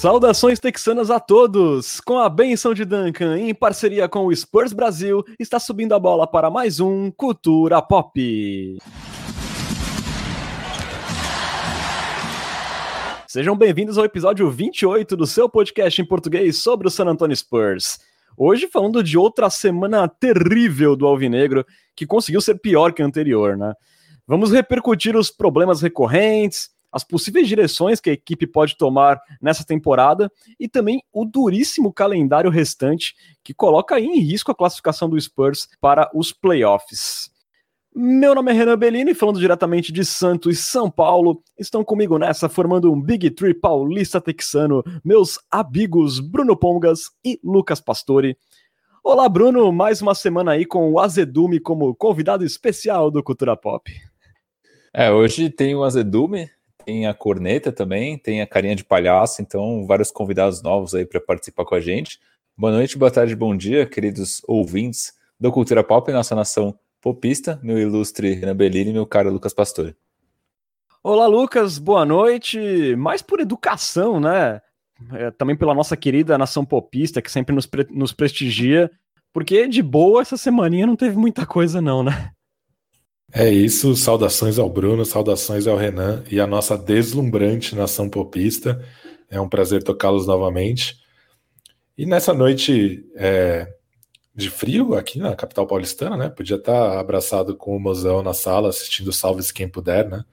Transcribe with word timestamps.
Saudações 0.00 0.58
texanas 0.58 1.10
a 1.10 1.20
todos! 1.20 2.00
Com 2.00 2.16
a 2.16 2.26
benção 2.26 2.72
de 2.72 2.86
Duncan, 2.86 3.38
em 3.38 3.54
parceria 3.54 4.08
com 4.08 4.24
o 4.24 4.34
Spurs 4.34 4.72
Brasil, 4.72 5.22
está 5.38 5.60
subindo 5.60 5.94
a 5.94 5.98
bola 5.98 6.26
para 6.26 6.48
mais 6.48 6.80
um 6.80 7.10
Cultura 7.10 7.82
Pop. 7.82 8.78
Sejam 13.28 13.54
bem-vindos 13.54 13.98
ao 13.98 14.06
episódio 14.06 14.50
28 14.50 15.14
do 15.14 15.26
seu 15.26 15.50
podcast 15.50 16.00
em 16.00 16.06
português 16.06 16.56
sobre 16.56 16.88
o 16.88 16.90
San 16.90 17.04
Antonio 17.04 17.36
Spurs. 17.36 17.98
Hoje 18.38 18.70
falando 18.72 19.04
de 19.04 19.18
outra 19.18 19.50
semana 19.50 20.08
terrível 20.08 20.96
do 20.96 21.06
Alvinegro, 21.06 21.62
que 21.94 22.06
conseguiu 22.06 22.40
ser 22.40 22.58
pior 22.58 22.94
que 22.94 23.02
a 23.02 23.04
anterior, 23.04 23.54
né? 23.54 23.74
Vamos 24.26 24.50
repercutir 24.50 25.14
os 25.14 25.30
problemas 25.30 25.82
recorrentes, 25.82 26.70
as 26.92 27.04
possíveis 27.04 27.46
direções 27.46 28.00
que 28.00 28.10
a 28.10 28.12
equipe 28.12 28.46
pode 28.46 28.76
tomar 28.76 29.20
nessa 29.40 29.64
temporada 29.64 30.30
e 30.58 30.68
também 30.68 31.02
o 31.12 31.24
duríssimo 31.24 31.92
calendário 31.92 32.50
restante 32.50 33.14
que 33.42 33.54
coloca 33.54 33.98
em 34.00 34.18
risco 34.20 34.50
a 34.50 34.54
classificação 34.54 35.08
do 35.08 35.20
Spurs 35.20 35.68
para 35.80 36.10
os 36.14 36.32
playoffs. 36.32 37.30
Meu 37.92 38.36
nome 38.36 38.52
é 38.52 38.54
Renan 38.54 38.78
Bellini, 38.78 39.14
falando 39.14 39.40
diretamente 39.40 39.92
de 39.92 40.04
Santos 40.04 40.56
e 40.56 40.62
São 40.62 40.88
Paulo. 40.88 41.42
Estão 41.58 41.82
comigo 41.82 42.18
nessa, 42.18 42.48
formando 42.48 42.92
um 42.92 43.00
Big 43.00 43.30
Tree 43.30 43.52
paulista 43.52 44.20
texano, 44.20 44.84
meus 45.04 45.40
amigos 45.50 46.20
Bruno 46.20 46.56
Pongas 46.56 47.10
e 47.24 47.40
Lucas 47.42 47.80
Pastore. 47.80 48.36
Olá, 49.02 49.28
Bruno, 49.28 49.72
mais 49.72 50.00
uma 50.00 50.14
semana 50.14 50.52
aí 50.52 50.64
com 50.64 50.92
o 50.92 51.00
Azedume 51.00 51.58
como 51.58 51.92
convidado 51.96 52.44
especial 52.44 53.10
do 53.10 53.22
Cultura 53.24 53.56
Pop. 53.56 53.90
É, 54.94 55.10
hoje 55.10 55.50
tem 55.50 55.74
o 55.74 55.82
Azedume, 55.82 56.48
tem 56.84 57.06
a 57.06 57.14
corneta 57.14 57.70
também, 57.72 58.18
tem 58.18 58.40
a 58.40 58.46
carinha 58.46 58.74
de 58.74 58.84
palhaço, 58.84 59.40
então 59.42 59.86
vários 59.86 60.10
convidados 60.10 60.62
novos 60.62 60.94
aí 60.94 61.04
para 61.04 61.20
participar 61.20 61.64
com 61.64 61.74
a 61.74 61.80
gente. 61.80 62.18
Boa 62.56 62.72
noite, 62.72 62.98
boa 62.98 63.10
tarde, 63.10 63.34
bom 63.34 63.56
dia, 63.56 63.86
queridos 63.86 64.42
ouvintes 64.46 65.12
do 65.38 65.50
Cultura 65.50 65.82
Pop, 65.82 66.10
nossa 66.12 66.34
nação 66.34 66.78
popista, 67.00 67.58
meu 67.62 67.78
ilustre 67.78 68.34
Renan 68.34 68.54
Bellini 68.56 68.90
e 68.90 68.92
meu 68.92 69.06
caro 69.06 69.30
Lucas 69.30 69.54
Pastore. 69.54 69.96
Olá, 71.02 71.26
Lucas, 71.26 71.78
boa 71.78 72.04
noite. 72.04 72.94
Mais 72.96 73.22
por 73.22 73.40
educação, 73.40 74.20
né? 74.20 74.60
É, 75.14 75.30
também 75.30 75.56
pela 75.56 75.74
nossa 75.74 75.96
querida 75.96 76.36
nação 76.36 76.62
popista, 76.62 77.22
que 77.22 77.30
sempre 77.30 77.54
nos, 77.54 77.64
pre 77.64 77.86
nos 77.90 78.12
prestigia, 78.12 78.90
porque 79.32 79.66
de 79.66 79.82
boa 79.82 80.20
essa 80.20 80.36
semaninha 80.36 80.86
não 80.86 80.96
teve 80.96 81.16
muita 81.16 81.46
coisa, 81.46 81.80
não, 81.80 82.02
né? 82.02 82.32
É 83.32 83.48
isso, 83.48 83.94
saudações 83.94 84.58
ao 84.58 84.68
Bruno, 84.68 85.04
saudações 85.04 85.66
ao 85.68 85.76
Renan 85.76 86.24
e 86.28 86.40
a 86.40 86.46
nossa 86.46 86.76
deslumbrante 86.76 87.76
nação 87.76 88.08
popista. 88.08 88.84
É 89.28 89.40
um 89.40 89.48
prazer 89.48 89.84
tocá-los 89.84 90.26
novamente. 90.26 90.98
E 91.96 92.04
nessa 92.04 92.34
noite 92.34 93.04
é, 93.14 93.72
de 94.34 94.50
frio 94.50 94.94
aqui 94.94 95.18
na 95.20 95.36
capital 95.36 95.66
paulistana, 95.66 96.16
né? 96.16 96.28
Podia 96.28 96.56
estar 96.56 96.98
abraçado 96.98 97.54
com 97.56 97.76
o 97.76 97.80
mozão 97.80 98.20
na 98.22 98.34
sala, 98.34 98.70
assistindo 98.70 99.12
Salve-se 99.12 99.54
Quem 99.54 99.68
Puder, 99.68 100.08
né? 100.08 100.24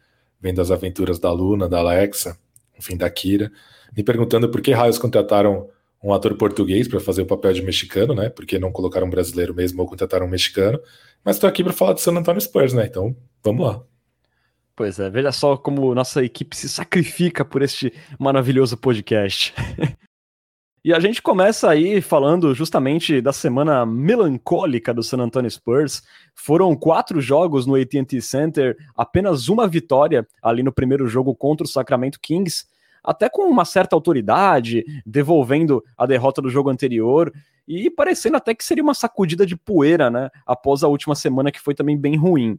Vendo 0.42 0.59
as 0.59 0.72
aventuras 0.72 1.20
da 1.20 1.31
Luna, 1.31 1.70
da 1.70 1.80
Alexa, 1.80 2.38
enfim, 2.80 2.98
da 2.98 3.09
Kira. 3.09 3.52
Me 3.95 4.03
perguntando 4.03 4.50
por 4.50 4.62
que 4.62 4.72
raios 4.72 4.98
contrataram 4.98 5.70
um 6.03 6.14
ator 6.14 6.36
português 6.36 6.88
para 6.88 7.00
fazer 7.00 7.23
o 7.23 7.25
papel 7.28 7.53
de 7.53 7.62
mexicano, 7.62 8.16
né? 8.16 8.30
Porque 8.30 8.58
não 8.58 8.72
colocaram 8.72 9.06
um 9.06 9.09
brasileiro 9.09 9.53
mesmo 9.53 9.81
ou 9.81 9.88
contrataram 9.88 10.25
um 10.25 10.30
mexicano. 10.30 10.80
Mas 11.28 11.36
estou 11.36 11.50
aqui 11.50 11.61
para 11.61 11.73
falar 11.73 11.92
de 11.92 12.00
San 12.00 12.14
Antonio 12.14 12.39
Spurs, 12.39 12.72
né? 12.72 12.86
Então, 12.86 13.14
vamos 13.44 13.67
lá. 13.67 13.81
Pois 14.73 14.97
é, 14.97 15.09
veja 15.09 15.30
só 15.34 15.58
como 15.58 15.94
nossa 15.94 16.23
equipe 16.23 16.56
se 16.56 16.69
sacrifica 16.69 17.44
por 17.44 17.61
este 17.61 17.92
maravilhoso 18.18 18.78
podcast. 18.78 19.53
e 20.85 20.94
a 20.94 21.01
gente 21.01 21.22
começa 21.22 21.69
aí 21.69 22.00
falando 22.00 22.56
justamente 22.56 23.19
da 23.19 23.34
semana 23.34 23.85
melancólica 23.85 24.94
do 24.94 25.03
San 25.03 25.18
Antonio 25.18 25.51
Spurs. 25.51 26.01
Foram 26.34 26.74
quatro 26.78 27.19
jogos 27.19 27.66
no 27.66 27.75
AT&T 27.75 28.22
Center, 28.22 28.78
apenas 28.96 29.50
uma 29.50 29.68
vitória 29.68 30.25
ali 30.41 30.63
no 30.63 30.72
primeiro 30.72 31.07
jogo 31.07 31.35
contra 31.35 31.66
o 31.66 31.69
Sacramento 31.69 32.22
Kings, 32.22 32.68
até 33.03 33.28
com 33.28 33.50
uma 33.50 33.66
certa 33.66 33.97
autoridade, 33.97 34.85
devolvendo 35.06 35.84
a 35.97 36.06
derrota 36.06 36.41
do 36.41 36.50
jogo 36.50 36.69
anterior 36.69 37.34
e 37.67 37.89
parecendo 37.89 38.38
até 38.38 38.55
que 38.55 38.63
seria 38.63 38.83
uma 38.83 38.94
sacudida 38.94 39.45
de 39.45 39.57
poeira, 39.57 40.09
né? 40.09 40.29
Após 40.45 40.83
a 40.83 40.88
última 40.88 41.16
semana 41.16 41.51
que 41.51 41.59
foi 41.59 41.75
também 41.75 41.97
bem 41.97 42.16
ruim. 42.16 42.57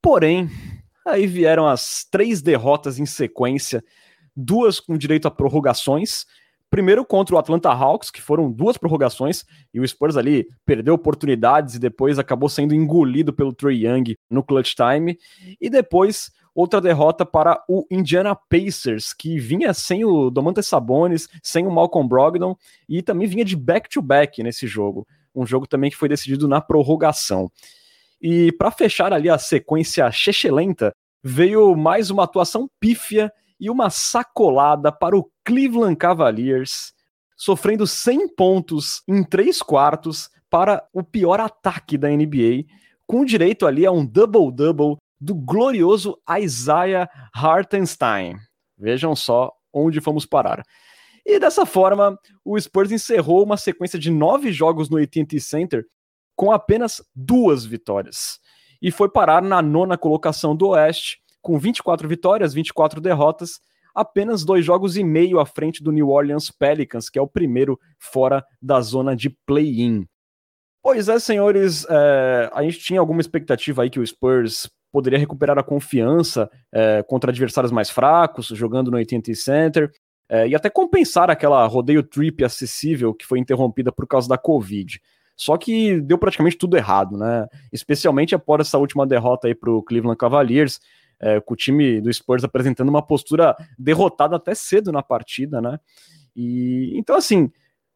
Porém, 0.00 0.48
aí 1.06 1.26
vieram 1.26 1.68
as 1.68 2.06
três 2.10 2.40
derrotas 2.40 2.98
em 2.98 3.04
sequência, 3.04 3.84
duas 4.34 4.80
com 4.80 4.96
direito 4.96 5.28
a 5.28 5.30
prorrogações. 5.30 6.24
Primeiro 6.70 7.04
contra 7.04 7.34
o 7.34 7.38
Atlanta 7.38 7.68
Hawks, 7.68 8.12
que 8.12 8.22
foram 8.22 8.50
duas 8.50 8.78
prorrogações, 8.78 9.44
e 9.74 9.80
o 9.80 9.86
Spurs 9.86 10.16
ali 10.16 10.46
perdeu 10.64 10.94
oportunidades 10.94 11.74
e 11.74 11.80
depois 11.80 12.16
acabou 12.16 12.48
sendo 12.48 12.72
engolido 12.72 13.32
pelo 13.32 13.52
Trey 13.52 13.84
Young 13.84 14.14
no 14.30 14.44
clutch 14.44 14.74
time. 14.74 15.18
E 15.60 15.68
depois 15.68 16.30
outra 16.54 16.80
derrota 16.80 17.26
para 17.26 17.60
o 17.68 17.84
Indiana 17.90 18.36
Pacers, 18.36 19.12
que 19.12 19.38
vinha 19.38 19.74
sem 19.74 20.04
o 20.04 20.30
Domantas 20.30 20.68
Sabonis, 20.68 21.28
sem 21.42 21.66
o 21.66 21.70
Malcolm 21.70 22.08
Brogdon 22.08 22.56
e 22.88 23.02
também 23.02 23.26
vinha 23.26 23.44
de 23.44 23.56
back-to-back 23.56 24.40
-back 24.40 24.44
nesse 24.44 24.66
jogo. 24.66 25.06
Um 25.34 25.44
jogo 25.44 25.66
também 25.66 25.90
que 25.90 25.96
foi 25.96 26.08
decidido 26.08 26.46
na 26.46 26.60
prorrogação. 26.60 27.50
E 28.20 28.52
para 28.52 28.70
fechar 28.70 29.12
ali 29.12 29.28
a 29.28 29.38
sequência 29.38 30.10
chechelenta, 30.10 30.92
veio 31.22 31.74
mais 31.74 32.10
uma 32.10 32.24
atuação 32.24 32.68
pífia 32.78 33.32
e 33.60 33.68
uma 33.68 33.90
sacolada 33.90 34.90
para 34.90 35.16
o 35.16 35.30
Cleveland 35.44 35.96
Cavaliers, 35.96 36.94
sofrendo 37.36 37.86
100 37.86 38.34
pontos 38.34 39.02
em 39.06 39.22
3 39.22 39.60
quartos 39.62 40.30
para 40.48 40.82
o 40.92 41.02
pior 41.02 41.38
ataque 41.38 41.98
da 41.98 42.08
NBA, 42.08 42.64
com 43.06 43.24
direito 43.24 43.66
ali 43.66 43.84
a 43.84 43.92
um 43.92 44.04
double-double 44.04 44.96
do 45.20 45.34
glorioso 45.34 46.18
Isaiah 46.40 47.08
Hartenstein. 47.34 48.36
Vejam 48.78 49.14
só 49.14 49.52
onde 49.72 50.00
fomos 50.00 50.24
parar. 50.24 50.62
E 51.24 51.38
dessa 51.38 51.66
forma, 51.66 52.18
o 52.44 52.58
Spurs 52.58 52.90
encerrou 52.90 53.44
uma 53.44 53.56
sequência 53.56 53.98
de 53.98 54.10
nove 54.10 54.50
jogos 54.52 54.88
no 54.88 54.96
AT&T 54.96 55.38
Center 55.38 55.84
com 56.34 56.50
apenas 56.50 57.02
duas 57.14 57.64
vitórias. 57.66 58.40
E 58.80 58.90
foi 58.90 59.10
parar 59.10 59.42
na 59.42 59.60
nona 59.60 59.98
colocação 59.98 60.56
do 60.56 60.68
Oeste, 60.68 61.18
com 61.40 61.58
24 61.58 62.08
vitórias, 62.08 62.54
24 62.54 63.00
derrotas, 63.00 63.60
apenas 63.94 64.44
dois 64.44 64.64
jogos 64.64 64.96
e 64.96 65.04
meio 65.04 65.40
à 65.40 65.46
frente 65.46 65.82
do 65.82 65.92
New 65.92 66.08
Orleans 66.08 66.50
Pelicans, 66.50 67.08
que 67.08 67.18
é 67.18 67.22
o 67.22 67.26
primeiro 67.26 67.78
fora 67.98 68.44
da 68.60 68.80
zona 68.80 69.16
de 69.16 69.30
play-in. 69.46 70.06
Pois 70.82 71.08
é, 71.08 71.18
senhores, 71.18 71.86
é, 71.88 72.50
a 72.54 72.62
gente 72.62 72.78
tinha 72.78 73.00
alguma 73.00 73.20
expectativa 73.20 73.82
aí 73.82 73.90
que 73.90 74.00
o 74.00 74.06
Spurs 74.06 74.70
poderia 74.90 75.18
recuperar 75.18 75.58
a 75.58 75.62
confiança 75.62 76.50
é, 76.72 77.02
contra 77.02 77.30
adversários 77.30 77.70
mais 77.70 77.90
fracos, 77.90 78.46
jogando 78.48 78.90
no 78.90 78.96
AT&T 78.96 79.34
Center, 79.34 79.90
é, 80.28 80.48
e 80.48 80.54
até 80.54 80.70
compensar 80.70 81.30
aquela 81.30 81.66
rodeio 81.66 82.02
trip 82.02 82.42
acessível 82.44 83.12
que 83.12 83.26
foi 83.26 83.38
interrompida 83.38 83.92
por 83.92 84.06
causa 84.06 84.28
da 84.28 84.38
Covid. 84.38 85.00
Só 85.36 85.56
que 85.56 86.00
deu 86.00 86.18
praticamente 86.18 86.56
tudo 86.56 86.76
errado, 86.76 87.16
né? 87.16 87.46
Especialmente 87.72 88.34
após 88.34 88.66
essa 88.66 88.78
última 88.78 89.06
derrota 89.06 89.48
aí 89.48 89.54
para 89.54 89.70
o 89.70 89.82
Cleveland 89.82 90.18
Cavaliers, 90.18 90.78
é, 91.20 91.40
com 91.40 91.54
o 91.54 91.56
time 91.56 92.00
do 92.00 92.12
Spurs 92.12 92.42
apresentando 92.44 92.88
uma 92.88 93.06
postura 93.06 93.56
derrotada 93.78 94.36
até 94.36 94.54
cedo 94.54 94.90
na 94.90 95.02
partida, 95.02 95.60
né? 95.60 95.78
E 96.34 96.92
então 96.96 97.16
assim, 97.16 97.50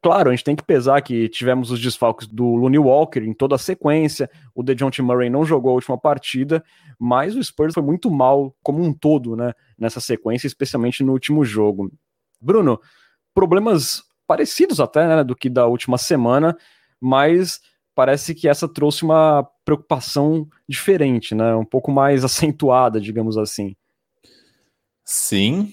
Claro, 0.05 0.29
a 0.29 0.33
gente 0.35 0.45
tem 0.45 0.55
que 0.55 0.63
pesar 0.63 1.01
que 1.01 1.31
tivemos 1.31 1.71
os 1.71 1.81
desfalques 1.81 2.27
do 2.27 2.45
Looney 2.57 2.79
Walker 2.79 3.21
em 3.21 3.33
toda 3.33 3.55
a 3.55 3.59
sequência, 3.59 4.31
o 4.55 4.63
DeJounte 4.63 5.01
Murray 5.01 5.31
não 5.31 5.47
jogou 5.47 5.71
a 5.71 5.75
última 5.77 5.97
partida, 5.97 6.63
mas 6.99 7.35
o 7.35 7.43
Spurs 7.43 7.73
foi 7.73 7.83
muito 7.83 8.11
mal 8.11 8.55
como 8.63 8.85
um 8.85 8.93
todo, 8.93 9.35
né, 9.35 9.55
nessa 9.79 10.01
sequência, 10.01 10.47
especialmente 10.47 11.03
no 11.03 11.13
último 11.13 11.43
jogo. 11.43 11.91
Bruno, 12.39 12.79
problemas 13.33 14.03
parecidos 14.27 14.79
até, 14.79 15.09
né, 15.09 15.25
do 15.25 15.35
que 15.35 15.49
da 15.49 15.67
última 15.67 15.97
semana, 15.97 16.55
mas 17.01 17.63
parece 17.95 18.35
que 18.35 18.47
essa 18.47 18.69
trouxe 18.69 19.05
uma 19.05 19.49
preocupação 19.65 20.47
diferente, 20.69 21.35
né, 21.35 21.55
um 21.55 21.65
pouco 21.65 21.91
mais 21.91 22.23
acentuada, 22.25 23.01
digamos 23.01 23.37
assim. 23.39 23.75
Sim, 25.05 25.73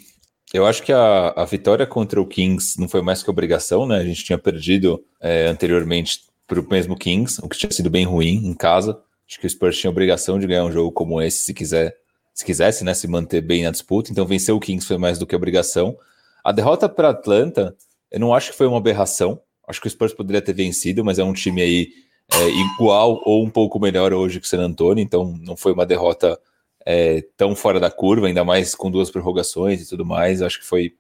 eu 0.54 0.66
acho 0.66 0.84
que 0.84 0.92
a, 0.92 1.30
a 1.30 1.46
vitória 1.46 1.88
contra 1.88 2.22
o 2.22 2.28
Kings 2.28 2.80
não 2.80 2.90
foi 2.90 3.02
mais 3.02 3.24
que 3.24 3.30
obrigação, 3.30 3.86
né? 3.88 3.98
A 3.98 4.04
gente 4.04 4.26
tinha 4.26 4.38
perdido 4.38 5.02
é, 5.22 5.48
anteriormente 5.48 6.24
para 6.46 6.60
o 6.60 6.70
mesmo 6.70 6.98
Kings, 6.98 7.40
o 7.42 7.48
que 7.48 7.58
tinha 7.58 7.72
sido 7.72 7.90
bem 7.90 8.04
ruim 8.04 8.46
em 8.46 8.54
casa. 8.54 9.02
Acho 9.26 9.40
que 9.40 9.48
o 9.48 9.50
Spurs 9.50 9.78
tinha 9.78 9.90
obrigação 9.90 10.38
de 10.38 10.46
ganhar 10.46 10.66
um 10.66 10.72
jogo 10.72 10.92
como 10.92 11.22
esse 11.22 11.44
se 11.44 11.54
quiser, 11.54 11.96
se 12.34 12.44
quisesse, 12.44 12.84
né? 12.84 12.94
Se 12.94 13.08
manter 13.08 13.40
bem 13.40 13.64
na 13.64 13.72
disputa. 13.72 14.12
Então 14.12 14.26
vencer 14.26 14.54
o 14.54 14.60
Kings 14.60 14.86
foi 14.86 14.98
mais 14.98 15.18
do 15.18 15.26
que 15.26 15.34
obrigação. 15.34 15.98
A 16.44 16.52
derrota 16.52 16.90
para 16.90 17.12
Atlanta, 17.12 17.74
eu 18.12 18.20
não 18.20 18.34
acho 18.34 18.52
que 18.52 18.58
foi 18.58 18.68
uma 18.68 18.78
aberração. 18.78 19.42
Acho 19.66 19.80
que 19.80 19.88
o 19.88 19.90
Spurs 19.90 20.14
poderia 20.14 20.42
ter 20.42 20.54
vencido, 20.54 21.06
mas 21.06 21.18
é 21.18 21.24
um 21.24 21.32
time 21.32 21.62
aí 21.62 21.90
é, 22.34 22.50
igual 22.50 23.22
ou 23.26 23.44
um 23.44 23.50
pouco 23.50 23.80
melhor 23.80 24.14
hoje 24.14 24.40
que 24.40 24.46
o 24.46 24.50
San 24.50 24.62
Antonio, 24.62 25.02
então 25.02 25.38
não 25.42 25.56
foi 25.56 25.74
uma 25.74 25.86
derrota 25.86 26.40
é, 26.86 27.24
tão 27.38 27.56
fora 27.56 27.80
da 27.80 27.92
curva, 27.92 28.28
ainda 28.28 28.44
mais 28.44 28.74
com 28.74 28.90
duas 28.90 29.10
prorrogações 29.12 29.82
e 29.82 29.90
tudo 29.90 30.06
mais. 30.06 30.42
Acho 30.42 30.60
que 30.60 30.66
foi 30.66 30.94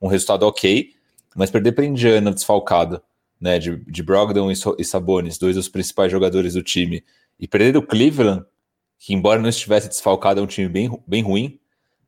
um 0.00 0.08
resultado 0.08 0.44
ok. 0.44 0.92
mas 1.34 1.50
perder 1.50 1.72
para 1.72 1.84
Indiana 1.84 2.32
desfalcado, 2.32 3.02
né, 3.40 3.58
de, 3.58 3.76
de 3.76 4.02
Brogdon 4.02 4.50
e, 4.50 4.54
e 4.78 4.84
Sabonis, 4.84 5.38
dois 5.38 5.56
dos 5.56 5.68
principais 5.68 6.10
jogadores 6.10 6.54
do 6.54 6.62
time, 6.62 7.04
e 7.38 7.46
perder 7.46 7.72
do 7.72 7.82
Cleveland, 7.82 8.44
que 8.98 9.12
embora 9.12 9.40
não 9.40 9.48
estivesse 9.48 9.88
desfalcado, 9.88 10.40
é 10.40 10.42
um 10.42 10.46
time 10.46 10.68
bem, 10.68 10.90
bem 11.06 11.22
ruim, 11.22 11.58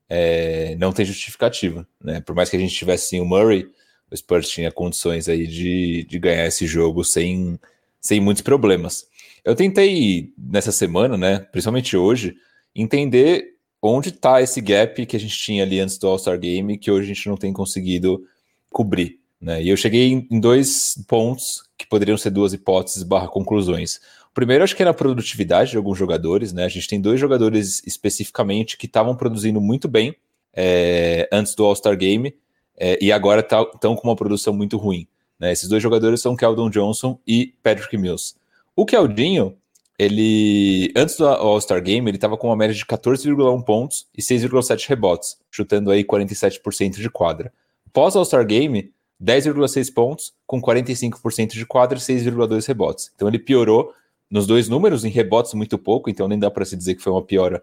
é, 0.08 0.74
não 0.76 0.92
tem 0.92 1.04
justificativa, 1.04 1.86
né? 2.02 2.20
Por 2.22 2.34
mais 2.34 2.48
que 2.48 2.56
a 2.56 2.58
gente 2.58 2.74
tivesse 2.74 3.10
sim 3.10 3.20
o 3.20 3.26
Murray, 3.26 3.68
o 4.10 4.16
Spurs 4.16 4.48
tinha 4.48 4.72
condições 4.72 5.28
aí 5.28 5.46
de, 5.46 6.06
de 6.08 6.18
ganhar 6.18 6.46
esse 6.46 6.66
jogo 6.66 7.04
sem, 7.04 7.58
sem 8.00 8.20
muitos 8.20 8.42
problemas. 8.42 9.06
Eu 9.44 9.54
tentei 9.54 10.32
nessa 10.36 10.72
semana, 10.72 11.16
né, 11.16 11.38
principalmente 11.38 11.96
hoje, 11.96 12.36
entender 12.74 13.54
onde 13.80 14.08
está 14.10 14.42
esse 14.42 14.60
gap 14.60 15.06
que 15.06 15.16
a 15.16 15.20
gente 15.20 15.38
tinha 15.38 15.62
ali 15.62 15.80
antes 15.80 15.98
do 15.98 16.08
All-Star 16.08 16.38
Game, 16.38 16.78
que 16.78 16.90
hoje 16.90 17.10
a 17.10 17.14
gente 17.14 17.28
não 17.28 17.36
tem 17.36 17.52
conseguido 17.52 18.24
cobrir. 18.70 19.18
Né? 19.40 19.62
E 19.62 19.68
eu 19.68 19.76
cheguei 19.76 20.26
em 20.30 20.40
dois 20.40 20.94
pontos 21.06 21.62
que 21.76 21.86
poderiam 21.86 22.18
ser 22.18 22.30
duas 22.30 22.52
hipóteses 22.52 23.02
barra 23.02 23.28
conclusões. 23.28 24.00
O 24.30 24.34
primeiro, 24.34 24.64
acho 24.64 24.74
que 24.74 24.82
é 24.82 24.84
na 24.84 24.94
produtividade 24.94 25.70
de 25.70 25.76
alguns 25.76 25.96
jogadores, 25.96 26.52
né? 26.52 26.64
A 26.64 26.68
gente 26.68 26.88
tem 26.88 27.00
dois 27.00 27.18
jogadores 27.18 27.82
especificamente 27.86 28.76
que 28.76 28.86
estavam 28.86 29.16
produzindo 29.16 29.60
muito 29.60 29.88
bem 29.88 30.14
é, 30.52 31.28
antes 31.32 31.54
do 31.54 31.64
All-Star 31.64 31.96
Game 31.96 32.34
é, 32.76 32.98
e 33.00 33.10
agora 33.10 33.40
estão 33.40 33.64
tá, 33.64 33.78
com 33.80 34.08
uma 34.08 34.16
produção 34.16 34.52
muito 34.52 34.76
ruim. 34.76 35.06
Né? 35.38 35.52
Esses 35.52 35.68
dois 35.68 35.82
jogadores 35.82 36.20
são 36.20 36.36
Keldon 36.36 36.70
Johnson 36.70 37.18
e 37.26 37.54
Patrick 37.62 37.96
Mills. 37.96 38.34
O 38.74 38.84
Keldinho, 38.84 39.56
ele 39.98 40.92
antes 40.96 41.16
do 41.16 41.26
All-Star 41.26 41.82
Game, 41.82 42.08
ele 42.08 42.16
estava 42.16 42.36
com 42.36 42.48
uma 42.48 42.56
média 42.56 42.74
de 42.74 42.84
14,1 42.84 43.64
pontos 43.64 44.06
e 44.16 44.22
6,7 44.22 44.88
rebotes, 44.88 45.38
chutando 45.50 45.90
aí 45.90 46.04
47% 46.04 46.96
de 46.96 47.10
quadra. 47.10 47.52
Pós 47.92 48.14
All-Star 48.14 48.46
Game, 48.46 48.92
10,6 49.22 49.92
pontos, 49.92 50.32
com 50.46 50.60
45% 50.60 51.52
de 51.52 51.66
quadra 51.66 51.98
e 51.98 52.00
6,2 52.00 52.66
rebotes. 52.66 53.10
Então 53.14 53.28
ele 53.28 53.38
piorou 53.38 53.92
nos 54.30 54.46
dois 54.46 54.68
números, 54.68 55.04
em 55.04 55.10
rebotes 55.10 55.54
muito 55.54 55.78
pouco, 55.78 56.10
então 56.10 56.28
nem 56.28 56.38
dá 56.38 56.50
para 56.50 56.64
se 56.64 56.76
dizer 56.76 56.94
que 56.94 57.02
foi 57.02 57.12
uma 57.12 57.22
piora, 57.22 57.62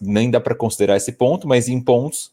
nem 0.00 0.30
dá 0.30 0.40
para 0.40 0.54
considerar 0.54 0.96
esse 0.96 1.12
ponto, 1.12 1.46
mas 1.46 1.68
em 1.68 1.80
pontos, 1.80 2.32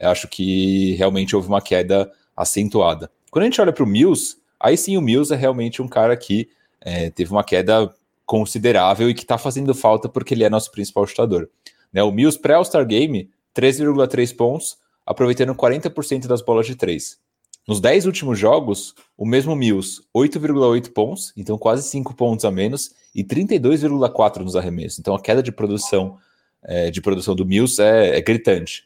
acho 0.00 0.28
que 0.28 0.94
realmente 0.94 1.34
houve 1.34 1.48
uma 1.48 1.62
queda 1.62 2.10
acentuada. 2.36 3.10
Quando 3.30 3.42
a 3.42 3.46
gente 3.46 3.60
olha 3.60 3.72
para 3.72 3.84
o 3.84 3.86
Mills, 3.86 4.36
aí 4.58 4.76
sim 4.76 4.96
o 4.96 5.00
Mills 5.00 5.32
é 5.32 5.36
realmente 5.36 5.80
um 5.80 5.88
cara 5.88 6.16
que 6.16 6.48
é, 6.80 7.10
teve 7.10 7.30
uma 7.30 7.44
queda 7.44 7.94
considerável 8.26 9.10
e 9.10 9.14
que 9.14 9.22
está 9.22 9.36
fazendo 9.38 9.74
falta 9.74 10.08
porque 10.08 10.34
ele 10.34 10.44
é 10.44 10.50
nosso 10.50 10.70
principal 10.70 11.06
chutador. 11.06 11.48
Né, 11.92 12.02
o 12.02 12.12
Mills 12.12 12.38
pré-All-Star 12.38 12.86
Game, 12.86 13.30
3,3 13.54 14.36
pontos, 14.36 14.78
aproveitando 15.04 15.54
40% 15.54 16.26
das 16.26 16.40
bolas 16.40 16.66
de 16.66 16.76
3. 16.76 17.18
Nos 17.66 17.80
10 17.80 18.06
últimos 18.06 18.38
jogos, 18.38 18.94
o 19.16 19.26
mesmo 19.26 19.54
Mills, 19.54 20.02
8,8 20.16 20.92
pontos, 20.92 21.32
então 21.36 21.58
quase 21.58 21.88
5 21.88 22.14
pontos 22.14 22.44
a 22.44 22.50
menos, 22.50 22.94
e 23.14 23.24
32,4 23.24 24.38
nos 24.38 24.56
arremessos. 24.56 24.98
Então 24.98 25.14
a 25.14 25.20
queda 25.20 25.42
de 25.42 25.52
produção 25.52 26.18
é, 26.62 26.90
de 26.90 27.00
produção 27.00 27.34
do 27.34 27.46
Mills 27.46 27.80
é, 27.80 28.18
é, 28.18 28.20
gritante. 28.20 28.84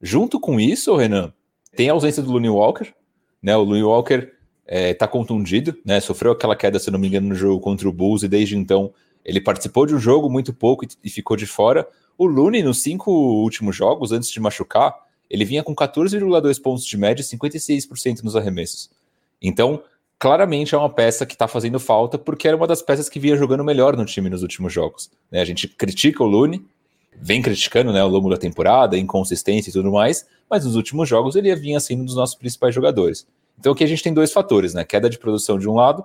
Junto 0.00 0.40
com 0.40 0.58
isso, 0.58 0.96
Renan, 0.96 1.32
tem 1.76 1.88
a 1.88 1.92
ausência 1.92 2.22
do 2.22 2.30
Looney 2.30 2.50
Walker, 2.50 2.92
né? 3.42 3.56
O 3.56 3.62
Looney 3.62 3.82
Walker 3.82 4.30
está 4.66 5.04
é, 5.04 5.08
contundido, 5.08 5.76
né? 5.84 6.00
Sofreu 6.00 6.32
aquela 6.32 6.56
queda, 6.56 6.78
se 6.78 6.90
não 6.90 6.98
me 6.98 7.08
engano, 7.08 7.28
no 7.28 7.34
jogo 7.34 7.60
contra 7.60 7.88
o 7.88 7.92
Bulls, 7.92 8.22
e 8.22 8.28
desde 8.28 8.56
então 8.56 8.92
ele 9.24 9.40
participou 9.40 9.86
de 9.86 9.94
um 9.94 9.98
jogo 9.98 10.30
muito 10.30 10.52
pouco 10.52 10.84
e, 10.84 10.88
e 11.04 11.10
ficou 11.10 11.36
de 11.36 11.46
fora. 11.46 11.86
O 12.16 12.26
Looney, 12.26 12.62
nos 12.62 12.82
cinco 12.82 13.10
últimos 13.10 13.74
jogos, 13.74 14.12
antes 14.12 14.30
de 14.30 14.40
machucar, 14.40 14.94
ele 15.28 15.44
vinha 15.44 15.62
com 15.62 15.74
14,2 15.74 16.60
pontos 16.60 16.84
de 16.84 16.96
média 16.96 17.22
e 17.22 17.24
56% 17.24 18.22
nos 18.22 18.36
arremessos. 18.36 18.90
Então, 19.40 19.82
claramente 20.18 20.74
é 20.74 20.78
uma 20.78 20.90
peça 20.90 21.24
que 21.24 21.32
está 21.32 21.48
fazendo 21.48 21.80
falta, 21.80 22.18
porque 22.18 22.46
era 22.46 22.56
uma 22.56 22.66
das 22.66 22.82
peças 22.82 23.08
que 23.08 23.18
vinha 23.18 23.36
jogando 23.36 23.64
melhor 23.64 23.96
no 23.96 24.04
time 24.04 24.28
nos 24.28 24.42
últimos 24.42 24.72
jogos. 24.72 25.10
Né? 25.30 25.40
A 25.40 25.44
gente 25.44 25.66
critica 25.66 26.22
o 26.22 26.26
Lune, 26.26 26.64
vem 27.20 27.42
criticando 27.42 27.92
né, 27.92 28.00
ao 28.00 28.08
longo 28.08 28.30
da 28.30 28.36
temporada, 28.36 28.98
inconsistência 28.98 29.70
e 29.70 29.72
tudo 29.72 29.92
mais, 29.92 30.26
mas 30.48 30.64
nos 30.64 30.76
últimos 30.76 31.08
jogos 31.08 31.36
ele 31.36 31.54
vinha 31.54 31.80
sendo 31.80 32.02
um 32.02 32.04
dos 32.04 32.16
nossos 32.16 32.34
principais 32.34 32.74
jogadores. 32.74 33.26
Então 33.58 33.72
aqui 33.72 33.84
a 33.84 33.86
gente 33.86 34.02
tem 34.02 34.12
dois 34.12 34.32
fatores, 34.32 34.74
né? 34.74 34.84
Queda 34.84 35.08
de 35.08 35.18
produção 35.18 35.58
de 35.58 35.68
um 35.68 35.74
lado, 35.74 36.04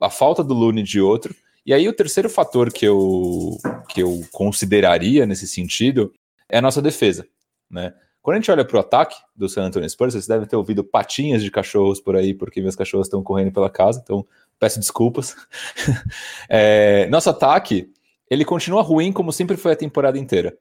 a 0.00 0.10
falta 0.10 0.42
do 0.42 0.54
Lune 0.54 0.82
de 0.82 1.00
outro, 1.00 1.34
e 1.64 1.72
aí 1.72 1.88
o 1.88 1.92
terceiro 1.92 2.28
fator 2.28 2.72
que 2.72 2.86
eu, 2.86 3.58
que 3.88 4.02
eu 4.02 4.22
consideraria 4.32 5.26
nesse 5.26 5.46
sentido 5.46 6.12
é 6.48 6.58
a 6.58 6.62
nossa 6.62 6.80
defesa, 6.80 7.26
né? 7.70 7.92
Quando 8.26 8.38
a 8.38 8.40
gente 8.40 8.50
olha 8.50 8.64
para 8.64 8.76
o 8.76 8.80
ataque 8.80 9.14
do 9.36 9.48
San 9.48 9.62
Antonio 9.62 9.88
Spurs, 9.88 10.12
vocês 10.12 10.26
devem 10.26 10.48
ter 10.48 10.56
ouvido 10.56 10.82
patinhas 10.82 11.44
de 11.44 11.48
cachorros 11.48 12.00
por 12.00 12.16
aí, 12.16 12.34
porque 12.34 12.60
meus 12.60 12.74
cachorros 12.74 13.06
estão 13.06 13.22
correndo 13.22 13.52
pela 13.52 13.70
casa, 13.70 14.00
então 14.02 14.26
peço 14.58 14.80
desculpas. 14.80 15.36
é, 16.48 17.06
nosso 17.06 17.30
ataque, 17.30 17.88
ele 18.30 18.44
continua 18.44 18.82
ruim 18.82 19.12
como 19.12 19.32
sempre 19.32 19.56
foi 19.56 19.72
a 19.72 19.76
temporada 19.76 20.18
inteira, 20.18 20.56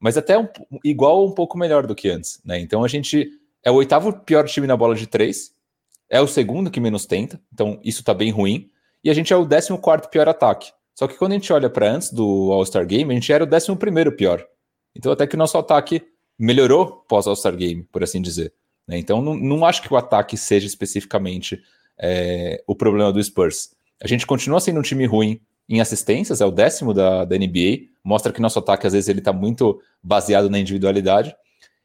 mas 0.00 0.16
até 0.16 0.38
um, 0.38 0.48
igual 0.84 1.26
um 1.26 1.32
pouco 1.32 1.58
melhor 1.58 1.86
do 1.86 1.94
que 1.94 2.08
antes. 2.08 2.40
Né? 2.44 2.58
Então 2.60 2.84
a 2.84 2.88
gente 2.88 3.30
é 3.64 3.70
o 3.70 3.74
oitavo 3.74 4.12
pior 4.12 4.46
time 4.46 4.66
na 4.66 4.76
bola 4.76 4.94
de 4.94 5.06
três, 5.06 5.52
é 6.08 6.20
o 6.20 6.26
segundo 6.26 6.70
que 6.70 6.80
menos 6.80 7.06
tenta, 7.06 7.40
então 7.52 7.80
isso 7.82 8.00
está 8.00 8.12
bem 8.12 8.30
ruim, 8.30 8.70
e 9.04 9.10
a 9.10 9.14
gente 9.14 9.32
é 9.32 9.36
o 9.36 9.44
décimo 9.44 9.78
quarto 9.78 10.08
pior 10.08 10.28
ataque. 10.28 10.72
Só 10.94 11.08
que 11.08 11.16
quando 11.16 11.32
a 11.32 11.34
gente 11.36 11.52
olha 11.52 11.70
para 11.70 11.90
antes 11.90 12.12
do 12.12 12.52
All-Star 12.52 12.86
Game, 12.86 13.10
a 13.10 13.14
gente 13.14 13.32
era 13.32 13.44
o 13.44 13.46
décimo 13.46 13.76
primeiro 13.76 14.12
pior. 14.12 14.46
Então 14.94 15.10
até 15.10 15.26
que 15.26 15.34
o 15.34 15.38
nosso 15.38 15.56
ataque 15.56 16.02
melhorou 16.38 17.04
pós 17.08 17.26
All-Star 17.26 17.56
Game, 17.56 17.84
por 17.84 18.02
assim 18.02 18.20
dizer. 18.20 18.52
Né? 18.86 18.98
Então, 18.98 19.22
não, 19.22 19.34
não 19.34 19.64
acho 19.64 19.82
que 19.82 19.92
o 19.92 19.96
ataque 19.96 20.36
seja 20.36 20.66
especificamente 20.66 21.60
é, 21.98 22.62
o 22.66 22.74
problema 22.74 23.12
do 23.12 23.22
Spurs. 23.22 23.70
A 24.02 24.06
gente 24.06 24.26
continua 24.26 24.60
sendo 24.60 24.80
um 24.80 24.82
time 24.82 25.06
ruim 25.06 25.40
em 25.68 25.80
assistências, 25.80 26.40
é 26.40 26.46
o 26.46 26.50
décimo 26.50 26.92
da, 26.92 27.24
da 27.24 27.36
NBA, 27.36 27.88
mostra 28.04 28.32
que 28.32 28.40
nosso 28.40 28.58
ataque 28.58 28.86
às 28.86 28.92
vezes 28.92 29.08
ele 29.08 29.20
está 29.20 29.32
muito 29.32 29.80
baseado 30.02 30.50
na 30.50 30.58
individualidade. 30.58 31.34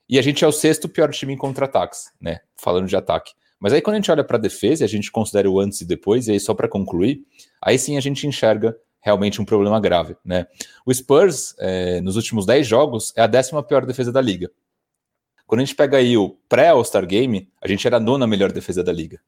E 0.09 0.18
a 0.18 0.21
gente 0.21 0.44
é 0.44 0.47
o 0.47 0.51
sexto 0.51 0.88
pior 0.88 1.12
time 1.12 1.33
em 1.33 1.38
contra-ataques, 1.38 2.12
né? 2.19 2.39
Falando 2.56 2.88
de 2.88 2.95
ataque. 2.95 3.33
Mas 3.59 3.74
aí 3.74 3.81
quando 3.81 3.95
a 3.95 3.97
gente 3.97 4.12
olha 4.12 4.24
para 4.24 4.38
a 4.38 4.39
defesa, 4.39 4.85
a 4.85 4.88
gente 4.88 5.12
considera 5.12 5.50
o 5.50 5.59
antes 5.59 5.81
e 5.81 5.85
depois, 5.85 6.27
e 6.27 6.31
aí 6.31 6.39
só 6.39 6.53
para 6.53 6.68
concluir, 6.68 7.21
aí 7.62 7.77
sim 7.77 7.97
a 7.97 8.00
gente 8.00 8.25
enxerga 8.25 8.75
realmente 9.01 9.41
um 9.41 9.45
problema 9.45 9.80
grave. 9.80 10.15
Né? 10.23 10.47
O 10.85 10.94
Spurs, 10.94 11.56
é, 11.59 12.02
nos 12.02 12.16
últimos 12.16 12.45
10 12.45 12.68
jogos, 12.68 13.13
é 13.16 13.21
a 13.21 13.28
décima 13.28 13.63
pior 13.63 13.85
defesa 13.85 14.11
da 14.11 14.21
liga. 14.21 14.52
Quando 15.45 15.61
a 15.61 15.66
gente 15.66 15.75
pega 15.75 15.97
aí 15.97 16.18
o 16.18 16.37
pré-All-Star 16.49 17.06
Game, 17.07 17.49
a 17.61 17.68
gente 17.68 17.87
era 17.87 17.97
a 17.97 18.02
nona 18.02 18.28
melhor 18.28 18.52
defesa 18.52 18.83
da 18.83 18.92
liga. 18.92 19.19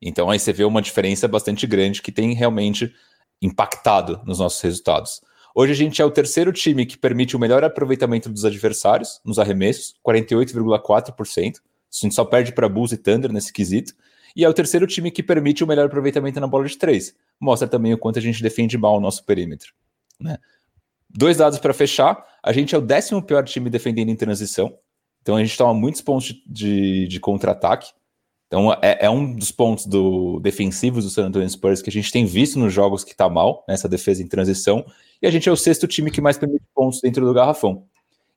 Então 0.00 0.30
aí 0.30 0.38
você 0.38 0.52
vê 0.52 0.64
uma 0.64 0.80
diferença 0.80 1.26
bastante 1.26 1.66
grande 1.66 2.00
que 2.00 2.12
tem 2.12 2.32
realmente 2.32 2.94
impactado 3.40 4.20
nos 4.24 4.38
nossos 4.38 4.60
resultados. 4.60 5.20
Hoje 5.54 5.72
a 5.72 5.76
gente 5.76 6.00
é 6.00 6.04
o 6.04 6.10
terceiro 6.10 6.52
time 6.52 6.86
que 6.86 6.96
permite 6.96 7.36
o 7.36 7.38
melhor 7.38 7.64
aproveitamento 7.64 8.28
dos 8.28 8.44
adversários 8.44 9.20
nos 9.24 9.38
arremessos, 9.38 9.94
48,4%. 10.06 11.56
A 11.56 11.60
gente 11.90 12.14
só 12.14 12.24
perde 12.24 12.52
para 12.52 12.68
Bulls 12.68 12.92
e 12.92 12.96
Thunder 12.96 13.32
nesse 13.32 13.52
quesito 13.52 13.94
e 14.36 14.44
é 14.44 14.48
o 14.48 14.54
terceiro 14.54 14.86
time 14.86 15.10
que 15.10 15.22
permite 15.22 15.64
o 15.64 15.66
melhor 15.66 15.86
aproveitamento 15.86 16.38
na 16.38 16.46
bola 16.46 16.66
de 16.66 16.76
três. 16.76 17.14
Mostra 17.40 17.66
também 17.66 17.92
o 17.92 17.98
quanto 17.98 18.18
a 18.18 18.22
gente 18.22 18.42
defende 18.42 18.78
mal 18.78 18.96
o 18.96 19.00
nosso 19.00 19.24
perímetro. 19.24 19.72
Né? 20.20 20.38
Dois 21.10 21.36
dados 21.36 21.58
para 21.58 21.72
fechar: 21.72 22.24
a 22.42 22.52
gente 22.52 22.74
é 22.74 22.78
o 22.78 22.80
décimo 22.80 23.22
pior 23.22 23.44
time 23.44 23.70
defendendo 23.70 24.10
em 24.10 24.16
transição, 24.16 24.78
então 25.22 25.36
a 25.36 25.42
gente 25.42 25.56
toma 25.56 25.74
muitos 25.74 26.00
pontos 26.00 26.28
de, 26.28 26.42
de, 26.46 27.08
de 27.08 27.20
contra-ataque. 27.20 27.92
Então 28.48 28.72
é, 28.82 28.98
é, 29.02 29.10
um 29.10 29.36
dos 29.36 29.52
pontos 29.52 29.86
do 29.86 30.40
defensivos 30.40 31.04
do 31.04 31.10
San 31.10 31.26
Antonio 31.26 31.48
Spurs 31.48 31.82
que 31.82 31.90
a 31.90 31.92
gente 31.92 32.10
tem 32.10 32.24
visto 32.24 32.58
nos 32.58 32.72
jogos 32.72 33.04
que 33.04 33.12
está 33.12 33.28
mal, 33.28 33.64
nessa 33.68 33.86
né, 33.86 33.92
defesa 33.92 34.22
em 34.22 34.26
transição, 34.26 34.84
e 35.22 35.26
a 35.26 35.30
gente 35.30 35.48
é 35.48 35.52
o 35.52 35.56
sexto 35.56 35.86
time 35.86 36.10
que 36.10 36.20
mais 36.20 36.38
permite 36.38 36.64
pontos 36.74 37.00
dentro 37.00 37.24
do 37.24 37.34
garrafão. 37.34 37.84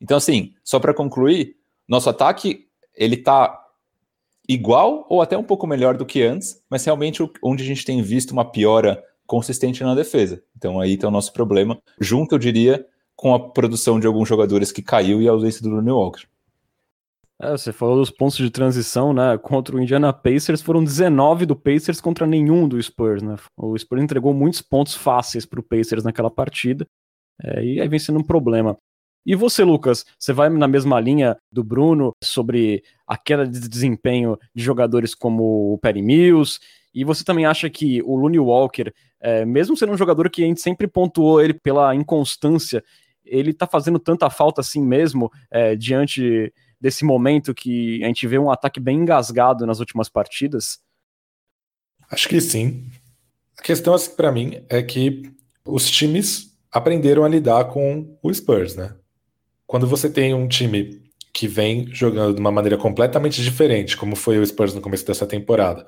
Então, 0.01 0.17
assim, 0.17 0.53
só 0.63 0.79
para 0.79 0.93
concluir, 0.93 1.55
nosso 1.87 2.09
ataque 2.09 2.67
ele 2.95 3.15
está 3.15 3.57
igual 4.47 5.05
ou 5.09 5.21
até 5.21 5.37
um 5.37 5.43
pouco 5.43 5.65
melhor 5.65 5.95
do 5.95 6.05
que 6.05 6.21
antes, 6.23 6.61
mas 6.69 6.83
realmente 6.83 7.23
onde 7.41 7.63
a 7.63 7.65
gente 7.65 7.85
tem 7.85 8.01
visto 8.01 8.31
uma 8.31 8.43
piora 8.43 9.01
consistente 9.25 9.81
na 9.81 9.95
defesa. 9.95 10.43
Então 10.57 10.79
aí 10.79 10.95
está 10.95 11.07
o 11.07 11.11
nosso 11.11 11.31
problema, 11.31 11.81
junto, 11.99 12.35
eu 12.35 12.39
diria, 12.39 12.85
com 13.15 13.33
a 13.33 13.39
produção 13.39 13.99
de 13.99 14.05
alguns 14.05 14.27
jogadores 14.27 14.71
que 14.71 14.81
caiu 14.81 15.21
e 15.21 15.27
a 15.27 15.31
ausência 15.31 15.61
do 15.61 15.81
New 15.81 15.95
Walker. 15.95 16.23
É, 17.43 17.51
você 17.53 17.73
falou 17.73 17.97
dos 17.97 18.11
pontos 18.11 18.37
de 18.37 18.51
transição, 18.51 19.11
né? 19.13 19.35
Contra 19.35 19.75
o 19.75 19.81
Indiana 19.81 20.13
Pacers 20.13 20.61
foram 20.61 20.83
19 20.83 21.47
do 21.47 21.55
Pacers 21.55 21.99
contra 21.99 22.27
nenhum 22.27 22.67
do 22.67 22.81
Spurs, 22.81 23.23
né? 23.23 23.35
O 23.57 23.75
Spurs 23.75 24.03
entregou 24.03 24.31
muitos 24.31 24.61
pontos 24.61 24.93
fáceis 24.93 25.43
para 25.43 25.59
o 25.59 25.63
Pacers 25.63 26.03
naquela 26.03 26.29
partida, 26.29 26.85
é, 27.43 27.65
e 27.65 27.81
aí 27.81 27.87
vem 27.87 27.97
sendo 27.97 28.19
um 28.19 28.23
problema. 28.23 28.77
E 29.25 29.35
você, 29.35 29.63
Lucas, 29.63 30.05
você 30.19 30.31
vai 30.31 30.49
na 30.49 30.67
mesma 30.67 30.99
linha 30.99 31.35
do 31.51 31.63
Bruno 31.63 32.11
sobre 32.23 32.83
a 33.07 33.17
queda 33.17 33.47
de 33.47 33.67
desempenho 33.67 34.37
de 34.53 34.63
jogadores 34.63 35.15
como 35.15 35.73
o 35.73 35.79
Perry 35.79 36.03
Mills, 36.03 36.59
e 36.93 37.03
você 37.03 37.23
também 37.23 37.47
acha 37.47 37.67
que 37.71 38.03
o 38.03 38.15
Looney 38.15 38.39
Walker, 38.39 38.93
é, 39.19 39.45
mesmo 39.45 39.75
sendo 39.75 39.93
um 39.93 39.97
jogador 39.97 40.29
que 40.29 40.43
a 40.43 40.47
gente 40.47 40.61
sempre 40.61 40.87
pontuou 40.87 41.41
ele 41.41 41.55
pela 41.55 41.95
inconstância, 41.95 42.83
ele 43.25 43.51
tá 43.51 43.65
fazendo 43.65 43.97
tanta 43.97 44.29
falta 44.29 44.61
assim 44.61 44.81
mesmo, 44.81 45.31
é, 45.49 45.75
diante 45.75 46.53
desse 46.81 47.05
momento 47.05 47.53
que 47.53 48.03
a 48.03 48.07
gente 48.07 48.25
vê 48.25 48.39
um 48.39 48.49
ataque 48.49 48.79
bem 48.79 48.97
engasgado 48.97 49.67
nas 49.67 49.79
últimas 49.79 50.09
partidas? 50.09 50.79
Acho 52.09 52.27
que 52.27 52.41
sim. 52.41 52.89
A 53.57 53.61
questão, 53.61 53.93
assim, 53.93 54.15
para 54.15 54.31
mim, 54.31 54.63
é 54.67 54.81
que 54.81 55.31
os 55.63 55.89
times 55.89 56.57
aprenderam 56.71 57.23
a 57.23 57.29
lidar 57.29 57.65
com 57.65 58.17
o 58.23 58.33
Spurs, 58.33 58.75
né? 58.75 58.95
Quando 59.67 59.85
você 59.85 60.09
tem 60.09 60.33
um 60.33 60.47
time 60.47 61.01
que 61.31 61.47
vem 61.47 61.87
jogando 61.93 62.33
de 62.35 62.41
uma 62.41 62.51
maneira 62.51 62.77
completamente 62.77 63.41
diferente, 63.41 63.95
como 63.95 64.15
foi 64.15 64.39
o 64.39 64.45
Spurs 64.45 64.73
no 64.73 64.81
começo 64.81 65.05
dessa 65.05 65.25
temporada, 65.25 65.85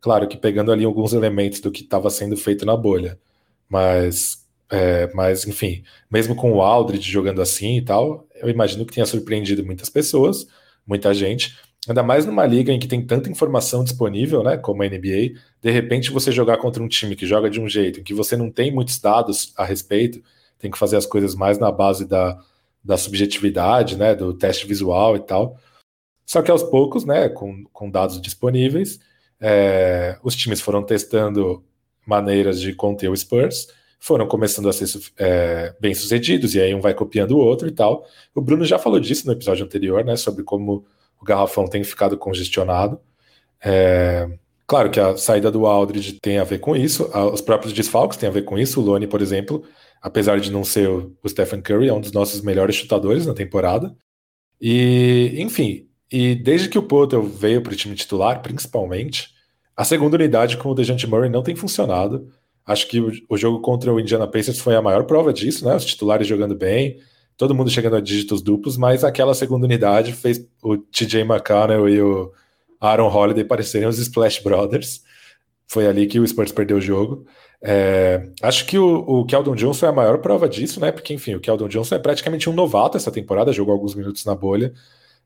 claro 0.00 0.28
que 0.28 0.36
pegando 0.36 0.72
ali 0.72 0.84
alguns 0.84 1.12
elementos 1.12 1.60
do 1.60 1.70
que 1.70 1.82
estava 1.82 2.08
sendo 2.08 2.36
feito 2.36 2.64
na 2.64 2.76
bolha, 2.76 3.18
mas, 3.68 4.46
é, 4.70 5.12
mas 5.12 5.46
enfim, 5.46 5.82
mesmo 6.10 6.34
com 6.34 6.52
o 6.52 6.62
Aldridge 6.62 7.10
jogando 7.10 7.42
assim 7.42 7.76
e 7.76 7.82
tal, 7.82 8.25
eu 8.40 8.48
imagino 8.48 8.84
que 8.84 8.94
tenha 8.94 9.06
surpreendido 9.06 9.64
muitas 9.64 9.88
pessoas, 9.88 10.46
muita 10.86 11.12
gente, 11.12 11.56
Ainda 11.88 12.02
mais 12.02 12.26
numa 12.26 12.44
liga 12.44 12.72
em 12.72 12.78
que 12.80 12.88
tem 12.88 13.04
tanta 13.06 13.30
informação 13.30 13.84
disponível, 13.84 14.42
né, 14.42 14.56
como 14.56 14.82
a 14.82 14.86
NBA, 14.88 15.38
de 15.62 15.70
repente 15.70 16.10
você 16.10 16.32
jogar 16.32 16.56
contra 16.56 16.82
um 16.82 16.88
time 16.88 17.14
que 17.14 17.24
joga 17.24 17.48
de 17.48 17.60
um 17.60 17.68
jeito, 17.68 18.00
em 18.00 18.02
que 18.02 18.12
você 18.12 18.36
não 18.36 18.50
tem 18.50 18.72
muitos 18.72 18.98
dados 18.98 19.52
a 19.56 19.64
respeito, 19.64 20.20
tem 20.58 20.70
que 20.70 20.78
fazer 20.78 20.96
as 20.96 21.06
coisas 21.06 21.34
mais 21.36 21.58
na 21.58 21.70
base 21.70 22.04
da, 22.04 22.42
da 22.82 22.96
subjetividade, 22.96 23.96
né, 23.96 24.16
do 24.16 24.34
teste 24.34 24.66
visual 24.66 25.14
e 25.16 25.20
tal. 25.20 25.60
Só 26.24 26.42
que 26.42 26.50
aos 26.50 26.64
poucos, 26.64 27.04
né, 27.04 27.28
com, 27.28 27.64
com 27.72 27.88
dados 27.88 28.20
disponíveis, 28.20 28.98
é, 29.40 30.18
os 30.24 30.34
times 30.34 30.60
foram 30.60 30.82
testando 30.82 31.64
maneiras 32.04 32.60
de 32.60 32.72
conter 32.74 33.08
o 33.08 33.16
Spurs, 33.16 33.68
foram 33.98 34.26
começando 34.26 34.68
a 34.68 34.72
ser 34.72 34.86
é, 35.18 35.74
bem 35.80 35.94
sucedidos, 35.94 36.54
e 36.54 36.60
aí 36.60 36.74
um 36.74 36.80
vai 36.80 36.94
copiando 36.94 37.32
o 37.32 37.38
outro 37.38 37.66
e 37.66 37.72
tal. 37.72 38.04
O 38.34 38.40
Bruno 38.40 38.64
já 38.64 38.78
falou 38.78 39.00
disso 39.00 39.26
no 39.26 39.32
episódio 39.32 39.64
anterior, 39.64 40.04
né, 40.04 40.16
sobre 40.16 40.44
como 40.44 40.84
o 41.20 41.24
garrafão 41.24 41.66
tem 41.66 41.82
ficado 41.82 42.16
congestionado. 42.16 43.00
É, 43.64 44.28
claro 44.66 44.90
que 44.90 45.00
a 45.00 45.16
saída 45.16 45.50
do 45.50 45.66
Aldridge 45.66 46.18
tem 46.20 46.38
a 46.38 46.44
ver 46.44 46.58
com 46.58 46.76
isso, 46.76 47.10
os 47.32 47.40
próprios 47.40 47.72
desfalques 47.72 48.18
têm 48.18 48.28
a 48.28 48.32
ver 48.32 48.42
com 48.42 48.58
isso. 48.58 48.80
O 48.80 48.84
Lone, 48.84 49.06
por 49.06 49.22
exemplo, 49.22 49.64
apesar 50.00 50.38
de 50.40 50.52
não 50.52 50.62
ser 50.62 50.88
o 50.88 51.28
Stephen 51.28 51.62
Curry, 51.62 51.88
é 51.88 51.92
um 51.92 52.00
dos 52.00 52.12
nossos 52.12 52.42
melhores 52.42 52.76
chutadores 52.76 53.26
na 53.26 53.34
temporada. 53.34 53.96
E, 54.60 55.34
enfim, 55.38 55.88
e 56.10 56.34
desde 56.34 56.68
que 56.68 56.78
o 56.78 56.82
Potter 56.82 57.20
veio 57.20 57.62
para 57.62 57.72
o 57.72 57.76
time 57.76 57.94
titular, 57.94 58.40
principalmente, 58.42 59.30
a 59.76 59.84
segunda 59.84 60.16
unidade 60.16 60.56
com 60.56 60.70
o 60.70 60.74
DeJounte 60.74 61.06
Murray 61.06 61.28
não 61.28 61.42
tem 61.42 61.54
funcionado. 61.54 62.32
Acho 62.66 62.88
que 62.88 63.00
o, 63.28 63.36
jogo 63.36 63.60
contra 63.60 63.92
o 63.94 64.00
Indiana 64.00 64.26
Pacers 64.26 64.58
foi 64.58 64.74
a 64.74 64.82
maior 64.82 65.04
prova 65.04 65.32
disso, 65.32 65.64
né? 65.64 65.76
Os 65.76 65.84
titulares 65.84 66.26
jogando 66.26 66.56
bem, 66.56 66.98
todo 67.36 67.54
mundo 67.54 67.70
chegando 67.70 67.94
a 67.94 68.00
dígitos 68.00 68.42
duplos, 68.42 68.76
mas 68.76 69.04
aquela 69.04 69.34
segunda 69.34 69.66
unidade 69.66 70.12
fez 70.12 70.44
o 70.60 70.76
TJ 70.76 71.20
McConnell 71.20 71.88
e 71.88 72.02
o 72.02 72.32
Aaron 72.80 73.08
Holiday 73.08 73.44
parecerem 73.44 73.86
os 73.86 73.98
Splash 73.98 74.40
Brothers. 74.40 75.02
Foi 75.68 75.86
ali 75.86 76.06
que 76.06 76.18
o 76.18 76.26
Spurs 76.26 76.50
perdeu 76.50 76.78
o 76.78 76.80
jogo. 76.80 77.24
É, 77.62 78.30
acho 78.42 78.66
que 78.66 78.78
o, 78.78 78.98
o 78.98 79.24
Keldon 79.24 79.54
Johnson 79.54 79.86
é 79.86 79.88
a 79.88 79.92
maior 79.92 80.18
prova 80.18 80.48
disso, 80.48 80.80
né? 80.80 80.90
Porque, 80.90 81.14
enfim, 81.14 81.34
o 81.36 81.40
Keldon 81.40 81.68
Johnson 81.68 81.94
é 81.94 81.98
praticamente 82.00 82.50
um 82.50 82.52
novato 82.52 82.96
essa 82.96 83.12
temporada, 83.12 83.52
jogou 83.52 83.72
alguns 83.72 83.94
minutos 83.94 84.24
na 84.24 84.34
bolha. 84.34 84.72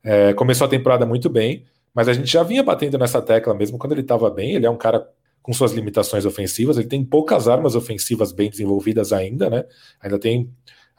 É, 0.03 0.33
começou 0.33 0.65
a 0.65 0.69
temporada 0.69 1.05
muito 1.05 1.29
bem, 1.29 1.65
mas 1.93 2.07
a 2.07 2.13
gente 2.13 2.31
já 2.31 2.43
vinha 2.43 2.63
batendo 2.63 2.97
nessa 2.97 3.21
tecla 3.21 3.53
mesmo 3.53 3.77
quando 3.79 3.93
ele 3.93 4.01
estava 4.01 4.29
bem. 4.29 4.53
Ele 4.53 4.65
é 4.65 4.69
um 4.69 4.77
cara 4.77 5.07
com 5.41 5.53
suas 5.53 5.71
limitações 5.71 6.25
ofensivas, 6.25 6.77
ele 6.77 6.87
tem 6.87 7.03
poucas 7.03 7.47
armas 7.47 7.75
ofensivas 7.75 8.31
bem 8.31 8.49
desenvolvidas 8.49 9.11
ainda, 9.11 9.49
né? 9.49 9.65
Ainda 10.01 10.19
tem 10.19 10.51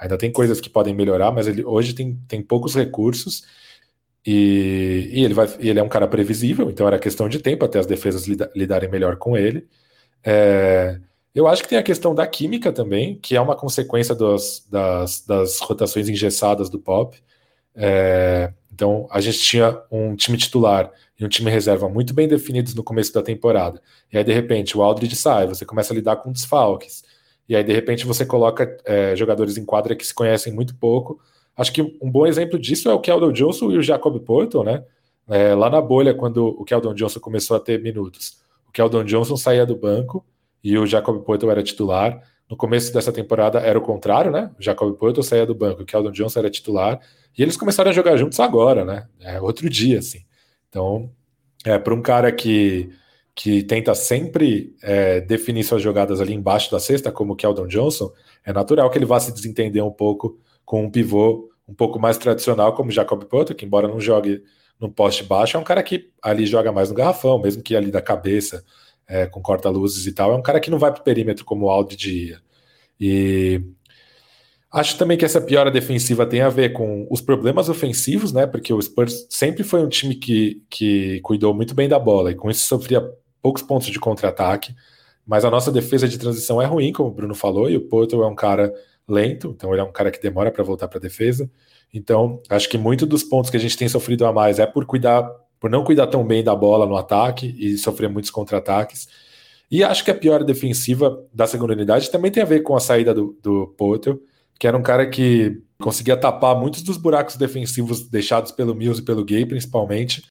Ainda 0.03 0.19
tem 0.19 0.33
coisas 0.33 0.61
que 0.61 0.69
podem 0.69 0.93
melhorar, 0.93 1.31
mas 1.31 1.47
ele 1.47 1.65
hoje 1.65 1.93
tem, 1.93 2.19
tem 2.27 2.43
poucos 2.43 2.75
recursos 2.75 3.45
e, 4.27 5.09
e 5.13 5.25
ele, 5.25 5.33
vai, 5.33 5.49
ele 5.61 5.79
é 5.79 5.83
um 5.83 5.89
cara 5.89 6.09
previsível, 6.09 6.69
então 6.69 6.89
era 6.89 6.99
questão 6.99 7.29
de 7.29 7.39
tempo 7.39 7.65
até 7.65 7.79
as 7.79 7.87
defesas 7.87 8.27
lida, 8.27 8.51
lidarem 8.53 8.91
melhor 8.91 9.15
com 9.15 9.37
ele. 9.37 9.65
É, 10.25 10.99
eu 11.33 11.47
acho 11.47 11.63
que 11.63 11.69
tem 11.69 11.79
a 11.79 11.85
questão 11.85 12.17
da 12.17 12.27
química 12.27 12.73
também, 12.73 13.17
que 13.21 13.37
é 13.37 13.41
uma 13.41 13.55
consequência 13.55 14.13
dos, 14.13 14.67
das, 14.69 15.25
das 15.25 15.61
rotações 15.61 16.09
engessadas 16.09 16.69
do 16.69 16.81
Pop. 16.81 17.17
É, 17.73 18.53
então, 18.73 19.07
a 19.09 19.21
gente 19.21 19.39
tinha 19.39 19.83
um 19.89 20.17
time 20.17 20.37
titular 20.37 20.91
e 21.23 21.25
um 21.25 21.29
time 21.29 21.49
reserva 21.49 21.88
muito 21.88 22.12
bem 22.12 22.26
definidos 22.26 22.75
no 22.75 22.83
começo 22.83 23.14
da 23.14 23.23
temporada. 23.23 23.81
E 24.12 24.19
aí, 24.19 24.25
de 24.25 24.33
repente, 24.33 24.76
o 24.76 24.83
Aldridge 24.83 25.14
sai, 25.14 25.47
você 25.47 25.64
começa 25.64 25.93
a 25.93 25.95
lidar 25.95 26.17
com 26.17 26.33
desfalques. 26.33 27.05
E 27.49 27.55
aí, 27.55 27.62
de 27.62 27.73
repente, 27.73 28.05
você 28.05 28.26
coloca 28.26 28.76
é, 28.85 29.14
jogadores 29.14 29.57
em 29.57 29.64
quadra 29.64 29.95
que 29.95 30.05
se 30.05 30.12
conhecem 30.12 30.52
muito 30.52 30.75
pouco. 30.75 31.21
Acho 31.57 31.73
que 31.73 31.81
um 32.02 32.11
bom 32.11 32.26
exemplo 32.26 32.59
disso 32.59 32.91
é 32.91 32.93
o 32.93 32.99
Keldon 32.99 33.31
Johnson 33.31 33.71
e 33.71 33.79
o 33.79 33.83
Jacob 33.83 34.19
Porto, 34.25 34.64
né? 34.64 34.85
É, 35.29 35.55
lá 35.55 35.71
na 35.71 35.81
bolha, 35.81 36.12
quando 36.12 36.45
o 36.45 36.64
Keldon 36.64 36.93
Johnson 36.93 37.21
começou 37.21 37.57
a 37.57 37.61
ter 37.61 37.81
minutos, 37.81 38.38
o 38.69 38.73
Keldon 38.73 39.05
Johnson 39.05 39.37
saía 39.37 39.64
do 39.64 39.76
banco 39.76 40.26
e 40.64 40.76
o 40.76 40.85
Jacob 40.85 41.23
Porto 41.23 41.49
era 41.49 41.62
titular. 41.62 42.21
No 42.50 42.57
começo 42.57 42.93
dessa 42.93 43.12
temporada 43.12 43.61
era 43.61 43.79
o 43.79 43.83
contrário, 43.83 44.33
né? 44.33 44.50
O 44.59 44.62
Jacob 44.62 44.93
Porto 44.97 45.23
saía 45.23 45.47
do 45.47 45.55
banco, 45.55 45.83
o 45.83 45.87
Keldon 45.87 46.11
Johnson 46.11 46.41
era 46.41 46.50
titular. 46.50 46.99
E 47.38 47.43
eles 47.45 47.57
começaram 47.57 47.93
a 47.93 47.95
jogar 47.95 48.17
juntos 48.17 48.41
agora, 48.41 48.85
né? 48.85 49.07
É 49.21 49.41
outro 49.41 49.71
dia, 49.71 50.00
assim. 50.00 50.25
Então, 50.73 51.11
é, 51.67 51.79
para 51.79 51.95
um 51.95 52.00
cara 52.00 52.33
que 52.33 52.91
que 53.35 53.62
tenta 53.62 53.95
sempre 53.95 54.76
é, 54.83 55.21
definir 55.21 55.64
suas 55.64 55.83
jogadas 55.83 56.21
ali 56.21 56.35
embaixo 56.35 56.71
da 56.71 56.79
cesta, 56.79 57.11
como 57.11 57.33
o 57.33 57.37
Keldon 57.37 57.67
Johnson, 57.67 58.12
é 58.45 58.52
natural 58.52 58.91
que 58.91 58.99
ele 58.99 59.07
vá 59.07 59.19
se 59.21 59.33
desentender 59.33 59.83
um 59.83 59.91
pouco 59.91 60.38
com 60.64 60.85
um 60.85 60.91
pivô 60.91 61.50
um 61.67 61.75
pouco 61.75 61.99
mais 61.99 62.19
tradicional, 62.19 62.75
como 62.75 62.91
Jacob 62.91 63.25
Porto, 63.25 63.55
que 63.55 63.64
embora 63.64 63.88
não 63.88 64.00
jogue 64.00 64.43
no 64.79 64.91
poste 64.91 65.25
baixo, 65.25 65.57
é 65.57 65.61
um 65.61 65.64
cara 65.64 65.83
que 65.83 66.11
ali 66.21 66.45
joga 66.45 66.73
mais 66.73 66.91
no 66.91 66.95
garrafão, 66.95 67.38
mesmo 67.38 67.62
que 67.62 67.75
ali 67.76 67.91
da 67.91 68.02
cabeça, 68.02 68.64
é, 69.07 69.26
com 69.26 69.41
corta-luzes 69.41 70.07
e 70.07 70.12
tal, 70.12 70.33
é 70.33 70.37
um 70.37 70.43
cara 70.43 70.61
que 70.61 70.71
não 70.71 70.79
vai 70.79 70.93
para 70.93 71.00
o 71.00 71.05
perímetro 71.05 71.45
como 71.45 71.67
o 71.67 71.71
Aldridge 71.71 72.11
ia. 72.11 72.43
E 73.00 73.62
Acho 74.73 74.97
também 74.97 75.19
que 75.19 75.25
essa 75.25 75.41
piora 75.41 75.71
defensiva 75.71 76.25
tem 76.25 76.41
a 76.41 76.49
ver 76.49 76.73
com 76.73 77.07
os 77.11 77.21
problemas 77.21 77.69
ofensivos, 77.69 78.33
né? 78.33 78.47
Porque 78.47 78.73
o 78.73 78.81
Spurs 78.81 79.26
sempre 79.29 79.62
foi 79.62 79.83
um 79.83 79.88
time 79.88 80.14
que, 80.14 80.62
que 80.71 81.21
cuidou 81.21 81.52
muito 81.52 81.75
bem 81.75 81.88
da 81.88 81.99
bola 81.99 82.31
e 82.31 82.35
com 82.35 82.50
isso 82.50 82.67
sofria 82.67 83.07
poucos 83.43 83.62
pontos 83.62 83.88
de 83.88 84.00
contra-ataque, 84.00 84.75
mas 85.26 85.45
a 85.45 85.50
nossa 85.50 85.71
defesa 85.71 86.09
de 86.09 86.17
transição 86.17 86.62
é 86.62 86.64
ruim, 86.64 86.91
como 86.91 87.11
o 87.11 87.12
Bruno 87.12 87.35
falou, 87.35 87.69
e 87.69 87.76
o 87.76 87.83
Porto 87.83 88.23
é 88.23 88.26
um 88.26 88.35
cara 88.35 88.73
lento, 89.07 89.52
então 89.55 89.73
ele 89.73 89.81
é 89.81 89.85
um 89.85 89.93
cara 89.93 90.11
que 90.11 90.23
demora 90.23 90.50
para 90.50 90.64
voltar 90.64 90.88
para 90.88 90.99
a 90.99 91.02
defesa. 91.02 91.50
Então, 91.93 92.41
acho 92.49 92.69
que 92.69 92.79
muito 92.79 93.05
dos 93.05 93.23
pontos 93.23 93.50
que 93.50 93.57
a 93.59 93.61
gente 93.61 93.76
tem 93.76 93.88
sofrido 93.88 94.25
a 94.25 94.33
mais 94.33 94.59
é 94.59 94.64
por 94.64 94.87
cuidar, 94.87 95.31
por 95.61 95.69
não 95.69 95.85
cuidar 95.85 96.07
tão 96.07 96.25
bem 96.26 96.43
da 96.43 96.57
bola 96.57 96.87
no 96.87 96.97
ataque 96.97 97.55
e 97.59 97.76
sofrer 97.76 98.09
muitos 98.09 98.31
contra-ataques. 98.31 99.07
E 99.71 99.85
acho 99.85 100.02
que 100.02 100.11
a 100.11 100.14
pior 100.14 100.43
defensiva 100.45 101.23
da 101.33 101.47
segunda 101.47 101.75
unidade 101.75 102.11
também 102.11 102.31
tem 102.31 102.43
a 102.43 102.47
ver 102.47 102.61
com 102.61 102.75
a 102.75 102.81
saída 102.81 103.12
do, 103.12 103.38
do 103.43 103.67
Porto, 103.76 104.21
que 104.62 104.66
era 104.69 104.78
um 104.78 104.83
cara 104.83 105.11
que 105.11 105.61
conseguia 105.81 106.16
tapar 106.16 106.54
muitos 106.54 106.83
dos 106.83 106.97
buracos 106.97 107.35
defensivos 107.35 108.09
deixados 108.09 108.52
pelo 108.52 108.76
Mills 108.76 109.02
e 109.02 109.04
pelo 109.04 109.25
Gay, 109.25 109.45
principalmente, 109.45 110.25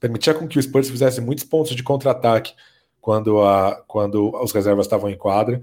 permitia 0.00 0.34
com 0.34 0.48
que 0.48 0.58
o 0.58 0.62
Spurs 0.62 0.90
fizesse 0.90 1.20
muitos 1.20 1.44
pontos 1.44 1.76
de 1.76 1.82
contra-ataque 1.84 2.52
quando, 3.00 3.40
a, 3.40 3.80
quando 3.86 4.34
os 4.42 4.50
reservas 4.50 4.86
estavam 4.86 5.08
em 5.08 5.16
quadra. 5.16 5.62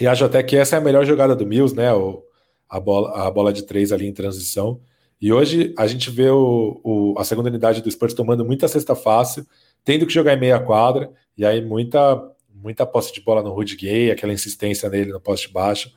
E 0.00 0.06
acho 0.08 0.24
até 0.24 0.42
que 0.42 0.56
essa 0.56 0.74
é 0.74 0.78
a 0.80 0.82
melhor 0.82 1.06
jogada 1.06 1.36
do 1.36 1.46
Mills, 1.46 1.76
né? 1.76 1.92
O, 1.92 2.24
a, 2.68 2.80
bola, 2.80 3.24
a 3.24 3.30
bola 3.30 3.52
de 3.52 3.62
três 3.62 3.92
ali 3.92 4.08
em 4.08 4.12
transição. 4.12 4.80
E 5.20 5.32
hoje 5.32 5.72
a 5.78 5.86
gente 5.86 6.10
vê 6.10 6.30
o, 6.30 6.80
o, 6.82 7.14
a 7.16 7.22
segunda 7.22 7.50
unidade 7.50 7.82
do 7.82 7.88
Spurs 7.88 8.14
tomando 8.14 8.44
muita 8.44 8.66
cesta 8.66 8.96
fácil, 8.96 9.46
tendo 9.84 10.06
que 10.06 10.12
jogar 10.12 10.34
em 10.34 10.40
meia 10.40 10.58
quadra, 10.58 11.08
e 11.38 11.46
aí 11.46 11.64
muita, 11.64 12.20
muita 12.52 12.84
posse 12.84 13.14
de 13.14 13.20
bola 13.20 13.44
no 13.44 13.52
Rudy 13.52 13.76
Gay, 13.76 14.10
aquela 14.10 14.32
insistência 14.32 14.90
nele 14.90 15.12
no 15.12 15.20
poste 15.20 15.52
baixo, 15.52 15.94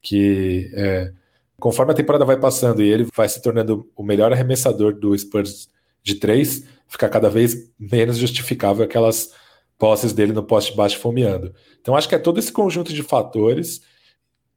que 0.00 0.70
é, 0.74 1.12
conforme 1.58 1.92
a 1.92 1.94
temporada 1.94 2.24
vai 2.24 2.38
passando 2.38 2.82
e 2.82 2.88
ele 2.88 3.06
vai 3.14 3.28
se 3.28 3.42
tornando 3.42 3.88
o 3.94 4.02
melhor 4.02 4.32
arremessador 4.32 4.94
do 4.94 5.16
Spurs 5.16 5.68
de 6.02 6.14
três, 6.14 6.64
fica 6.88 7.08
cada 7.08 7.28
vez 7.28 7.70
menos 7.78 8.16
justificável 8.16 8.84
aquelas 8.84 9.32
posses 9.78 10.12
dele 10.12 10.32
no 10.32 10.42
poste 10.42 10.74
baixo 10.74 10.98
fomeando. 10.98 11.54
Então 11.80 11.96
acho 11.96 12.08
que 12.08 12.14
é 12.14 12.18
todo 12.18 12.38
esse 12.38 12.52
conjunto 12.52 12.92
de 12.92 13.02
fatores 13.02 13.80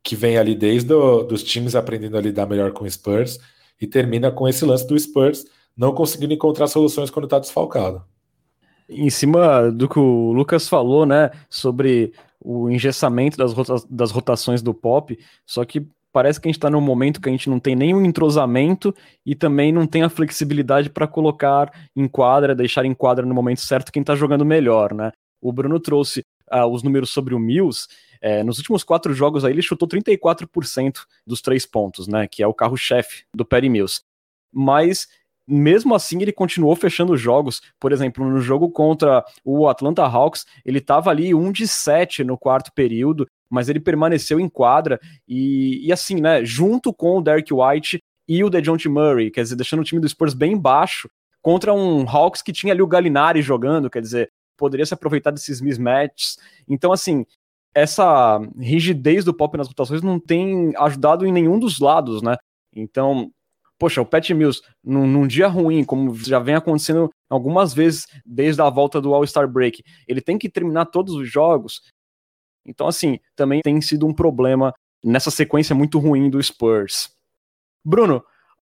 que 0.04 0.16
vem 0.16 0.38
ali 0.38 0.54
desde 0.54 0.90
do, 0.90 1.24
dos 1.24 1.44
times 1.44 1.76
aprendendo 1.76 2.18
a 2.18 2.22
lidar 2.22 2.46
melhor 2.46 2.74
com 2.74 2.84
o 2.84 2.90
Spurs 2.90 3.40
e 3.80 3.88
termina 3.88 4.32
com 4.32 4.48
esse 4.48 4.66
lance 4.66 4.86
do 4.86 5.00
Spurs 5.00 5.46
não 5.76 5.94
conseguindo 5.94 6.34
encontrar 6.34 6.68
soluções 6.68 7.10
quando 7.10 7.26
está 7.26 7.40
desfalcado. 7.40 8.04
Em 8.88 9.10
cima 9.10 9.72
do 9.72 9.88
que 9.88 9.98
o 9.98 10.34
Lucas 10.34 10.68
falou, 10.68 11.06
né, 11.06 11.32
sobre 11.50 12.14
o 12.44 12.70
engessamento 12.70 13.38
das, 13.38 13.54
rota 13.54 13.76
das 13.90 14.12
rotações 14.12 14.62
do 14.62 14.74
pop, 14.74 15.18
só 15.46 15.64
que 15.64 15.88
parece 16.12 16.40
que 16.40 16.48
a 16.48 16.50
gente 16.50 16.58
está 16.58 16.70
num 16.70 16.80
momento 16.80 17.20
que 17.20 17.28
a 17.28 17.32
gente 17.32 17.50
não 17.50 17.60
tem 17.60 17.76
nenhum 17.76 18.06
entrosamento 18.06 18.94
e 19.26 19.34
também 19.34 19.72
não 19.72 19.88
tem 19.88 20.04
a 20.04 20.10
flexibilidade 20.10 20.90
para 20.90 21.08
colocar 21.08 21.72
em 21.96 22.08
quadra, 22.08 22.54
deixar 22.54 22.86
em 22.86 22.94
quadra 22.94 23.26
no 23.26 23.34
momento 23.34 23.62
certo 23.62 23.92
quem 23.92 24.02
está 24.02 24.16
jogando 24.16 24.46
melhor, 24.46 24.94
né? 24.94 25.12
O 25.42 25.52
Bruno 25.52 25.80
trouxe 25.80 26.24
uh, 26.52 26.66
os 26.66 26.84
números 26.84 27.10
sobre 27.10 27.34
o 27.34 27.40
Mills. 27.40 27.88
É, 28.22 28.44
nos 28.44 28.58
últimos 28.60 28.84
quatro 28.84 29.14
jogos 29.14 29.44
aí 29.44 29.52
ele 29.52 29.62
chutou 29.62 29.88
34% 29.88 31.00
dos 31.26 31.42
três 31.42 31.66
pontos, 31.66 32.08
né? 32.08 32.28
Que 32.28 32.44
é 32.44 32.48
o 32.48 32.54
carro-chefe 32.54 33.24
do 33.36 33.44
Perry 33.44 33.68
Mills. 33.68 34.02
Mas 34.54 35.08
mesmo 35.48 35.94
assim 35.94 36.22
ele 36.22 36.32
continuou 36.32 36.76
fechando 36.76 37.18
jogos. 37.18 37.62
Por 37.80 37.92
exemplo, 37.92 38.28
no 38.28 38.40
jogo 38.40 38.70
contra 38.70 39.24
o 39.44 39.68
Atlanta 39.68 40.04
Hawks, 40.04 40.46
ele 40.66 40.80
estava 40.80 41.10
ali 41.10 41.34
um 41.34 41.52
de 41.52 41.68
7 41.68 42.24
no 42.24 42.38
quarto 42.38 42.72
período, 42.74 43.28
mas 43.50 43.70
ele 43.70 43.80
permaneceu 43.80 44.40
em 44.40 44.50
quadra 44.50 45.00
e, 45.28 45.86
e 45.86 45.92
assim, 45.92 46.16
né, 46.16 46.44
junto 46.44 46.94
com 46.94 47.18
o 47.18 47.22
Derek 47.22 47.54
White 47.54 48.00
e 48.28 48.44
o 48.44 48.50
DeJounte 48.50 48.88
Murray, 48.88 49.30
quer 49.30 49.44
dizer, 49.44 49.56
deixando 49.56 49.82
o 49.82 49.84
time 49.84 50.00
do 50.00 50.08
Spurs 50.08 50.34
bem 50.34 50.58
baixo, 50.58 51.10
contra 51.42 51.74
um 51.74 52.08
Hawks 52.08 52.42
que 52.42 52.54
tinha 52.54 52.74
ali 52.74 52.82
o 52.82 52.88
Galinari 52.88 53.42
jogando, 53.42 53.90
quer 53.90 54.02
dizer, 54.02 54.32
poderia 54.58 54.86
se 54.86 54.94
aproveitar 54.94 55.32
desses 55.32 55.60
mismatches. 55.60 56.38
Então, 56.68 56.94
assim, 56.94 57.26
essa 57.76 58.40
rigidez 58.58 59.26
do 59.26 59.34
Pop 59.34 59.58
nas 59.58 59.68
votações 59.68 60.02
não 60.02 60.20
tem 60.20 60.74
ajudado 60.78 61.26
em 61.26 61.32
nenhum 61.34 61.60
dos 61.60 61.80
lados, 61.80 62.22
né? 62.22 62.38
Então, 62.74 63.30
poxa, 63.84 64.02
o 64.02 64.06
Pat 64.06 64.30
Mills, 64.30 64.62
num, 64.82 65.06
num, 65.06 65.28
dia 65.28 65.46
ruim, 65.46 65.84
como 65.84 66.16
já 66.16 66.40
vem 66.40 66.56
acontecendo 66.56 67.10
algumas 67.30 67.74
vezes 67.74 68.08
desde 68.26 68.62
a 68.62 68.70
volta 68.70 69.02
do 69.02 69.14
All-Star 69.14 69.46
Break, 69.46 69.84
ele 70.08 70.22
tem 70.22 70.38
que 70.38 70.48
terminar 70.48 70.86
todos 70.86 71.14
os 71.16 71.30
jogos. 71.30 71.82
Então, 72.66 72.88
assim, 72.88 73.20
também 73.36 73.60
tem 73.62 73.82
sido 73.82 74.08
um 74.08 74.14
problema 74.14 74.74
nessa 75.04 75.30
sequência 75.30 75.76
muito 75.76 76.00
ruim 76.00 76.30
do 76.30 76.42
Spurs. 76.42 77.12
Bruno, 77.84 78.24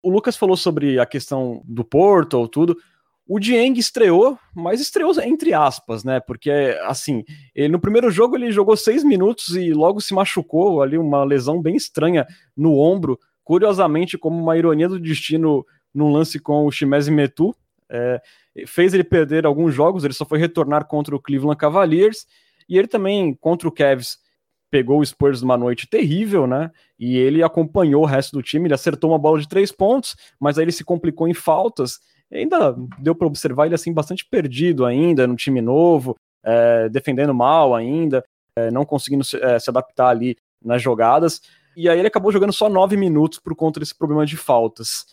o 0.03 0.11
Lucas 0.11 0.37
falou 0.37 0.55
sobre 0.55 0.99
a 0.99 1.07
questão 1.07 1.63
do 1.65 1.83
Porto, 1.83 2.47
tudo. 2.47 2.77
O 3.27 3.39
Dieng 3.39 3.79
estreou, 3.79 4.37
mas 4.55 4.79
estreou 4.79 5.11
entre 5.23 5.55
aspas, 5.55 6.03
né? 6.03 6.19
Porque, 6.19 6.51
assim, 6.83 7.23
ele, 7.55 7.69
no 7.69 7.79
primeiro 7.79 8.11
jogo 8.11 8.35
ele 8.35 8.51
jogou 8.51 8.77
seis 8.77 9.03
minutos 9.03 9.55
e 9.55 9.73
logo 9.73 10.01
se 10.01 10.13
machucou 10.13 10.83
ali, 10.83 10.99
uma 10.99 11.23
lesão 11.23 11.59
bem 11.59 11.75
estranha 11.75 12.27
no 12.55 12.77
ombro. 12.77 13.19
Curiosamente, 13.49 14.15
como 14.15 14.39
uma 14.39 14.55
ironia 14.55 14.87
do 14.87 14.99
destino 14.99 15.65
num 15.91 16.11
lance 16.11 16.39
com 16.39 16.67
o 16.67 16.71
Shimezi 16.71 17.09
Metu, 17.09 17.51
é, 17.89 18.21
fez 18.67 18.93
ele 18.93 19.03
perder 19.03 19.43
alguns 19.43 19.73
jogos, 19.73 20.03
ele 20.03 20.13
só 20.13 20.23
foi 20.23 20.37
retornar 20.37 20.85
contra 20.85 21.15
o 21.15 21.19
Cleveland 21.19 21.57
Cavaliers, 21.57 22.27
e 22.69 22.77
ele 22.77 22.87
também, 22.87 23.33
contra 23.33 23.67
o 23.67 23.71
Cavs, 23.71 24.19
pegou 24.69 24.99
o 24.99 25.03
Spurs 25.03 25.41
numa 25.41 25.57
noite 25.57 25.89
terrível, 25.89 26.45
né? 26.45 26.69
E 26.99 27.17
ele 27.17 27.41
acompanhou 27.41 28.03
o 28.03 28.05
resto 28.05 28.33
do 28.33 28.43
time, 28.43 28.67
ele 28.67 28.75
acertou 28.75 29.09
uma 29.09 29.17
bola 29.17 29.39
de 29.39 29.49
três 29.49 29.71
pontos, 29.71 30.15
mas 30.39 30.59
aí 30.59 30.65
ele 30.65 30.71
se 30.71 30.83
complicou 30.83 31.27
em 31.27 31.33
faltas. 31.33 31.99
ainda 32.31 32.75
deu 32.99 33.15
para 33.15 33.25
observar 33.25 33.65
ele 33.65 33.73
assim 33.73 33.91
bastante 33.91 34.23
perdido 34.29 34.85
ainda 34.85 35.25
no 35.25 35.35
time 35.35 35.59
novo, 35.59 36.15
é, 36.43 36.87
defendendo 36.87 37.33
mal 37.33 37.73
ainda, 37.73 38.23
é, 38.55 38.69
não 38.69 38.85
conseguindo 38.85 39.23
se, 39.23 39.37
é, 39.37 39.57
se, 39.57 39.71
adaptar 39.71 40.09
ali 40.09 40.37
nas 40.63 40.83
jogadas. 40.83 41.41
E 41.79 41.87
aí 41.87 41.97
ele 41.97 42.09
acabou 42.09 42.29
jogando 42.29 42.51
só 42.51 42.67
nove 42.67 42.97
minutos 42.97 43.39
por 43.39 43.55
conta 43.55 43.79
desse 43.79 43.97
problema 43.97 44.25
de 44.25 44.35
faltas. 44.35 45.05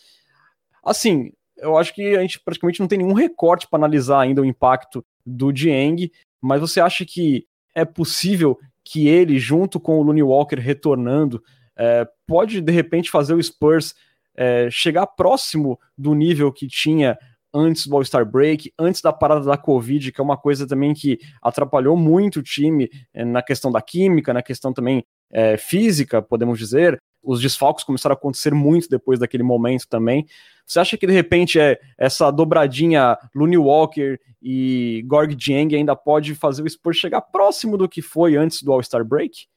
Assim, 0.83 1.31
eu 1.55 1.77
acho 1.77 1.95
que 1.95 2.13
a 2.13 2.21
gente 2.21 2.41
praticamente 2.41 2.81
não 2.81 2.89
tem 2.89 2.97
nenhum 2.97 3.13
recorte 3.13 3.65
para 3.69 3.79
analisar 3.79 4.19
ainda 4.19 4.41
o 4.41 4.45
impacto 4.45 5.01
do 5.25 5.53
Dieng, 5.53 6.11
mas 6.41 6.59
você 6.59 6.81
acha 6.81 7.05
que 7.05 7.47
é 7.73 7.85
possível 7.85 8.59
que 8.83 9.07
ele, 9.07 9.39
junto 9.39 9.79
com 9.79 9.97
o 9.97 10.03
Looney 10.03 10.21
Walker 10.21 10.57
retornando, 10.59 11.41
é, 11.77 12.05
pode 12.27 12.59
de 12.59 12.71
repente 12.73 13.09
fazer 13.09 13.33
o 13.33 13.41
Spurs 13.41 13.95
é, 14.35 14.67
chegar 14.69 15.07
próximo 15.07 15.79
do 15.97 16.13
nível 16.13 16.51
que 16.51 16.67
tinha 16.67 17.17
antes 17.53 17.87
do 17.87 17.95
All-Star 17.95 18.29
Break, 18.29 18.73
antes 18.77 19.01
da 19.01 19.13
parada 19.13 19.45
da 19.45 19.55
Covid, 19.55 20.11
que 20.11 20.19
é 20.19 20.23
uma 20.23 20.35
coisa 20.35 20.67
também 20.67 20.93
que 20.93 21.17
atrapalhou 21.41 21.95
muito 21.95 22.39
o 22.39 22.43
time 22.43 22.89
é, 23.13 23.23
na 23.23 23.41
questão 23.41 23.71
da 23.71 23.81
química, 23.81 24.33
na 24.33 24.43
questão 24.43 24.73
também 24.73 25.05
é, 25.31 25.57
física, 25.57 26.21
podemos 26.21 26.57
dizer. 26.57 27.01
Os 27.23 27.41
desfalques 27.41 27.83
começaram 27.83 28.13
a 28.13 28.17
acontecer 28.17 28.53
muito 28.53 28.87
depois 28.89 29.19
daquele 29.19 29.43
momento 29.43 29.87
também. 29.87 30.25
Você 30.65 30.79
acha 30.79 30.97
que 30.97 31.07
de 31.07 31.13
repente 31.13 31.59
é 31.59 31.79
essa 31.97 32.31
dobradinha 32.31 33.17
Looney 33.35 33.57
Walker 33.57 34.19
e 34.41 35.03
Gorg 35.05 35.35
Dieng 35.35 35.75
ainda 35.75 35.95
pode 35.95 36.35
fazer 36.35 36.61
o 36.61 36.69
Spurs 36.69 36.97
chegar 36.97 37.21
próximo 37.21 37.77
do 37.77 37.87
que 37.87 38.01
foi 38.01 38.35
antes 38.35 38.61
do 38.63 38.71
All-Star 38.71 39.03
Break? 39.03 39.47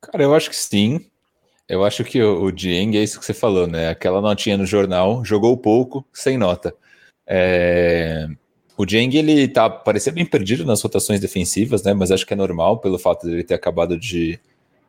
Cara, 0.00 0.22
eu 0.22 0.34
acho 0.34 0.50
que 0.50 0.56
sim. 0.56 1.06
Eu 1.68 1.84
acho 1.84 2.02
que 2.02 2.20
o, 2.22 2.44
o 2.44 2.52
Dieng 2.52 2.96
é 2.96 3.02
isso 3.02 3.20
que 3.20 3.24
você 3.24 3.34
falou, 3.34 3.66
né? 3.66 3.88
Aquela 3.88 4.20
notinha 4.20 4.56
no 4.56 4.66
jornal, 4.66 5.24
jogou 5.24 5.56
pouco, 5.56 6.04
sem 6.12 6.36
nota. 6.36 6.74
É... 7.26 8.26
O 8.80 8.86
Dieng, 8.86 9.14
ele 9.14 9.46
tá, 9.46 9.68
parecia 9.68 10.10
bem 10.10 10.24
perdido 10.24 10.64
nas 10.64 10.80
rotações 10.80 11.20
defensivas, 11.20 11.82
né? 11.82 11.92
Mas 11.92 12.10
acho 12.10 12.24
que 12.24 12.32
é 12.32 12.36
normal 12.36 12.78
pelo 12.78 12.98
fato 12.98 13.26
de 13.26 13.34
ele 13.34 13.44
ter 13.44 13.52
acabado 13.52 13.94
de, 13.94 14.40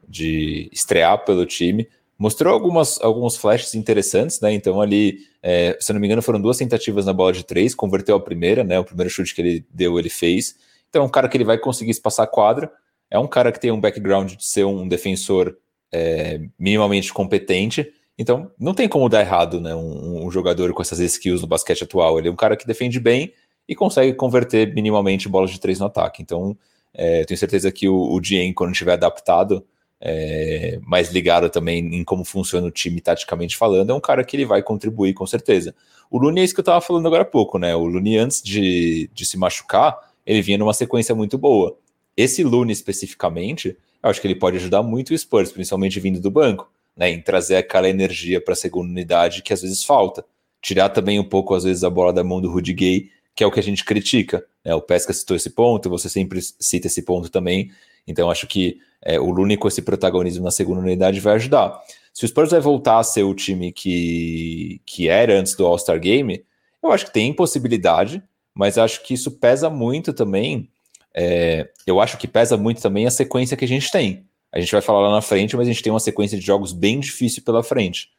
de 0.07 0.69
estrear 0.71 1.25
pelo 1.25 1.45
time 1.45 1.85
mostrou 2.17 2.53
algumas, 2.53 3.01
alguns 3.01 3.35
flashes 3.35 3.75
interessantes, 3.75 4.39
né? 4.39 4.53
Então, 4.53 4.79
ali, 4.79 5.17
é, 5.43 5.75
se 5.77 5.91
não 5.91 5.99
me 5.99 6.07
engano, 6.07 6.21
foram 6.21 6.39
duas 6.39 6.55
tentativas 6.55 7.05
na 7.05 7.11
bola 7.11 7.33
de 7.33 7.43
três, 7.43 7.75
converteu 7.75 8.15
a 8.15 8.19
primeira, 8.19 8.63
né? 8.63 8.79
O 8.79 8.85
primeiro 8.85 9.09
chute 9.09 9.35
que 9.35 9.41
ele 9.41 9.65
deu, 9.73 9.99
ele 9.99 10.07
fez. 10.07 10.55
Então, 10.87 11.01
é 11.01 11.05
um 11.05 11.09
cara 11.09 11.27
que 11.27 11.35
ele 11.35 11.43
vai 11.43 11.57
conseguir 11.57 11.91
espaçar 11.91 12.23
a 12.23 12.29
quadra. 12.29 12.71
É 13.09 13.19
um 13.19 13.27
cara 13.27 13.51
que 13.51 13.59
tem 13.59 13.71
um 13.71 13.81
background 13.81 14.35
de 14.35 14.45
ser 14.45 14.63
um 14.63 14.87
defensor 14.87 15.57
é, 15.91 16.39
minimamente 16.57 17.11
competente. 17.11 17.91
Então, 18.17 18.51
não 18.57 18.73
tem 18.73 18.87
como 18.87 19.09
dar 19.09 19.19
errado, 19.19 19.59
né? 19.59 19.75
Um, 19.75 20.27
um, 20.27 20.31
jogador 20.31 20.71
com 20.73 20.81
essas 20.81 20.99
skills 20.99 21.41
no 21.41 21.47
basquete 21.47 21.83
atual. 21.83 22.19
Ele 22.19 22.27
é 22.29 22.31
um 22.31 22.35
cara 22.35 22.55
que 22.55 22.67
defende 22.67 22.99
bem 22.99 23.33
e 23.67 23.75
consegue 23.75 24.13
converter 24.13 24.73
minimamente 24.73 25.29
bolas 25.29 25.51
de 25.51 25.59
três 25.59 25.79
no 25.79 25.85
ataque. 25.85 26.21
Então, 26.21 26.57
é, 26.93 27.23
tenho 27.23 27.37
certeza 27.37 27.71
que 27.71 27.87
o, 27.87 28.11
o 28.11 28.19
Dien, 28.19 28.53
quando 28.53 28.71
estiver 28.71 28.93
adaptado, 28.93 29.65
é, 30.01 30.79
mais 30.81 31.11
ligado 31.11 31.49
também 31.49 31.95
em 31.95 32.03
como 32.03 32.25
funciona 32.25 32.65
o 32.65 32.71
time 32.71 32.99
taticamente 32.99 33.55
falando, 33.55 33.91
é 33.91 33.93
um 33.93 33.99
cara 33.99 34.23
que 34.23 34.35
ele 34.35 34.45
vai 34.45 34.63
contribuir 34.63 35.13
com 35.13 35.27
certeza. 35.27 35.75
O 36.09 36.17
Lune 36.17 36.41
é 36.41 36.43
isso 36.43 36.53
que 36.53 36.59
eu 36.59 36.63
estava 36.63 36.81
falando 36.81 37.05
agora 37.05 37.21
há 37.21 37.25
pouco, 37.25 37.57
né? 37.59 37.75
O 37.75 37.85
Lune, 37.85 38.17
antes 38.17 38.41
de, 38.41 39.09
de 39.13 39.25
se 39.25 39.37
machucar, 39.37 39.97
ele 40.25 40.41
vinha 40.41 40.57
numa 40.57 40.73
sequência 40.73 41.13
muito 41.13 41.37
boa. 41.37 41.77
Esse 42.17 42.43
Lune 42.43 42.73
especificamente, 42.73 43.77
eu 44.03 44.09
acho 44.09 44.19
que 44.19 44.27
ele 44.27 44.35
pode 44.35 44.57
ajudar 44.57 44.83
muito 44.83 45.13
o 45.13 45.17
Spurs, 45.17 45.51
principalmente 45.51 45.99
vindo 45.99 46.19
do 46.19 46.31
banco, 46.31 46.69
né? 46.97 47.11
Em 47.11 47.21
trazer 47.21 47.57
aquela 47.57 47.87
energia 47.87 48.41
para 48.41 48.53
a 48.53 48.57
segunda 48.57 48.89
unidade 48.89 49.43
que 49.43 49.53
às 49.53 49.61
vezes 49.61 49.83
falta. 49.83 50.25
Tirar 50.61 50.89
também 50.89 51.19
um 51.19 51.23
pouco, 51.23 51.53
às 51.53 51.63
vezes, 51.63 51.83
a 51.83 51.89
bola 51.89 52.11
da 52.11 52.23
mão 52.23 52.41
do 52.41 52.51
Rudy 52.51 52.73
Gay, 52.73 53.09
que 53.35 53.43
é 53.43 53.47
o 53.47 53.51
que 53.51 53.59
a 53.59 53.63
gente 53.63 53.85
critica. 53.85 54.45
Né? 54.63 54.73
O 54.75 54.81
Pesca 54.81 55.13
citou 55.13 55.35
esse 55.35 55.49
ponto, 55.49 55.89
você 55.89 56.09
sempre 56.09 56.39
cita 56.41 56.87
esse 56.87 57.01
ponto 57.03 57.29
também. 57.29 57.71
Então, 58.07 58.29
acho 58.29 58.47
que 58.47 58.79
é, 59.01 59.19
o 59.19 59.29
Looney 59.29 59.57
com 59.57 59.67
esse 59.67 59.81
protagonismo 59.81 60.43
na 60.43 60.51
segunda 60.51 60.81
unidade 60.81 61.19
vai 61.19 61.35
ajudar. 61.35 61.79
Se 62.13 62.25
o 62.25 62.27
Spurs 62.27 62.51
vai 62.51 62.59
voltar 62.59 62.99
a 62.99 63.03
ser 63.03 63.23
o 63.23 63.33
time 63.33 63.71
que, 63.71 64.81
que 64.85 65.07
era 65.07 65.39
antes 65.39 65.55
do 65.55 65.65
All-Star 65.65 65.99
Game, 65.99 66.43
eu 66.83 66.91
acho 66.91 67.05
que 67.05 67.13
tem 67.13 67.33
possibilidade, 67.33 68.21
mas 68.53 68.77
acho 68.77 69.03
que 69.03 69.13
isso 69.13 69.31
pesa 69.31 69.69
muito 69.69 70.13
também. 70.13 70.69
É, 71.13 71.69
eu 71.85 71.99
acho 71.99 72.17
que 72.17 72.27
pesa 72.27 72.57
muito 72.57 72.81
também 72.81 73.05
a 73.05 73.11
sequência 73.11 73.55
que 73.55 73.65
a 73.65 73.67
gente 73.67 73.91
tem. 73.91 74.25
A 74.51 74.59
gente 74.59 74.71
vai 74.71 74.81
falar 74.81 75.07
lá 75.07 75.11
na 75.11 75.21
frente, 75.21 75.55
mas 75.55 75.67
a 75.67 75.71
gente 75.71 75.83
tem 75.83 75.93
uma 75.93 75.99
sequência 75.99 76.37
de 76.37 76.45
jogos 76.45 76.73
bem 76.73 76.99
difícil 76.99 77.43
pela 77.43 77.63
frente. 77.63 78.09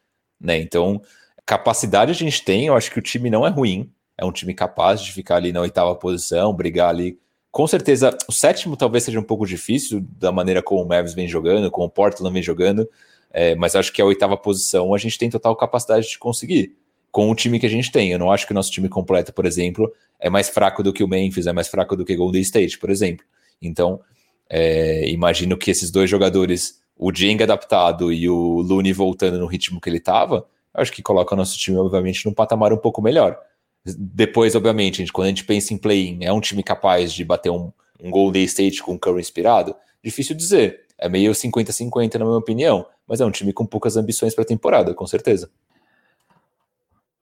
Né? 0.40 0.58
Então, 0.58 1.02
capacidade 1.44 2.10
a 2.10 2.14
gente 2.14 2.42
tem, 2.42 2.66
eu 2.66 2.74
acho 2.74 2.90
que 2.90 2.98
o 2.98 3.02
time 3.02 3.28
não 3.28 3.46
é 3.46 3.50
ruim. 3.50 3.92
É 4.22 4.24
um 4.24 4.32
time 4.32 4.54
capaz 4.54 5.02
de 5.02 5.12
ficar 5.12 5.36
ali 5.36 5.52
na 5.52 5.60
oitava 5.60 5.94
posição, 5.94 6.54
brigar 6.54 6.88
ali 6.88 7.18
com 7.52 7.66
certeza, 7.66 8.16
o 8.26 8.32
sétimo 8.32 8.78
talvez 8.78 9.04
seja 9.04 9.20
um 9.20 9.22
pouco 9.22 9.46
difícil, 9.46 10.02
da 10.18 10.32
maneira 10.32 10.62
como 10.62 10.82
o 10.82 10.88
Mavis 10.88 11.12
vem 11.12 11.28
jogando, 11.28 11.70
como 11.70 11.86
o 11.86 11.90
Portland 11.90 12.32
vem 12.32 12.42
jogando, 12.42 12.88
é, 13.30 13.54
mas 13.54 13.76
acho 13.76 13.92
que 13.92 14.00
a 14.00 14.06
oitava 14.06 14.38
posição 14.38 14.94
a 14.94 14.98
gente 14.98 15.18
tem 15.18 15.28
total 15.28 15.54
capacidade 15.54 16.08
de 16.08 16.18
conseguir, 16.18 16.74
com 17.10 17.30
o 17.30 17.34
time 17.34 17.60
que 17.60 17.66
a 17.66 17.68
gente 17.68 17.92
tem. 17.92 18.10
Eu 18.10 18.18
não 18.18 18.32
acho 18.32 18.46
que 18.46 18.52
o 18.52 18.54
nosso 18.54 18.70
time 18.70 18.88
completo, 18.88 19.34
por 19.34 19.44
exemplo, 19.44 19.92
é 20.18 20.30
mais 20.30 20.48
fraco 20.48 20.82
do 20.82 20.94
que 20.94 21.04
o 21.04 21.08
Memphis, 21.08 21.46
é 21.46 21.52
mais 21.52 21.68
fraco 21.68 21.94
do 21.94 22.06
que 22.06 22.14
o 22.14 22.16
Golden 22.16 22.40
State, 22.40 22.78
por 22.78 22.88
exemplo. 22.88 23.26
Então, 23.60 24.00
é, 24.48 25.06
imagino 25.10 25.54
que 25.58 25.70
esses 25.70 25.90
dois 25.90 26.08
jogadores, 26.08 26.80
o 26.96 27.12
Jeng 27.14 27.42
adaptado 27.42 28.10
e 28.10 28.30
o 28.30 28.62
Looney 28.62 28.94
voltando 28.94 29.38
no 29.38 29.46
ritmo 29.46 29.78
que 29.78 29.90
ele 29.90 29.98
estava, 29.98 30.46
acho 30.72 30.90
que 30.90 31.02
coloca 31.02 31.34
o 31.34 31.36
nosso 31.36 31.58
time, 31.58 31.76
obviamente, 31.76 32.24
num 32.24 32.32
patamar 32.32 32.72
um 32.72 32.78
pouco 32.78 33.02
melhor. 33.02 33.38
Depois, 33.84 34.54
obviamente, 34.54 34.98
gente, 34.98 35.12
quando 35.12 35.26
a 35.26 35.28
gente 35.30 35.44
pensa 35.44 35.74
em 35.74 35.78
play-in, 35.78 36.24
é 36.24 36.32
um 36.32 36.40
time 36.40 36.62
capaz 36.62 37.12
de 37.12 37.24
bater 37.24 37.50
um, 37.50 37.72
um 38.00 38.10
Golden 38.10 38.44
State 38.44 38.82
com 38.82 38.92
um 38.92 38.98
Curry 38.98 39.20
inspirado? 39.20 39.74
Difícil 40.02 40.36
dizer. 40.36 40.82
É 40.98 41.08
meio 41.08 41.32
50-50 41.32 42.14
na 42.14 42.24
minha 42.24 42.36
opinião, 42.36 42.86
mas 43.08 43.20
é 43.20 43.26
um 43.26 43.30
time 43.30 43.52
com 43.52 43.66
poucas 43.66 43.96
ambições 43.96 44.34
para 44.34 44.42
a 44.42 44.46
temporada, 44.46 44.94
com 44.94 45.06
certeza. 45.06 45.50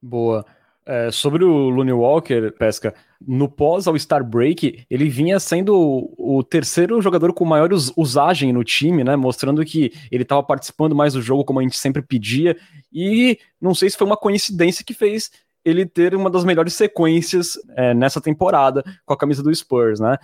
Boa. 0.03 0.45
É, 0.85 1.11
sobre 1.11 1.45
o 1.45 1.69
Looney 1.69 1.93
Walker, 1.93 2.51
Pesca, 2.53 2.95
no 3.27 3.49
pós 3.49 3.87
ao 3.87 3.99
Star 3.99 4.25
Break, 4.25 4.85
ele 4.91 5.09
vinha 5.09 5.39
sendo 5.39 5.75
o, 5.77 6.39
o 6.39 6.43
terceiro 6.43 7.01
jogador 7.01 7.33
com 7.33 7.45
maior 7.45 7.73
us 7.73 7.93
usagem 7.97 8.53
no 8.53 8.65
time, 8.65 9.05
né? 9.05 9.15
Mostrando 9.15 9.65
que 9.65 9.93
ele 10.11 10.25
estava 10.25 10.43
participando 10.43 10.95
mais 10.95 11.13
do 11.13 11.23
jogo 11.23 11.45
como 11.45 11.61
a 11.61 11.63
gente 11.63 11.77
sempre 11.77 12.03
pedia. 12.03 12.57
E 12.93 13.39
não 13.61 13.75
sei 13.75 13.89
se 13.89 13.97
foi 13.97 14.07
uma 14.07 14.17
coincidência 14.17 14.85
que 14.85 14.95
fez 14.95 15.31
ele 15.65 15.85
ter 15.85 16.15
uma 16.15 16.31
das 16.31 16.45
melhores 16.45 16.75
sequências 16.75 17.59
é, 17.77 17.93
nessa 17.93 18.21
temporada 18.21 18.83
com 19.05 19.13
a 19.13 19.17
camisa 19.17 19.43
do 19.43 19.55
Spurs, 19.55 20.01
né? 20.01 20.17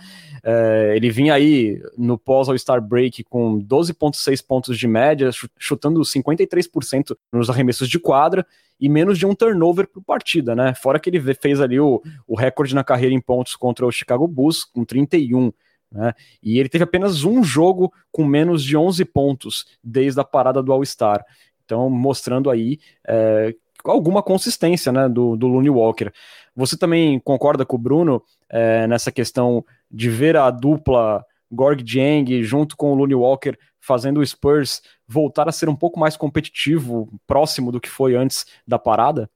É, 0.43 0.93
ele 0.95 1.09
vinha 1.09 1.33
aí 1.33 1.81
no 1.97 2.17
pós-All-Star 2.17 2.81
Break 2.81 3.23
com 3.25 3.59
12,6 3.59 4.45
pontos 4.45 4.77
de 4.77 4.87
média, 4.87 5.29
chutando 5.57 5.99
53% 6.01 7.15
nos 7.31 7.49
arremessos 7.49 7.87
de 7.87 7.99
quadra 7.99 8.45
e 8.79 8.89
menos 8.89 9.17
de 9.17 9.25
um 9.25 9.33
turnover 9.33 9.87
por 9.87 10.03
partida, 10.03 10.55
né? 10.55 10.73
Fora 10.73 10.99
que 10.99 11.09
ele 11.09 11.21
fez 11.35 11.59
ali 11.59 11.79
o, 11.79 12.01
o 12.27 12.35
recorde 12.35 12.75
na 12.75 12.83
carreira 12.83 13.13
em 13.13 13.21
pontos 13.21 13.55
contra 13.55 13.85
o 13.85 13.91
Chicago 13.91 14.27
Bulls, 14.27 14.63
com 14.63 14.83
31. 14.83 15.51
Né? 15.91 16.13
E 16.43 16.59
ele 16.59 16.69
teve 16.69 16.83
apenas 16.83 17.23
um 17.23 17.43
jogo 17.43 17.91
com 18.11 18.25
menos 18.25 18.63
de 18.63 18.75
11 18.75 19.05
pontos 19.05 19.65
desde 19.83 20.19
a 20.19 20.23
parada 20.23 20.61
do 20.61 20.71
All-Star. 20.71 21.23
Então, 21.65 21.89
mostrando 21.89 22.49
aí 22.49 22.79
é, 23.05 23.53
alguma 23.91 24.21
consistência 24.21 24.91
né, 24.91 25.07
do, 25.09 25.35
do 25.35 25.47
Looney 25.47 25.69
Walker. 25.69 26.11
Você 26.55 26.77
também 26.77 27.19
concorda 27.19 27.65
com 27.65 27.75
o 27.75 27.79
Bruno 27.79 28.21
é, 28.49 28.87
nessa 28.87 29.11
questão 29.11 29.63
de 29.89 30.09
ver 30.09 30.35
a 30.35 30.49
dupla 30.49 31.23
Gorg 31.51 31.83
Jang 31.85 32.43
junto 32.43 32.75
com 32.75 32.91
o 32.91 32.95
Looney 32.95 33.15
Walker 33.15 33.57
fazendo 33.79 34.19
o 34.19 34.25
Spurs 34.25 34.81
voltar 35.07 35.47
a 35.47 35.51
ser 35.51 35.69
um 35.69 35.75
pouco 35.75 35.99
mais 35.99 36.17
competitivo, 36.17 37.09
próximo 37.25 37.71
do 37.71 37.79
que 37.79 37.89
foi 37.89 38.15
antes 38.15 38.45
da 38.67 38.77
parada? 38.77 39.29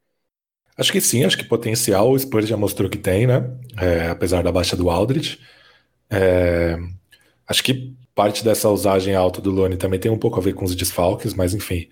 Acho 0.78 0.92
que 0.92 1.00
sim, 1.00 1.24
acho 1.24 1.38
que 1.38 1.44
potencial 1.46 2.12
o 2.12 2.20
Spurs 2.20 2.48
já 2.48 2.58
mostrou 2.58 2.90
que 2.90 2.98
tem, 2.98 3.28
né? 3.28 3.50
É, 3.78 4.10
apesar 4.10 4.44
da 4.44 4.52
baixa 4.52 4.76
do 4.76 4.90
Aldridge. 4.90 5.40
É, 6.10 6.78
acho 7.48 7.64
que 7.64 7.96
parte 8.14 8.44
dessa 8.44 8.70
usagem 8.70 9.16
alta 9.16 9.42
do 9.42 9.52
Lone 9.52 9.78
também 9.78 10.00
tem 10.00 10.12
um 10.12 10.18
pouco 10.18 10.40
a 10.40 10.44
ver 10.44 10.54
com 10.54 10.66
os 10.66 10.76
desfalques, 10.76 11.34
mas 11.34 11.54
enfim, 11.54 11.88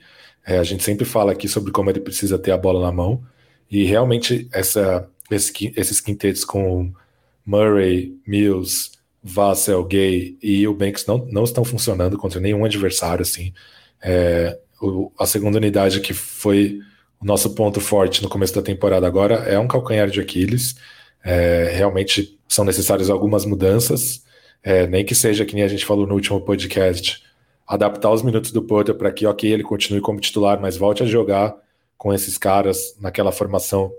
é, 0.50 0.58
a 0.58 0.64
gente 0.64 0.84
sempre 0.84 1.06
fala 1.06 1.32
aqui 1.32 1.48
sobre 1.48 1.72
como 1.72 1.92
ele 1.92 2.00
precisa 2.00 2.40
ter 2.40 2.50
a 2.50 2.58
bola 2.58 2.82
na 2.82 2.92
mão, 2.92 3.24
e 3.70 3.84
realmente 3.84 4.50
essa, 4.52 5.08
esses 5.30 6.02
quintetos 6.02 6.44
com 6.44 6.92
Murray, 7.46 8.18
Mills, 8.26 8.94
Vassell, 9.22 9.86
Gay 9.86 10.40
e 10.42 10.68
o 10.68 10.74
Banks 10.74 11.06
não, 11.06 11.20
não 11.32 11.44
estão 11.44 11.64
funcionando 11.64 12.18
contra 12.18 12.40
nenhum 12.40 12.66
adversário, 12.66 13.22
assim. 13.22 13.54
É, 14.02 14.58
o, 14.82 15.12
a 15.20 15.28
segunda 15.28 15.60
unidade 15.60 16.00
que 16.00 16.16
foi 16.16 16.80
o 17.22 17.26
nosso 17.26 17.54
ponto 17.54 17.80
forte 17.80 18.24
no 18.24 18.30
começo 18.30 18.56
da 18.56 18.64
temporada 18.64 19.06
agora 19.06 19.36
é 19.36 19.60
um 19.60 19.68
calcanhar 19.68 20.10
de 20.10 20.20
Aquiles. 20.20 20.76
É, 21.24 21.72
realmente 21.76 22.40
são 22.48 22.66
necessárias 22.66 23.12
algumas 23.12 23.46
mudanças, 23.46 24.24
é, 24.64 24.88
nem 24.88 25.06
que 25.06 25.14
seja 25.14 25.46
que 25.46 25.54
nem 25.54 25.64
a 25.64 25.68
gente 25.68 25.86
falou 25.86 26.08
no 26.08 26.16
último 26.16 26.42
podcast, 26.42 27.22
adaptar 27.70 28.12
os 28.12 28.24
minutos 28.24 28.52
do 28.52 28.64
Porter 28.64 28.96
para 28.96 29.12
que, 29.12 29.28
ok, 29.28 29.52
ele 29.52 29.62
continue 29.62 30.02
como 30.02 30.20
titular, 30.20 30.60
mas 30.60 30.76
volte 30.76 31.04
a 31.04 31.06
jogar 31.06 31.56
com 31.96 32.12
esses 32.12 32.38
caras 32.38 32.96
naquela 33.00 33.32
formação 33.32 33.92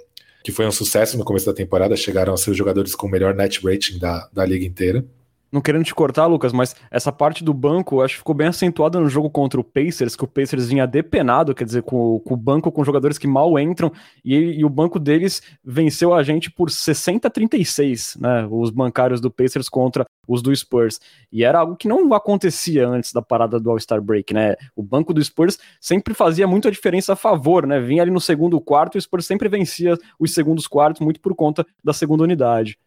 que 0.42 0.50
foi 0.50 0.66
um 0.66 0.72
sucesso 0.72 1.16
no 1.16 1.24
começo 1.24 1.46
da 1.46 1.52
temporada, 1.52 1.94
chegaram 1.96 2.34
a 2.34 2.36
ser 2.36 2.50
os 2.50 2.56
jogadores 2.56 2.94
com 2.94 3.06
o 3.06 3.10
melhor 3.10 3.34
net 3.34 3.64
rating 3.64 3.98
da, 3.98 4.28
da 4.32 4.44
liga 4.44 4.64
inteira 4.64 5.04
não 5.50 5.60
querendo 5.60 5.84
te 5.84 5.94
cortar, 5.94 6.26
Lucas, 6.26 6.52
mas 6.52 6.76
essa 6.90 7.10
parte 7.10 7.42
do 7.42 7.52
banco 7.52 8.02
acho 8.02 8.14
que 8.14 8.18
ficou 8.18 8.34
bem 8.34 8.48
acentuada 8.48 9.00
no 9.00 9.08
jogo 9.08 9.28
contra 9.28 9.60
o 9.60 9.64
Pacers, 9.64 10.14
que 10.14 10.24
o 10.24 10.28
Pacers 10.28 10.68
vinha 10.68 10.86
depenado, 10.86 11.54
quer 11.54 11.64
dizer, 11.64 11.82
com, 11.82 12.20
com 12.20 12.34
o 12.34 12.36
banco 12.36 12.70
com 12.70 12.84
jogadores 12.84 13.18
que 13.18 13.26
mal 13.26 13.58
entram, 13.58 13.92
e, 14.24 14.34
e, 14.34 14.64
o 14.64 14.68
banco 14.68 14.98
deles 14.98 15.42
venceu 15.64 16.14
a 16.14 16.22
gente 16.22 16.50
por 16.50 16.70
60 16.70 17.26
a 17.26 17.30
36, 17.30 18.16
né? 18.20 18.46
Os 18.50 18.70
bancários 18.70 19.20
do 19.20 19.30
Pacers 19.30 19.68
contra 19.68 20.04
os 20.26 20.42
do 20.42 20.54
Spurs. 20.54 21.00
E 21.32 21.44
era 21.44 21.58
algo 21.58 21.76
que 21.76 21.88
não 21.88 22.12
acontecia 22.14 22.86
antes 22.86 23.12
da 23.12 23.20
parada 23.20 23.58
do 23.58 23.70
All-Star 23.70 24.00
Break, 24.00 24.32
né? 24.32 24.54
O 24.76 24.82
banco 24.82 25.12
do 25.12 25.22
Spurs 25.22 25.58
sempre 25.80 26.14
fazia 26.14 26.46
muito 26.46 26.68
a 26.68 26.70
diferença 26.70 27.14
a 27.14 27.16
favor, 27.16 27.66
né? 27.66 27.80
Vinha 27.80 28.02
ali 28.02 28.10
no 28.10 28.20
segundo 28.20 28.60
quarto 28.60 28.96
e 28.96 28.98
o 28.98 29.02
Spurs 29.02 29.26
sempre 29.26 29.48
vencia 29.48 29.98
os 30.18 30.32
segundos 30.32 30.68
quartos, 30.68 31.00
muito 31.00 31.20
por 31.20 31.34
conta 31.34 31.66
da 31.82 31.92
segunda 31.92 32.22
unidade. 32.22 32.78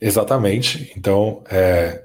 Exatamente. 0.00 0.92
Então, 0.96 1.42
é, 1.50 2.04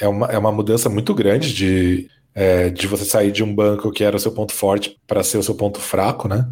é, 0.00 0.08
uma, 0.08 0.26
é 0.26 0.38
uma 0.38 0.52
mudança 0.52 0.88
muito 0.88 1.14
grande 1.14 1.54
de, 1.54 2.08
é, 2.34 2.70
de 2.70 2.86
você 2.86 3.04
sair 3.04 3.32
de 3.32 3.42
um 3.42 3.54
banco 3.54 3.90
que 3.90 4.04
era 4.04 4.16
o 4.16 4.20
seu 4.20 4.32
ponto 4.32 4.52
forte 4.52 4.98
para 5.06 5.22
ser 5.22 5.38
o 5.38 5.42
seu 5.42 5.54
ponto 5.54 5.80
fraco, 5.80 6.28
né? 6.28 6.48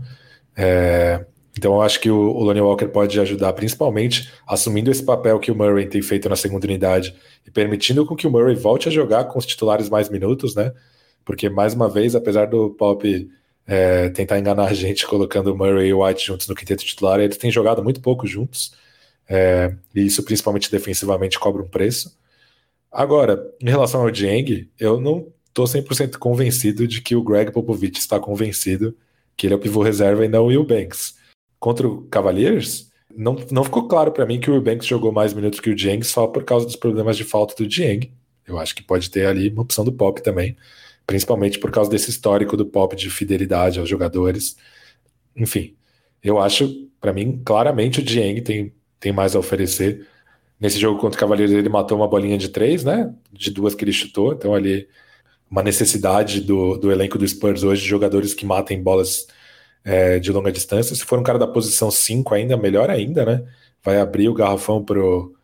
É, 0.57 1.25
então, 1.57 1.75
eu 1.75 1.83
acho 1.83 2.01
que 2.01 2.11
o, 2.11 2.17
o 2.19 2.43
Lonnie 2.43 2.63
Walker 2.63 2.87
pode 2.89 3.21
ajudar, 3.21 3.53
principalmente 3.53 4.33
assumindo 4.47 4.91
esse 4.91 5.05
papel 5.05 5.39
que 5.39 5.51
o 5.51 5.55
Murray 5.55 5.87
tem 5.87 6.01
feito 6.01 6.29
na 6.29 6.37
segunda 6.37 6.67
unidade 6.67 7.15
e 7.47 7.51
permitindo 7.51 8.07
com 8.07 8.17
que 8.17 8.27
o 8.27 8.31
Murray 8.31 8.55
volte 8.55 8.89
a 8.89 8.91
jogar 8.93 9.25
com 9.25 9.39
os 9.39 9.45
titulares 9.47 9.91
mais 9.91 10.09
minutos, 10.09 10.55
né? 10.55 10.73
Porque, 11.25 11.49
mais 11.51 11.75
uma 11.75 11.89
vez, 11.89 12.15
apesar 12.15 12.47
do 12.47 12.71
Pop 12.71 13.29
é, 13.67 14.09
tentar 14.11 14.39
enganar 14.39 14.67
a 14.67 14.75
gente 14.75 15.07
colocando 15.09 15.53
o 15.53 15.57
Murray 15.57 15.89
e 15.89 15.95
o 15.95 16.05
White 16.05 16.27
juntos 16.27 16.49
no 16.49 16.55
quinteto 16.55 16.85
titular, 16.85 17.21
eles 17.21 17.37
têm 17.37 17.51
jogado 17.51 17.83
muito 17.83 18.01
pouco 18.01 18.27
juntos. 18.27 18.73
É, 19.29 19.75
e 19.95 20.07
isso, 20.07 20.23
principalmente 20.23 20.71
defensivamente, 20.71 21.39
cobra 21.39 21.63
um 21.63 21.69
preço. 21.69 22.17
Agora, 22.91 23.51
em 23.61 23.71
relação 23.71 24.03
ao 24.03 24.11
Dieng, 24.11 24.69
eu 24.79 25.01
não 25.01 25.33
estou 25.49 25.65
100% 25.65 26.19
convencido 26.19 26.87
de 26.87 27.01
que 27.01 27.17
o 27.17 27.23
Greg 27.23 27.51
Popovich 27.51 27.99
está 27.99 28.21
convencido 28.21 28.97
que 29.37 29.47
ele 29.47 29.55
é 29.55 29.57
o 29.57 29.61
pivô 29.61 29.83
reserva 29.83 30.25
e 30.25 30.29
não 30.29 30.45
o 30.45 30.47
Will 30.47 30.65
Banks. 30.65 31.17
Contra 31.59 31.89
o 31.89 32.03
Cavaliers, 32.03 32.91
não, 33.15 33.37
não 33.51 33.65
ficou 33.65 33.89
claro 33.89 34.13
para 34.13 34.27
mim 34.27 34.41
que 34.41 34.51
o 34.51 34.55
Will 34.55 34.63
Banks 34.63 34.87
jogou 34.87 35.13
mais 35.13 35.33
minutos 35.33 35.61
que 35.61 35.71
o 35.71 35.75
Dieng 35.75 36.03
só 36.05 36.27
por 36.27 36.45
causa 36.45 36.67
dos 36.67 36.77
problemas 36.77 37.17
de 37.17 37.25
falta 37.25 37.55
do 37.57 37.67
Dieng. 37.67 38.13
Eu 38.47 38.59
acho 38.59 38.75
que 38.75 38.83
pode 38.83 39.11
ter 39.11 39.27
ali 39.27 39.49
uma 39.49 39.63
opção 39.63 39.85
do 39.85 39.93
Pop 39.93 40.23
também, 40.23 40.57
principalmente 41.07 41.59
por 41.59 41.71
causa 41.71 41.91
desse 41.91 42.11
histórico 42.11 42.57
do 42.57 42.67
Pop 42.67 42.95
de 42.97 43.09
fidelidade 43.11 43.79
aos 43.79 43.89
jogadores. 43.89 44.57
Enfim, 45.37 45.77
eu 46.23 46.39
acho, 46.39 46.89
para 47.01 47.13
mim, 47.13 47.41
claramente 47.45 48.01
o 48.01 48.03
Dieng 48.03 48.41
tem 48.43 48.73
tem 49.03 49.13
mais 49.13 49.35
a 49.35 49.39
oferecer. 49.41 50.07
Nesse 50.59 50.79
jogo 50.79 51.01
contra 51.01 51.19
o 51.19 51.21
Cavaleiros, 51.21 51.53
ele 51.53 51.69
matou 51.69 51.99
uma 51.99 52.07
bolinha 52.07 52.39
de 52.39 52.49
três, 52.49 52.85
né? 52.85 53.13
De 53.33 53.51
duas 53.51 53.75
que 53.75 53.85
ele 53.85 53.93
chutou. 53.93 54.33
Então, 54.33 54.55
ali, 54.55 54.89
uma 55.51 55.63
necessidade 55.63 56.41
do, 56.41 56.79
do 56.79 56.93
elenco 56.93 57.19
do 57.19 57.27
Spurs 57.27 57.65
hoje 57.65 57.83
de 57.83 57.89
jogadores 57.89 58.33
que 58.33 58.47
matem 58.47 58.81
bolas 58.81 59.27
é, 59.85 60.21
de 60.21 60.31
longa 60.31 60.53
distância. 60.53 60.95
Se 60.95 61.05
for 61.05 61.19
um 61.19 61.25
cara 61.25 61.37
da 61.37 61.49
posição 61.49 61.91
5 61.91 62.33
ainda, 62.33 62.57
melhor 62.57 62.89
ainda, 62.89 63.27
né? 63.27 63.45
Vai 63.83 63.99
abrir 63.99 64.29
o 64.29 64.35
garrafão 64.35 64.85
pro, 64.85 65.35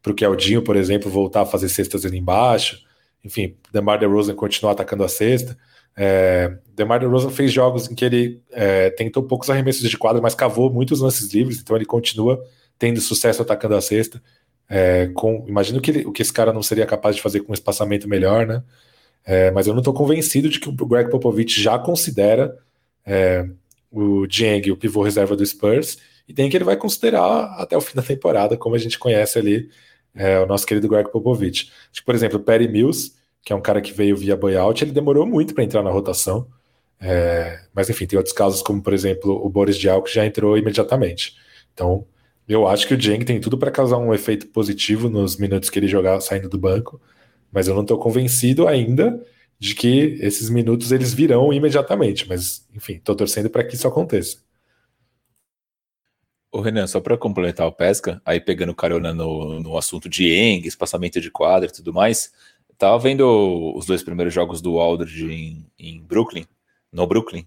pro 0.00 0.14
Keldinho, 0.14 0.62
por 0.62 0.76
exemplo, 0.76 1.10
voltar 1.10 1.42
a 1.42 1.46
fazer 1.46 1.68
cestas 1.68 2.06
ali 2.06 2.18
embaixo. 2.18 2.84
Enfim, 3.24 3.56
DeMar 3.72 3.98
DeRozan 3.98 4.36
continuar 4.36 4.72
atacando 4.72 5.02
a 5.02 5.08
cesta. 5.08 5.58
É, 6.00 6.56
DeMar 6.76 7.00
DeRozan 7.00 7.28
fez 7.28 7.52
jogos 7.52 7.90
em 7.90 7.94
que 7.96 8.04
ele 8.04 8.40
é, 8.52 8.88
tentou 8.90 9.20
poucos 9.24 9.50
arremessos 9.50 9.90
de 9.90 9.98
quadra, 9.98 10.22
mas 10.22 10.32
cavou 10.32 10.72
muitos 10.72 11.00
lances 11.00 11.32
livres, 11.34 11.58
então 11.58 11.74
ele 11.74 11.84
continua 11.84 12.40
tendo 12.78 13.00
sucesso 13.00 13.42
atacando 13.42 13.74
a 13.74 13.80
cesta. 13.80 14.22
É, 14.68 15.08
com, 15.08 15.44
imagino 15.48 15.80
que 15.80 15.90
ele, 15.90 16.06
o 16.06 16.12
que 16.12 16.22
esse 16.22 16.32
cara 16.32 16.52
não 16.52 16.62
seria 16.62 16.86
capaz 16.86 17.16
de 17.16 17.22
fazer 17.22 17.40
com 17.40 17.50
um 17.50 17.54
espaçamento 17.54 18.08
melhor, 18.08 18.46
né? 18.46 18.62
É, 19.24 19.50
mas 19.50 19.66
eu 19.66 19.74
não 19.74 19.80
estou 19.80 19.92
convencido 19.92 20.48
de 20.48 20.60
que 20.60 20.68
o 20.68 20.86
Greg 20.86 21.10
Popovich 21.10 21.60
já 21.60 21.76
considera 21.78 22.56
é, 23.04 23.44
o 23.90 24.24
Dieng 24.26 24.70
o 24.70 24.76
pivô 24.76 25.02
reserva 25.02 25.34
do 25.34 25.44
Spurs 25.44 25.98
e 26.28 26.32
tem 26.32 26.48
que 26.48 26.56
ele 26.56 26.64
vai 26.64 26.76
considerar 26.76 27.56
até 27.58 27.76
o 27.76 27.80
fim 27.80 27.96
da 27.96 28.02
temporada, 28.02 28.56
como 28.56 28.76
a 28.76 28.78
gente 28.78 28.98
conhece 28.98 29.36
ali 29.36 29.68
é, 30.14 30.38
o 30.38 30.46
nosso 30.46 30.64
querido 30.64 30.88
Greg 30.88 31.10
Popovich. 31.10 31.72
Tipo, 31.90 32.06
por 32.06 32.14
exemplo, 32.14 32.38
o 32.38 32.42
Perry 32.42 32.68
Mills, 32.68 33.17
que 33.42 33.52
é 33.52 33.56
um 33.56 33.60
cara 33.60 33.80
que 33.80 33.92
veio 33.92 34.16
via 34.16 34.36
buyout, 34.36 34.84
ele 34.84 34.92
demorou 34.92 35.26
muito 35.26 35.54
para 35.54 35.64
entrar 35.64 35.82
na 35.82 35.90
rotação. 35.90 36.46
É, 37.00 37.60
mas 37.72 37.88
enfim, 37.88 38.06
tem 38.06 38.16
outros 38.16 38.34
casos, 38.34 38.62
como 38.62 38.82
por 38.82 38.92
exemplo 38.92 39.32
o 39.44 39.48
Boris 39.48 39.76
Diaw, 39.76 40.02
que 40.02 40.12
já 40.12 40.26
entrou 40.26 40.58
imediatamente. 40.58 41.36
Então, 41.72 42.06
eu 42.48 42.66
acho 42.66 42.88
que 42.88 42.94
o 42.94 42.96
Dieng 42.96 43.24
tem 43.24 43.40
tudo 43.40 43.58
para 43.58 43.70
causar 43.70 43.98
um 43.98 44.14
efeito 44.14 44.46
positivo 44.48 45.08
nos 45.08 45.36
minutos 45.36 45.70
que 45.70 45.78
ele 45.78 45.86
jogar 45.86 46.20
saindo 46.20 46.48
do 46.48 46.58
banco, 46.58 47.00
mas 47.52 47.68
eu 47.68 47.74
não 47.74 47.82
estou 47.82 47.98
convencido 47.98 48.66
ainda 48.66 49.22
de 49.58 49.74
que 49.74 50.18
esses 50.20 50.48
minutos 50.48 50.92
eles 50.92 51.12
virão 51.12 51.52
imediatamente. 51.52 52.28
Mas, 52.28 52.66
enfim, 52.74 52.94
estou 52.94 53.14
torcendo 53.14 53.50
para 53.50 53.64
que 53.64 53.74
isso 53.74 53.86
aconteça. 53.86 54.38
O 56.50 56.60
Renan, 56.60 56.86
só 56.86 57.00
para 57.00 57.18
complementar 57.18 57.66
o 57.66 57.72
Pesca, 57.72 58.22
aí 58.24 58.40
pegando 58.40 58.74
carona 58.74 59.12
no, 59.12 59.60
no 59.60 59.76
assunto 59.76 60.08
de 60.08 60.32
Eng, 60.32 60.66
espaçamento 60.66 61.20
de 61.20 61.30
quadra 61.30 61.68
e 61.68 61.72
tudo 61.72 61.92
mais, 61.92 62.32
tava 62.78 62.98
vendo 62.98 63.74
os 63.76 63.84
dois 63.84 64.02
primeiros 64.02 64.32
jogos 64.32 64.60
do 64.60 64.78
Aldridge 64.78 65.26
em, 65.26 65.66
em 65.78 66.00
Brooklyn, 66.00 66.46
no 66.92 67.06
Brooklyn, 67.06 67.46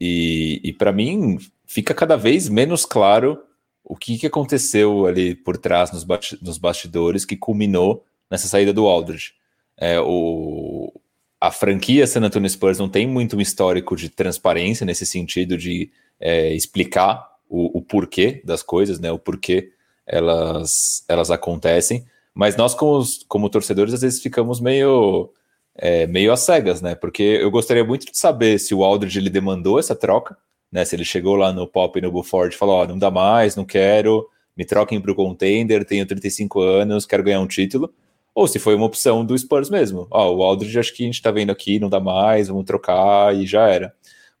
e, 0.00 0.60
e 0.62 0.72
para 0.72 0.92
mim 0.92 1.38
fica 1.66 1.92
cada 1.92 2.16
vez 2.16 2.48
menos 2.48 2.86
claro 2.86 3.42
o 3.84 3.96
que, 3.96 4.18
que 4.18 4.26
aconteceu 4.26 5.06
ali 5.06 5.34
por 5.34 5.56
trás 5.56 5.90
nos, 5.92 6.06
nos 6.40 6.58
bastidores 6.58 7.24
que 7.24 7.36
culminou 7.36 8.04
nessa 8.30 8.46
saída 8.46 8.72
do 8.72 8.86
Aldridge. 8.86 9.32
É, 9.76 10.00
o, 10.00 10.92
a 11.40 11.50
franquia 11.50 12.06
San 12.06 12.22
Antonio 12.22 12.50
Spurs 12.50 12.78
não 12.78 12.88
tem 12.88 13.06
muito 13.06 13.36
um 13.36 13.40
histórico 13.40 13.96
de 13.96 14.08
transparência 14.08 14.84
nesse 14.84 15.06
sentido 15.06 15.56
de 15.56 15.90
é, 16.20 16.52
explicar 16.52 17.26
o, 17.48 17.78
o, 17.78 17.82
porquê 17.82 18.42
das 18.44 18.62
coisas, 18.62 18.98
né? 18.98 19.10
O 19.10 19.18
porquê 19.18 19.72
elas, 20.06 21.04
elas 21.08 21.30
acontecem. 21.30 22.04
Mas 22.38 22.56
nós, 22.56 22.74
como, 22.74 23.02
como 23.26 23.50
torcedores, 23.50 23.92
às 23.92 24.00
vezes 24.00 24.22
ficamos 24.22 24.60
meio, 24.60 25.32
é, 25.74 26.06
meio 26.06 26.32
às 26.32 26.40
cegas, 26.40 26.80
né? 26.80 26.94
Porque 26.94 27.22
eu 27.22 27.50
gostaria 27.50 27.84
muito 27.84 28.06
de 28.06 28.16
saber 28.16 28.58
se 28.60 28.74
o 28.74 28.84
Aldridge 28.84 29.18
ele 29.18 29.28
demandou 29.28 29.78
essa 29.78 29.96
troca 29.96 30.36
né? 30.70 30.84
Se 30.84 30.94
ele 30.94 31.04
chegou 31.04 31.34
lá 31.36 31.52
no 31.52 31.66
Pop 31.66 31.98
e 31.98 32.02
no 32.02 32.12
Buford 32.12 32.54
e 32.54 32.58
falou, 32.58 32.76
ó, 32.76 32.82
oh, 32.84 32.86
não 32.86 32.98
dá 32.98 33.10
mais, 33.10 33.56
não 33.56 33.64
quero, 33.64 34.28
me 34.56 34.64
troquem 34.64 35.00
para 35.00 35.10
o 35.10 35.14
contender, 35.14 35.84
tenho 35.84 36.06
35 36.06 36.60
anos, 36.60 37.06
quero 37.06 37.22
ganhar 37.22 37.40
um 37.40 37.46
título, 37.46 37.92
ou 38.34 38.46
se 38.46 38.58
foi 38.58 38.74
uma 38.74 38.86
opção 38.86 39.24
do 39.24 39.36
Spurs 39.36 39.70
mesmo. 39.70 40.06
Ó, 40.10 40.34
o 40.34 40.42
Aldridge 40.42 40.78
acho 40.78 40.94
que 40.94 41.02
a 41.02 41.06
gente 41.06 41.22
tá 41.22 41.30
vendo 41.30 41.50
aqui, 41.50 41.80
não 41.80 41.88
dá 41.88 42.00
mais, 42.00 42.48
vamos 42.48 42.64
trocar 42.64 43.34
e 43.34 43.46
já 43.46 43.68
era. 43.68 43.92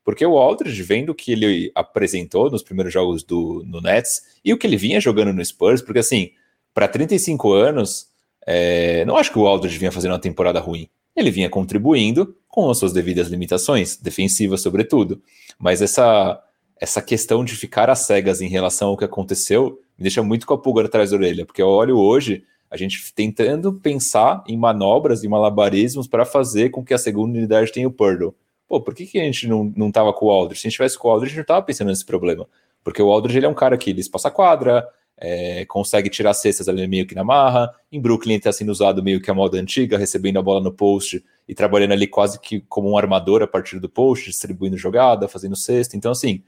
Porque 0.04 0.24
o 0.24 0.38
Aldridge, 0.38 0.82
vendo 0.82 1.10
o 1.10 1.14
que 1.14 1.32
ele 1.32 1.70
apresentou 1.74 2.50
nos 2.50 2.62
primeiros 2.62 2.92
jogos 2.92 3.22
do 3.22 3.62
no 3.66 3.80
Nets 3.80 4.22
e 4.44 4.52
o 4.52 4.58
que 4.58 4.66
ele 4.66 4.76
vinha 4.76 5.00
jogando 5.00 5.32
no 5.32 5.44
Spurs, 5.44 5.82
porque 5.82 5.98
assim, 5.98 6.30
para 6.74 6.88
35 6.88 7.52
anos, 7.52 8.08
é, 8.46 9.04
não 9.04 9.16
acho 9.16 9.32
que 9.32 9.38
o 9.38 9.46
Aldridge 9.46 9.78
vinha 9.78 9.92
fazendo 9.92 10.12
uma 10.12 10.18
temporada 10.18 10.60
ruim. 10.60 10.88
Ele 11.14 11.30
vinha 11.30 11.50
contribuindo 11.50 12.36
com 12.48 12.70
as 12.70 12.78
suas 12.78 12.92
devidas 12.92 13.28
limitações, 13.28 13.96
defensivas 13.96 14.60
sobretudo. 14.60 15.20
Mas 15.58 15.82
essa, 15.82 16.40
essa 16.80 17.02
questão 17.02 17.44
de 17.44 17.54
ficar 17.56 17.90
às 17.90 18.00
cegas 18.00 18.40
em 18.40 18.48
relação 18.48 18.88
ao 18.88 18.96
que 18.96 19.04
aconteceu 19.04 19.80
me 19.98 20.02
deixa 20.02 20.22
muito 20.22 20.46
com 20.46 20.54
a 20.54 20.58
pulga 20.58 20.84
atrás 20.84 21.10
da 21.10 21.16
orelha, 21.16 21.44
porque 21.44 21.60
eu 21.60 21.68
olho 21.68 21.98
hoje 21.98 22.44
a 22.70 22.76
gente 22.76 23.12
tentando 23.14 23.72
pensar 23.72 24.44
em 24.46 24.56
manobras 24.56 25.24
e 25.24 25.28
malabarismos 25.28 26.06
para 26.06 26.24
fazer 26.24 26.70
com 26.70 26.84
que 26.84 26.94
a 26.94 26.98
segunda 26.98 27.36
unidade 27.38 27.72
tenha 27.72 27.88
o 27.88 27.90
Purdle. 27.90 28.34
Pô, 28.68 28.80
por 28.80 28.94
que, 28.94 29.06
que 29.06 29.18
a 29.18 29.24
gente 29.24 29.48
não, 29.48 29.72
não 29.74 29.90
tava 29.90 30.12
com 30.12 30.26
o 30.26 30.30
Aldridge? 30.30 30.60
Se 30.60 30.66
a 30.66 30.70
gente 30.70 30.76
tivesse 30.76 30.98
com 30.98 31.08
o 31.08 31.10
Aldridge, 31.10 31.32
a 31.32 31.36
gente 31.36 31.48
não 31.48 31.56
tava 31.56 31.64
pensando 31.64 31.88
nesse 31.88 32.04
problema. 32.04 32.46
Porque 32.84 33.02
o 33.02 33.10
Aldridge 33.10 33.38
ele 33.38 33.46
é 33.46 33.48
um 33.48 33.54
cara 33.54 33.78
que 33.78 33.90
ele 33.90 34.00
espaça 34.00 34.30
quadra, 34.30 34.86
é, 35.20 35.64
consegue 35.66 36.08
tirar 36.08 36.32
cestas 36.32 36.68
ali 36.68 36.86
meio 36.86 37.06
que 37.06 37.14
na 37.14 37.24
marra. 37.24 37.72
Em 37.90 38.00
Brooklyn 38.00 38.34
ele 38.34 38.38
está 38.38 38.52
sendo 38.52 38.70
usado 38.70 39.02
meio 39.02 39.20
que 39.20 39.30
a 39.30 39.34
moda 39.34 39.58
antiga, 39.58 39.98
recebendo 39.98 40.38
a 40.38 40.42
bola 40.42 40.60
no 40.60 40.72
post 40.72 41.24
e 41.46 41.54
trabalhando 41.54 41.92
ali 41.92 42.06
quase 42.06 42.40
que 42.40 42.60
como 42.68 42.90
um 42.90 42.96
armador 42.96 43.42
a 43.42 43.46
partir 43.46 43.80
do 43.80 43.88
post, 43.88 44.26
distribuindo 44.26 44.76
jogada, 44.76 45.26
fazendo 45.26 45.56
cesta. 45.56 45.96
Então, 45.96 46.12
assim, 46.12 46.42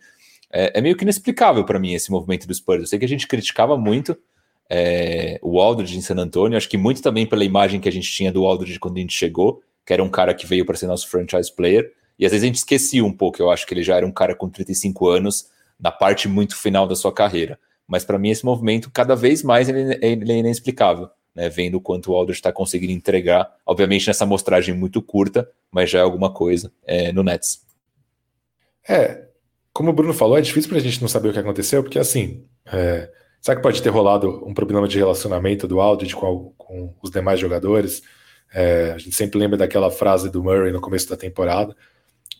é, 0.52 0.78
é 0.78 0.80
meio 0.80 0.96
que 0.96 1.04
inexplicável 1.04 1.64
para 1.64 1.78
mim 1.78 1.94
esse 1.94 2.10
movimento 2.10 2.46
do 2.46 2.54
Spurs. 2.54 2.80
Eu 2.82 2.86
sei 2.86 2.98
que 2.98 3.04
a 3.04 3.08
gente 3.08 3.26
criticava 3.26 3.76
muito 3.76 4.16
é, 4.68 5.38
o 5.42 5.60
Aldridge 5.60 5.98
em 5.98 6.00
San 6.00 6.16
Antonio, 6.16 6.56
acho 6.56 6.68
que 6.68 6.78
muito 6.78 7.02
também 7.02 7.26
pela 7.26 7.44
imagem 7.44 7.80
que 7.80 7.88
a 7.88 7.92
gente 7.92 8.10
tinha 8.10 8.30
do 8.30 8.46
Aldridge 8.46 8.78
quando 8.78 8.98
a 8.98 9.00
gente 9.00 9.16
chegou, 9.16 9.62
que 9.84 9.92
era 9.92 10.02
um 10.02 10.08
cara 10.08 10.32
que 10.32 10.46
veio 10.46 10.64
para 10.64 10.76
ser 10.76 10.86
nosso 10.86 11.08
franchise 11.08 11.52
player. 11.52 11.92
E 12.16 12.24
às 12.24 12.30
vezes 12.30 12.44
a 12.44 12.46
gente 12.46 12.56
esquecia 12.56 13.04
um 13.04 13.12
pouco, 13.12 13.42
eu 13.42 13.50
acho 13.50 13.66
que 13.66 13.74
ele 13.74 13.82
já 13.82 13.96
era 13.96 14.06
um 14.06 14.12
cara 14.12 14.34
com 14.34 14.48
35 14.48 15.08
anos, 15.08 15.48
na 15.78 15.90
parte 15.90 16.28
muito 16.28 16.56
final 16.56 16.86
da 16.86 16.94
sua 16.94 17.12
carreira. 17.12 17.58
Mas 17.90 18.04
para 18.04 18.18
mim 18.18 18.30
esse 18.30 18.44
movimento, 18.44 18.88
cada 18.92 19.16
vez 19.16 19.42
mais, 19.42 19.68
ele, 19.68 19.98
ele 20.00 20.32
é 20.32 20.36
inexplicável. 20.36 21.10
Né, 21.32 21.48
vendo 21.48 21.76
o 21.76 21.80
quanto 21.80 22.10
o 22.10 22.14
Aldridge 22.16 22.38
está 22.38 22.50
conseguindo 22.50 22.92
entregar, 22.92 23.48
obviamente 23.64 24.04
nessa 24.08 24.26
mostragem 24.26 24.74
muito 24.74 25.00
curta, 25.00 25.48
mas 25.70 25.88
já 25.88 26.00
é 26.00 26.02
alguma 26.02 26.32
coisa 26.32 26.72
é, 26.84 27.12
no 27.12 27.22
Nets. 27.22 27.64
É, 28.88 29.26
como 29.72 29.90
o 29.90 29.92
Bruno 29.92 30.12
falou, 30.12 30.36
é 30.36 30.40
difícil 30.40 30.68
para 30.68 30.78
a 30.78 30.82
gente 30.82 31.00
não 31.00 31.06
saber 31.06 31.28
o 31.28 31.32
que 31.32 31.38
aconteceu, 31.38 31.84
porque 31.84 32.00
assim, 32.00 32.44
é, 32.66 33.08
será 33.40 33.54
que 33.56 33.62
pode 33.62 33.80
ter 33.80 33.90
rolado 33.90 34.44
um 34.44 34.52
problema 34.52 34.88
de 34.88 34.98
relacionamento 34.98 35.68
do 35.68 35.80
Aldridge 35.80 36.16
com, 36.16 36.52
com 36.58 36.92
os 37.00 37.12
demais 37.12 37.38
jogadores? 37.38 38.02
É, 38.52 38.90
a 38.92 38.98
gente 38.98 39.14
sempre 39.14 39.38
lembra 39.38 39.56
daquela 39.56 39.88
frase 39.88 40.30
do 40.30 40.42
Murray 40.42 40.72
no 40.72 40.80
começo 40.80 41.08
da 41.08 41.16
temporada, 41.16 41.76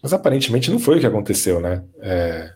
mas 0.03 0.13
aparentemente 0.13 0.69
não 0.69 0.81
foi 0.81 0.97
o 0.97 1.01
que 1.01 1.07
aconteceu, 1.07 1.61
né? 1.61 1.85
É, 2.01 2.53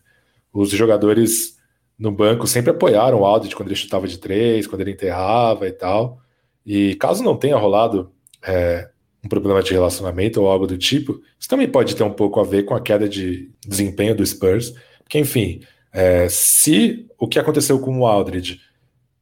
os 0.53 0.71
jogadores 0.71 1.54
no 1.99 2.11
banco 2.11 2.47
sempre 2.47 2.71
apoiaram 2.71 3.21
o 3.21 3.25
Aldridge 3.25 3.55
quando 3.55 3.69
ele 3.69 3.77
chutava 3.77 4.07
de 4.09 4.19
três, 4.19 4.67
quando 4.67 4.81
ele 4.81 4.93
enterrava 4.93 5.67
e 5.67 5.73
tal. 5.73 6.19
E 6.67 6.95
caso 6.97 7.23
não 7.23 7.37
tenha 7.37 7.57
rolado 7.57 8.13
é, 8.43 8.89
um 9.25 9.29
problema 9.29 9.63
de 9.63 9.73
relacionamento 9.73 10.41
ou 10.41 10.49
algo 10.49 10.67
do 10.67 10.77
tipo, 10.77 11.21
isso 11.39 11.49
também 11.49 11.69
pode 11.69 11.95
ter 11.95 12.03
um 12.03 12.13
pouco 12.13 12.41
a 12.41 12.45
ver 12.45 12.65
com 12.65 12.75
a 12.75 12.81
queda 12.81 13.09
de 13.09 13.51
desempenho 13.67 14.15
do 14.15 14.25
Spurs. 14.25 14.75
Porque, 15.03 15.19
enfim, 15.19 15.61
é, 15.93 16.29
se 16.29 17.07
o 17.19 17.29
que 17.29 17.39
aconteceu 17.39 17.79
com 17.79 17.99
o 18.01 18.07
Aldridge 18.07 18.61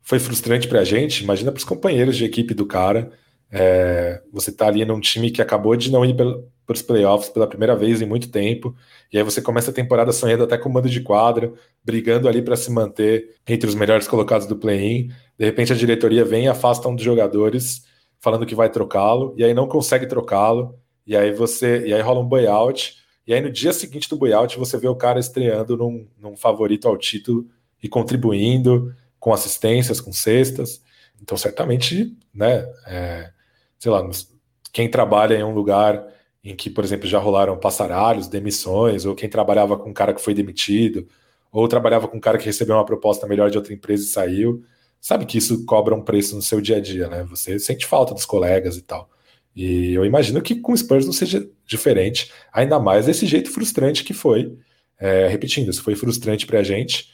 foi 0.00 0.18
frustrante 0.18 0.66
para 0.66 0.80
a 0.80 0.84
gente, 0.84 1.22
imagina 1.22 1.52
para 1.52 1.58
os 1.58 1.64
companheiros 1.64 2.16
de 2.16 2.24
equipe 2.24 2.54
do 2.54 2.66
cara. 2.66 3.12
É, 3.50 4.22
você 4.32 4.50
tá 4.50 4.66
ali 4.66 4.84
num 4.84 5.00
time 5.00 5.30
que 5.30 5.42
acabou 5.42 5.76
de 5.76 5.90
não 5.92 6.04
ir 6.04 6.16
para 6.66 6.74
os 6.74 6.82
playoffs 6.82 7.28
pela 7.28 7.46
primeira 7.46 7.74
vez 7.74 8.00
em 8.00 8.06
muito 8.06 8.30
tempo, 8.30 8.74
e 9.12 9.18
aí 9.18 9.24
você 9.24 9.42
começa 9.42 9.70
a 9.70 9.74
temporada 9.74 10.12
sonhando 10.12 10.44
até 10.44 10.56
com 10.56 10.68
mando 10.68 10.88
de 10.88 11.00
quadra, 11.00 11.52
brigando 11.84 12.28
ali 12.28 12.40
para 12.40 12.56
se 12.56 12.70
manter 12.70 13.36
entre 13.46 13.68
os 13.68 13.74
melhores 13.74 14.06
colocados 14.06 14.46
do 14.46 14.56
play-in. 14.56 15.08
De 15.38 15.44
repente 15.44 15.72
a 15.72 15.76
diretoria 15.76 16.24
vem 16.24 16.44
e 16.44 16.48
afasta 16.48 16.88
um 16.88 16.94
dos 16.94 17.04
jogadores, 17.04 17.84
falando 18.20 18.46
que 18.46 18.54
vai 18.54 18.70
trocá-lo, 18.70 19.34
e 19.36 19.44
aí 19.44 19.52
não 19.52 19.66
consegue 19.66 20.06
trocá-lo, 20.06 20.78
e 21.06 21.16
aí 21.16 21.32
você, 21.32 21.86
e 21.86 21.92
aí 21.92 22.00
rola 22.00 22.20
um 22.20 22.28
buyout, 22.28 22.96
e 23.26 23.34
aí 23.34 23.40
no 23.40 23.50
dia 23.50 23.72
seguinte 23.72 24.08
do 24.08 24.16
buyout 24.16 24.58
você 24.58 24.78
vê 24.78 24.88
o 24.88 24.96
cara 24.96 25.18
estreando 25.18 25.76
num, 25.76 26.06
num 26.18 26.36
favorito 26.36 26.86
ao 26.86 26.96
título 26.96 27.46
e 27.82 27.88
contribuindo 27.88 28.94
com 29.18 29.32
assistências, 29.32 30.00
com 30.00 30.12
cestas. 30.12 30.82
Então 31.20 31.36
certamente, 31.36 32.16
né, 32.32 32.64
é, 32.86 33.30
sei 33.78 33.90
lá, 33.90 34.08
quem 34.72 34.88
trabalha 34.88 35.34
em 35.34 35.44
um 35.44 35.52
lugar 35.52 36.04
em 36.44 36.56
que, 36.56 36.68
por 36.70 36.84
exemplo, 36.84 37.06
já 37.08 37.18
rolaram 37.18 37.58
passaralhos, 37.58 38.28
demissões, 38.28 39.04
ou 39.04 39.14
quem 39.14 39.28
trabalhava 39.28 39.76
com 39.76 39.90
um 39.90 39.92
cara 39.92 40.12
que 40.12 40.20
foi 40.20 40.34
demitido, 40.34 41.06
ou 41.52 41.68
trabalhava 41.68 42.08
com 42.08 42.16
um 42.16 42.20
cara 42.20 42.38
que 42.38 42.46
recebeu 42.46 42.76
uma 42.76 42.84
proposta 42.84 43.26
melhor 43.26 43.50
de 43.50 43.58
outra 43.58 43.72
empresa 43.72 44.04
e 44.04 44.06
saiu, 44.08 44.64
sabe 45.00 45.26
que 45.26 45.38
isso 45.38 45.64
cobra 45.66 45.94
um 45.94 46.02
preço 46.02 46.34
no 46.34 46.42
seu 46.42 46.60
dia 46.60 46.76
a 46.78 46.80
dia, 46.80 47.08
né? 47.08 47.24
Você 47.24 47.58
sente 47.58 47.86
falta 47.86 48.14
dos 48.14 48.24
colegas 48.24 48.76
e 48.76 48.82
tal. 48.82 49.08
E 49.54 49.92
eu 49.92 50.04
imagino 50.04 50.40
que 50.40 50.56
com 50.56 50.72
o 50.72 50.76
Spurs 50.76 51.04
não 51.04 51.12
seja 51.12 51.48
diferente, 51.66 52.32
ainda 52.52 52.78
mais 52.80 53.06
desse 53.06 53.26
jeito 53.26 53.50
frustrante 53.50 54.02
que 54.02 54.14
foi. 54.14 54.56
É, 54.98 55.28
repetindo, 55.28 55.70
isso 55.70 55.82
foi 55.82 55.94
frustrante 55.94 56.46
para 56.46 56.60
a 56.60 56.62
gente. 56.62 57.10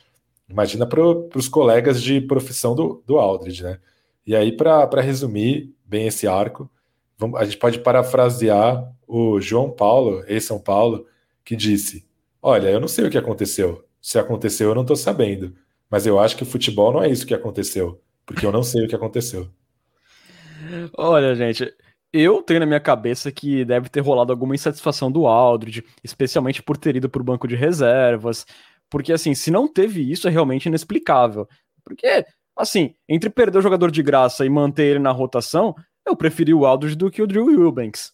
Imagina 0.49 0.87
para 0.87 1.01
os 1.35 1.49
colegas 1.49 2.03
de 2.03 2.21
profissão 2.21 2.75
do, 2.75 3.03
do 3.07 3.19
Aldridge, 3.19 3.63
né? 3.63 3.79
E 4.27 4.37
aí, 4.37 4.53
para 4.53 5.01
resumir 5.01 5.75
bem 5.85 6.07
esse 6.07 6.27
arco, 6.27 6.71
a 7.37 7.45
gente 7.45 7.57
pode 7.57 7.81
parafrasear 7.81 8.93
o 9.07 9.41
João 9.41 9.71
Paulo, 9.71 10.23
ex-São 10.27 10.61
Paulo, 10.61 11.07
que 11.45 11.57
disse: 11.57 12.07
Olha, 12.41 12.69
eu 12.69 12.81
não 12.81 12.89
sei 12.89 13.07
o 13.07 13.11
que 13.11 13.19
aconteceu. 13.19 13.85
Se 14.01 14.19
aconteceu, 14.19 14.69
eu 14.69 14.75
não 14.75 14.83
estou 14.83 14.97
sabendo. 14.97 15.55
Mas 15.91 16.07
eu 16.07 16.21
acho 16.21 16.37
que 16.37 16.43
o 16.43 16.47
futebol 16.47 16.93
não 16.93 17.03
é 17.03 17.09
isso 17.09 17.27
que 17.27 17.35
aconteceu, 17.35 18.01
porque 18.25 18.45
eu 18.45 18.53
não 18.53 18.63
sei 18.63 18.85
o 18.85 18.89
que 18.89 18.95
aconteceu. 18.95 19.49
Olha, 20.97 21.35
gente, 21.35 21.73
eu 22.13 22.43
tenho 22.43 22.61
na 22.61 22.67
minha 22.67 22.81
cabeça 22.81 23.33
que 23.33 23.65
deve 23.65 23.89
ter 23.89 24.01
rolado 24.01 24.33
alguma 24.33 24.55
insatisfação 24.55 25.11
do 25.11 25.27
Aldridge, 25.27 25.85
especialmente 26.05 26.63
por 26.63 26.77
ter 26.77 26.97
ido 26.97 27.09
para 27.09 27.21
o 27.21 27.25
banco 27.25 27.49
de 27.49 27.57
reservas, 27.57 28.47
porque 28.91 29.13
assim, 29.13 29.35
se 29.35 29.51
não 29.51 29.67
teve 29.67 30.11
isso, 30.11 30.29
é 30.29 30.31
realmente 30.31 30.67
inexplicável. 30.67 31.49
Porque, 31.85 32.25
assim, 32.57 32.95
entre 33.09 33.31
perder 33.31 33.59
o 33.59 33.63
jogador 33.63 33.91
de 33.91 34.03
graça 34.03 34.45
e 34.45 34.51
manter 34.51 34.85
ele 34.85 34.99
na 34.99 35.11
rotação, 35.11 35.75
eu 36.09 36.17
preferi 36.17 36.53
o 36.53 36.67
Aldridge 36.67 36.97
do 36.97 37.11
que 37.11 37.23
o 37.23 37.27
Drew 37.27 37.51
Eubanks, 37.51 38.13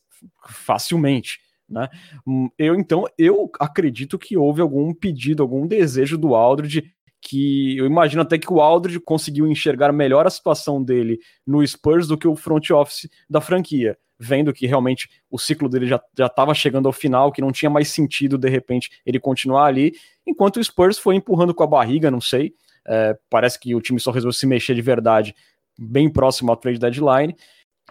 facilmente. 0.49 1.39
Né? 1.69 1.89
Hum, 2.27 2.51
eu 2.59 2.75
então 2.75 3.05
eu 3.19 3.51
acredito 3.59 4.19
que 4.19 4.37
houve 4.37 4.61
algum 4.61 4.93
pedido, 4.93 5.43
algum 5.43 5.67
desejo 5.67 6.19
do 6.19 6.35
Aldridge 6.35 6.93
que 7.21 7.79
eu 7.79 7.87
imagino 7.87 8.21
até 8.21 8.39
que 8.39 8.53
o 8.53 8.61
Aldridge 8.61 9.01
conseguiu 9.01 9.47
enxergar 9.47 9.91
melhor 9.93 10.27
a 10.27 10.31
situação 10.31 10.83
dele 10.83 11.19
no 11.47 11.67
Spurs 11.67 12.07
do 12.07 12.19
que 12.19 12.29
o 12.29 12.37
front 12.37 12.69
office 12.71 13.09
da 13.31 13.41
franquia, 13.41 13.97
vendo 14.19 14.53
que 14.53 14.67
realmente 14.67 15.09
o 15.31 15.39
ciclo 15.39 15.67
dele 15.67 15.87
já 15.87 16.01
estava 16.21 16.53
chegando 16.53 16.87
ao 16.87 16.93
final, 16.93 17.33
que 17.33 17.41
não 17.41 17.51
tinha 17.51 17.71
mais 17.71 17.89
sentido 17.89 18.37
de 18.37 18.51
repente 18.51 18.91
ele 19.07 19.19
continuar 19.19 19.65
ali, 19.65 19.95
enquanto 20.27 20.59
o 20.59 20.65
Spurs 20.65 20.99
foi 20.99 21.17
empurrando 21.17 21.55
com 21.55 21.63
a 21.63 21.67
barriga, 21.67 22.11
não 22.11 22.21
sei, 22.21 22.53
é, 22.87 23.17
parece 23.31 23.59
que 23.59 23.75
o 23.75 23.81
time 23.81 23.99
só 23.99 24.11
resolveu 24.11 24.35
se 24.35 24.47
mexer 24.47 24.75
de 24.75 24.83
verdade 24.83 25.35
bem 25.79 26.11
próximo 26.11 26.51
ao 26.51 26.57
trade 26.57 26.79
deadline. 26.79 27.35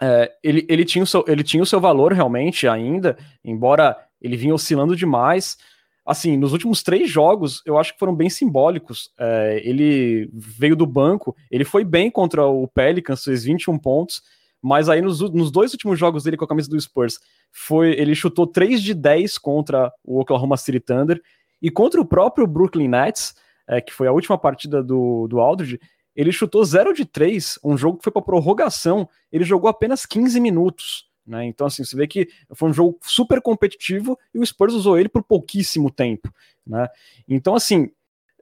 É, 0.00 0.32
ele, 0.42 0.66
ele, 0.68 0.84
tinha 0.84 1.04
o 1.04 1.06
seu, 1.06 1.24
ele 1.28 1.44
tinha 1.44 1.62
o 1.62 1.66
seu 1.66 1.80
valor 1.80 2.12
realmente 2.12 2.66
ainda, 2.66 3.16
embora 3.44 3.96
ele 4.20 4.36
vinha 4.36 4.54
oscilando 4.54 4.96
demais 4.96 5.56
assim, 6.04 6.36
nos 6.36 6.52
últimos 6.52 6.82
três 6.82 7.10
jogos, 7.10 7.62
eu 7.64 7.78
acho 7.78 7.94
que 7.94 7.98
foram 7.98 8.14
bem 8.14 8.28
simbólicos. 8.28 9.10
É, 9.18 9.62
ele 9.64 10.28
veio 10.32 10.76
do 10.76 10.86
banco, 10.86 11.34
ele 11.50 11.64
foi 11.64 11.84
bem 11.84 12.10
contra 12.10 12.44
o 12.46 12.68
Pelicans, 12.68 13.24
fez 13.24 13.44
21 13.44 13.78
pontos, 13.78 14.22
mas 14.60 14.88
aí 14.88 15.00
nos, 15.00 15.20
nos 15.32 15.50
dois 15.50 15.72
últimos 15.72 15.98
jogos 15.98 16.24
dele 16.24 16.36
com 16.36 16.44
a 16.44 16.48
camisa 16.48 16.68
do 16.68 16.80
Spurs, 16.80 17.18
foi 17.50 17.92
ele 17.92 18.14
chutou 18.14 18.46
3 18.46 18.82
de 18.82 18.92
10 18.92 19.38
contra 19.38 19.90
o 20.04 20.20
Oklahoma 20.20 20.56
City 20.56 20.80
Thunder, 20.80 21.20
e 21.62 21.70
contra 21.70 22.00
o 22.00 22.04
próprio 22.04 22.46
Brooklyn 22.46 22.88
Nets, 22.88 23.34
é, 23.66 23.80
que 23.80 23.92
foi 23.92 24.06
a 24.06 24.12
última 24.12 24.36
partida 24.36 24.82
do, 24.82 25.26
do 25.26 25.40
Aldridge, 25.40 25.80
ele 26.14 26.32
chutou 26.32 26.64
0 26.64 26.92
de 26.92 27.04
3, 27.04 27.58
um 27.64 27.76
jogo 27.76 27.98
que 27.98 28.04
foi 28.04 28.12
para 28.12 28.22
prorrogação, 28.22 29.08
ele 29.32 29.44
jogou 29.44 29.68
apenas 29.68 30.06
15 30.06 30.40
minutos. 30.40 31.08
Né? 31.26 31.46
Então, 31.46 31.66
assim, 31.66 31.84
você 31.84 31.96
vê 31.96 32.06
que 32.06 32.28
foi 32.54 32.68
um 32.68 32.72
jogo 32.72 32.98
super 33.02 33.40
competitivo 33.40 34.18
e 34.32 34.38
o 34.38 34.46
Spurs 34.46 34.74
usou 34.74 34.98
ele 34.98 35.08
por 35.08 35.22
pouquíssimo 35.22 35.90
tempo. 35.90 36.32
Né? 36.66 36.86
Então, 37.28 37.54
assim, 37.54 37.90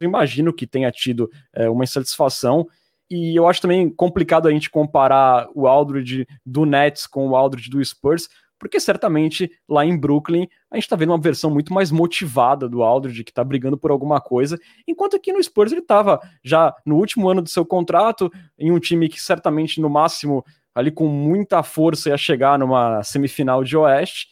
eu 0.00 0.08
imagino 0.08 0.52
que 0.52 0.66
tenha 0.66 0.90
tido 0.90 1.30
é, 1.52 1.68
uma 1.68 1.84
insatisfação. 1.84 2.66
E 3.08 3.36
eu 3.36 3.46
acho 3.46 3.60
também 3.60 3.90
complicado 3.90 4.48
a 4.48 4.50
gente 4.50 4.70
comparar 4.70 5.48
o 5.54 5.66
Aldridge 5.66 6.26
do 6.44 6.64
Nets 6.64 7.06
com 7.06 7.28
o 7.28 7.36
Aldridge 7.36 7.70
do 7.70 7.84
Spurs, 7.84 8.28
porque 8.62 8.78
certamente 8.78 9.50
lá 9.68 9.84
em 9.84 9.98
Brooklyn 9.98 10.46
a 10.70 10.76
gente 10.76 10.84
está 10.84 10.94
vendo 10.94 11.10
uma 11.10 11.20
versão 11.20 11.50
muito 11.50 11.74
mais 11.74 11.90
motivada 11.90 12.68
do 12.68 12.80
Aldridge, 12.80 13.24
que 13.24 13.32
está 13.32 13.42
brigando 13.42 13.76
por 13.76 13.90
alguma 13.90 14.20
coisa, 14.20 14.56
enquanto 14.86 15.16
aqui 15.16 15.32
no 15.32 15.42
Spurs 15.42 15.72
ele 15.72 15.80
estava 15.80 16.20
já 16.44 16.72
no 16.86 16.94
último 16.94 17.28
ano 17.28 17.42
do 17.42 17.48
seu 17.48 17.66
contrato, 17.66 18.30
em 18.56 18.70
um 18.70 18.78
time 18.78 19.08
que 19.08 19.20
certamente 19.20 19.80
no 19.80 19.90
máximo 19.90 20.44
ali 20.72 20.92
com 20.92 21.08
muita 21.08 21.60
força 21.64 22.10
ia 22.10 22.16
chegar 22.16 22.56
numa 22.56 23.02
semifinal 23.02 23.64
de 23.64 23.76
Oeste, 23.76 24.28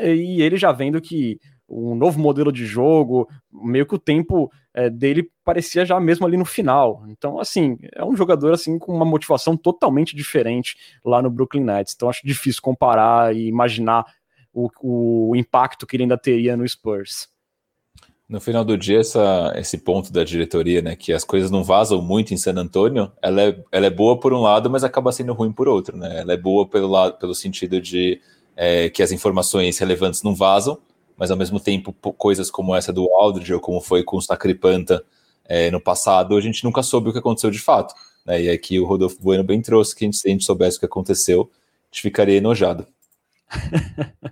e 0.00 0.42
ele 0.42 0.56
já 0.56 0.72
vendo 0.72 1.00
que 1.00 1.38
um 1.68 1.94
novo 1.94 2.18
modelo 2.18 2.50
de 2.50 2.64
jogo, 2.64 3.28
meio 3.52 3.84
que 3.84 3.94
o 3.94 3.98
tempo 3.98 4.50
é, 4.72 4.88
dele 4.88 5.30
parecia 5.44 5.84
já 5.84 6.00
mesmo 6.00 6.26
ali 6.26 6.36
no 6.36 6.44
final. 6.44 7.04
Então, 7.08 7.38
assim, 7.38 7.76
é 7.94 8.04
um 8.04 8.16
jogador 8.16 8.52
assim 8.52 8.78
com 8.78 8.94
uma 8.94 9.04
motivação 9.04 9.56
totalmente 9.56 10.16
diferente 10.16 10.76
lá 11.04 11.20
no 11.20 11.30
Brooklyn 11.30 11.64
Nets. 11.64 11.94
Então, 11.94 12.08
acho 12.08 12.26
difícil 12.26 12.62
comparar 12.62 13.34
e 13.36 13.46
imaginar 13.46 14.04
o, 14.52 15.30
o 15.30 15.36
impacto 15.36 15.86
que 15.86 15.96
ele 15.96 16.04
ainda 16.04 16.16
teria 16.16 16.56
no 16.56 16.66
Spurs. 16.66 17.28
No 18.28 18.40
final 18.40 18.62
do 18.62 18.76
dia, 18.76 19.00
essa, 19.00 19.54
esse 19.56 19.78
ponto 19.78 20.12
da 20.12 20.22
diretoria, 20.22 20.82
né, 20.82 20.94
que 20.94 21.14
as 21.14 21.24
coisas 21.24 21.50
não 21.50 21.64
vazam 21.64 22.02
muito 22.02 22.34
em 22.34 22.36
San 22.36 22.54
Antonio, 22.56 23.10
ela 23.22 23.40
é, 23.40 23.64
ela 23.72 23.86
é 23.86 23.90
boa 23.90 24.20
por 24.20 24.34
um 24.34 24.40
lado, 24.42 24.68
mas 24.68 24.84
acaba 24.84 25.10
sendo 25.12 25.32
ruim 25.32 25.50
por 25.50 25.66
outro, 25.66 25.96
né? 25.96 26.20
Ela 26.20 26.34
é 26.34 26.36
boa 26.36 26.68
pelo 26.68 26.88
lado, 26.88 27.18
pelo 27.18 27.34
sentido 27.34 27.80
de 27.80 28.20
é, 28.54 28.90
que 28.90 29.02
as 29.02 29.12
informações 29.12 29.78
relevantes 29.78 30.22
não 30.22 30.34
vazam, 30.34 30.78
mas 31.18 31.30
ao 31.30 31.36
mesmo 31.36 31.58
tempo 31.58 31.92
coisas 31.92 32.50
como 32.50 32.74
essa 32.74 32.92
do 32.92 33.12
Aldridge 33.12 33.52
ou 33.52 33.60
como 33.60 33.80
foi 33.80 34.04
com 34.04 34.16
o 34.16 34.22
Sacripanta 34.22 35.04
é, 35.44 35.70
no 35.70 35.80
passado, 35.80 36.36
a 36.36 36.40
gente 36.40 36.62
nunca 36.62 36.82
soube 36.82 37.10
o 37.10 37.12
que 37.12 37.18
aconteceu 37.18 37.50
de 37.50 37.58
fato. 37.58 37.94
Né? 38.24 38.42
E 38.44 38.50
aqui 38.50 38.78
o 38.78 38.86
Rodolfo 38.86 39.20
Bueno 39.20 39.42
bem 39.42 39.60
trouxe 39.60 39.96
que 39.96 40.04
a 40.04 40.06
gente, 40.06 40.16
se 40.16 40.28
a 40.28 40.30
gente 40.30 40.44
soubesse 40.44 40.76
o 40.76 40.80
que 40.80 40.86
aconteceu, 40.86 41.50
a 41.50 41.86
gente 41.86 42.02
ficaria 42.02 42.36
enojado. 42.36 42.86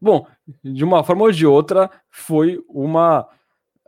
Bom, 0.00 0.26
de 0.62 0.84
uma 0.84 1.02
forma 1.02 1.22
ou 1.22 1.32
de 1.32 1.46
outra, 1.46 1.90
foi 2.10 2.62
uma 2.68 3.26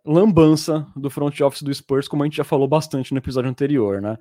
lambança 0.05 0.87
do 0.97 1.11
front 1.11 1.39
office 1.41 1.63
do 1.63 1.75
Spurs, 1.75 2.09
como 2.09 2.23
a 2.23 2.27
gente 2.27 2.37
já 2.37 2.45
falou 2.45 2.67
bastante 2.67 3.13
no 3.13 3.19
episódio 3.19 3.51
anterior, 3.51 4.01
né? 4.01 4.17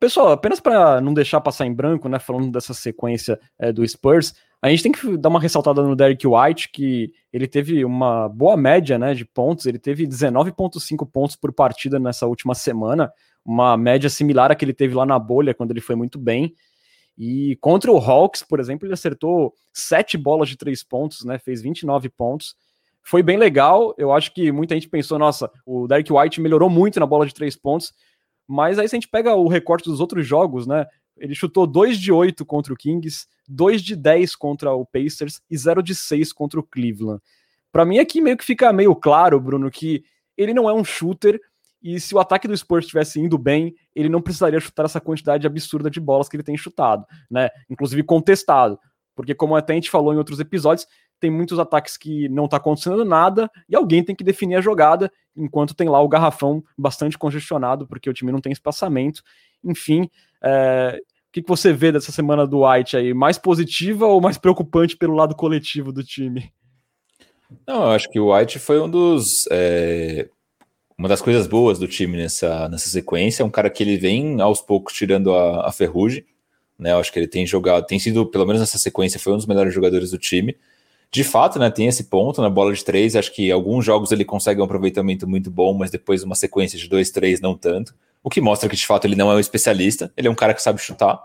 Pessoal, 0.00 0.30
apenas 0.30 0.60
para 0.60 1.00
não 1.00 1.12
deixar 1.12 1.40
passar 1.40 1.66
em 1.66 1.74
branco, 1.74 2.08
né, 2.08 2.20
falando 2.20 2.52
dessa 2.52 2.72
sequência 2.72 3.38
é, 3.58 3.72
do 3.72 3.86
Spurs, 3.86 4.32
a 4.60 4.68
gente 4.68 4.82
tem 4.82 4.92
que 4.92 5.16
dar 5.16 5.28
uma 5.28 5.40
ressaltada 5.40 5.82
no 5.82 5.94
Derek 5.94 6.26
White, 6.26 6.70
que 6.72 7.12
ele 7.32 7.46
teve 7.46 7.84
uma 7.84 8.28
boa 8.28 8.56
média 8.56 8.98
né, 8.98 9.14
de 9.14 9.24
pontos, 9.24 9.66
ele 9.66 9.78
teve 9.78 10.06
19,5 10.06 11.08
pontos 11.08 11.36
por 11.36 11.52
partida 11.52 11.98
nessa 11.98 12.26
última 12.26 12.54
semana, 12.54 13.12
uma 13.44 13.76
média 13.76 14.10
similar 14.10 14.50
à 14.50 14.56
que 14.56 14.64
ele 14.64 14.74
teve 14.74 14.94
lá 14.94 15.06
na 15.06 15.18
bolha, 15.18 15.54
quando 15.54 15.70
ele 15.70 15.80
foi 15.80 15.94
muito 15.94 16.18
bem. 16.18 16.54
E 17.16 17.56
contra 17.60 17.92
o 17.92 17.98
Hawks, 17.98 18.42
por 18.42 18.58
exemplo, 18.58 18.86
ele 18.86 18.94
acertou 18.94 19.54
sete 19.72 20.18
bolas 20.18 20.48
de 20.48 20.56
três 20.56 20.82
pontos, 20.82 21.24
né, 21.24 21.38
fez 21.38 21.62
29 21.62 22.08
pontos. 22.08 22.56
Foi 23.02 23.22
bem 23.22 23.36
legal, 23.36 23.94
eu 23.96 24.12
acho 24.12 24.34
que 24.34 24.50
muita 24.50 24.74
gente 24.74 24.88
pensou, 24.88 25.18
nossa, 25.20 25.50
o 25.64 25.86
Derek 25.86 26.12
White 26.12 26.40
melhorou 26.40 26.68
muito 26.68 26.98
na 26.98 27.06
bola 27.06 27.26
de 27.26 27.32
três 27.32 27.56
pontos, 27.56 27.92
mas 28.46 28.78
aí 28.78 28.88
se 28.88 28.96
a 28.96 28.98
gente 28.98 29.08
pega 29.08 29.34
o 29.34 29.46
recorte 29.46 29.88
dos 29.88 30.00
outros 30.00 30.26
jogos, 30.26 30.66
né, 30.66 30.84
ele 31.18 31.34
chutou 31.34 31.66
2 31.66 31.98
de 31.98 32.12
8 32.12 32.44
contra 32.44 32.72
o 32.72 32.76
Kings, 32.76 33.26
2 33.48 33.82
de 33.82 33.96
10 33.96 34.36
contra 34.36 34.72
o 34.72 34.84
Pacers 34.84 35.40
e 35.50 35.56
0 35.56 35.82
de 35.82 35.94
6 35.94 36.32
contra 36.32 36.58
o 36.60 36.62
Cleveland. 36.62 37.20
Para 37.70 37.84
mim 37.84 37.98
aqui 37.98 38.20
meio 38.20 38.36
que 38.36 38.44
fica 38.44 38.72
meio 38.72 38.94
claro, 38.94 39.40
Bruno, 39.40 39.70
que 39.70 40.04
ele 40.36 40.54
não 40.54 40.68
é 40.68 40.72
um 40.72 40.84
shooter 40.84 41.40
e 41.82 42.00
se 42.00 42.14
o 42.14 42.18
ataque 42.18 42.48
do 42.48 42.56
Spurs 42.56 42.84
estivesse 42.84 43.20
indo 43.20 43.38
bem, 43.38 43.74
ele 43.94 44.08
não 44.08 44.20
precisaria 44.20 44.58
chutar 44.58 44.84
essa 44.84 45.00
quantidade 45.00 45.46
absurda 45.46 45.90
de 45.90 46.00
bolas 46.00 46.28
que 46.28 46.36
ele 46.36 46.42
tem 46.42 46.56
chutado, 46.56 47.06
né? 47.30 47.50
Inclusive 47.70 48.02
contestado, 48.02 48.78
porque 49.14 49.34
como 49.34 49.54
até 49.54 49.72
a 49.72 49.76
gente 49.76 49.90
falou 49.90 50.12
em 50.12 50.16
outros 50.16 50.40
episódios, 50.40 50.86
tem 51.20 51.30
muitos 51.30 51.58
ataques 51.58 51.96
que 51.96 52.28
não 52.28 52.44
está 52.44 52.56
acontecendo 52.56 53.04
nada 53.04 53.50
e 53.68 53.74
alguém 53.74 54.04
tem 54.04 54.14
que 54.14 54.24
definir 54.24 54.56
a 54.56 54.60
jogada, 54.60 55.10
enquanto 55.36 55.74
tem 55.74 55.88
lá 55.88 56.00
o 56.00 56.08
garrafão 56.08 56.62
bastante 56.76 57.18
congestionado, 57.18 57.86
porque 57.86 58.08
o 58.08 58.12
time 58.12 58.32
não 58.32 58.40
tem 58.40 58.52
espaçamento. 58.52 59.22
Enfim, 59.62 60.08
é, 60.42 61.00
o 61.28 61.32
que, 61.32 61.42
que 61.42 61.48
você 61.48 61.72
vê 61.72 61.92
dessa 61.92 62.10
semana 62.10 62.46
do 62.46 62.66
White 62.66 62.96
aí? 62.96 63.12
Mais 63.12 63.36
positiva 63.36 64.06
ou 64.06 64.20
mais 64.20 64.38
preocupante 64.38 64.96
pelo 64.96 65.14
lado 65.14 65.34
coletivo 65.34 65.92
do 65.92 66.02
time? 66.02 66.50
Não, 67.66 67.82
eu 67.82 67.90
acho 67.90 68.10
que 68.10 68.18
o 68.18 68.34
White 68.34 68.58
foi 68.58 68.80
um 68.80 68.88
dos. 68.88 69.46
É, 69.50 70.28
uma 70.96 71.08
das 71.08 71.20
coisas 71.20 71.46
boas 71.46 71.78
do 71.78 71.86
time 71.86 72.16
nessa, 72.16 72.68
nessa 72.68 72.88
sequência. 72.88 73.42
É 73.42 73.46
um 73.46 73.50
cara 73.50 73.70
que 73.70 73.82
ele 73.82 73.96
vem 73.96 74.40
aos 74.40 74.60
poucos 74.60 74.94
tirando 74.94 75.34
a, 75.34 75.68
a 75.68 75.72
ferrugem. 75.72 76.24
Né, 76.78 76.92
eu 76.92 76.98
acho 76.98 77.12
que 77.12 77.18
ele 77.18 77.26
tem 77.26 77.44
jogado, 77.44 77.84
tem 77.86 77.98
sido, 77.98 78.24
pelo 78.24 78.46
menos 78.46 78.60
nessa 78.60 78.78
sequência, 78.78 79.18
foi 79.18 79.32
um 79.32 79.36
dos 79.36 79.46
melhores 79.46 79.74
jogadores 79.74 80.12
do 80.12 80.18
time. 80.18 80.56
De 81.10 81.24
fato, 81.24 81.58
né, 81.58 81.70
tem 81.70 81.88
esse 81.88 82.04
ponto 82.04 82.40
na 82.40 82.48
bola 82.48 82.72
de 82.72 82.84
três. 82.84 83.16
Acho 83.16 83.34
que 83.34 83.50
alguns 83.50 83.84
jogos 83.84 84.12
ele 84.12 84.24
consegue 84.24 84.60
um 84.60 84.64
aproveitamento 84.64 85.26
muito 85.26 85.50
bom, 85.50 85.74
mas 85.74 85.90
depois 85.90 86.22
uma 86.22 86.34
sequência 86.34 86.78
de 86.78 86.88
dois, 86.88 87.10
três, 87.10 87.40
não 87.40 87.56
tanto 87.56 87.94
o 88.22 88.30
que 88.30 88.40
mostra 88.40 88.68
que 88.68 88.76
de 88.76 88.86
fato 88.86 89.06
ele 89.06 89.16
não 89.16 89.30
é 89.30 89.34
um 89.34 89.40
especialista, 89.40 90.12
ele 90.16 90.28
é 90.28 90.30
um 90.30 90.34
cara 90.34 90.54
que 90.54 90.62
sabe 90.62 90.80
chutar, 90.80 91.22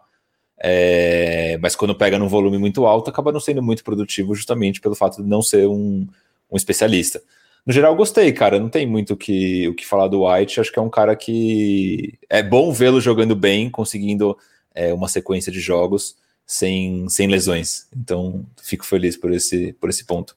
é, 0.58 1.58
mas 1.62 1.75
quando 1.75 1.93
pega 1.93 2.17
num 2.17 2.27
volume 2.27 2.58
muito 2.58 2.86
alto, 2.86 3.10
acaba 3.10 3.32
não 3.32 3.39
sendo 3.39 3.62
muito 3.62 3.84
produtivo, 3.84 4.34
justamente 4.34 4.79
pelo 4.79 4.95
fato 4.95 5.21
de 5.21 5.27
não 5.27 5.41
ser 5.41 5.67
um, 5.67 6.08
um 6.49 6.56
especialista. 6.56 7.21
No 7.65 7.73
geral, 7.73 7.95
gostei, 7.95 8.32
cara. 8.32 8.60
Não 8.60 8.69
tem 8.69 8.86
muito 8.86 9.13
o 9.13 9.17
que, 9.17 9.67
o 9.67 9.73
que 9.73 9.86
falar 9.86 10.08
do 10.08 10.25
White. 10.25 10.60
Acho 10.60 10.71
que 10.71 10.79
é 10.79 10.82
um 10.82 10.89
cara 10.89 11.15
que 11.15 12.17
é 12.29 12.43
bom 12.43 12.71
vê-lo 12.71 12.99
jogando 12.99 13.36
bem, 13.36 13.69
conseguindo 13.69 14.38
é, 14.75 14.93
uma 14.93 15.08
sequência 15.08 15.51
de 15.51 15.60
jogos 15.60 16.17
sem, 16.45 17.08
sem 17.10 17.27
lesões. 17.27 17.88
Então, 17.95 18.45
fico 18.62 18.86
feliz 18.86 19.15
por 19.15 19.32
esse, 19.34 19.73
por 19.73 19.89
esse 19.89 20.06
ponto. 20.06 20.36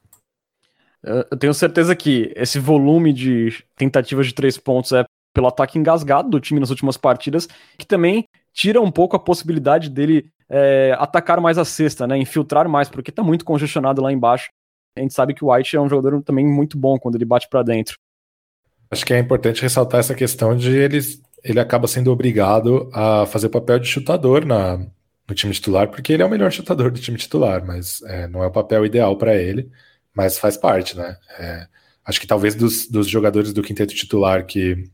Eu 1.03 1.37
tenho 1.37 1.53
certeza 1.53 1.95
que 1.95 2.33
esse 2.35 2.59
volume 2.59 3.13
de 3.13 3.63
tentativas 3.75 4.27
de 4.27 4.33
três 4.33 4.57
pontos 4.57 4.91
é 4.91 5.05
pelo 5.37 5.49
ataque 5.49 5.77
engasgado 5.77 6.31
do 6.31 6.39
time 6.39 6.59
nas 6.59 6.71
últimas 6.71 6.97
partidas, 6.97 7.47
que 7.77 7.85
também 7.85 8.27
tira 8.51 8.81
um 8.81 8.89
pouco 8.89 9.15
a 9.15 9.19
possibilidade 9.19 9.87
dele 9.87 10.31
é, 10.49 10.97
atacar 10.97 11.39
mais 11.39 11.59
a 11.59 11.63
cesta, 11.63 12.07
né, 12.07 12.17
infiltrar 12.17 12.67
mais, 12.67 12.89
porque 12.89 13.11
está 13.11 13.21
muito 13.21 13.45
congestionado 13.45 14.01
lá 14.01 14.11
embaixo. 14.11 14.49
A 14.97 15.01
gente 15.01 15.13
sabe 15.13 15.35
que 15.35 15.45
o 15.45 15.53
White 15.53 15.75
é 15.75 15.79
um 15.79 15.87
jogador 15.87 16.23
também 16.23 16.43
muito 16.43 16.75
bom 16.75 16.97
quando 16.97 17.13
ele 17.13 17.23
bate 17.23 17.47
para 17.47 17.61
dentro. 17.61 17.99
Acho 18.89 19.05
que 19.05 19.13
é 19.13 19.19
importante 19.19 19.61
ressaltar 19.61 19.99
essa 19.99 20.15
questão 20.15 20.57
de 20.57 20.75
ele, 20.75 20.97
ele 21.43 21.59
acaba 21.59 21.87
sendo 21.87 22.11
obrigado 22.11 22.89
a 22.91 23.27
fazer 23.27 23.49
papel 23.49 23.77
de 23.77 23.87
chutador 23.87 24.43
na, 24.43 24.77
no 25.29 25.35
time 25.35 25.53
titular, 25.53 25.87
porque 25.87 26.13
ele 26.13 26.23
é 26.23 26.25
o 26.25 26.29
melhor 26.31 26.51
chutador 26.51 26.89
do 26.89 26.99
time 26.99 27.19
titular, 27.19 27.63
mas 27.63 28.01
é, 28.07 28.27
não 28.27 28.41
é 28.41 28.47
o 28.47 28.51
papel 28.51 28.87
ideal 28.87 29.15
para 29.15 29.35
ele, 29.35 29.69
mas 30.15 30.39
faz 30.39 30.57
parte, 30.57 30.97
né? 30.97 31.15
É, 31.37 31.67
acho 32.03 32.19
que 32.19 32.25
talvez 32.25 32.55
dos, 32.55 32.87
dos 32.87 33.07
jogadores 33.07 33.53
do 33.53 33.61
quinteto 33.61 33.93
titular 33.93 34.43
que 34.43 34.89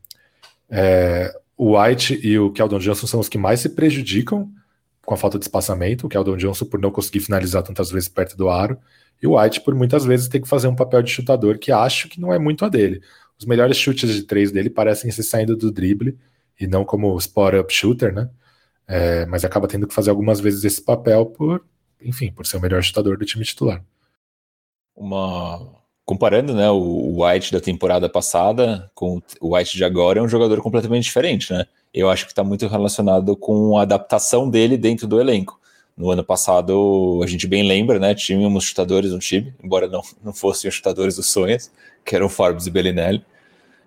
é, 0.76 1.32
o 1.56 1.78
White 1.78 2.18
e 2.26 2.36
o 2.36 2.50
Keldon 2.50 2.80
Johnson 2.80 3.06
são 3.06 3.20
os 3.20 3.28
que 3.28 3.38
mais 3.38 3.60
se 3.60 3.68
prejudicam 3.68 4.50
com 5.06 5.14
a 5.14 5.16
falta 5.16 5.38
de 5.38 5.44
espaçamento. 5.44 6.06
O 6.06 6.08
Keldon 6.08 6.36
Johnson 6.36 6.64
por 6.64 6.80
não 6.80 6.90
conseguir 6.90 7.20
finalizar 7.20 7.62
tantas 7.62 7.92
vezes 7.92 8.08
perto 8.08 8.36
do 8.36 8.48
aro. 8.48 8.76
E 9.22 9.26
o 9.26 9.40
White 9.40 9.60
por 9.60 9.72
muitas 9.72 10.04
vezes 10.04 10.26
ter 10.26 10.40
que 10.40 10.48
fazer 10.48 10.66
um 10.66 10.74
papel 10.74 11.00
de 11.00 11.12
chutador 11.12 11.58
que 11.58 11.70
acho 11.70 12.08
que 12.08 12.20
não 12.20 12.32
é 12.32 12.40
muito 12.40 12.64
a 12.64 12.68
dele. 12.68 13.00
Os 13.38 13.46
melhores 13.46 13.76
chutes 13.76 14.12
de 14.12 14.22
três 14.24 14.50
dele 14.50 14.68
parecem 14.68 15.10
ser 15.12 15.22
saindo 15.22 15.56
do 15.56 15.70
drible 15.70 16.18
e 16.58 16.66
não 16.66 16.84
como 16.84 17.16
spot-up 17.18 17.72
shooter, 17.72 18.12
né? 18.12 18.28
É, 18.86 19.24
mas 19.26 19.44
acaba 19.44 19.68
tendo 19.68 19.86
que 19.86 19.94
fazer 19.94 20.10
algumas 20.10 20.40
vezes 20.40 20.64
esse 20.64 20.82
papel 20.82 21.26
por, 21.26 21.64
enfim, 22.00 22.32
por 22.32 22.46
ser 22.46 22.56
o 22.56 22.60
melhor 22.60 22.82
chutador 22.82 23.16
do 23.16 23.24
time 23.24 23.44
titular. 23.44 23.82
Uma 24.94 25.83
comparando 26.04 26.54
né, 26.54 26.70
o 26.70 27.24
White 27.24 27.52
da 27.52 27.60
temporada 27.60 28.08
passada 28.08 28.90
com 28.94 29.22
o 29.40 29.56
White 29.56 29.76
de 29.76 29.84
agora, 29.84 30.18
é 30.18 30.22
um 30.22 30.28
jogador 30.28 30.60
completamente 30.60 31.04
diferente, 31.04 31.52
né? 31.52 31.66
Eu 31.92 32.10
acho 32.10 32.24
que 32.26 32.32
está 32.32 32.42
muito 32.42 32.66
relacionado 32.66 33.36
com 33.36 33.78
a 33.78 33.82
adaptação 33.82 34.50
dele 34.50 34.76
dentro 34.76 35.06
do 35.06 35.20
elenco. 35.20 35.60
No 35.96 36.10
ano 36.10 36.24
passado, 36.24 37.20
a 37.22 37.26
gente 37.26 37.46
bem 37.46 37.66
lembra, 37.66 38.00
né? 38.00 38.14
Tínhamos 38.14 38.64
chutadores 38.64 39.12
no 39.12 39.18
time, 39.20 39.54
embora 39.62 39.86
não, 39.86 40.02
não 40.22 40.32
fossem 40.32 40.68
os 40.68 40.74
chutadores 40.74 41.14
dos 41.16 41.30
sonhos, 41.30 41.70
que 42.04 42.16
eram 42.16 42.28
Forbes 42.28 42.66
e 42.66 42.70
Bellinelli. 42.70 43.24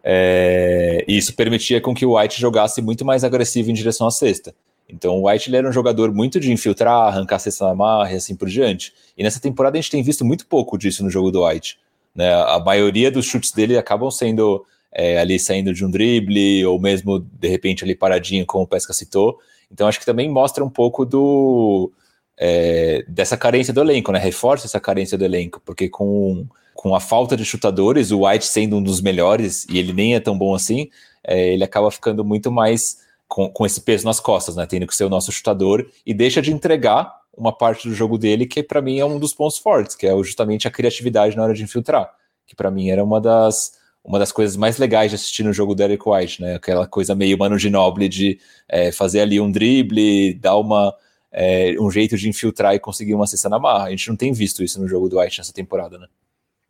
É, 0.01 1.03
e 1.05 1.17
isso 1.17 1.35
permitia 1.35 1.81
com 1.81 1.93
que 1.93 2.05
o 2.05 2.17
White 2.17 2.39
jogasse 2.39 2.81
muito 2.81 3.03
mais 3.03 3.25
agressivo 3.25 3.69
em 3.69 3.73
direção 3.73 4.07
à 4.07 4.11
cesta. 4.11 4.55
Então 4.87 5.19
o 5.19 5.29
White 5.29 5.53
era 5.53 5.67
um 5.67 5.71
jogador 5.73 6.13
muito 6.13 6.39
de 6.39 6.49
infiltrar, 6.49 7.07
arrancar 7.07 7.35
a 7.35 7.39
cesta 7.39 7.65
na 7.65 7.75
marra 7.75 8.13
e 8.13 8.15
assim 8.15 8.35
por 8.35 8.47
diante. 8.47 8.93
E 9.17 9.23
nessa 9.23 9.41
temporada 9.41 9.77
a 9.77 9.81
gente 9.81 9.91
tem 9.91 10.01
visto 10.01 10.23
muito 10.23 10.47
pouco 10.47 10.77
disso 10.77 11.03
no 11.03 11.09
jogo 11.09 11.29
do 11.29 11.45
White. 11.45 11.77
Né? 12.17 12.33
A 12.33 12.59
maioria 12.59 13.11
dos 13.11 13.25
chutes 13.25 13.51
dele 13.51 13.77
acabam 13.77 14.09
sendo 14.09 14.65
é, 14.91 15.19
ali 15.19 15.39
saindo 15.39 15.71
de 15.71 15.85
um 15.85 15.91
drible, 15.91 16.65
ou 16.65 16.81
mesmo 16.81 17.19
de 17.19 17.47
repente 17.47 17.83
ali 17.83 17.93
paradinho, 17.93 18.45
como 18.45 18.63
o 18.63 18.67
Pesca 18.67 18.91
citou. 18.91 19.37
Então 19.71 19.87
acho 19.87 19.99
que 19.99 20.05
também 20.05 20.27
mostra 20.27 20.65
um 20.65 20.69
pouco 20.69 21.05
do 21.05 21.91
é, 22.35 23.05
dessa 23.07 23.37
carência 23.37 23.71
do 23.71 23.81
elenco, 23.81 24.11
né? 24.11 24.17
Reforça 24.17 24.65
essa 24.65 24.79
carência 24.79 25.17
do 25.17 25.25
elenco, 25.25 25.61
porque 25.63 25.87
com, 25.87 26.47
com 26.73 26.95
a 26.95 26.99
falta 26.99 27.37
de 27.37 27.45
chutadores, 27.45 28.09
o 28.09 28.25
White 28.25 28.45
sendo 28.45 28.77
um 28.77 28.83
dos 28.83 28.99
melhores, 28.99 29.67
e 29.69 29.77
ele 29.77 29.93
nem 29.93 30.15
é 30.15 30.19
tão 30.19 30.35
bom 30.35 30.55
assim, 30.55 30.89
é, 31.23 31.53
ele 31.53 31.63
acaba 31.63 31.91
ficando 31.91 32.25
muito 32.25 32.51
mais 32.51 32.99
com, 33.27 33.49
com 33.49 33.65
esse 33.65 33.81
peso 33.81 34.05
nas 34.05 34.19
costas, 34.19 34.55
né? 34.55 34.65
Tendo 34.65 34.87
que 34.87 34.95
ser 34.95 35.03
o 35.03 35.09
nosso 35.09 35.31
chutador 35.31 35.87
e 36.05 36.13
deixa 36.13 36.41
de 36.41 36.51
entregar 36.51 37.13
uma 37.37 37.55
parte 37.55 37.87
do 37.87 37.93
jogo 37.93 38.17
dele 38.17 38.47
que 38.47 38.63
para 38.63 38.81
mim 38.81 38.99
é 38.99 39.05
um 39.05 39.19
dos 39.19 39.33
pontos 39.33 39.59
fortes, 39.59 39.95
que 39.95 40.07
é 40.07 40.11
justamente 40.23 40.67
a 40.67 40.71
criatividade 40.71 41.37
na 41.37 41.43
hora 41.43 41.53
de 41.53 41.63
infiltrar, 41.63 42.11
que 42.45 42.55
para 42.55 42.71
mim 42.71 42.89
era 42.89 43.03
uma 43.03 43.21
das 43.21 43.77
uma 44.03 44.17
das 44.17 44.31
coisas 44.31 44.55
mais 44.55 44.77
legais 44.77 45.11
de 45.11 45.15
assistir 45.15 45.43
no 45.43 45.51
jogo 45.51 45.75
do 45.75 45.83
Eric 45.83 46.01
White, 46.07 46.41
né? 46.41 46.55
Aquela 46.55 46.87
coisa 46.87 47.13
meio 47.13 47.37
Mano 47.37 47.59
Ginobili 47.59 48.07
de 48.07 48.39
é, 48.67 48.89
fazer 48.89 49.19
ali 49.19 49.39
um 49.39 49.51
drible, 49.51 50.33
dar 50.35 50.55
uma 50.55 50.95
é, 51.29 51.75
um 51.79 51.91
jeito 51.91 52.17
de 52.17 52.29
infiltrar 52.29 52.73
e 52.73 52.79
conseguir 52.79 53.13
uma 53.13 53.27
cesta 53.27 53.49
na 53.49 53.59
marra. 53.59 53.85
A 53.85 53.89
gente 53.89 54.07
não 54.07 54.15
tem 54.15 54.31
visto 54.31 54.63
isso 54.63 54.81
no 54.81 54.87
jogo 54.87 55.09
do 55.09 55.19
White 55.19 55.39
nessa 55.39 55.53
temporada, 55.53 55.97
né? 55.97 56.07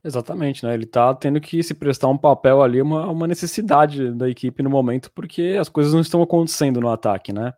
Exatamente, 0.03 0.65
né? 0.65 0.74
Ele 0.74 0.86
tá 0.86 1.13
tendo 1.13 1.39
que 1.39 1.61
se 1.61 1.74
prestar 1.74 2.07
um 2.07 2.18
papel 2.18 2.61
ali, 2.61 2.82
uma, 2.82 3.07
uma 3.07 3.28
necessidade 3.28 4.11
da 4.13 4.28
equipe 4.28 4.63
no 4.63 4.70
momento, 4.70 5.11
porque 5.13 5.57
as 5.59 5.70
coisas 5.70 5.93
não 5.93 6.01
estão 6.01 6.22
acontecendo 6.24 6.82
no 6.82 6.89
ataque, 6.89 7.32
né? 7.32 7.53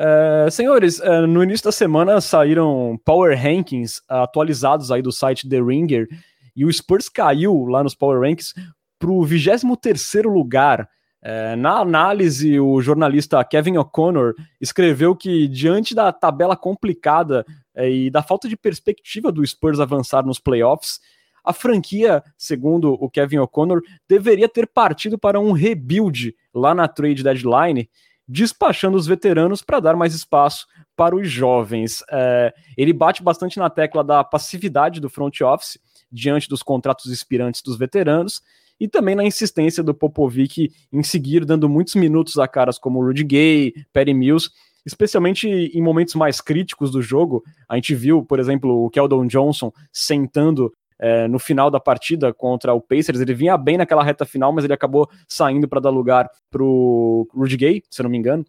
É, 0.00 0.48
senhores, 0.48 1.00
é, 1.00 1.26
no 1.26 1.42
início 1.42 1.64
da 1.64 1.72
semana 1.72 2.20
saíram 2.20 2.96
Power 3.04 3.36
Rankings 3.36 4.00
atualizados 4.08 4.92
aí 4.92 5.02
do 5.02 5.10
site 5.10 5.48
The 5.48 5.60
Ringer 5.60 6.06
e 6.54 6.64
o 6.64 6.72
Spurs 6.72 7.08
caiu 7.08 7.66
lá 7.66 7.82
nos 7.82 7.96
Power 7.96 8.20
Rankings 8.20 8.54
para 8.96 9.10
o 9.10 9.24
23 9.24 10.24
lugar. 10.24 10.88
É, 11.20 11.56
na 11.56 11.80
análise, 11.80 12.60
o 12.60 12.80
jornalista 12.80 13.42
Kevin 13.44 13.76
O'Connor 13.76 14.34
escreveu 14.60 15.16
que, 15.16 15.48
diante 15.48 15.96
da 15.96 16.12
tabela 16.12 16.56
complicada 16.56 17.44
e 17.76 18.08
da 18.08 18.22
falta 18.22 18.48
de 18.48 18.56
perspectiva 18.56 19.32
do 19.32 19.44
Spurs 19.44 19.80
avançar 19.80 20.24
nos 20.24 20.38
playoffs, 20.38 21.00
a 21.44 21.52
franquia, 21.52 22.22
segundo 22.36 22.92
o 22.92 23.10
Kevin 23.10 23.38
O'Connor, 23.38 23.82
deveria 24.08 24.48
ter 24.48 24.68
partido 24.68 25.18
para 25.18 25.40
um 25.40 25.50
rebuild 25.50 26.34
lá 26.54 26.72
na 26.72 26.86
trade 26.86 27.24
deadline 27.24 27.88
despachando 28.28 28.96
os 28.96 29.06
veteranos 29.06 29.62
para 29.62 29.80
dar 29.80 29.96
mais 29.96 30.14
espaço 30.14 30.66
para 30.94 31.16
os 31.16 31.30
jovens. 31.30 32.02
É, 32.10 32.52
ele 32.76 32.92
bate 32.92 33.22
bastante 33.22 33.58
na 33.58 33.70
tecla 33.70 34.04
da 34.04 34.22
passividade 34.22 35.00
do 35.00 35.08
front 35.08 35.40
office 35.40 35.78
diante 36.10 36.48
dos 36.48 36.62
contratos 36.62 37.10
expirantes 37.10 37.62
dos 37.62 37.78
veteranos 37.78 38.42
e 38.78 38.86
também 38.86 39.14
na 39.14 39.24
insistência 39.24 39.82
do 39.82 39.94
Popovic 39.94 40.70
em 40.92 41.02
seguir 41.02 41.44
dando 41.44 41.68
muitos 41.68 41.94
minutos 41.94 42.38
a 42.38 42.46
caras 42.46 42.78
como 42.78 43.02
Rudy 43.02 43.24
Gay, 43.24 43.72
Perry 43.92 44.14
Mills, 44.14 44.50
especialmente 44.84 45.48
em 45.48 45.82
momentos 45.82 46.14
mais 46.14 46.40
críticos 46.40 46.90
do 46.90 47.02
jogo. 47.02 47.42
A 47.68 47.74
gente 47.74 47.94
viu, 47.94 48.24
por 48.24 48.38
exemplo, 48.38 48.84
o 48.84 48.90
Keldon 48.90 49.26
Johnson 49.26 49.72
sentando 49.92 50.72
é, 50.98 51.28
no 51.28 51.38
final 51.38 51.70
da 51.70 51.78
partida 51.78 52.32
contra 52.32 52.74
o 52.74 52.80
Pacers. 52.80 53.20
Ele 53.20 53.34
vinha 53.34 53.56
bem 53.56 53.76
naquela 53.76 54.02
reta 54.02 54.24
final, 54.24 54.52
mas 54.52 54.64
ele 54.64 54.72
acabou 54.72 55.08
saindo 55.28 55.68
para 55.68 55.80
dar 55.80 55.90
lugar 55.90 56.28
para 56.50 56.62
o 56.62 57.28
Rudy 57.34 57.56
Gay, 57.56 57.82
se 57.90 58.02
não 58.02 58.10
me 58.10 58.18
engano. 58.18 58.44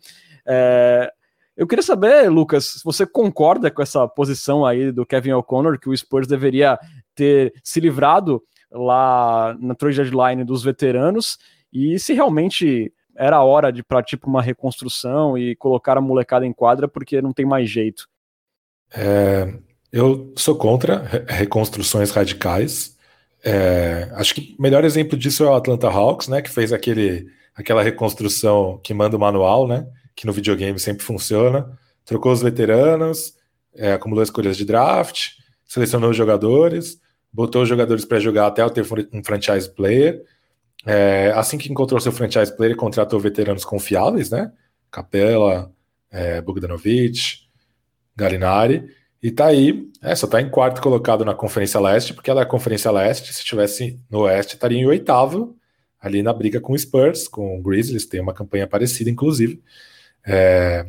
É, 0.45 1.11
eu 1.55 1.67
queria 1.67 1.83
saber, 1.83 2.29
Lucas, 2.29 2.65
se 2.65 2.83
você 2.83 3.05
concorda 3.05 3.69
com 3.69 3.81
essa 3.81 4.07
posição 4.07 4.65
aí 4.65 4.91
do 4.91 5.05
Kevin 5.05 5.33
O'Connor, 5.33 5.77
que 5.77 5.89
o 5.89 5.95
Spurs 5.95 6.25
deveria 6.27 6.79
ter 7.13 7.53
se 7.63 7.79
livrado 7.79 8.41
lá 8.71 9.57
na 9.59 9.75
trade 9.75 9.97
deadline 9.97 10.43
dos 10.43 10.63
veteranos, 10.63 11.37
e 11.71 11.99
se 11.99 12.13
realmente 12.13 12.93
era 13.15 13.35
a 13.35 13.43
hora 13.43 13.71
de 13.71 13.83
partir 13.83 14.15
para 14.15 14.29
uma 14.29 14.41
reconstrução 14.41 15.37
e 15.37 15.53
colocar 15.57 15.97
a 15.97 16.01
molecada 16.01 16.45
em 16.45 16.53
quadra, 16.53 16.87
porque 16.87 17.21
não 17.21 17.33
tem 17.33 17.45
mais 17.45 17.69
jeito. 17.69 18.07
É, 18.91 19.53
eu 19.91 20.33
sou 20.35 20.55
contra 20.55 21.25
reconstruções 21.27 22.11
radicais. 22.11 22.95
É, 23.43 24.09
acho 24.13 24.35
que 24.35 24.55
o 24.57 24.61
melhor 24.61 24.83
exemplo 24.83 25.17
disso 25.17 25.43
é 25.43 25.47
o 25.47 25.55
Atlanta 25.55 25.87
Hawks, 25.87 26.27
né, 26.27 26.41
que 26.41 26.49
fez 26.49 26.73
aquele, 26.73 27.27
aquela 27.55 27.81
reconstrução 27.81 28.79
que 28.83 28.93
manda 28.93 29.15
o 29.15 29.19
manual, 29.19 29.67
né, 29.67 29.87
que 30.15 30.25
no 30.25 30.33
videogame 30.33 30.79
sempre 30.79 31.03
funciona. 31.03 31.77
Trocou 32.05 32.31
os 32.31 32.41
veteranos, 32.41 33.33
é, 33.75 33.93
acumulou 33.93 34.23
escolhas 34.23 34.57
de 34.57 34.65
draft, 34.65 35.29
selecionou 35.65 36.09
os 36.09 36.17
jogadores, 36.17 36.99
botou 37.31 37.61
os 37.61 37.69
jogadores 37.69 38.03
para 38.05 38.19
jogar 38.19 38.47
até 38.47 38.67
ter 38.69 38.85
um 39.13 39.23
franchise 39.23 39.69
player. 39.69 40.23
É, 40.85 41.31
assim 41.35 41.57
que 41.57 41.71
encontrou 41.71 41.99
seu 41.99 42.11
franchise 42.11 42.55
player, 42.55 42.75
contratou 42.75 43.19
veteranos 43.19 43.65
confiáveis, 43.65 44.29
né? 44.29 44.51
Capela, 44.89 45.71
é, 46.09 46.41
Bogdanovic, 46.41 47.41
Galinari. 48.15 48.89
E 49.21 49.31
tá 49.31 49.47
aí, 49.47 49.89
é, 50.01 50.15
só 50.15 50.27
tá 50.27 50.41
em 50.41 50.49
quarto 50.49 50.81
colocado 50.81 51.25
na 51.25 51.33
Conferência 51.33 51.79
Leste, 51.79 52.13
porque 52.13 52.29
ela 52.29 52.41
é 52.41 52.43
a 52.43 52.47
Conferência 52.47 52.89
Leste, 52.89 53.33
se 53.33 53.39
estivesse 53.39 53.99
no 54.09 54.19
Oeste, 54.21 54.55
estaria 54.55 54.79
em 54.79 54.85
oitavo, 54.85 55.57
ali 55.99 56.23
na 56.23 56.31
briga 56.31 56.61
com 56.61 56.73
o 56.73 56.79
Spurs, 56.79 57.27
com 57.27 57.59
o 57.59 57.61
Grizzlies, 57.61 58.05
tem 58.05 58.21
uma 58.21 58.33
campanha 58.33 58.65
parecida, 58.65 59.09
inclusive. 59.09 59.61
É, 60.25 60.85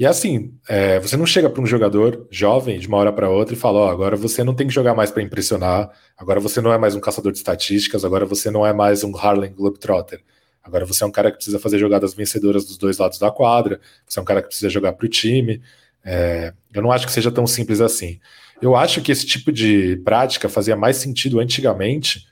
e 0.00 0.06
assim, 0.06 0.54
é, 0.66 0.98
você 0.98 1.14
não 1.14 1.26
chega 1.26 1.50
para 1.50 1.60
um 1.60 1.66
jogador 1.66 2.26
jovem 2.30 2.78
de 2.78 2.88
uma 2.88 2.96
hora 2.96 3.12
para 3.12 3.28
outra 3.28 3.54
e 3.54 3.58
fala: 3.58 3.80
Ó, 3.80 3.86
oh, 3.86 3.90
agora 3.90 4.16
você 4.16 4.42
não 4.42 4.54
tem 4.54 4.66
que 4.66 4.72
jogar 4.72 4.94
mais 4.94 5.10
para 5.10 5.22
impressionar, 5.22 5.90
agora 6.16 6.40
você 6.40 6.58
não 6.62 6.72
é 6.72 6.78
mais 6.78 6.94
um 6.94 7.00
caçador 7.00 7.32
de 7.32 7.36
estatísticas, 7.36 8.02
agora 8.02 8.24
você 8.24 8.50
não 8.50 8.66
é 8.66 8.72
mais 8.72 9.04
um 9.04 9.14
Harlem 9.14 9.52
Globetrotter. 9.52 10.22
Agora 10.62 10.86
você 10.86 11.04
é 11.04 11.06
um 11.06 11.10
cara 11.10 11.30
que 11.30 11.36
precisa 11.36 11.58
fazer 11.58 11.78
jogadas 11.78 12.14
vencedoras 12.14 12.64
dos 12.64 12.78
dois 12.78 12.96
lados 12.96 13.18
da 13.18 13.30
quadra, 13.30 13.78
você 14.06 14.18
é 14.18 14.22
um 14.22 14.24
cara 14.24 14.40
que 14.40 14.48
precisa 14.48 14.70
jogar 14.70 14.94
para 14.94 15.04
o 15.04 15.08
time, 15.08 15.60
é, 16.04 16.52
eu 16.72 16.82
não 16.82 16.92
acho 16.92 17.06
que 17.06 17.12
seja 17.12 17.30
tão 17.30 17.46
simples 17.46 17.80
assim. 17.80 18.18
Eu 18.60 18.76
acho 18.76 19.00
que 19.00 19.10
esse 19.10 19.26
tipo 19.26 19.50
de 19.50 19.96
prática 20.04 20.48
fazia 20.48 20.76
mais 20.76 20.96
sentido 20.96 21.40
antigamente, 21.40 22.26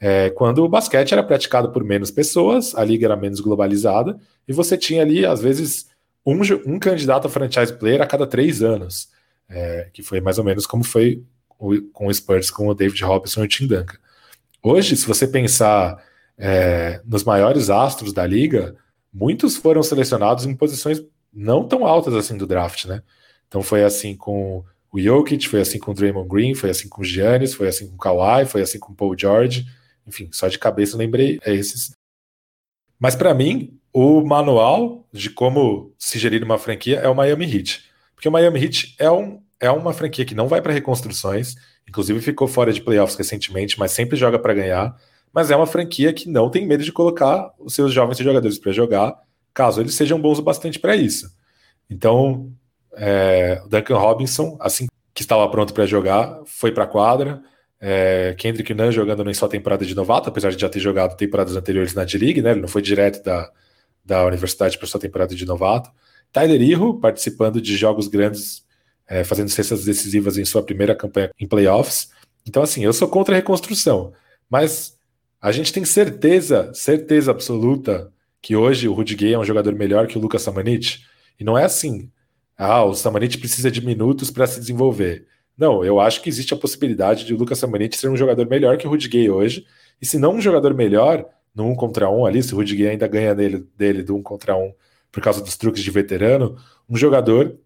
é, 0.00 0.30
quando 0.30 0.64
o 0.64 0.68
basquete 0.68 1.12
era 1.12 1.22
praticado 1.22 1.70
por 1.70 1.84
menos 1.84 2.10
pessoas, 2.10 2.74
a 2.74 2.84
liga 2.84 3.06
era 3.06 3.16
menos 3.16 3.40
globalizada, 3.40 4.18
e 4.46 4.52
você 4.52 4.76
tinha 4.76 5.02
ali, 5.02 5.24
às 5.24 5.40
vezes, 5.40 5.86
um, 6.24 6.38
um 6.66 6.78
candidato 6.78 7.26
a 7.26 7.30
franchise 7.30 7.72
player 7.72 8.00
a 8.00 8.06
cada 8.06 8.26
três 8.26 8.62
anos, 8.62 9.08
é, 9.48 9.88
que 9.92 10.02
foi 10.02 10.20
mais 10.20 10.38
ou 10.38 10.44
menos 10.44 10.66
como 10.66 10.84
foi 10.84 11.22
o, 11.58 11.80
com 11.92 12.06
o 12.06 12.14
Spurs, 12.14 12.50
com 12.50 12.68
o 12.68 12.74
David 12.74 13.02
Robinson 13.04 13.42
e 13.42 13.44
o 13.44 13.48
Tim 13.48 13.66
Duncan. 13.66 13.98
Hoje, 14.62 14.96
se 14.96 15.06
você 15.06 15.28
pensar 15.28 16.02
é, 16.36 17.00
nos 17.04 17.22
maiores 17.22 17.70
astros 17.70 18.12
da 18.12 18.26
liga, 18.26 18.74
muitos 19.12 19.56
foram 19.56 19.82
selecionados 19.82 20.44
em 20.44 20.54
posições 20.54 21.02
não 21.36 21.68
tão 21.68 21.86
altas 21.86 22.14
assim 22.14 22.36
do 22.36 22.46
draft, 22.46 22.86
né? 22.86 23.02
Então 23.46 23.62
foi 23.62 23.84
assim 23.84 24.16
com 24.16 24.64
o 24.90 24.98
Jokic, 24.98 25.46
foi 25.46 25.60
assim 25.60 25.78
com 25.78 25.90
o 25.90 25.94
Draymond 25.94 26.28
Green, 26.28 26.54
foi 26.54 26.70
assim 26.70 26.88
com 26.88 27.02
o 27.02 27.04
Giannis, 27.04 27.52
foi 27.52 27.68
assim 27.68 27.86
com 27.88 27.94
o 27.94 27.98
Kawhi, 27.98 28.46
foi 28.46 28.62
assim 28.62 28.78
com 28.78 28.92
o 28.92 28.96
Paul 28.96 29.16
George, 29.16 29.66
enfim, 30.06 30.30
só 30.32 30.48
de 30.48 30.58
cabeça 30.58 30.96
lembrei 30.96 31.38
esses. 31.44 31.92
Mas 32.98 33.14
para 33.14 33.34
mim, 33.34 33.78
o 33.92 34.22
manual 34.22 35.06
de 35.12 35.28
como 35.28 35.94
se 35.98 36.18
gerir 36.18 36.42
uma 36.42 36.58
franquia 36.58 36.98
é 37.00 37.08
o 37.08 37.14
Miami 37.14 37.44
Heat, 37.44 37.84
porque 38.14 38.28
o 38.28 38.32
Miami 38.32 38.64
Heat 38.64 38.96
é, 38.98 39.10
um, 39.10 39.42
é 39.60 39.70
uma 39.70 39.92
franquia 39.92 40.24
que 40.24 40.34
não 40.34 40.48
vai 40.48 40.62
para 40.62 40.72
reconstruções, 40.72 41.54
inclusive 41.86 42.20
ficou 42.22 42.48
fora 42.48 42.72
de 42.72 42.80
playoffs 42.80 43.16
recentemente, 43.16 43.78
mas 43.78 43.90
sempre 43.90 44.16
joga 44.16 44.38
para 44.38 44.54
ganhar, 44.54 44.96
mas 45.32 45.50
é 45.50 45.56
uma 45.56 45.66
franquia 45.66 46.14
que 46.14 46.30
não 46.30 46.48
tem 46.48 46.66
medo 46.66 46.82
de 46.82 46.92
colocar 46.92 47.52
os 47.58 47.74
seus 47.74 47.92
jovens 47.92 48.16
jogadores 48.16 48.58
para 48.58 48.72
jogar 48.72 49.25
caso 49.56 49.80
eles 49.80 49.94
sejam 49.94 50.20
bons 50.20 50.38
o 50.38 50.42
bastante 50.42 50.78
para 50.78 50.94
isso. 50.94 51.34
Então, 51.88 52.52
é, 52.92 53.62
Duncan 53.66 53.96
Robinson, 53.96 54.58
assim 54.60 54.86
que 55.14 55.22
estava 55.22 55.48
pronto 55.50 55.72
para 55.72 55.86
jogar, 55.86 56.42
foi 56.44 56.70
para 56.70 56.84
a 56.84 56.86
quadra. 56.86 57.42
É, 57.80 58.34
Kendrick 58.36 58.74
Nunn 58.74 58.92
jogando 58.92 59.24
nem 59.24 59.32
só 59.32 59.48
temporada 59.48 59.84
de 59.86 59.94
novato, 59.94 60.28
apesar 60.28 60.50
de 60.50 60.60
já 60.60 60.68
ter 60.68 60.78
jogado 60.78 61.16
temporadas 61.16 61.56
anteriores 61.56 61.94
na 61.94 62.04
D-League, 62.04 62.42
né? 62.42 62.50
Ele 62.50 62.60
não 62.60 62.68
foi 62.68 62.82
direto 62.82 63.24
da, 63.24 63.50
da 64.04 64.26
universidade 64.26 64.76
para 64.76 64.86
sua 64.86 65.00
temporada 65.00 65.34
de 65.34 65.46
novato. 65.46 65.90
Tyler 66.30 66.60
Irro 66.60 67.00
participando 67.00 67.58
de 67.58 67.76
jogos 67.78 68.08
grandes, 68.08 68.62
é, 69.08 69.24
fazendo 69.24 69.48
cestas 69.48 69.86
decisivas 69.86 70.36
em 70.36 70.44
sua 70.44 70.62
primeira 70.62 70.94
campanha 70.94 71.30
em 71.40 71.46
playoffs. 71.46 72.10
Então, 72.46 72.62
assim, 72.62 72.84
eu 72.84 72.92
sou 72.92 73.08
contra 73.08 73.34
a 73.34 73.36
reconstrução, 73.36 74.12
mas 74.50 74.98
a 75.40 75.50
gente 75.50 75.72
tem 75.72 75.84
certeza, 75.84 76.70
certeza 76.74 77.30
absoluta 77.30 78.12
que 78.46 78.54
hoje 78.54 78.86
o 78.86 78.92
Rudy 78.92 79.16
Gay 79.16 79.34
é 79.34 79.38
um 79.40 79.44
jogador 79.44 79.74
melhor 79.74 80.06
que 80.06 80.16
o 80.16 80.20
Lucas 80.20 80.40
Samanit. 80.40 81.04
E 81.36 81.42
não 81.42 81.58
é 81.58 81.64
assim. 81.64 82.12
Ah, 82.56 82.84
o 82.84 82.94
Samanit 82.94 83.38
precisa 83.38 83.72
de 83.72 83.84
minutos 83.84 84.30
para 84.30 84.46
se 84.46 84.60
desenvolver. 84.60 85.26
Não, 85.58 85.84
eu 85.84 85.98
acho 85.98 86.22
que 86.22 86.28
existe 86.28 86.54
a 86.54 86.56
possibilidade 86.56 87.24
de 87.24 87.34
o 87.34 87.36
Lucas 87.36 87.58
Samanit 87.58 87.96
ser 87.96 88.08
um 88.08 88.16
jogador 88.16 88.48
melhor 88.48 88.76
que 88.78 88.86
o 88.86 88.90
Rudy 88.90 89.08
Gay 89.08 89.28
hoje. 89.28 89.66
E 90.00 90.06
se 90.06 90.16
não 90.16 90.36
um 90.36 90.40
jogador 90.40 90.72
melhor, 90.74 91.26
no 91.52 91.66
um 91.68 91.74
contra 91.74 92.08
um 92.08 92.24
ali, 92.24 92.40
se 92.40 92.54
o 92.54 92.58
Rudy 92.58 92.76
Gay 92.76 92.90
ainda 92.90 93.08
ganha 93.08 93.34
dele, 93.34 93.66
dele 93.76 94.04
do 94.04 94.14
um 94.14 94.22
contra 94.22 94.56
um 94.56 94.72
por 95.10 95.20
causa 95.20 95.42
dos 95.42 95.56
truques 95.56 95.82
de 95.82 95.90
veterano, 95.90 96.56
um 96.88 96.96
jogador 96.96 97.58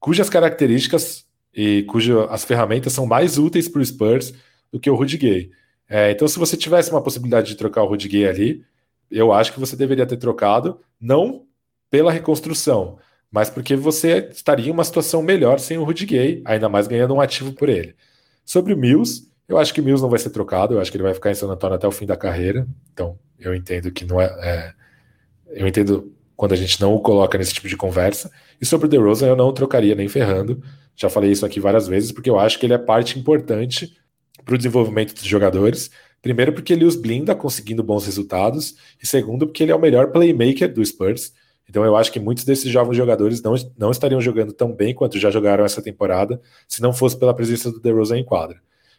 cujas 0.00 0.30
características 0.30 1.26
e 1.54 1.82
cujas 1.82 2.46
ferramentas 2.46 2.94
são 2.94 3.04
mais 3.04 3.36
úteis 3.36 3.68
para 3.68 3.82
o 3.82 3.84
Spurs 3.84 4.32
do 4.72 4.80
que 4.80 4.88
o 4.88 4.94
Rudy 4.94 5.18
Gay. 5.18 5.50
É, 5.86 6.12
então, 6.12 6.26
se 6.26 6.38
você 6.38 6.56
tivesse 6.56 6.90
uma 6.90 7.02
possibilidade 7.02 7.48
de 7.48 7.56
trocar 7.56 7.82
o 7.82 7.88
Rudy 7.88 8.08
Gay 8.08 8.26
ali, 8.26 8.64
eu 9.10 9.32
acho 9.32 9.52
que 9.52 9.60
você 9.60 9.76
deveria 9.76 10.06
ter 10.06 10.16
trocado, 10.16 10.80
não 11.00 11.46
pela 11.90 12.12
reconstrução, 12.12 12.98
mas 13.30 13.50
porque 13.50 13.76
você 13.76 14.28
estaria 14.30 14.68
em 14.68 14.70
uma 14.70 14.84
situação 14.84 15.22
melhor 15.22 15.58
sem 15.58 15.78
o 15.78 15.84
Rudy 15.84 16.06
Gay, 16.06 16.42
ainda 16.44 16.68
mais 16.68 16.86
ganhando 16.86 17.14
um 17.14 17.20
ativo 17.20 17.52
por 17.52 17.68
ele. 17.68 17.94
Sobre 18.44 18.74
o 18.74 18.76
Mills, 18.76 19.28
eu 19.48 19.58
acho 19.58 19.72
que 19.72 19.80
o 19.80 19.84
Mills 19.84 20.02
não 20.02 20.10
vai 20.10 20.18
ser 20.18 20.30
trocado, 20.30 20.74
eu 20.74 20.80
acho 20.80 20.90
que 20.90 20.96
ele 20.96 21.04
vai 21.04 21.14
ficar 21.14 21.30
em 21.30 21.34
San 21.34 21.48
Antonio 21.48 21.76
até 21.76 21.86
o 21.86 21.92
fim 21.92 22.06
da 22.06 22.16
carreira, 22.16 22.66
então 22.92 23.18
eu 23.38 23.54
entendo 23.54 23.90
que 23.90 24.04
não 24.04 24.20
é, 24.20 24.26
é 24.26 24.74
eu 25.48 25.66
entendo 25.66 26.12
quando 26.36 26.52
a 26.52 26.56
gente 26.56 26.80
não 26.80 26.94
o 26.94 27.00
coloca 27.00 27.38
nesse 27.38 27.54
tipo 27.54 27.68
de 27.68 27.76
conversa. 27.76 28.30
E 28.60 28.66
sobre 28.66 28.86
o 28.86 28.90
DeRozan 28.90 29.28
eu 29.28 29.36
não 29.36 29.48
o 29.48 29.52
trocaria 29.52 29.94
nem 29.94 30.08
ferrando. 30.08 30.62
Já 30.96 31.08
falei 31.08 31.30
isso 31.30 31.46
aqui 31.46 31.60
várias 31.60 31.86
vezes, 31.86 32.12
porque 32.12 32.30
eu 32.30 32.38
acho 32.38 32.58
que 32.58 32.66
ele 32.66 32.74
é 32.74 32.78
parte 32.78 33.18
importante 33.18 33.96
para 34.44 34.54
o 34.54 34.58
desenvolvimento 34.58 35.14
dos 35.14 35.24
jogadores. 35.24 35.90
Primeiro, 36.24 36.54
porque 36.54 36.72
ele 36.72 36.86
os 36.86 36.96
blinda 36.96 37.34
conseguindo 37.34 37.82
bons 37.82 38.06
resultados, 38.06 38.74
e 39.00 39.06
segundo, 39.06 39.46
porque 39.46 39.62
ele 39.62 39.72
é 39.72 39.76
o 39.76 39.78
melhor 39.78 40.10
playmaker 40.10 40.72
do 40.72 40.82
Spurs. 40.82 41.34
Então 41.68 41.84
eu 41.84 41.94
acho 41.94 42.10
que 42.10 42.18
muitos 42.18 42.44
desses 42.44 42.72
jovens 42.72 42.96
jogadores 42.96 43.42
não, 43.42 43.54
não 43.76 43.90
estariam 43.90 44.22
jogando 44.22 44.50
tão 44.54 44.74
bem 44.74 44.94
quanto 44.94 45.18
já 45.18 45.30
jogaram 45.30 45.66
essa 45.66 45.82
temporada, 45.82 46.40
se 46.66 46.80
não 46.80 46.94
fosse 46.94 47.18
pela 47.18 47.34
presença 47.34 47.70
do 47.70 47.78
DeRozan 47.78 48.16
em 48.16 48.24
quadra. 48.24 48.58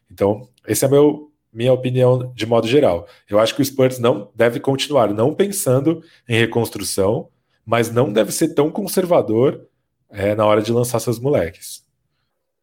Então, 0.09 0.47
esse 0.67 0.85
é 0.85 0.87
meu 0.87 1.31
minha 1.51 1.73
opinião 1.73 2.31
de 2.35 2.45
modo 2.45 2.67
geral. 2.67 3.07
Eu 3.27 3.39
acho 3.39 3.55
que 3.55 3.61
o 3.63 3.65
Spurs 3.65 3.97
não 3.97 4.29
deve 4.35 4.59
continuar 4.59 5.11
não 5.11 5.33
pensando 5.33 6.03
em 6.29 6.37
reconstrução, 6.37 7.29
mas 7.65 7.89
não 7.89 8.13
deve 8.13 8.31
ser 8.31 8.49
tão 8.49 8.69
conservador 8.69 9.65
é, 10.11 10.35
na 10.35 10.45
hora 10.45 10.61
de 10.61 10.71
lançar 10.71 10.99
seus 10.99 11.17
moleques. 11.17 11.84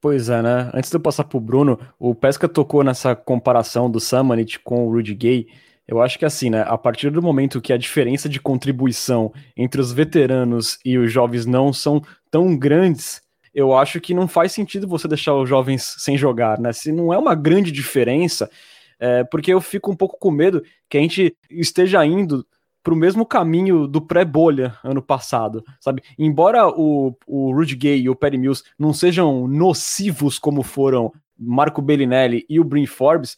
Pois 0.03 0.29
é, 0.29 0.43
né? 0.43 0.69
Antes 0.75 0.91
de 0.91 0.97
eu 0.97 1.01
passar 1.01 1.23
pro 1.23 1.39
Bruno, 1.39 1.79
o 1.97 2.13
Pesca 2.13 2.49
tocou 2.49 2.83
nessa 2.83 3.15
comparação 3.15 3.89
do 3.89 4.01
Samanit 4.01 4.59
com 4.59 4.85
o 4.85 4.91
Rudy 4.91 5.15
Gay. 5.15 5.47
Eu 5.87 6.03
acho 6.03 6.19
que 6.19 6.25
assim, 6.25 6.51
né? 6.51 6.65
A 6.67 6.77
partir 6.77 7.09
do 7.09 7.23
momento 7.23 7.61
que 7.61 7.73
a 7.73 7.77
diferença 7.77 8.29
de 8.29 8.41
contribuição 8.41 9.33
entre 9.57 9.81
os 9.81 9.93
veteranos 9.93 10.77
e 10.85 10.99
os 10.99 11.13
jovens 11.13 11.47
não 11.47 11.73
são 11.73 12.03
tão 12.33 12.57
grandes, 12.57 13.23
eu 13.55 13.77
acho 13.79 14.01
que 14.01 14.13
não 14.13 14.27
faz 14.27 14.51
sentido 14.51 14.89
você 14.89 15.07
deixar 15.07 15.37
os 15.37 15.49
jovens 15.49 15.95
sem 15.99 16.19
jogar, 16.19 16.59
né? 16.59 16.73
Se 16.73 16.91
não 16.91 17.15
é 17.15 17.19
uma 17.19 17.37
grande 17.37 17.71
diferença, 17.71 18.51
é, 18.99 19.23
porque 19.23 19.53
eu 19.53 19.61
fico 19.61 19.93
um 19.93 19.97
pouco 19.97 20.19
com 20.19 20.33
medo 20.33 20.65
que 20.91 20.99
a 20.99 21.01
gente 21.01 21.37
esteja 21.49 22.05
indo 22.05 22.45
para 22.83 22.93
o 22.93 22.97
mesmo 22.97 23.25
caminho 23.25 23.87
do 23.87 24.01
pré-bolha 24.01 24.77
ano 24.83 25.01
passado, 25.01 25.65
sabe? 25.79 26.03
Embora 26.19 26.69
o, 26.69 27.17
o 27.27 27.53
Rudy 27.55 27.77
Gay 27.77 28.01
e 28.01 28.11
o 28.11 28.17
Perry 28.17 28.39
Mills 28.39 28.65
não 28.79 28.93
sejam 28.93 29.47
nocivos 29.47 30.39
como 30.39 30.63
foram 30.63 31.13
Marco 31.39 31.81
Bellinelli 31.81 32.45
e 32.49 32.59
o 32.59 32.65
Brin 32.65 32.87
Forbes, 32.87 33.37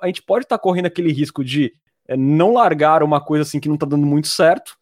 a 0.00 0.06
gente 0.06 0.22
pode 0.22 0.44
estar 0.44 0.58
tá 0.58 0.62
correndo 0.62 0.86
aquele 0.86 1.12
risco 1.12 1.44
de 1.44 1.72
é, 2.08 2.16
não 2.16 2.54
largar 2.54 3.02
uma 3.02 3.20
coisa 3.20 3.42
assim 3.42 3.60
que 3.60 3.68
não 3.68 3.74
está 3.74 3.86
dando 3.86 4.06
muito 4.06 4.28
certo 4.28 4.76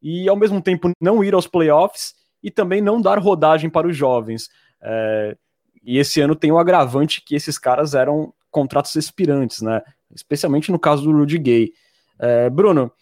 e 0.00 0.28
ao 0.28 0.36
mesmo 0.36 0.62
tempo 0.62 0.90
não 1.00 1.24
ir 1.24 1.34
aos 1.34 1.46
playoffs 1.46 2.14
e 2.42 2.50
também 2.50 2.80
não 2.80 3.00
dar 3.00 3.18
rodagem 3.18 3.68
para 3.68 3.88
os 3.88 3.96
jovens. 3.96 4.48
É, 4.80 5.36
e 5.82 5.98
esse 5.98 6.20
ano 6.20 6.36
tem 6.36 6.52
o 6.52 6.58
agravante 6.58 7.22
que 7.24 7.34
esses 7.34 7.58
caras 7.58 7.94
eram 7.94 8.32
contratos 8.50 8.94
expirantes, 8.94 9.60
né? 9.60 9.82
Especialmente 10.14 10.70
no 10.70 10.78
caso 10.78 11.02
do 11.02 11.12
Rudy 11.12 11.38
Gay. 11.38 11.72
É, 12.18 12.50
Bruno, 12.50 12.92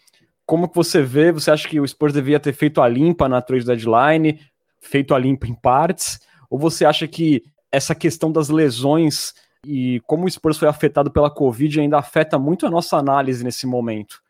como 0.47 0.69
que 0.69 0.75
você 0.75 1.03
vê? 1.03 1.31
Você 1.33 1.51
acha 1.51 1.67
que 1.67 1.77
o 1.77 1.85
Spurs 1.85 2.13
devia 2.13 2.39
ter 2.39 2.53
feito 2.53 2.81
a 2.81 2.87
limpa 2.87 3.27
na 3.27 3.41
trade 3.41 3.65
deadline, 3.65 4.39
feito 4.79 5.13
a 5.13 5.19
limpa 5.19 5.45
em 5.45 5.53
partes? 5.53 6.21
Ou 6.49 6.57
você 6.57 6.85
acha 6.85 7.05
que 7.05 7.43
essa 7.69 7.93
questão 7.93 8.31
das 8.31 8.47
lesões 8.47 9.33
e 9.65 10.01
como 10.07 10.25
o 10.25 10.31
Spurs 10.31 10.57
foi 10.57 10.69
afetado 10.69 11.11
pela 11.11 11.29
Covid 11.29 11.81
ainda 11.81 11.97
afeta 11.97 12.39
muito 12.39 12.65
a 12.65 12.69
nossa 12.69 12.95
análise 12.95 13.43
nesse 13.43 13.67
momento? 13.67 14.21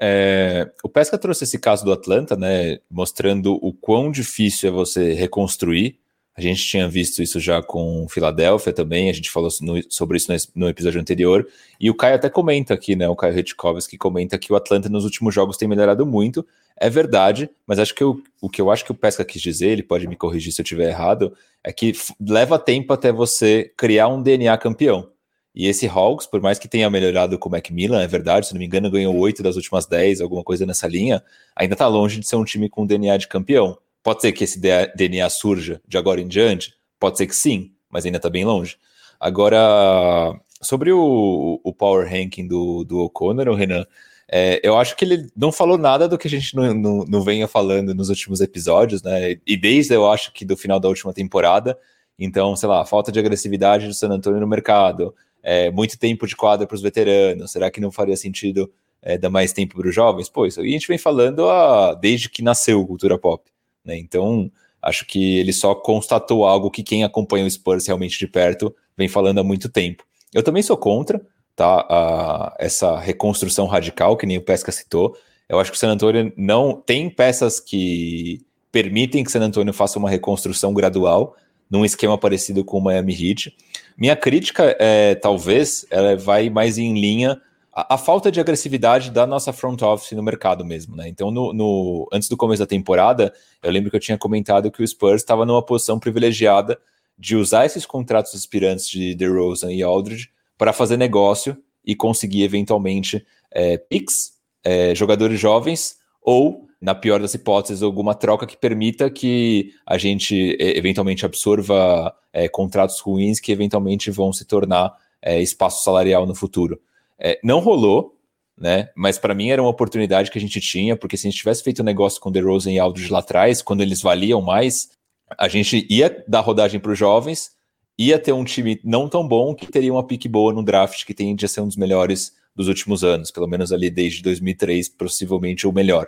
É, 0.00 0.68
o 0.82 0.88
Pesca 0.88 1.16
trouxe 1.16 1.44
esse 1.44 1.60
caso 1.60 1.84
do 1.84 1.92
Atlanta, 1.92 2.36
né, 2.36 2.80
mostrando 2.90 3.54
o 3.62 3.72
quão 3.72 4.10
difícil 4.10 4.68
é 4.68 4.72
você 4.72 5.12
reconstruir 5.12 5.98
a 6.36 6.40
gente 6.40 6.62
tinha 6.62 6.86
visto 6.86 7.22
isso 7.22 7.40
já 7.40 7.62
com 7.62 8.06
Filadélfia 8.08 8.72
também, 8.72 9.08
a 9.08 9.12
gente 9.12 9.30
falou 9.30 9.48
no, 9.62 9.80
sobre 9.88 10.18
isso 10.18 10.30
no, 10.30 10.66
no, 10.66 10.68
episódio 10.68 11.00
anterior, 11.00 11.48
e 11.80 11.88
o 11.90 11.94
Caio 11.94 12.16
até 12.16 12.28
comenta 12.28 12.74
aqui, 12.74 12.94
né? 12.94 13.08
O 13.08 13.16
Caio 13.16 13.38
Hitchkovski 13.38 13.96
comenta 13.96 14.36
que 14.36 14.52
o 14.52 14.56
Atlanta 14.56 14.88
nos 14.90 15.04
últimos 15.04 15.34
jogos 15.34 15.56
tem 15.56 15.66
melhorado 15.66 16.04
muito. 16.04 16.46
É 16.78 16.90
verdade, 16.90 17.48
mas 17.66 17.78
acho 17.78 17.94
que 17.94 18.02
eu, 18.02 18.22
o 18.38 18.50
que 18.50 18.60
eu 18.60 18.70
acho 18.70 18.84
que 18.84 18.92
o 18.92 18.94
Pesca 18.94 19.24
quis 19.24 19.40
dizer, 19.40 19.70
ele 19.70 19.82
pode 19.82 20.06
me 20.06 20.14
corrigir 20.14 20.52
se 20.52 20.60
eu 20.60 20.62
estiver 20.62 20.90
errado, 20.90 21.32
é 21.64 21.72
que 21.72 21.94
leva 22.20 22.58
tempo 22.58 22.92
até 22.92 23.10
você 23.10 23.72
criar 23.74 24.08
um 24.08 24.22
DNA 24.22 24.58
campeão. 24.58 25.08
E 25.54 25.66
esse 25.66 25.88
Hawks, 25.88 26.26
por 26.26 26.42
mais 26.42 26.58
que 26.58 26.68
tenha 26.68 26.90
melhorado 26.90 27.38
com 27.38 27.48
o 27.48 27.52
Macmillan, 27.52 28.02
é 28.02 28.06
verdade, 28.06 28.46
se 28.46 28.52
não 28.52 28.58
me 28.58 28.66
engano, 28.66 28.90
ganhou 28.90 29.16
oito 29.16 29.42
das 29.42 29.56
últimas 29.56 29.86
dez, 29.86 30.20
alguma 30.20 30.44
coisa 30.44 30.66
nessa 30.66 30.86
linha, 30.86 31.24
ainda 31.56 31.72
está 31.72 31.88
longe 31.88 32.20
de 32.20 32.28
ser 32.28 32.36
um 32.36 32.44
time 32.44 32.68
com 32.68 32.84
DNA 32.84 33.16
de 33.16 33.26
campeão. 33.26 33.78
Pode 34.06 34.20
ser 34.20 34.30
que 34.30 34.44
esse 34.44 34.60
DNA 34.94 35.28
surja 35.28 35.82
de 35.84 35.98
agora 35.98 36.20
em 36.20 36.28
diante? 36.28 36.72
Pode 36.96 37.18
ser 37.18 37.26
que 37.26 37.34
sim, 37.34 37.72
mas 37.90 38.06
ainda 38.06 38.18
está 38.18 38.30
bem 38.30 38.44
longe. 38.44 38.76
Agora, 39.18 40.32
sobre 40.62 40.92
o, 40.92 41.60
o 41.64 41.72
power 41.74 42.08
ranking 42.08 42.46
do, 42.46 42.84
do 42.84 43.00
O'Connor, 43.00 43.48
o 43.48 43.56
Renan, 43.56 43.84
é, 44.30 44.60
eu 44.62 44.78
acho 44.78 44.94
que 44.94 45.04
ele 45.04 45.26
não 45.36 45.50
falou 45.50 45.76
nada 45.76 46.06
do 46.06 46.16
que 46.16 46.28
a 46.28 46.30
gente 46.30 46.54
não, 46.54 46.72
não, 46.72 47.04
não, 47.04 47.22
venha 47.22 47.48
falando 47.48 47.92
nos 47.96 48.08
últimos 48.08 48.40
episódios, 48.40 49.02
né? 49.02 49.40
E 49.44 49.56
desde 49.56 49.94
eu 49.94 50.08
acho 50.08 50.32
que 50.32 50.44
do 50.44 50.56
final 50.56 50.78
da 50.78 50.88
última 50.88 51.12
temporada. 51.12 51.76
Então, 52.16 52.54
sei 52.54 52.68
lá, 52.68 52.86
falta 52.86 53.10
de 53.10 53.18
agressividade 53.18 53.88
do 53.88 53.92
San 53.92 54.10
Antonio 54.10 54.38
no 54.38 54.46
mercado, 54.46 55.16
é, 55.42 55.68
muito 55.72 55.98
tempo 55.98 56.28
de 56.28 56.36
quadra 56.36 56.64
para 56.64 56.76
os 56.76 56.80
veteranos. 56.80 57.50
Será 57.50 57.72
que 57.72 57.80
não 57.80 57.90
faria 57.90 58.16
sentido 58.16 58.72
é, 59.02 59.18
dar 59.18 59.30
mais 59.30 59.52
tempo 59.52 59.74
para 59.74 59.88
os 59.88 59.94
jovens? 59.96 60.28
Pô, 60.28 60.46
isso 60.46 60.60
a 60.60 60.64
gente 60.64 60.86
vem 60.86 60.96
falando 60.96 61.50
a, 61.50 61.92
desde 61.94 62.30
que 62.30 62.40
nasceu 62.40 62.86
cultura 62.86 63.18
pop. 63.18 63.42
Né? 63.86 63.96
Então, 63.96 64.50
acho 64.82 65.06
que 65.06 65.38
ele 65.38 65.52
só 65.52 65.74
constatou 65.74 66.44
algo 66.44 66.70
que 66.70 66.82
quem 66.82 67.04
acompanha 67.04 67.46
o 67.46 67.50
Spurs 67.50 67.86
realmente 67.86 68.18
de 68.18 68.26
perto 68.26 68.74
vem 68.96 69.08
falando 69.08 69.38
há 69.38 69.44
muito 69.44 69.68
tempo. 69.68 70.04
Eu 70.34 70.42
também 70.42 70.62
sou 70.62 70.76
contra 70.76 71.20
tá, 71.54 71.86
a, 71.88 72.56
essa 72.58 72.98
reconstrução 72.98 73.66
radical, 73.66 74.16
que 74.16 74.26
nem 74.26 74.38
o 74.38 74.42
Pesca 74.42 74.72
citou. 74.72 75.16
Eu 75.48 75.60
acho 75.60 75.70
que 75.70 75.76
o 75.76 75.80
San 75.80 75.90
Antonio 75.90 76.32
não 76.36 76.74
tem 76.74 77.08
peças 77.08 77.60
que 77.60 78.44
permitem 78.72 79.22
que 79.22 79.30
o 79.30 79.32
San 79.32 79.40
Antonio 79.40 79.72
faça 79.72 79.98
uma 79.98 80.10
reconstrução 80.10 80.74
gradual 80.74 81.36
num 81.70 81.84
esquema 81.84 82.18
parecido 82.18 82.64
com 82.64 82.78
o 82.78 82.82
Miami 82.82 83.12
Heat. 83.12 83.56
Minha 83.96 84.14
crítica 84.14 84.76
é, 84.78 85.14
talvez, 85.14 85.86
ela 85.90 86.16
vai 86.16 86.50
mais 86.50 86.78
em 86.78 86.98
linha 86.98 87.40
a, 87.76 87.94
a, 87.94 87.98
falta 87.98 88.32
de 88.32 88.40
agressividade 88.40 89.10
da 89.10 89.26
nossa 89.26 89.52
front 89.52 89.82
office 89.82 90.12
no 90.12 90.22
mercado 90.22 90.64
mesmo, 90.64 90.96
né? 90.96 91.06
Então, 91.08 91.30
no, 91.30 91.52
no, 91.52 92.08
antes 92.10 92.26
do 92.26 92.36
começo 92.36 92.60
da 92.60 92.66
temporada, 92.66 93.34
eu 93.62 93.70
lembro 93.70 93.90
que 93.90 93.96
eu 93.96 94.00
tinha 94.00 94.16
comentado 94.16 94.70
que 94.70 94.82
o 94.82 94.88
Spurs 94.88 95.20
estava 95.20 95.44
numa 95.44 95.62
posição 95.62 95.98
privilegiada 95.98 96.78
de 97.18 97.36
usar 97.36 97.66
esses 97.66 97.84
contratos 97.84 98.34
aspirantes 98.34 98.88
de 98.88 99.14
DeRozan 99.14 99.74
e 99.74 99.82
Aldridge 99.82 100.30
para 100.56 100.72
fazer 100.72 100.96
negócio 100.96 101.54
e 101.84 101.94
conseguir 101.94 102.44
eventualmente 102.44 103.26
é, 103.50 103.76
picks, 103.76 104.32
é, 104.64 104.94
jogadores 104.94 105.38
jovens 105.38 105.96
ou, 106.22 106.66
na 106.80 106.94
pior 106.94 107.20
das 107.20 107.34
hipóteses, 107.34 107.82
alguma 107.82 108.14
troca 108.14 108.46
que 108.46 108.56
permita 108.56 109.10
que 109.10 109.74
a 109.86 109.98
gente 109.98 110.56
eventualmente 110.58 111.26
absorva 111.26 112.14
é, 112.32 112.48
contratos 112.48 113.00
ruins 113.00 113.38
que 113.38 113.52
eventualmente 113.52 114.10
vão 114.10 114.32
se 114.32 114.46
tornar 114.46 114.96
é, 115.20 115.42
espaço 115.42 115.84
salarial 115.84 116.26
no 116.26 116.34
futuro. 116.34 116.80
É, 117.18 117.38
não 117.42 117.60
rolou, 117.60 118.16
né? 118.58 118.88
Mas 118.96 119.18
para 119.18 119.34
mim 119.34 119.50
era 119.50 119.62
uma 119.62 119.70
oportunidade 119.70 120.30
que 120.30 120.38
a 120.38 120.40
gente 120.40 120.60
tinha, 120.60 120.96
porque 120.96 121.16
se 121.16 121.26
a 121.26 121.30
gente 121.30 121.38
tivesse 121.38 121.62
feito 121.62 121.82
um 121.82 121.84
negócio 121.84 122.20
com 122.20 122.32
The 122.32 122.40
Rose 122.40 122.70
e 122.70 122.78
Aldridge 122.78 123.12
lá 123.12 123.18
atrás, 123.18 123.60
quando 123.62 123.82
eles 123.82 124.00
valiam 124.00 124.40
mais, 124.40 124.90
a 125.38 125.48
gente 125.48 125.86
ia 125.90 126.24
dar 126.26 126.40
rodagem 126.40 126.80
para 126.80 126.92
os 126.92 126.98
jovens, 126.98 127.50
ia 127.98 128.18
ter 128.18 128.32
um 128.32 128.44
time 128.44 128.80
não 128.84 129.08
tão 129.08 129.26
bom 129.26 129.54
que 129.54 129.66
teria 129.66 129.92
uma 129.92 130.06
pique 130.06 130.28
boa 130.28 130.52
no 130.52 130.62
draft, 130.62 131.04
que 131.04 131.14
tende 131.14 131.44
a 131.44 131.48
ser 131.48 131.60
um 131.60 131.66
dos 131.66 131.76
melhores 131.76 132.32
dos 132.54 132.68
últimos 132.68 133.04
anos, 133.04 133.30
pelo 133.30 133.46
menos 133.46 133.72
ali 133.72 133.90
desde 133.90 134.22
2003, 134.22 134.88
possivelmente 134.90 135.66
o 135.66 135.72
melhor. 135.72 136.06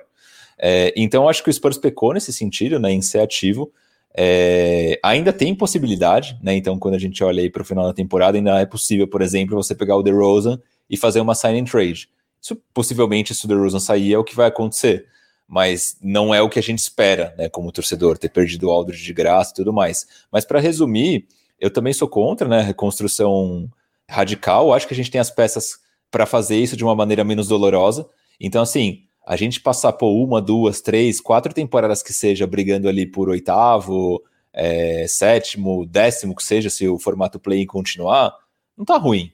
É, 0.58 0.92
então 0.96 1.28
acho 1.28 1.42
que 1.42 1.50
o 1.50 1.52
Spurs 1.52 1.78
pecou 1.78 2.12
nesse 2.14 2.32
sentido, 2.32 2.78
né, 2.78 2.90
em 2.90 3.02
ser 3.02 3.20
ativo. 3.20 3.70
É, 4.16 4.98
ainda 5.02 5.32
tem 5.32 5.54
possibilidade, 5.54 6.36
né? 6.42 6.56
Então, 6.56 6.78
quando 6.78 6.94
a 6.94 6.98
gente 6.98 7.22
olha 7.22 7.42
aí 7.42 7.50
para 7.50 7.62
o 7.62 7.64
final 7.64 7.84
da 7.84 7.92
temporada, 7.92 8.36
ainda 8.36 8.58
é 8.58 8.66
possível, 8.66 9.06
por 9.06 9.22
exemplo, 9.22 9.54
você 9.54 9.74
pegar 9.74 9.96
o 9.96 10.02
DeRozan 10.02 10.60
e 10.88 10.96
fazer 10.96 11.20
uma 11.20 11.34
sign 11.34 11.60
and 11.60 11.64
trade. 11.64 12.08
Isso 12.40 12.56
possivelmente, 12.72 13.34
se 13.34 13.44
o 13.44 13.48
DeRozan 13.48 13.80
sair, 13.80 14.14
é 14.14 14.18
o 14.18 14.24
que 14.24 14.34
vai 14.34 14.48
acontecer. 14.48 15.06
Mas 15.46 15.96
não 16.02 16.34
é 16.34 16.42
o 16.42 16.48
que 16.48 16.58
a 16.58 16.62
gente 16.62 16.78
espera, 16.78 17.34
né, 17.38 17.48
como 17.48 17.72
torcedor, 17.72 18.18
ter 18.18 18.28
perdido 18.28 18.68
o 18.68 18.70
Aldridge 18.70 19.04
de 19.04 19.14
graça 19.14 19.52
e 19.52 19.54
tudo 19.54 19.72
mais. 19.72 20.06
Mas 20.30 20.44
para 20.44 20.60
resumir, 20.60 21.26
eu 21.58 21.70
também 21.70 21.92
sou 21.92 22.06
contra, 22.06 22.46
né, 22.46 22.60
reconstrução 22.60 23.68
radical. 24.08 24.72
Acho 24.72 24.86
que 24.86 24.94
a 24.94 24.96
gente 24.96 25.10
tem 25.10 25.20
as 25.20 25.30
peças 25.30 25.78
para 26.10 26.26
fazer 26.26 26.56
isso 26.56 26.76
de 26.76 26.84
uma 26.84 26.94
maneira 26.94 27.24
menos 27.24 27.48
dolorosa. 27.48 28.08
Então, 28.40 28.62
assim, 28.62 29.02
a 29.26 29.36
gente 29.36 29.60
passar 29.60 29.92
por 29.92 30.08
uma, 30.08 30.40
duas, 30.40 30.80
três, 30.80 31.20
quatro 31.20 31.52
temporadas 31.52 32.02
que 32.02 32.12
seja 32.12 32.46
brigando 32.46 32.88
ali 32.88 33.04
por 33.04 33.28
oitavo, 33.28 34.22
é, 34.52 35.06
sétimo, 35.06 35.84
décimo, 35.86 36.34
que 36.34 36.42
seja, 36.42 36.70
se 36.70 36.88
o 36.88 36.98
formato 36.98 37.38
play 37.38 37.66
continuar, 37.66 38.34
não 38.76 38.84
tá 38.84 38.96
ruim. 38.96 39.30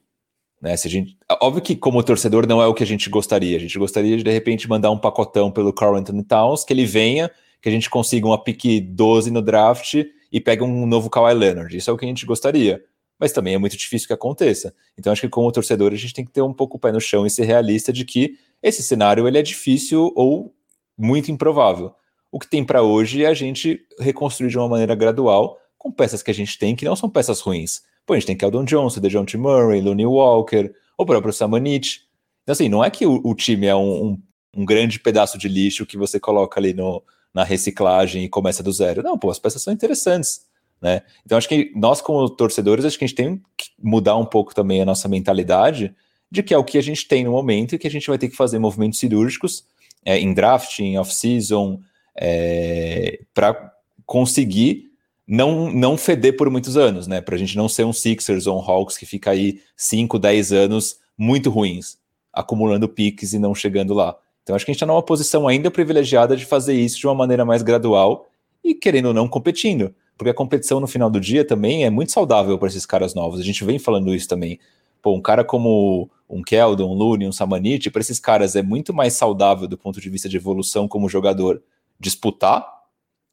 Né? 0.65 0.79
Se 0.79 0.89
a 0.89 0.91
gente, 0.91 1.19
óbvio 1.43 1.63
que 1.63 1.77
como 1.77 2.03
torcedor 2.03 2.47
não 2.47 2.63
é 2.63 2.67
o 2.67 2.73
que 2.73 2.83
a 2.83 2.87
gente 2.87 3.11
gostaria. 3.11 3.59
A 3.59 3.61
gente 3.61 3.79
gostaria 3.79 4.17
de 4.17 4.23
de 4.23 4.31
repente 4.31 4.67
mandar 4.67 4.91
um 4.91 4.97
pacotão 4.97 5.51
pelo 5.51 5.75
Carl 5.75 5.95
Anthony 5.95 6.25
Towns, 6.25 6.65
que 6.65 6.73
ele 6.73 6.87
venha, 6.87 7.31
que 7.61 7.69
a 7.69 7.73
gente 7.73 7.91
consiga 7.91 8.27
uma 8.27 8.43
pique 8.43 8.81
12 8.81 9.31
no 9.31 9.43
draft 9.43 10.03
e 10.33 10.41
pegue 10.41 10.63
um 10.63 10.87
novo 10.87 11.11
Kawhi 11.11 11.35
Leonard. 11.35 11.77
Isso 11.77 11.91
é 11.91 11.93
o 11.93 11.99
que 11.99 12.07
a 12.07 12.09
gente 12.09 12.25
gostaria. 12.25 12.83
Mas 13.21 13.31
também 13.31 13.53
é 13.53 13.59
muito 13.59 13.77
difícil 13.77 14.09
que 14.09 14.15
aconteça. 14.15 14.75
Então 14.99 15.13
acho 15.13 15.21
que 15.21 15.29
como 15.29 15.53
torcedor 15.53 15.93
a 15.93 15.97
gente 15.97 16.15
tem 16.15 16.25
que 16.25 16.33
ter 16.33 16.41
um 16.41 16.55
pouco 16.55 16.79
o 16.79 16.81
pé 16.81 16.91
no 16.91 17.01
chão 17.01 17.27
e 17.27 17.31
ser 17.31 17.45
realista 17.45 17.93
de 17.93 18.07
que 18.07 18.39
esse 18.63 18.83
cenário 18.83 19.29
ele 19.29 19.37
é 19.37 19.43
difícil 19.43 20.15
ou 20.17 20.55
muito 20.97 21.31
improvável. 21.31 21.93
O 22.33 22.39
que 22.39 22.49
tem 22.49 22.65
para 22.65 22.83
hoje 22.83 23.23
é 23.23 23.27
a 23.27 23.35
gente 23.35 23.83
reconstruir 24.01 24.49
de 24.49 24.57
uma 24.57 24.69
maneira 24.69 24.95
gradual 24.95 25.59
com 25.77 25.93
peças 25.93 26.23
que 26.23 26.31
a 26.31 26.35
gente 26.35 26.59
tem 26.59 26.75
que 26.75 26.87
não 26.87 26.97
são 26.97 27.11
peças 27.11 27.41
ruins. 27.41 27.83
Pô, 28.07 28.13
a 28.13 28.17
gente 28.17 28.27
tem 28.27 28.37
Keldon 28.37 28.65
Johnson, 28.65 29.01
DeJounte 29.01 29.37
Murray, 29.37 29.81
Looney 29.81 30.07
Walker, 30.07 30.71
o 30.97 31.07
próprio 31.07 31.33
Samanit. 31.33 32.03
Então, 32.43 32.53
assim, 32.53 32.69
não 32.69 32.85
é 32.85 32.91
que 32.91 33.07
o, 33.07 33.21
o 33.25 33.35
time 33.35 33.67
é 33.67 33.75
um, 33.75 34.07
um, 34.07 34.23
um, 34.59 34.65
grande 34.65 35.01
pedaço 35.01 35.39
de 35.39 35.49
lixo 35.49 35.87
que 35.87 35.97
você 35.97 36.21
coloca 36.21 36.61
ali 36.61 36.75
no, 36.75 37.03
na 37.33 37.45
reciclagem 37.45 38.25
e 38.25 38.29
começa 38.29 38.63
do 38.63 38.73
zero. 38.73 39.03
Não, 39.03 39.19
pô, 39.19 39.31
as 39.31 39.39
peças 39.39 39.63
são 39.63 39.73
interessantes. 39.73 40.47
Né? 40.81 41.01
Então, 41.25 41.39
acho 41.39 41.49
que 41.49 41.73
nós, 41.75 42.03
como 42.03 42.29
torcedores, 42.29 42.85
acho 42.85 42.99
que 42.99 43.05
a 43.05 43.09
gente 43.09 43.17
tem 43.17 43.43
que 43.57 43.71
mudar 43.83 44.17
um 44.17 44.27
pouco 44.27 44.55
também 44.55 44.83
a 44.83 44.85
nossa 44.85 45.09
mentalidade 45.09 45.95
de 46.31 46.43
que 46.43 46.53
é 46.53 46.59
o 46.59 46.65
que 46.65 46.77
a 46.77 46.83
gente 46.83 47.09
tem 47.09 47.25
no 47.25 47.31
momento 47.31 47.75
e 47.75 47.79
que 47.79 47.87
a 47.87 47.91
gente 47.91 48.09
vai 48.09 48.19
ter 48.19 48.29
que 48.29 48.37
fazer 48.37 48.59
movimentos 48.59 48.99
cirúrgicos 48.99 49.65
é, 50.05 50.19
em 50.19 50.35
draft, 50.35 50.81
em 50.81 50.99
off-season, 50.99 51.81
é, 52.17 53.21
para 53.33 53.73
conseguir 54.05 54.91
não, 55.27 55.73
não 55.73 55.97
feder 55.97 56.37
por 56.37 56.51
muitos 56.51 56.77
anos, 56.77 57.07
né? 57.07 57.21
Para 57.21 57.35
a 57.35 57.39
gente 57.39 57.57
não 57.57 57.69
ser 57.69 57.85
um 57.85 57.93
Sixers 57.93 58.47
ou 58.47 58.59
um 58.59 58.63
Hawks 58.63 58.97
que 58.97 59.07
fica 59.07 59.31
aí 59.31 59.61
5, 59.77 60.19
10 60.19 60.53
anos 60.53 60.99
muito 61.17 61.51
ruins, 61.51 61.97
acumulando 62.33 62.89
piques 62.89 63.33
e 63.33 63.39
não 63.39 63.55
chegando 63.55 63.95
lá. 63.95 64.17
Então 64.43 64.55
acho 64.55 64.65
que 64.65 64.71
a 64.71 64.75
gente 64.75 64.83
está 64.83 64.87
numa 64.87 65.03
posição 65.03 65.49
ainda 65.49 65.71
privilegiada 65.71 66.37
de 66.37 66.45
fazer 66.45 66.75
isso 66.75 66.99
de 66.99 67.07
uma 67.07 67.15
maneira 67.15 67.45
mais 67.45 67.63
gradual 67.63 68.27
e 68.63 68.75
querendo 68.75 69.07
ou 69.07 69.15
não 69.15 69.27
competindo. 69.27 69.95
Porque 70.17 70.31
a 70.31 70.35
competição 70.35 70.79
no 70.79 70.87
final 70.87 71.11
do 71.11 71.19
dia 71.19 71.45
também 71.45 71.85
é 71.85 71.91
muito 71.91 72.13
saudável 72.13 72.59
para 72.59 72.69
esses 72.69 72.87
caras 72.87 73.15
novos. 73.15 73.41
A 73.41 73.43
gente 73.43 73.65
vem 73.65 73.79
falando 73.79 74.15
isso 74.15 74.29
também. 74.29 74.61
Pô, 75.03 75.15
um 75.15 75.21
cara 75.21 75.43
como 75.43 76.09
um 76.29 76.43
Keldon, 76.43 76.91
um 76.91 76.95
Looney, 76.95 77.27
um 77.27 77.33
Samanit, 77.33 77.91
para 77.91 78.01
esses 78.01 78.19
caras 78.19 78.55
é 78.55 78.63
muito 78.63 78.93
mais 78.93 79.15
saudável 79.15 79.67
do 79.67 79.77
ponto 79.77 80.01
de 80.01 80.09
vista 80.09 80.29
de 80.29 80.37
evolução 80.37 80.87
como 80.87 81.09
jogador 81.09 81.63
disputar 81.99 82.67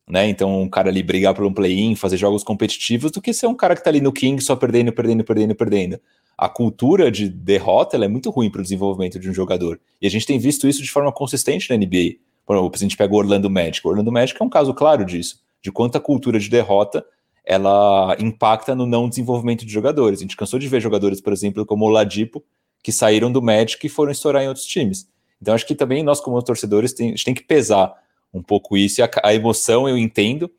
né? 0.09 0.27
Então, 0.27 0.61
um 0.61 0.69
cara 0.69 0.89
ali 0.89 1.03
brigar 1.03 1.33
por 1.33 1.45
um 1.45 1.53
play-in, 1.53 1.95
fazer 1.95 2.17
jogos 2.17 2.43
competitivos, 2.43 3.11
do 3.11 3.21
que 3.21 3.33
ser 3.33 3.47
um 3.47 3.55
cara 3.55 3.75
que 3.75 3.83
tá 3.83 3.89
ali 3.89 4.01
no 4.01 4.11
King 4.11 4.41
só 4.43 4.55
perdendo, 4.55 4.91
perdendo, 4.91 5.23
perdendo, 5.23 5.55
perdendo. 5.55 5.99
A 6.37 6.49
cultura 6.49 7.11
de 7.11 7.29
derrota 7.29 7.97
é 7.97 8.07
muito 8.07 8.29
ruim 8.29 8.49
para 8.49 8.59
o 8.59 8.63
desenvolvimento 8.63 9.19
de 9.19 9.29
um 9.29 9.33
jogador. 9.33 9.79
E 10.01 10.07
a 10.07 10.09
gente 10.09 10.25
tem 10.25 10.39
visto 10.39 10.67
isso 10.67 10.81
de 10.81 10.91
forma 10.91 11.11
consistente 11.11 11.69
na 11.69 11.77
NBA. 11.77 12.17
Por 12.45 12.55
exemplo, 12.55 12.71
a 12.73 12.77
gente 12.79 12.97
pega 12.97 13.13
o 13.13 13.17
Orlando 13.17 13.49
Magic. 13.49 13.85
O 13.85 13.89
Orlando 13.91 14.11
Magic 14.11 14.41
é 14.41 14.45
um 14.45 14.49
caso 14.49 14.73
claro 14.73 15.05
disso, 15.05 15.39
de 15.61 15.71
quanto 15.71 15.97
a 15.97 16.01
cultura 16.01 16.39
de 16.39 16.49
derrota 16.49 17.05
ela 17.45 18.15
impacta 18.19 18.75
no 18.75 18.85
não 18.85 19.09
desenvolvimento 19.09 19.65
de 19.65 19.71
jogadores. 19.71 20.19
A 20.19 20.23
gente 20.23 20.35
cansou 20.35 20.59
de 20.59 20.67
ver 20.67 20.81
jogadores, 20.81 21.21
por 21.21 21.33
exemplo, 21.33 21.65
como 21.65 21.85
o 21.85 21.89
Ladipo, 21.89 22.43
que 22.83 22.91
saíram 22.91 23.31
do 23.31 23.41
Magic 23.41 23.85
e 23.85 23.89
foram 23.89 24.11
estourar 24.11 24.43
em 24.43 24.47
outros 24.47 24.65
times. 24.65 25.07
Então, 25.41 25.53
acho 25.53 25.65
que 25.65 25.75
também 25.75 26.03
nós, 26.03 26.19
como 26.19 26.41
torcedores, 26.41 26.93
tem, 26.93 27.07
a 27.07 27.11
gente 27.11 27.25
tem 27.25 27.33
que 27.33 27.43
pesar 27.43 27.93
um 28.33 28.41
pouco 28.41 28.77
isso. 28.77 29.01
E 29.01 29.03
a, 29.03 29.09
a, 29.23 29.33
emoção 29.33 29.87
eu 29.87 29.97
entendo 29.97 30.49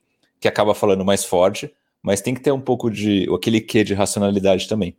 que 0.41 0.49
acaba 0.49 0.75
falando 0.75 1.05
mais 1.05 1.25
forte, 1.25 1.73
mas 2.03 2.21
tem 2.21 2.35
que 2.35 2.41
ter 2.41 2.53
um 2.53 2.61
pouco 2.61 2.91
de 2.91 3.29
aquele 3.35 3.61
quê 3.61 3.85
de 3.85 3.95
racionalidade 3.95 4.69
também. 4.69 4.97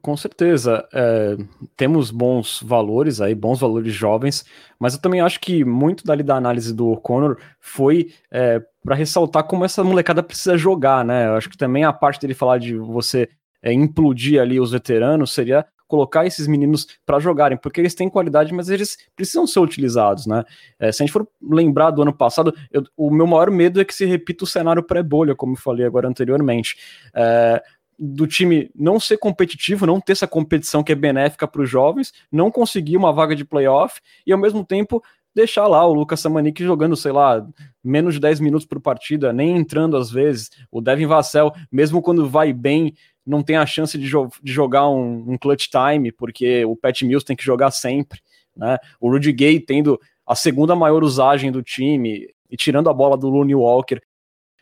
Com 0.00 0.16
certeza, 0.16 0.86
é, 0.92 1.36
temos 1.76 2.10
bons 2.10 2.62
valores 2.62 3.20
aí, 3.20 3.34
bons 3.34 3.58
valores 3.60 3.92
jovens, 3.92 4.44
mas 4.78 4.94
eu 4.94 5.00
também 5.00 5.20
acho 5.20 5.40
que 5.40 5.64
muito 5.64 6.04
dali 6.04 6.22
da 6.22 6.36
análise 6.36 6.72
do 6.72 6.88
O'Connor 6.88 7.36
foi 7.60 8.12
é, 8.30 8.62
para 8.84 8.94
ressaltar 8.94 9.44
como 9.44 9.64
essa 9.64 9.82
molecada 9.82 10.22
precisa 10.22 10.56
jogar, 10.56 11.04
né? 11.04 11.26
Eu 11.26 11.34
acho 11.34 11.50
que 11.50 11.58
também 11.58 11.84
a 11.84 11.92
parte 11.92 12.20
dele 12.20 12.32
falar 12.32 12.58
de 12.58 12.76
você 12.76 13.28
é, 13.60 13.72
implodir 13.72 14.40
ali 14.40 14.60
os 14.60 14.70
veteranos 14.70 15.32
seria 15.32 15.66
colocar 15.92 16.24
esses 16.24 16.46
meninos 16.46 16.86
para 17.04 17.20
jogarem, 17.20 17.58
porque 17.58 17.78
eles 17.78 17.94
têm 17.94 18.08
qualidade, 18.08 18.54
mas 18.54 18.70
eles 18.70 18.96
precisam 19.14 19.46
ser 19.46 19.60
utilizados, 19.60 20.26
né? 20.26 20.42
É, 20.78 20.90
se 20.90 21.02
a 21.02 21.04
gente 21.04 21.12
for 21.12 21.28
lembrar 21.42 21.90
do 21.90 22.00
ano 22.00 22.14
passado, 22.14 22.54
eu, 22.70 22.82
o 22.96 23.10
meu 23.10 23.26
maior 23.26 23.50
medo 23.50 23.78
é 23.78 23.84
que 23.84 23.94
se 23.94 24.06
repita 24.06 24.44
o 24.44 24.46
cenário 24.46 24.82
pré-bolha, 24.82 25.34
como 25.34 25.52
eu 25.52 25.58
falei 25.58 25.84
agora 25.84 26.08
anteriormente. 26.08 26.78
É, 27.14 27.62
do 27.98 28.26
time 28.26 28.70
não 28.74 28.98
ser 28.98 29.18
competitivo, 29.18 29.84
não 29.84 30.00
ter 30.00 30.12
essa 30.12 30.26
competição 30.26 30.82
que 30.82 30.92
é 30.92 30.94
benéfica 30.94 31.46
para 31.46 31.60
os 31.60 31.68
jovens, 31.68 32.10
não 32.32 32.50
conseguir 32.50 32.96
uma 32.96 33.12
vaga 33.12 33.36
de 33.36 33.44
playoff 33.44 34.00
e 34.26 34.32
ao 34.32 34.38
mesmo 34.38 34.64
tempo 34.64 35.02
deixar 35.34 35.66
lá 35.66 35.86
o 35.86 35.92
Lucas 35.92 36.20
Samanik 36.20 36.64
jogando, 36.64 36.96
sei 36.96 37.12
lá, 37.12 37.46
menos 37.84 38.14
de 38.14 38.20
10 38.20 38.40
minutos 38.40 38.66
por 38.66 38.80
partida, 38.80 39.30
nem 39.30 39.56
entrando 39.56 39.96
às 39.96 40.10
vezes. 40.10 40.50
O 40.70 40.80
Devin 40.80 41.06
Vassell, 41.06 41.52
mesmo 41.70 42.00
quando 42.00 42.28
vai 42.28 42.50
bem, 42.50 42.94
não 43.26 43.42
tem 43.42 43.56
a 43.56 43.66
chance 43.66 43.96
de, 43.96 44.06
jo 44.06 44.28
de 44.42 44.52
jogar 44.52 44.88
um, 44.88 45.32
um, 45.32 45.38
clutch 45.38 45.68
time, 45.68 46.10
porque 46.10 46.64
o 46.64 46.76
Pat 46.76 47.02
Mills 47.02 47.24
tem 47.24 47.36
que 47.36 47.44
jogar 47.44 47.70
sempre. 47.70 48.20
Né? 48.56 48.78
O 49.00 49.10
Rudy 49.10 49.32
Gay 49.32 49.60
tendo 49.60 50.00
a 50.26 50.34
segunda 50.34 50.74
maior 50.74 51.02
usagem 51.02 51.50
do 51.50 51.62
time 51.62 52.28
e 52.50 52.56
tirando 52.56 52.90
a 52.90 52.94
bola 52.94 53.16
do 53.16 53.28
Looney 53.28 53.54
Walker. 53.54 54.00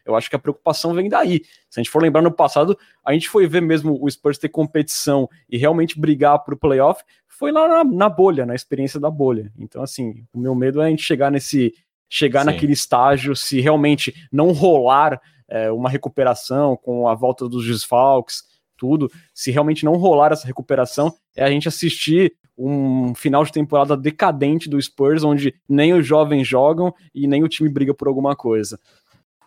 Eu 0.04 0.16
acho 0.16 0.30
que 0.30 0.36
a 0.36 0.38
preocupação 0.38 0.94
vem 0.94 1.08
daí. 1.08 1.42
Se 1.68 1.78
a 1.78 1.82
gente 1.82 1.90
for 1.90 2.02
lembrar 2.02 2.22
no 2.22 2.32
passado, 2.32 2.76
a 3.04 3.12
gente 3.12 3.28
foi 3.28 3.46
ver 3.46 3.60
mesmo 3.60 3.98
o 4.00 4.10
Spurs 4.10 4.38
ter 4.38 4.48
competição 4.48 5.28
e 5.48 5.56
realmente 5.56 6.00
brigar 6.00 6.42
para 6.42 6.54
o 6.54 6.58
playoff, 6.58 7.02
foi 7.28 7.52
lá 7.52 7.68
na, 7.68 7.84
na, 7.84 8.08
bolha, 8.08 8.44
na 8.44 8.54
experiência 8.54 8.98
da 8.98 9.10
bolha. 9.10 9.52
Então, 9.58 9.82
assim, 9.82 10.24
o 10.32 10.38
meu 10.38 10.54
medo 10.54 10.80
é 10.80 10.86
a 10.86 10.90
gente 10.90 11.02
chegar 11.02 11.30
nesse. 11.30 11.74
chegar 12.08 12.40
Sim. 12.40 12.46
naquele 12.46 12.72
estágio, 12.72 13.36
se 13.36 13.60
realmente 13.60 14.14
não 14.32 14.52
rolar 14.52 15.20
é, 15.48 15.70
uma 15.70 15.90
recuperação 15.90 16.76
com 16.76 17.08
a 17.08 17.14
volta 17.14 17.48
dos 17.48 17.66
desfalques, 17.66 18.44
tudo, 18.80 19.12
se 19.34 19.50
realmente 19.50 19.84
não 19.84 19.96
rolar 19.96 20.32
essa 20.32 20.46
recuperação, 20.46 21.14
é 21.36 21.44
a 21.44 21.50
gente 21.50 21.68
assistir 21.68 22.32
um 22.56 23.14
final 23.14 23.44
de 23.44 23.52
temporada 23.52 23.96
decadente 23.96 24.68
do 24.68 24.80
Spurs, 24.80 25.22
onde 25.22 25.54
nem 25.68 25.92
os 25.92 26.06
jovens 26.06 26.48
jogam 26.48 26.92
e 27.14 27.26
nem 27.26 27.44
o 27.44 27.48
time 27.48 27.68
briga 27.68 27.92
por 27.92 28.08
alguma 28.08 28.34
coisa. 28.34 28.80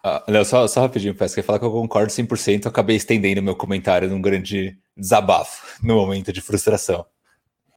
Ah, 0.03 0.23
Léo, 0.27 0.45
só, 0.45 0.67
só 0.67 0.81
rapidinho, 0.81 1.15
peço 1.15 1.33
que 1.33 1.41
falar 1.41 1.59
que 1.59 1.65
eu 1.65 1.71
concordo 1.71 2.11
100%, 2.11 2.65
eu 2.65 2.69
acabei 2.69 2.95
estendendo 2.95 3.41
meu 3.41 3.55
comentário 3.55 4.09
num 4.09 4.21
grande 4.21 4.77
desabafo, 4.95 5.65
no 5.81 5.95
momento 5.95 6.31
de 6.31 6.41
frustração. 6.41 7.05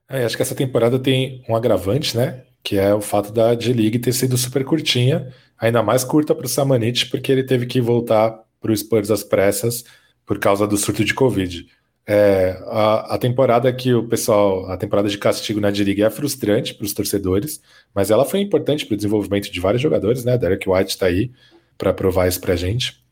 É, 0.08 0.24
acho 0.24 0.36
que 0.36 0.42
essa 0.42 0.54
temporada 0.54 0.98
tem 0.98 1.42
um 1.48 1.56
agravante, 1.56 2.16
né? 2.16 2.44
Que 2.62 2.76
é 2.78 2.94
o 2.94 3.00
fato 3.00 3.32
da 3.32 3.58
G-League 3.58 3.98
ter 3.98 4.12
sido 4.12 4.36
super 4.36 4.64
curtinha, 4.64 5.32
ainda 5.58 5.82
mais 5.82 6.04
curta 6.04 6.34
para 6.34 6.46
o 6.46 6.48
Samanit, 6.48 7.08
porque 7.10 7.30
ele 7.30 7.44
teve 7.44 7.66
que 7.66 7.80
voltar 7.80 8.36
para 8.60 8.72
o 8.72 8.76
Spurs 8.76 9.10
às 9.10 9.22
pressas 9.22 9.84
por 10.26 10.38
causa 10.38 10.66
do 10.66 10.76
surto 10.76 11.04
de 11.04 11.14
Covid. 11.14 11.66
É, 12.08 12.62
a, 12.66 13.14
a, 13.14 13.18
temporada 13.18 13.72
que 13.72 13.92
o 13.92 14.06
pessoal, 14.06 14.70
a 14.70 14.76
temporada 14.76 15.08
de 15.08 15.18
castigo 15.18 15.60
na 15.60 15.70
D-League 15.70 16.02
é 16.02 16.10
frustrante 16.10 16.74
para 16.74 16.84
os 16.84 16.92
torcedores, 16.92 17.60
mas 17.92 18.10
ela 18.10 18.24
foi 18.24 18.40
importante 18.40 18.86
para 18.86 18.94
o 18.94 18.96
desenvolvimento 18.96 19.50
de 19.50 19.60
vários 19.60 19.82
jogadores, 19.82 20.24
né? 20.24 20.38
Derek 20.38 20.68
White 20.68 20.90
está 20.90 21.06
aí 21.06 21.32
para 21.76 21.92
provar 21.92 22.28
isso 22.28 22.40
para 22.40 22.52
a 22.52 22.56
gente. 22.56 23.02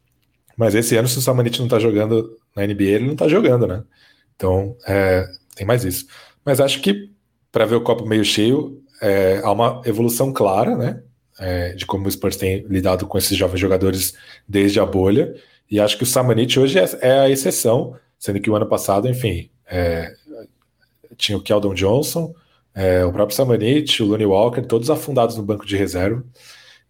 Mas 0.56 0.74
esse 0.74 0.96
ano, 0.96 1.08
se 1.08 1.18
o 1.18 1.20
Samanit 1.20 1.58
não 1.58 1.66
está 1.66 1.78
jogando 1.80 2.38
na 2.54 2.64
NBA, 2.64 2.84
ele 2.84 3.06
não 3.06 3.14
está 3.14 3.26
jogando, 3.26 3.66
né? 3.66 3.82
Então, 4.36 4.76
é, 4.86 5.26
tem 5.56 5.66
mais 5.66 5.84
isso. 5.84 6.06
Mas 6.44 6.60
acho 6.60 6.80
que, 6.80 7.10
para 7.50 7.64
ver 7.64 7.76
o 7.76 7.80
copo 7.80 8.06
meio 8.06 8.24
cheio, 8.24 8.80
é, 9.02 9.40
há 9.42 9.50
uma 9.50 9.82
evolução 9.84 10.32
clara, 10.32 10.76
né? 10.76 11.02
É, 11.36 11.72
de 11.72 11.84
como 11.84 12.06
o 12.06 12.10
Spurs 12.10 12.36
tem 12.36 12.64
lidado 12.68 13.06
com 13.08 13.18
esses 13.18 13.36
jovens 13.36 13.58
jogadores 13.58 14.14
desde 14.46 14.78
a 14.78 14.86
bolha. 14.86 15.34
E 15.70 15.80
acho 15.80 15.96
que 15.96 16.04
o 16.04 16.06
Samanit 16.06 16.58
hoje 16.58 16.78
é, 16.78 16.84
é, 17.00 17.18
a 17.20 17.30
exceção, 17.30 17.96
sendo 18.18 18.40
que 18.40 18.50
o 18.50 18.56
ano 18.56 18.66
passado, 18.66 19.08
enfim, 19.08 19.50
é, 19.66 20.12
tinha 21.16 21.38
o 21.38 21.40
Keldon 21.40 21.74
Johnson, 21.74 22.34
é, 22.74 23.04
o 23.04 23.12
próprio 23.12 23.36
Samanit, 23.36 24.02
o 24.02 24.06
Looney 24.06 24.26
Walker, 24.26 24.62
todos 24.62 24.90
afundados 24.90 25.36
no 25.36 25.42
banco 25.42 25.66
de 25.66 25.76
reserva. 25.76 26.24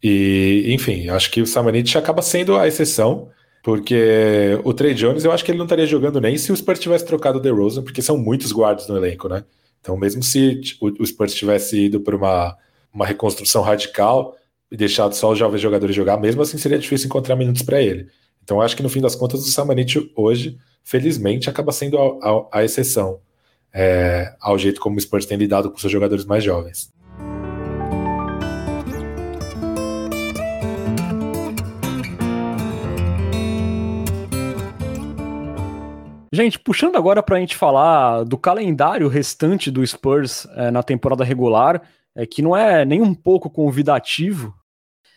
E, 0.02 0.66
enfim, 0.68 1.08
acho 1.08 1.30
que 1.30 1.40
o 1.40 1.46
Samanit 1.46 1.96
acaba 1.96 2.20
sendo 2.20 2.56
a 2.56 2.66
exceção, 2.66 3.30
porque 3.62 4.60
o 4.64 4.74
Trey 4.74 4.92
Jones, 4.92 5.24
eu 5.24 5.32
acho 5.32 5.44
que 5.44 5.50
ele 5.50 5.58
não 5.58 5.64
estaria 5.64 5.86
jogando 5.86 6.20
nem 6.20 6.36
se 6.36 6.52
o 6.52 6.56
Spurs 6.56 6.78
tivesse 6.78 7.06
trocado 7.06 7.38
o 7.38 7.40
DeRozan, 7.40 7.82
porque 7.82 8.02
são 8.02 8.18
muitos 8.18 8.52
guardas 8.52 8.86
no 8.88 8.96
elenco, 8.96 9.28
né? 9.28 9.44
Então, 9.80 9.96
mesmo 9.96 10.22
se 10.22 10.60
o 10.80 11.06
Spurs 11.06 11.34
tivesse 11.34 11.86
ido 11.86 12.00
por 12.00 12.14
uma, 12.14 12.56
uma 12.92 13.06
reconstrução 13.06 13.62
radical 13.62 14.36
e 14.70 14.76
deixado 14.76 15.14
só 15.14 15.30
os 15.30 15.38
jovens 15.38 15.60
jogadores 15.60 15.94
jogar, 15.94 16.18
mesmo 16.18 16.42
assim 16.42 16.58
seria 16.58 16.78
difícil 16.78 17.06
encontrar 17.06 17.36
minutos 17.36 17.62
para 17.62 17.80
ele. 17.82 18.08
Então, 18.45 18.61
acho 18.61 18.76
que 18.76 18.82
no 18.82 18.90
fim 18.90 19.01
das 19.01 19.14
contas, 19.14 19.40
o 19.40 19.51
Samanit 19.51 20.12
hoje, 20.14 20.59
felizmente, 20.82 21.49
acaba 21.49 21.72
sendo 21.72 21.99
a, 21.99 22.28
a, 22.53 22.59
a 22.59 22.64
exceção 22.64 23.18
é, 23.72 24.36
ao 24.38 24.59
jeito 24.59 24.82
como 24.82 24.99
o 24.99 25.01
Spurs 25.01 25.24
tem 25.24 25.38
lidado 25.38 25.70
com 25.70 25.78
seus 25.78 25.90
jogadores 25.90 26.26
mais 26.26 26.45
jovens. 26.45 26.92
Gente, 36.30 36.59
puxando 36.59 36.97
agora 36.97 37.22
para 37.22 37.36
a 37.36 37.40
gente 37.40 37.57
falar 37.57 38.24
do 38.24 38.36
calendário 38.36 39.09
restante 39.09 39.70
do 39.70 39.86
Spurs 39.86 40.47
é, 40.55 40.70
na 40.70 40.82
temporada 40.82 41.24
regular, 41.24 41.80
é, 42.14 42.26
que 42.26 42.42
não 42.42 42.55
é 42.55 42.84
nem 42.84 43.01
um 43.01 43.14
pouco 43.14 43.49
convidativo, 43.49 44.55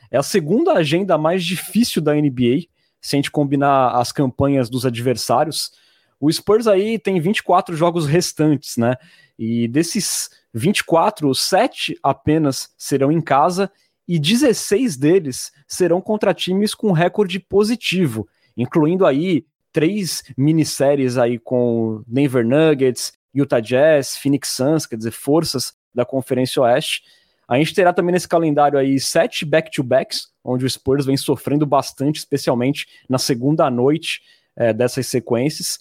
é 0.09 0.17
a 0.17 0.23
segunda 0.23 0.71
agenda 0.73 1.17
mais 1.17 1.43
difícil 1.43 2.01
da 2.01 2.13
NBA 2.13 2.76
se 3.07 3.15
a 3.15 3.17
gente 3.17 3.31
combinar 3.31 3.91
as 3.91 4.11
campanhas 4.11 4.69
dos 4.69 4.85
adversários. 4.85 5.71
o 6.19 6.29
Spurs 6.29 6.67
aí 6.67 6.99
tem 6.99 7.21
24 7.21 7.73
jogos 7.73 8.05
restantes, 8.05 8.75
né? 8.75 8.95
E 9.39 9.65
desses 9.65 10.29
24, 10.53 11.33
7 11.33 11.97
apenas 12.03 12.69
serão 12.77 13.09
em 13.09 13.21
casa 13.21 13.71
e 14.05 14.19
16 14.19 14.97
deles 14.97 15.53
serão 15.65 16.01
contra 16.01 16.33
times 16.33 16.75
com 16.75 16.91
recorde 16.91 17.39
positivo, 17.39 18.27
incluindo 18.57 19.05
aí 19.05 19.45
três 19.71 20.21
minisséries 20.35 21.17
aí 21.17 21.39
com 21.39 22.03
Denver 22.05 22.45
Nuggets, 22.45 23.13
Utah 23.33 23.61
Jazz, 23.61 24.17
Phoenix 24.17 24.49
Suns, 24.49 24.85
quer 24.85 24.97
dizer, 24.97 25.11
forças 25.11 25.73
da 25.95 26.03
Conferência 26.03 26.61
Oeste. 26.61 27.03
A 27.47 27.57
gente 27.57 27.73
terá 27.73 27.93
também 27.93 28.11
nesse 28.11 28.27
calendário 28.27 28.77
aí 28.77 28.99
sete 28.99 29.45
back-to-backs, 29.45 30.27
onde 30.43 30.65
o 30.65 30.69
Spurs 30.69 31.05
vem 31.05 31.15
sofrendo 31.15 31.65
bastante, 31.65 32.17
especialmente 32.17 32.87
na 33.07 33.17
segunda 33.17 33.69
noite 33.69 34.21
é, 34.55 34.73
dessas 34.73 35.07
sequências. 35.07 35.79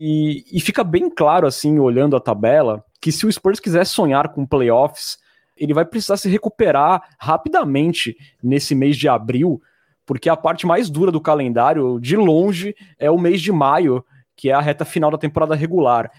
E, 0.00 0.44
e 0.50 0.60
fica 0.60 0.82
bem 0.82 1.10
claro, 1.10 1.46
assim, 1.46 1.78
olhando 1.78 2.16
a 2.16 2.20
tabela, 2.20 2.84
que 3.00 3.12
se 3.12 3.26
o 3.26 3.32
Spurs 3.32 3.60
quiser 3.60 3.84
sonhar 3.84 4.30
com 4.30 4.46
playoffs, 4.46 5.18
ele 5.56 5.74
vai 5.74 5.84
precisar 5.84 6.16
se 6.16 6.28
recuperar 6.28 7.02
rapidamente 7.18 8.16
nesse 8.42 8.74
mês 8.74 8.96
de 8.96 9.08
abril, 9.08 9.62
porque 10.06 10.28
a 10.28 10.36
parte 10.36 10.66
mais 10.66 10.90
dura 10.90 11.12
do 11.12 11.20
calendário, 11.20 12.00
de 12.00 12.16
longe, 12.16 12.74
é 12.98 13.10
o 13.10 13.18
mês 13.18 13.40
de 13.40 13.52
maio, 13.52 14.04
que 14.36 14.50
é 14.50 14.52
a 14.52 14.60
reta 14.60 14.84
final 14.84 15.10
da 15.10 15.18
temporada 15.18 15.54
regular. 15.54 16.10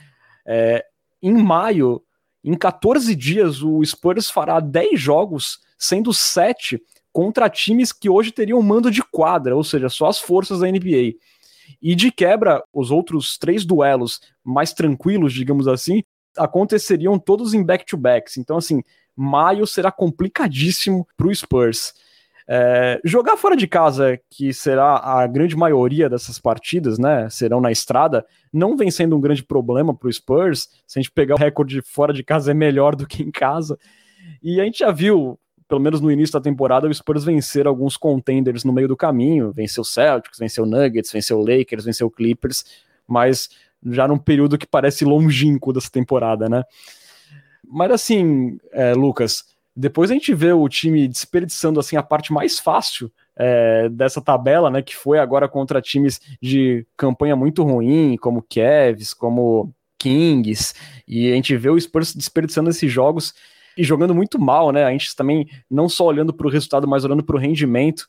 É, 0.45 0.85
em 1.21 1.33
maio, 1.33 2.01
em 2.47 2.55
14 2.55 3.15
dias, 3.15 3.63
o 3.63 3.83
Spurs 3.83 4.29
fará 4.29 4.59
10 4.59 4.99
jogos, 4.99 5.59
sendo 5.79 6.13
7 6.13 6.79
contra 7.11 7.49
times 7.49 7.91
que 7.91 8.07
hoje 8.07 8.31
teriam 8.31 8.61
mando 8.61 8.91
de 8.91 9.01
quadra, 9.01 9.55
ou 9.55 9.63
seja, 9.63 9.89
só 9.89 10.05
as 10.05 10.19
forças 10.19 10.59
da 10.59 10.67
NBA. 10.67 11.15
E 11.81 11.95
de 11.95 12.11
quebra, 12.11 12.63
os 12.71 12.91
outros 12.91 13.37
três 13.39 13.65
duelos 13.65 14.21
mais 14.43 14.73
tranquilos, 14.73 15.33
digamos 15.33 15.67
assim, 15.67 16.03
aconteceriam 16.37 17.17
todos 17.17 17.55
em 17.55 17.63
back-to-backs. 17.63 18.37
Então, 18.37 18.57
assim, 18.57 18.83
maio 19.15 19.65
será 19.65 19.91
complicadíssimo 19.91 21.07
para 21.17 21.27
o 21.27 21.33
Spurs. 21.33 21.95
É, 22.47 23.01
jogar 23.03 23.37
fora 23.37 23.55
de 23.55 23.67
casa, 23.67 24.19
que 24.29 24.53
será 24.53 24.97
a 24.97 25.25
grande 25.25 25.55
maioria 25.55 26.07
dessas 26.07 26.37
partidas, 26.37 26.99
né? 26.99 27.27
Serão 27.29 27.59
na 27.59 27.71
estrada, 27.71 28.25
não 28.53 28.77
vem 28.77 28.91
sendo 28.91 29.15
um 29.17 29.21
grande 29.21 29.43
problema 29.43 29.95
para 29.95 30.07
o 30.07 30.13
Spurs. 30.13 30.69
Se 30.85 30.99
a 30.99 31.01
gente 31.01 31.11
pegar 31.11 31.35
o 31.35 31.39
recorde 31.39 31.81
fora 31.81 32.13
de 32.13 32.23
casa, 32.23 32.51
é 32.51 32.53
melhor 32.53 32.95
do 32.95 33.07
que 33.07 33.23
em 33.23 33.31
casa. 33.31 33.77
E 34.43 34.61
a 34.61 34.63
gente 34.63 34.79
já 34.79 34.91
viu, 34.91 35.39
pelo 35.67 35.81
menos 35.81 35.99
no 35.99 36.11
início 36.11 36.33
da 36.33 36.41
temporada, 36.41 36.87
o 36.87 36.93
Spurs 36.93 37.23
vencer 37.23 37.65
alguns 37.65 37.97
contenders 37.97 38.63
no 38.63 38.71
meio 38.71 38.87
do 38.87 38.95
caminho. 38.95 39.51
Venceu 39.51 39.83
Celtics, 39.83 40.37
venceu 40.37 40.65
Nuggets, 40.65 41.11
venceu 41.11 41.39
Lakers, 41.39 41.85
venceu 41.85 42.11
Clippers, 42.11 42.63
mas 43.07 43.49
já 43.87 44.07
num 44.07 44.17
período 44.17 44.57
que 44.57 44.67
parece 44.67 45.03
longínquo 45.03 45.73
dessa 45.73 45.89
temporada, 45.89 46.47
né? 46.47 46.63
Mas 47.67 47.91
assim, 47.91 48.57
é, 48.71 48.93
Lucas, 48.93 49.54
depois 49.75 50.09
a 50.09 50.13
gente 50.13 50.33
vê 50.33 50.53
o 50.53 50.69
time 50.69 51.07
desperdiçando 51.07 51.79
assim 51.79 51.97
a 51.97 52.03
parte 52.03 52.31
mais 52.31 52.59
fácil 52.59 53.11
é, 53.35 53.89
dessa 53.89 54.21
tabela, 54.21 54.69
né? 54.69 54.81
Que 54.81 54.95
foi 54.95 55.19
agora 55.19 55.49
contra 55.49 55.81
times 55.81 56.21
de 56.41 56.85
campanha 56.95 57.35
muito 57.35 57.63
ruim, 57.63 58.15
como 58.17 58.41
Cavs, 58.41 59.13
como 59.13 59.73
Kings, 59.97 60.73
e 61.07 61.31
a 61.31 61.35
gente 61.35 61.55
vê 61.57 61.69
o 61.69 61.79
Spurs 61.79 62.15
desperdiçando 62.15 62.69
esses 62.69 62.91
jogos 62.91 63.33
e 63.77 63.83
jogando 63.83 64.15
muito 64.15 64.39
mal, 64.39 64.71
né? 64.71 64.85
A 64.85 64.91
gente 64.91 65.15
também 65.15 65.47
não 65.69 65.89
só 65.89 66.05
olhando 66.05 66.33
para 66.33 66.47
o 66.47 66.49
resultado, 66.49 66.87
mas 66.87 67.03
olhando 67.03 67.23
para 67.23 67.35
o 67.35 67.39
rendimento. 67.39 68.07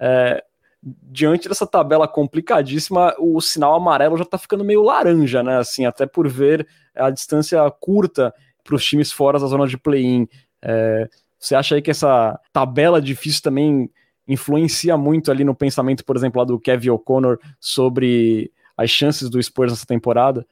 É, 0.00 0.42
diante 0.82 1.48
dessa 1.48 1.66
tabela 1.66 2.08
complicadíssima, 2.08 3.14
o 3.18 3.40
sinal 3.40 3.74
amarelo 3.74 4.16
já 4.16 4.24
está 4.24 4.38
ficando 4.38 4.64
meio 4.64 4.82
laranja, 4.82 5.42
né? 5.42 5.58
Assim, 5.58 5.84
até 5.84 6.06
por 6.06 6.28
ver 6.28 6.66
a 6.94 7.10
distância 7.10 7.70
curta 7.72 8.34
para 8.64 8.74
os 8.74 8.84
times 8.84 9.12
fora 9.12 9.38
da 9.38 9.46
zona 9.46 9.66
de 9.66 9.76
play-in. 9.76 10.26
É, 10.62 11.08
você 11.38 11.54
acha 11.54 11.74
aí 11.74 11.82
que 11.82 11.90
essa 11.90 12.38
tabela 12.52 13.02
difícil 13.02 13.42
também 13.42 13.90
influencia 14.26 14.96
muito 14.96 15.30
ali 15.30 15.44
no 15.44 15.54
pensamento, 15.54 16.04
por 16.04 16.16
exemplo, 16.16 16.40
lá 16.40 16.44
do 16.44 16.58
Kevin 16.58 16.90
O'Connor 16.90 17.38
sobre 17.58 18.52
as 18.76 18.90
chances 18.90 19.28
do 19.28 19.42
Spurs 19.42 19.72
nessa 19.72 19.86
temporada? 19.86 20.46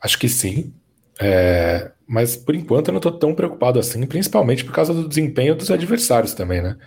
Acho 0.00 0.18
que 0.18 0.28
sim. 0.28 0.72
É, 1.20 1.92
mas 2.06 2.34
por 2.34 2.54
enquanto 2.54 2.88
eu 2.88 2.92
não 2.92 2.98
estou 2.98 3.12
tão 3.12 3.34
preocupado 3.34 3.78
assim, 3.78 4.06
principalmente 4.06 4.64
por 4.64 4.72
causa 4.72 4.94
do 4.94 5.06
desempenho 5.06 5.54
dos 5.54 5.70
adversários 5.70 6.32
também, 6.32 6.62
né? 6.62 6.78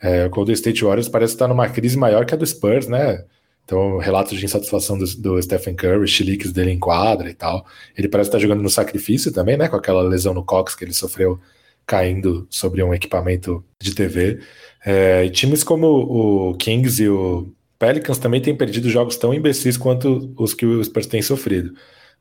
É, 0.00 0.26
o 0.26 0.30
Golden 0.30 0.52
State 0.52 0.84
Warriors 0.84 1.08
parece 1.08 1.32
estar 1.32 1.48
numa 1.48 1.68
crise 1.68 1.96
maior 1.96 2.24
que 2.26 2.34
a 2.34 2.36
do 2.36 2.46
Spurs, 2.46 2.86
né? 2.86 3.24
Então, 3.64 3.98
relatos 3.98 4.38
de 4.38 4.44
insatisfação 4.44 4.98
do, 4.98 5.04
do 5.16 5.42
Stephen 5.42 5.74
Curry, 5.74 6.06
chiliques 6.06 6.52
dele 6.52 6.70
em 6.70 6.78
quadra 6.78 7.28
e 7.28 7.34
tal. 7.34 7.66
Ele 7.96 8.08
parece 8.08 8.28
estar 8.28 8.38
jogando 8.38 8.62
no 8.62 8.70
sacrifício 8.70 9.32
também, 9.32 9.56
né? 9.56 9.68
Com 9.68 9.76
aquela 9.76 10.02
lesão 10.02 10.32
no 10.32 10.44
cox 10.44 10.74
que 10.74 10.84
ele 10.84 10.94
sofreu 10.94 11.40
caindo 11.88 12.46
sobre 12.50 12.82
um 12.82 12.92
equipamento 12.92 13.64
de 13.80 13.94
TV. 13.94 14.40
É, 14.84 15.24
e 15.24 15.30
times 15.30 15.64
como 15.64 15.86
o 15.86 16.54
Kings 16.54 17.02
e 17.02 17.08
o 17.08 17.50
Pelicans 17.78 18.18
também 18.18 18.42
têm 18.42 18.54
perdido 18.54 18.90
jogos 18.90 19.16
tão 19.16 19.32
imbecis 19.32 19.78
quanto 19.78 20.32
os 20.36 20.52
que 20.52 20.66
o 20.66 20.84
Spurs 20.84 21.06
tem 21.06 21.22
sofrido. 21.22 21.72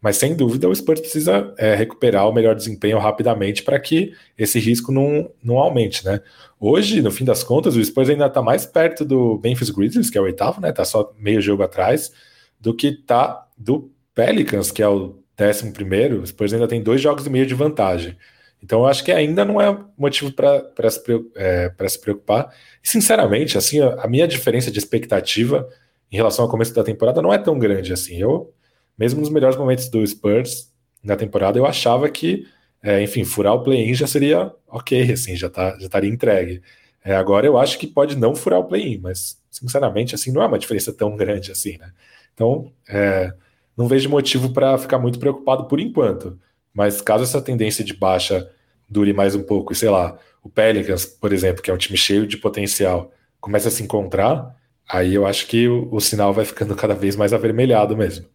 Mas 0.01 0.15
sem 0.15 0.35
dúvida 0.35 0.69
o 0.69 0.75
Spurs 0.75 1.01
precisa 1.01 1.53
é, 1.57 1.75
recuperar 1.75 2.29
o 2.29 2.33
melhor 2.33 2.55
desempenho 2.55 2.97
rapidamente 2.97 3.61
para 3.61 3.77
que 3.77 4.13
esse 4.37 4.57
risco 4.57 4.91
não, 4.91 5.29
não 5.43 5.57
aumente, 5.57 6.05
né? 6.05 6.21
Hoje, 6.59 7.01
no 7.01 7.11
fim 7.11 7.25
das 7.25 7.43
contas, 7.43 7.75
o 7.75 7.83
Spurs 7.83 8.09
ainda 8.09 8.27
está 8.27 8.41
mais 8.41 8.65
perto 8.65 9.03
do 9.03 9.39
Memphis 9.43 9.69
Grizzlies, 9.69 10.09
que 10.09 10.17
é 10.17 10.21
o 10.21 10.25
oitavo, 10.25 10.61
né? 10.61 10.71
Tá 10.71 10.85
só 10.85 11.13
meio 11.19 11.41
jogo 11.41 11.63
atrás, 11.63 12.11
do 12.59 12.73
que 12.73 12.91
tá 12.91 13.47
do 13.57 13.91
Pelicans, 14.15 14.71
que 14.71 14.81
é 14.81 14.87
o 14.87 15.19
décimo 15.35 15.73
primeiro. 15.73 16.21
O 16.21 16.27
Spurs 16.27 16.53
ainda 16.53 16.67
tem 16.67 16.81
dois 16.81 17.01
jogos 17.01 17.25
e 17.25 17.29
meio 17.29 17.45
de 17.45 17.55
vantagem. 17.55 18.15
Então, 18.61 18.79
eu 18.79 18.85
acho 18.87 19.03
que 19.03 19.11
ainda 19.11 19.45
não 19.45 19.61
é 19.61 19.77
motivo 19.97 20.31
para 20.31 20.89
se, 20.89 21.01
é, 21.35 21.71
se 21.87 22.01
preocupar. 22.01 22.53
E, 22.83 22.87
sinceramente, 22.89 23.57
assim, 23.57 23.79
a 23.81 24.07
minha 24.07 24.27
diferença 24.27 24.71
de 24.71 24.79
expectativa 24.79 25.67
em 26.11 26.15
relação 26.15 26.45
ao 26.45 26.51
começo 26.51 26.73
da 26.73 26.83
temporada 26.83 27.21
não 27.21 27.33
é 27.33 27.37
tão 27.37 27.57
grande 27.59 27.93
assim. 27.93 28.17
Eu, 28.17 28.53
mesmo 28.97 29.19
nos 29.19 29.29
melhores 29.29 29.57
momentos 29.57 29.89
do 29.89 30.05
Spurs 30.05 30.71
na 31.03 31.15
temporada, 31.15 31.59
eu 31.59 31.65
achava 31.65 32.09
que, 32.09 32.47
é, 32.81 33.01
enfim, 33.01 33.23
furar 33.23 33.53
o 33.53 33.63
play-in 33.63 33.93
já 33.93 34.07
seria 34.07 34.51
ok, 34.67 35.11
assim, 35.11 35.35
já, 35.35 35.49
tá, 35.49 35.77
já 35.79 35.85
estaria 35.85 36.09
entregue. 36.09 36.61
É, 37.03 37.15
agora 37.15 37.45
eu 37.45 37.57
acho 37.57 37.77
que 37.77 37.87
pode 37.87 38.17
não 38.17 38.35
furar 38.35 38.59
o 38.59 38.65
play-in, 38.65 38.97
mas, 38.99 39.39
sinceramente, 39.49 40.15
assim, 40.15 40.31
não 40.31 40.41
é 40.41 40.47
uma 40.47 40.59
diferença 40.59 40.91
tão 40.91 41.15
grande 41.15 41.51
assim, 41.51 41.77
né? 41.77 41.91
Então, 42.33 42.71
é, 42.89 43.33
não 43.77 43.87
vejo 43.87 44.09
motivo 44.09 44.51
para 44.51 44.77
ficar 44.77 44.99
muito 44.99 45.19
preocupado 45.19 45.65
por 45.65 45.79
enquanto. 45.79 46.39
Mas 46.77 47.01
caso 47.01 47.23
essa 47.23 47.41
tendência 47.41 47.83
de 47.83 47.95
baixa 47.95 48.51
dure 48.87 49.11
mais 49.11 49.33
um 49.33 49.41
pouco, 49.41 49.73
e 49.73 49.75
sei 49.75 49.89
lá, 49.89 50.15
o 50.43 50.47
Pelicans, 50.47 51.07
por 51.07 51.33
exemplo, 51.33 51.63
que 51.63 51.71
é 51.71 51.73
um 51.73 51.77
time 51.77 51.97
cheio 51.97 52.27
de 52.27 52.37
potencial, 52.37 53.11
começa 53.41 53.69
a 53.69 53.71
se 53.71 53.81
encontrar, 53.81 54.55
aí 54.87 55.15
eu 55.15 55.25
acho 55.25 55.47
que 55.47 55.67
o, 55.67 55.91
o 55.91 55.99
sinal 55.99 56.31
vai 56.31 56.45
ficando 56.45 56.75
cada 56.75 56.93
vez 56.93 57.15
mais 57.15 57.33
avermelhado 57.33 57.97
mesmo. 57.97 58.27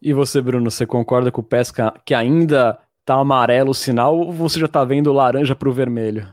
E 0.00 0.12
você, 0.12 0.40
Bruno, 0.40 0.70
você 0.70 0.86
concorda 0.86 1.32
com 1.32 1.40
o 1.40 1.44
Pesca 1.44 1.92
que 2.06 2.14
ainda 2.14 2.78
tá 3.04 3.14
amarelo 3.16 3.72
o 3.72 3.74
sinal 3.74 4.16
ou 4.16 4.32
você 4.32 4.60
já 4.60 4.68
tá 4.68 4.84
vendo 4.84 5.12
laranja 5.12 5.56
pro 5.56 5.72
vermelho? 5.72 6.32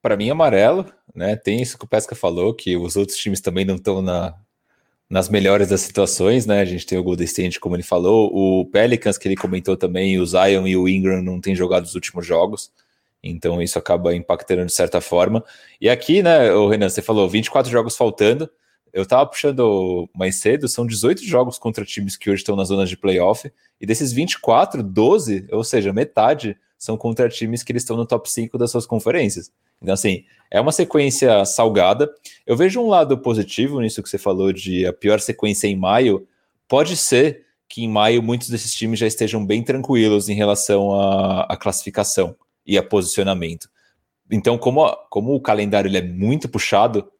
Para 0.00 0.16
mim, 0.16 0.30
amarelo, 0.30 0.86
né? 1.14 1.36
Tem 1.36 1.60
isso 1.60 1.76
que 1.76 1.84
o 1.84 1.88
Pesca 1.88 2.14
falou, 2.14 2.54
que 2.54 2.78
os 2.78 2.96
outros 2.96 3.18
times 3.18 3.42
também 3.42 3.66
não 3.66 3.74
estão 3.74 4.00
na, 4.00 4.34
nas 5.10 5.28
melhores 5.28 5.68
das 5.68 5.80
situações, 5.80 6.46
né? 6.46 6.60
A 6.60 6.64
gente 6.64 6.86
tem 6.86 6.96
o 6.96 7.02
Golden 7.02 7.24
State, 7.24 7.58
como 7.58 7.74
ele 7.74 7.82
falou, 7.82 8.30
o 8.32 8.64
Pelicans, 8.66 9.18
que 9.18 9.26
ele 9.26 9.36
comentou 9.36 9.76
também, 9.76 10.20
o 10.20 10.24
Zion 10.24 10.68
e 10.68 10.76
o 10.76 10.88
Ingram 10.88 11.20
não 11.20 11.40
têm 11.40 11.56
jogado 11.56 11.84
os 11.84 11.96
últimos 11.96 12.24
jogos, 12.24 12.70
então 13.20 13.60
isso 13.60 13.76
acaba 13.76 14.14
impactando 14.14 14.64
de 14.64 14.72
certa 14.72 15.00
forma. 15.00 15.44
E 15.80 15.88
aqui, 15.88 16.22
né, 16.22 16.52
o 16.52 16.68
Renan, 16.68 16.88
você 16.88 17.02
falou 17.02 17.28
24 17.28 17.70
jogos 17.70 17.96
faltando. 17.96 18.48
Eu 18.92 19.04
tava 19.04 19.26
puxando 19.26 20.08
mais 20.14 20.36
cedo, 20.36 20.68
são 20.68 20.86
18 20.86 21.24
jogos 21.24 21.58
contra 21.58 21.84
times 21.84 22.16
que 22.16 22.30
hoje 22.30 22.42
estão 22.42 22.56
na 22.56 22.64
zona 22.64 22.86
de 22.86 22.96
playoff, 22.96 23.50
e 23.80 23.86
desses 23.86 24.12
24, 24.12 24.82
12, 24.82 25.46
ou 25.50 25.64
seja, 25.64 25.92
metade, 25.92 26.56
são 26.80 26.96
contra 26.96 27.28
times 27.28 27.62
que 27.62 27.70
eles 27.70 27.82
estão 27.82 27.94
no 27.94 28.06
top 28.06 28.28
5 28.28 28.56
das 28.56 28.70
suas 28.70 28.86
conferências. 28.86 29.52
Então, 29.82 29.92
assim, 29.92 30.24
é 30.50 30.58
uma 30.58 30.72
sequência 30.72 31.44
salgada. 31.44 32.10
Eu 32.46 32.56
vejo 32.56 32.80
um 32.80 32.88
lado 32.88 33.18
positivo 33.18 33.82
nisso 33.82 34.02
que 34.02 34.08
você 34.08 34.16
falou 34.16 34.50
de 34.50 34.86
a 34.86 34.92
pior 34.92 35.20
sequência 35.20 35.66
em 35.66 35.76
maio. 35.76 36.26
Pode 36.66 36.96
ser 36.96 37.44
que 37.68 37.84
em 37.84 37.88
maio 37.88 38.22
muitos 38.22 38.48
desses 38.48 38.72
times 38.74 38.98
já 38.98 39.06
estejam 39.06 39.44
bem 39.44 39.62
tranquilos 39.62 40.30
em 40.30 40.34
relação 40.34 40.98
à, 40.98 41.54
classificação 41.54 42.34
e 42.66 42.78
a 42.78 42.82
posicionamento. 42.82 43.68
Então, 44.30 44.56
como, 44.56 44.82
a, 44.82 44.96
como 45.10 45.34
o 45.34 45.40
calendário 45.40 45.86
ele 45.86 45.98
é 45.98 46.02
muito 46.02 46.48
puxado 46.48 47.10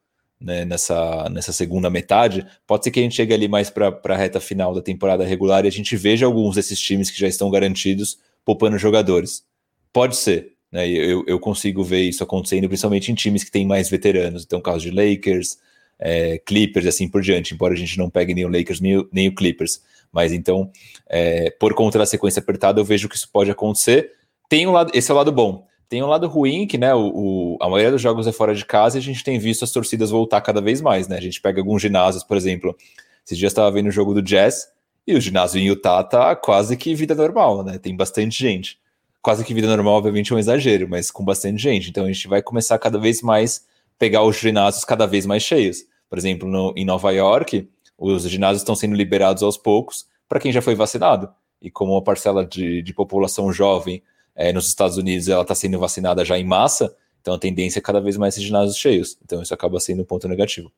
né, 0.40 0.64
nessa, 0.64 1.28
nessa 1.28 1.52
segunda 1.52 1.90
metade, 1.90 2.46
pode 2.66 2.84
ser 2.84 2.90
que 2.90 2.98
a 2.98 3.02
gente 3.02 3.14
chegue 3.14 3.34
ali 3.34 3.46
mais 3.46 3.68
para 3.68 4.00
a 4.02 4.16
reta 4.16 4.40
final 4.40 4.74
da 4.74 4.80
temporada 4.80 5.22
regular 5.22 5.66
e 5.66 5.68
a 5.68 5.72
gente 5.72 5.94
veja 5.96 6.24
alguns 6.24 6.54
desses 6.54 6.80
times 6.80 7.10
que 7.10 7.20
já 7.20 7.28
estão 7.28 7.50
garantidos 7.50 8.18
poupando 8.42 8.78
jogadores. 8.78 9.49
Pode 9.92 10.16
ser, 10.16 10.52
né? 10.70 10.88
Eu, 10.88 11.24
eu 11.26 11.38
consigo 11.38 11.82
ver 11.82 12.02
isso 12.02 12.22
acontecendo, 12.22 12.68
principalmente 12.68 13.10
em 13.10 13.14
times 13.14 13.44
que 13.44 13.50
têm 13.50 13.66
mais 13.66 13.88
veteranos. 13.90 14.44
Então, 14.44 14.60
caso 14.60 14.80
de 14.80 14.90
Lakers, 14.90 15.58
é, 15.98 16.38
Clippers 16.38 16.86
e 16.86 16.88
assim 16.88 17.08
por 17.08 17.22
diante, 17.22 17.54
embora 17.54 17.74
a 17.74 17.76
gente 17.76 17.98
não 17.98 18.08
pegue 18.08 18.34
nem 18.34 18.44
o 18.44 18.48
Lakers 18.48 18.80
nem 18.80 18.98
o, 18.98 19.08
nem 19.12 19.28
o 19.28 19.34
Clippers. 19.34 19.82
Mas 20.12 20.32
então, 20.32 20.70
é, 21.08 21.50
por 21.50 21.74
conta 21.74 21.98
da 21.98 22.06
sequência 22.06 22.40
apertada, 22.40 22.80
eu 22.80 22.84
vejo 22.84 23.08
que 23.08 23.16
isso 23.16 23.28
pode 23.30 23.50
acontecer. 23.50 24.12
Tem 24.48 24.66
um 24.66 24.72
lado, 24.72 24.90
esse 24.94 25.10
é 25.10 25.14
o 25.14 25.16
lado 25.16 25.30
bom. 25.30 25.66
Tem 25.88 26.02
um 26.02 26.06
lado 26.06 26.28
ruim, 26.28 26.66
que 26.66 26.78
né, 26.78 26.94
o, 26.94 27.10
o, 27.14 27.58
a 27.60 27.68
maioria 27.68 27.90
dos 27.90 28.00
jogos 28.00 28.26
é 28.26 28.32
fora 28.32 28.54
de 28.54 28.64
casa 28.64 28.96
e 28.96 29.00
a 29.00 29.02
gente 29.02 29.24
tem 29.24 29.38
visto 29.38 29.64
as 29.64 29.72
torcidas 29.72 30.10
voltar 30.10 30.40
cada 30.40 30.60
vez 30.60 30.80
mais. 30.80 31.08
Né? 31.08 31.16
A 31.16 31.20
gente 31.20 31.40
pega 31.40 31.60
alguns 31.60 31.82
ginásios, 31.82 32.22
por 32.22 32.36
exemplo. 32.36 32.76
Esses 33.24 33.36
dias 33.36 33.50
estava 33.50 33.70
vendo 33.70 33.88
o 33.88 33.92
jogo 33.92 34.14
do 34.14 34.22
Jazz 34.22 34.68
e 35.06 35.14
o 35.14 35.20
ginásio 35.20 35.60
em 35.60 35.66
Utah 35.66 36.02
tá 36.02 36.34
quase 36.36 36.76
que 36.76 36.94
vida 36.94 37.14
normal, 37.14 37.64
né? 37.64 37.78
Tem 37.78 37.94
bastante 37.94 38.38
gente. 38.38 38.78
Quase 39.22 39.44
que 39.44 39.52
vida 39.52 39.68
normal, 39.68 39.94
obviamente, 39.94 40.32
é 40.32 40.36
um 40.36 40.38
exagero, 40.38 40.88
mas 40.88 41.10
com 41.10 41.24
bastante 41.24 41.62
gente. 41.62 41.90
Então 41.90 42.04
a 42.04 42.12
gente 42.12 42.26
vai 42.26 42.42
começar 42.42 42.78
cada 42.78 42.98
vez 42.98 43.20
mais 43.20 43.66
pegar 43.98 44.22
os 44.22 44.36
ginásios 44.36 44.84
cada 44.84 45.06
vez 45.06 45.26
mais 45.26 45.42
cheios. 45.42 45.84
Por 46.08 46.16
exemplo, 46.18 46.48
no, 46.48 46.72
em 46.76 46.84
Nova 46.84 47.10
York, 47.12 47.68
os 47.98 48.22
ginásios 48.22 48.62
estão 48.62 48.74
sendo 48.74 48.94
liberados 48.94 49.42
aos 49.42 49.58
poucos 49.58 50.06
para 50.28 50.40
quem 50.40 50.50
já 50.50 50.62
foi 50.62 50.74
vacinado. 50.74 51.28
E 51.60 51.70
como 51.70 51.96
a 51.96 52.02
parcela 52.02 52.46
de, 52.46 52.82
de 52.82 52.94
população 52.94 53.52
jovem 53.52 54.02
é, 54.34 54.52
nos 54.52 54.66
Estados 54.68 54.96
Unidos 54.96 55.28
ela 55.28 55.42
está 55.42 55.54
sendo 55.54 55.78
vacinada 55.78 56.24
já 56.24 56.38
em 56.38 56.44
massa, 56.44 56.96
então 57.20 57.34
a 57.34 57.38
tendência 57.38 57.78
é 57.78 57.82
cada 57.82 58.00
vez 58.00 58.16
mais 58.16 58.34
esses 58.34 58.44
ginásios 58.44 58.76
cheios. 58.76 59.18
Então 59.22 59.42
isso 59.42 59.52
acaba 59.52 59.78
sendo 59.78 60.00
um 60.00 60.04
ponto 60.06 60.26
negativo. 60.26 60.72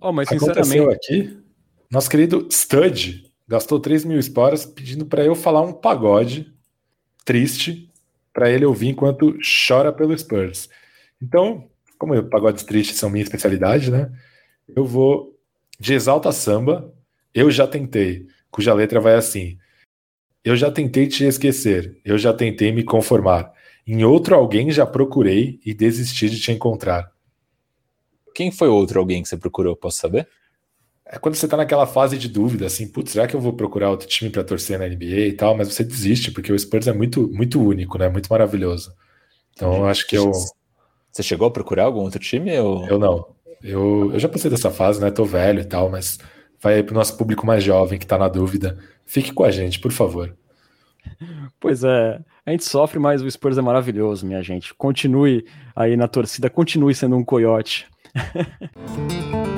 Oh, 0.00 0.12
mas 0.12 0.28
sinceramente... 0.28 0.78
Aconteceu 0.78 0.90
aqui, 0.90 1.38
nosso 1.90 2.08
querido 2.08 2.46
Stud 2.52 3.24
gastou 3.48 3.80
3 3.80 4.04
mil 4.04 4.18
esporas 4.18 4.64
pedindo 4.64 5.06
para 5.06 5.24
eu 5.24 5.34
falar 5.34 5.62
um 5.62 5.72
pagode 5.72 6.52
triste 7.24 7.90
para 8.32 8.50
ele 8.50 8.64
ouvir 8.64 8.88
enquanto 8.88 9.36
chora 9.66 9.92
pelo 9.92 10.16
Spurs. 10.16 10.68
Então, 11.20 11.68
como 11.98 12.22
pagodes 12.24 12.62
tristes 12.62 12.96
são 12.96 13.10
minha 13.10 13.24
especialidade, 13.24 13.90
né? 13.90 14.10
Eu 14.74 14.84
vou 14.84 15.36
de 15.78 15.94
Exalta 15.94 16.30
Samba, 16.32 16.92
Eu 17.34 17.50
Já 17.50 17.66
Tentei, 17.66 18.26
cuja 18.50 18.72
letra 18.74 19.00
vai 19.00 19.14
assim: 19.14 19.58
Eu 20.44 20.56
já 20.56 20.70
tentei 20.70 21.06
te 21.06 21.24
esquecer, 21.24 21.98
eu 22.04 22.16
já 22.16 22.32
tentei 22.32 22.72
me 22.72 22.84
conformar. 22.84 23.52
Em 23.86 24.04
outro 24.04 24.34
alguém 24.34 24.70
já 24.70 24.86
procurei 24.86 25.60
e 25.64 25.72
desisti 25.72 26.28
de 26.28 26.38
te 26.38 26.52
encontrar. 26.52 27.10
Quem 28.34 28.52
foi 28.52 28.68
outro 28.68 29.00
alguém 29.00 29.22
que 29.22 29.28
você 29.28 29.36
procurou, 29.36 29.74
posso 29.74 29.98
saber? 29.98 30.28
É 31.10 31.18
quando 31.18 31.36
você 31.36 31.48
tá 31.48 31.56
naquela 31.56 31.86
fase 31.86 32.18
de 32.18 32.28
dúvida, 32.28 32.66
assim, 32.66 32.86
putz, 32.86 33.12
será 33.12 33.26
que 33.26 33.34
eu 33.34 33.40
vou 33.40 33.54
procurar 33.54 33.90
outro 33.90 34.06
time 34.06 34.30
para 34.30 34.44
torcer 34.44 34.78
na 34.78 34.86
NBA 34.86 35.28
e 35.28 35.32
tal? 35.32 35.56
Mas 35.56 35.72
você 35.72 35.82
desiste, 35.82 36.30
porque 36.30 36.52
o 36.52 36.58
Spurs 36.58 36.86
é 36.86 36.92
muito, 36.92 37.28
muito 37.32 37.60
único, 37.62 37.96
né? 37.96 38.08
Muito 38.10 38.28
maravilhoso. 38.28 38.92
Então, 39.52 39.74
eu 39.74 39.86
acho 39.86 40.06
que 40.06 40.16
eu. 40.16 40.30
Você 41.10 41.22
chegou 41.22 41.48
a 41.48 41.50
procurar 41.50 41.84
algum 41.84 42.00
outro 42.00 42.20
time? 42.20 42.56
Ou... 42.58 42.86
Eu 42.86 42.98
não. 42.98 43.26
Eu, 43.62 44.12
eu 44.12 44.18
já 44.18 44.28
passei 44.28 44.50
dessa 44.50 44.70
fase, 44.70 45.00
né? 45.00 45.10
Tô 45.10 45.24
velho 45.24 45.60
e 45.60 45.64
tal, 45.64 45.88
mas 45.88 46.18
vai 46.60 46.74
aí 46.74 46.82
pro 46.82 46.94
nosso 46.94 47.16
público 47.16 47.46
mais 47.46 47.64
jovem 47.64 47.98
que 47.98 48.06
tá 48.06 48.18
na 48.18 48.28
dúvida. 48.28 48.78
Fique 49.06 49.32
com 49.32 49.44
a 49.44 49.50
gente, 49.50 49.80
por 49.80 49.90
favor. 49.90 50.36
Pois 51.58 51.82
é, 51.82 52.20
a 52.44 52.50
gente 52.50 52.64
sofre, 52.64 52.98
mas 52.98 53.22
o 53.22 53.30
Spurs 53.30 53.56
é 53.56 53.62
maravilhoso, 53.62 54.26
minha 54.26 54.42
gente. 54.42 54.74
Continue 54.74 55.46
aí 55.74 55.96
na 55.96 56.06
torcida, 56.06 56.50
continue 56.50 56.94
sendo 56.94 57.16
um 57.16 57.24
coiote. 57.24 57.86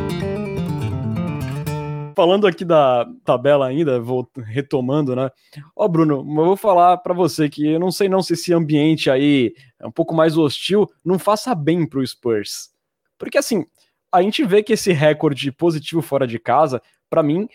Falando 2.20 2.46
aqui 2.46 2.66
da 2.66 3.06
tabela 3.24 3.66
ainda, 3.66 3.98
vou 3.98 4.30
retomando, 4.36 5.16
né? 5.16 5.30
Ó, 5.74 5.88
Bruno, 5.88 6.16
eu 6.16 6.44
vou 6.44 6.54
falar 6.54 6.98
para 6.98 7.14
você 7.14 7.48
que 7.48 7.66
eu 7.66 7.80
não 7.80 7.90
sei 7.90 8.10
não 8.10 8.22
se 8.22 8.34
esse 8.34 8.52
ambiente 8.52 9.10
aí 9.10 9.54
é 9.78 9.86
um 9.86 9.90
pouco 9.90 10.14
mais 10.14 10.36
hostil 10.36 10.86
não 11.02 11.18
faça 11.18 11.54
bem 11.54 11.86
pro 11.86 12.06
Spurs. 12.06 12.68
Porque 13.16 13.38
assim, 13.38 13.64
a 14.12 14.20
gente 14.20 14.44
vê 14.44 14.62
que 14.62 14.74
esse 14.74 14.92
recorde 14.92 15.50
positivo 15.50 16.02
fora 16.02 16.26
de 16.26 16.38
casa, 16.38 16.82
para 17.08 17.22
mim, 17.22 17.48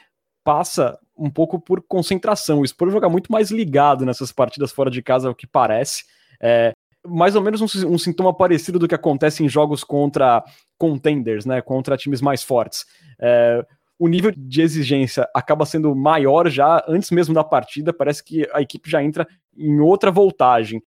passa 0.44 0.98
um 1.16 1.30
pouco 1.30 1.60
por 1.60 1.84
concentração. 1.84 2.62
O 2.62 2.68
Spurs 2.68 2.92
joga 2.92 3.08
muito 3.08 3.32
mais 3.32 3.52
ligado 3.52 4.04
nessas 4.04 4.32
partidas 4.32 4.72
fora 4.72 4.90
de 4.90 5.04
casa, 5.04 5.30
o 5.30 5.36
que 5.36 5.46
parece. 5.46 6.06
É, 6.42 6.74
mais 7.06 7.36
ou 7.36 7.42
menos 7.44 7.62
um, 7.62 7.94
um, 7.94 8.00
sintoma 8.00 8.36
parecido 8.36 8.80
do 8.80 8.88
que 8.88 8.96
acontece 8.96 9.44
em 9.44 9.48
jogos 9.48 9.84
contra 9.84 10.44
contenders, 10.76 11.46
né? 11.46 11.62
Contra 11.62 11.96
times 11.96 12.20
mais 12.20 12.42
fortes. 12.42 12.84
É, 13.20 13.64
o 13.98 14.08
nível 14.08 14.32
de 14.36 14.62
exigência 14.62 15.28
acaba 15.34 15.66
sendo 15.66 15.96
maior 15.96 16.50
já 16.50 16.84
antes 16.88 17.12
mesmo 17.12 17.34
da 17.34 17.44
partida. 17.44 17.94
Parece 17.94 18.24
que 18.24 18.48
a 18.54 18.62
equipe 18.62 18.90
já 18.90 19.04
entra 19.04 19.28
em 19.58 19.80
outra 19.80 20.12
voltagem. 20.12 20.82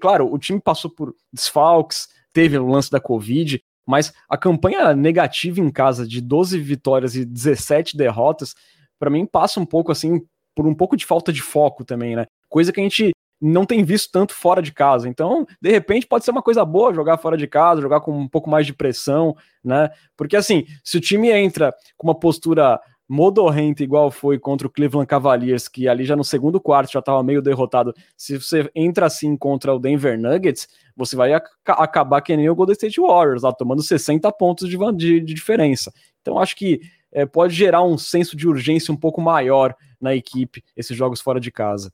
Claro, 0.00 0.32
o 0.32 0.38
time 0.38 0.60
passou 0.60 0.90
por 0.90 1.14
desfalques, 1.32 2.08
teve 2.32 2.56
o 2.56 2.66
lance 2.66 2.90
da 2.90 3.00
Covid, 3.00 3.60
mas 3.86 4.12
a 4.28 4.36
campanha 4.36 4.94
negativa 4.94 5.60
em 5.60 5.70
casa 5.70 6.06
de 6.06 6.20
12 6.20 6.58
vitórias 6.60 7.16
e 7.16 7.24
17 7.24 7.96
derrotas, 7.96 8.54
para 8.98 9.10
mim 9.10 9.26
passa 9.26 9.58
um 9.58 9.66
pouco 9.66 9.90
assim 9.90 10.20
por 10.54 10.66
um 10.66 10.74
pouco 10.74 10.96
de 10.96 11.06
falta 11.06 11.32
de 11.32 11.42
foco 11.42 11.84
também, 11.84 12.14
né? 12.14 12.26
Coisa 12.48 12.72
que 12.72 12.80
a 12.80 12.82
gente 12.82 13.12
não 13.40 13.64
tem 13.64 13.84
visto 13.84 14.10
tanto 14.10 14.34
fora 14.34 14.60
de 14.60 14.72
casa. 14.72 15.08
Então, 15.08 15.46
de 15.60 15.70
repente, 15.70 16.06
pode 16.06 16.24
ser 16.24 16.30
uma 16.30 16.42
coisa 16.42 16.64
boa 16.64 16.92
jogar 16.92 17.18
fora 17.18 17.36
de 17.36 17.46
casa, 17.46 17.80
jogar 17.80 18.00
com 18.00 18.12
um 18.12 18.28
pouco 18.28 18.50
mais 18.50 18.66
de 18.66 18.72
pressão, 18.72 19.36
né? 19.62 19.90
Porque 20.16 20.36
assim, 20.36 20.66
se 20.82 20.96
o 20.96 21.00
time 21.00 21.30
entra 21.30 21.74
com 21.96 22.06
uma 22.06 22.18
postura 22.18 22.80
modorrenta 23.08 23.82
igual 23.82 24.10
foi 24.10 24.38
contra 24.38 24.66
o 24.66 24.70
Cleveland 24.70 25.06
Cavaliers, 25.06 25.66
que 25.66 25.88
ali 25.88 26.04
já 26.04 26.14
no 26.14 26.22
segundo 26.22 26.60
quarto 26.60 26.92
já 26.92 26.98
estava 26.98 27.22
meio 27.22 27.40
derrotado. 27.40 27.94
Se 28.16 28.38
você 28.38 28.70
entra 28.74 29.06
assim 29.06 29.34
contra 29.36 29.74
o 29.74 29.78
Denver 29.78 30.20
Nuggets, 30.20 30.68
você 30.94 31.16
vai 31.16 31.32
ac 31.32 31.48
acabar 31.66 32.20
que 32.20 32.36
nem 32.36 32.50
o 32.50 32.54
Golden 32.54 32.74
State 32.74 33.00
Warriors, 33.00 33.42
lá 33.42 33.52
tomando 33.52 33.82
60 33.82 34.30
pontos 34.32 34.68
de, 34.68 34.76
de, 34.94 35.20
de 35.20 35.34
diferença. 35.34 35.90
Então 36.20 36.38
acho 36.38 36.54
que 36.54 36.80
é, 37.10 37.24
pode 37.24 37.54
gerar 37.54 37.82
um 37.82 37.96
senso 37.96 38.36
de 38.36 38.46
urgência 38.46 38.92
um 38.92 38.96
pouco 38.96 39.22
maior 39.22 39.74
na 39.98 40.14
equipe 40.14 40.62
esses 40.76 40.94
jogos 40.94 41.20
fora 41.20 41.40
de 41.40 41.50
casa. 41.50 41.90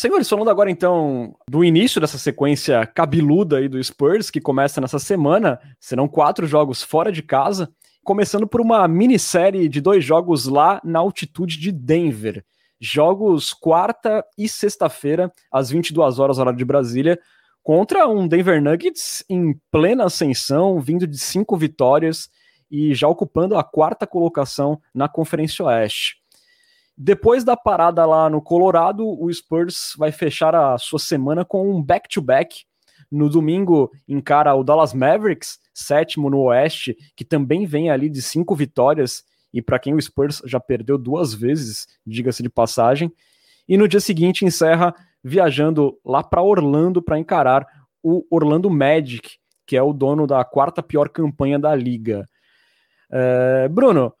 Senhores, 0.00 0.30
falando 0.30 0.48
agora 0.48 0.70
então 0.70 1.36
do 1.46 1.62
início 1.62 2.00
dessa 2.00 2.16
sequência 2.16 2.86
cabeluda 2.86 3.58
aí 3.58 3.68
do 3.68 3.84
Spurs, 3.84 4.30
que 4.30 4.40
começa 4.40 4.80
nessa 4.80 4.98
semana, 4.98 5.60
serão 5.78 6.08
quatro 6.08 6.46
jogos 6.46 6.82
fora 6.82 7.12
de 7.12 7.22
casa, 7.22 7.70
começando 8.02 8.46
por 8.46 8.62
uma 8.62 8.88
minissérie 8.88 9.68
de 9.68 9.78
dois 9.78 10.02
jogos 10.02 10.46
lá 10.46 10.80
na 10.82 11.00
altitude 11.00 11.58
de 11.58 11.70
Denver. 11.70 12.42
Jogos 12.80 13.52
quarta 13.52 14.24
e 14.38 14.48
sexta-feira, 14.48 15.30
às 15.52 15.68
22 15.68 16.18
horas, 16.18 16.38
horário 16.38 16.58
de 16.58 16.64
Brasília, 16.64 17.20
contra 17.62 18.08
um 18.08 18.26
Denver 18.26 18.62
Nuggets 18.62 19.22
em 19.28 19.54
plena 19.70 20.06
ascensão, 20.06 20.80
vindo 20.80 21.06
de 21.06 21.18
cinco 21.18 21.58
vitórias 21.58 22.30
e 22.70 22.94
já 22.94 23.06
ocupando 23.06 23.54
a 23.54 23.62
quarta 23.62 24.06
colocação 24.06 24.80
na 24.94 25.10
Conferência 25.10 25.62
Oeste. 25.62 26.19
Depois 27.02 27.44
da 27.44 27.56
parada 27.56 28.04
lá 28.04 28.28
no 28.28 28.42
Colorado, 28.42 29.08
o 29.08 29.32
Spurs 29.32 29.94
vai 29.96 30.12
fechar 30.12 30.54
a 30.54 30.76
sua 30.76 30.98
semana 30.98 31.46
com 31.46 31.74
um 31.74 31.82
back-to-back. 31.82 32.64
No 33.10 33.30
domingo, 33.30 33.90
encara 34.06 34.54
o 34.54 34.62
Dallas 34.62 34.92
Mavericks, 34.92 35.58
sétimo 35.72 36.28
no 36.28 36.40
Oeste, 36.42 36.94
que 37.16 37.24
também 37.24 37.64
vem 37.64 37.88
ali 37.88 38.10
de 38.10 38.20
cinco 38.20 38.54
vitórias. 38.54 39.24
E 39.50 39.62
para 39.62 39.78
quem 39.78 39.94
o 39.94 40.02
Spurs 40.02 40.42
já 40.44 40.60
perdeu 40.60 40.98
duas 40.98 41.32
vezes, 41.32 41.86
diga-se 42.06 42.42
de 42.42 42.50
passagem. 42.50 43.10
E 43.66 43.78
no 43.78 43.88
dia 43.88 43.98
seguinte, 43.98 44.44
encerra 44.44 44.94
viajando 45.24 45.98
lá 46.04 46.22
para 46.22 46.42
Orlando 46.42 47.00
para 47.00 47.18
encarar 47.18 47.66
o 48.02 48.26
Orlando 48.30 48.68
Magic, 48.68 49.38
que 49.66 49.74
é 49.74 49.82
o 49.82 49.94
dono 49.94 50.26
da 50.26 50.44
quarta 50.44 50.82
pior 50.82 51.08
campanha 51.08 51.58
da 51.58 51.74
liga. 51.74 52.28
É, 53.10 53.68
Bruno, 53.70 54.12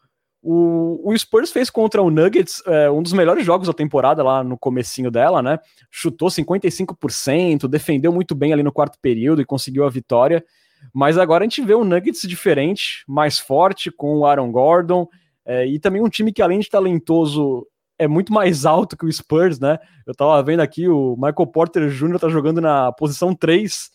o, 0.42 1.10
o 1.10 1.18
Spurs 1.18 1.50
fez 1.50 1.68
contra 1.68 2.02
o 2.02 2.10
Nuggets 2.10 2.62
é, 2.66 2.90
um 2.90 3.02
dos 3.02 3.12
melhores 3.12 3.44
jogos 3.44 3.66
da 3.66 3.74
temporada 3.74 4.22
lá 4.22 4.42
no 4.42 4.56
comecinho 4.56 5.10
dela, 5.10 5.42
né? 5.42 5.58
Chutou 5.90 6.28
55%, 6.28 7.68
defendeu 7.68 8.12
muito 8.12 8.34
bem 8.34 8.52
ali 8.52 8.62
no 8.62 8.72
quarto 8.72 8.98
período 9.00 9.42
e 9.42 9.44
conseguiu 9.44 9.84
a 9.84 9.90
vitória. 9.90 10.42
Mas 10.94 11.18
agora 11.18 11.44
a 11.44 11.46
gente 11.46 11.62
vê 11.62 11.74
um 11.74 11.84
Nuggets 11.84 12.22
diferente, 12.22 13.04
mais 13.06 13.38
forte, 13.38 13.90
com 13.90 14.18
o 14.18 14.26
Aaron 14.26 14.50
Gordon, 14.50 15.06
é, 15.44 15.66
e 15.66 15.78
também 15.78 16.02
um 16.02 16.08
time 16.08 16.32
que, 16.32 16.40
além 16.40 16.60
de 16.60 16.70
talentoso, 16.70 17.66
é 17.98 18.08
muito 18.08 18.32
mais 18.32 18.64
alto 18.64 18.96
que 18.96 19.04
o 19.04 19.12
Spurs, 19.12 19.60
né? 19.60 19.78
Eu 20.06 20.14
tava 20.14 20.42
vendo 20.42 20.60
aqui, 20.60 20.88
o 20.88 21.16
Michael 21.16 21.46
Porter 21.48 21.90
Jr. 21.90 22.18
tá 22.18 22.30
jogando 22.30 22.62
na 22.62 22.90
posição 22.92 23.34
3, 23.34 23.90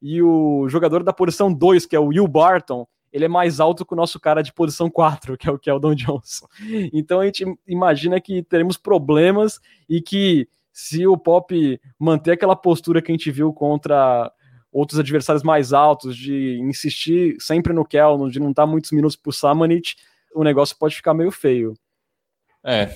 e 0.00 0.22
o 0.22 0.66
jogador 0.68 1.02
da 1.02 1.12
posição 1.12 1.52
2, 1.52 1.84
que 1.84 1.94
é 1.94 2.00
o 2.00 2.06
Will 2.06 2.26
Barton, 2.26 2.86
ele 3.12 3.24
é 3.24 3.28
mais 3.28 3.60
alto 3.60 3.84
que 3.84 3.92
o 3.92 3.96
nosso 3.96 4.20
cara 4.20 4.42
de 4.42 4.52
posição 4.52 4.90
4, 4.90 5.36
que 5.36 5.48
é 5.48 5.52
o 5.52 5.58
Keldon 5.58 5.94
Johnson. 5.94 6.46
Então 6.92 7.20
a 7.20 7.26
gente 7.26 7.44
imagina 7.66 8.20
que 8.20 8.42
teremos 8.42 8.76
problemas 8.76 9.60
e 9.88 10.00
que 10.00 10.48
se 10.72 11.06
o 11.06 11.16
Pop 11.16 11.80
manter 11.98 12.32
aquela 12.32 12.56
postura 12.56 13.02
que 13.02 13.10
a 13.10 13.14
gente 13.14 13.30
viu 13.30 13.52
contra 13.52 14.32
outros 14.72 14.98
adversários 14.98 15.42
mais 15.42 15.72
altos, 15.72 16.16
de 16.16 16.58
insistir 16.60 17.36
sempre 17.40 17.72
no 17.72 17.84
Keldon, 17.84 18.28
de 18.28 18.38
não 18.38 18.52
dar 18.52 18.66
muitos 18.66 18.92
minutos 18.92 19.16
pro 19.16 19.32
Samanit, 19.32 19.96
o 20.34 20.44
negócio 20.44 20.76
pode 20.78 20.94
ficar 20.94 21.12
meio 21.12 21.30
feio. 21.30 21.74
É, 22.64 22.94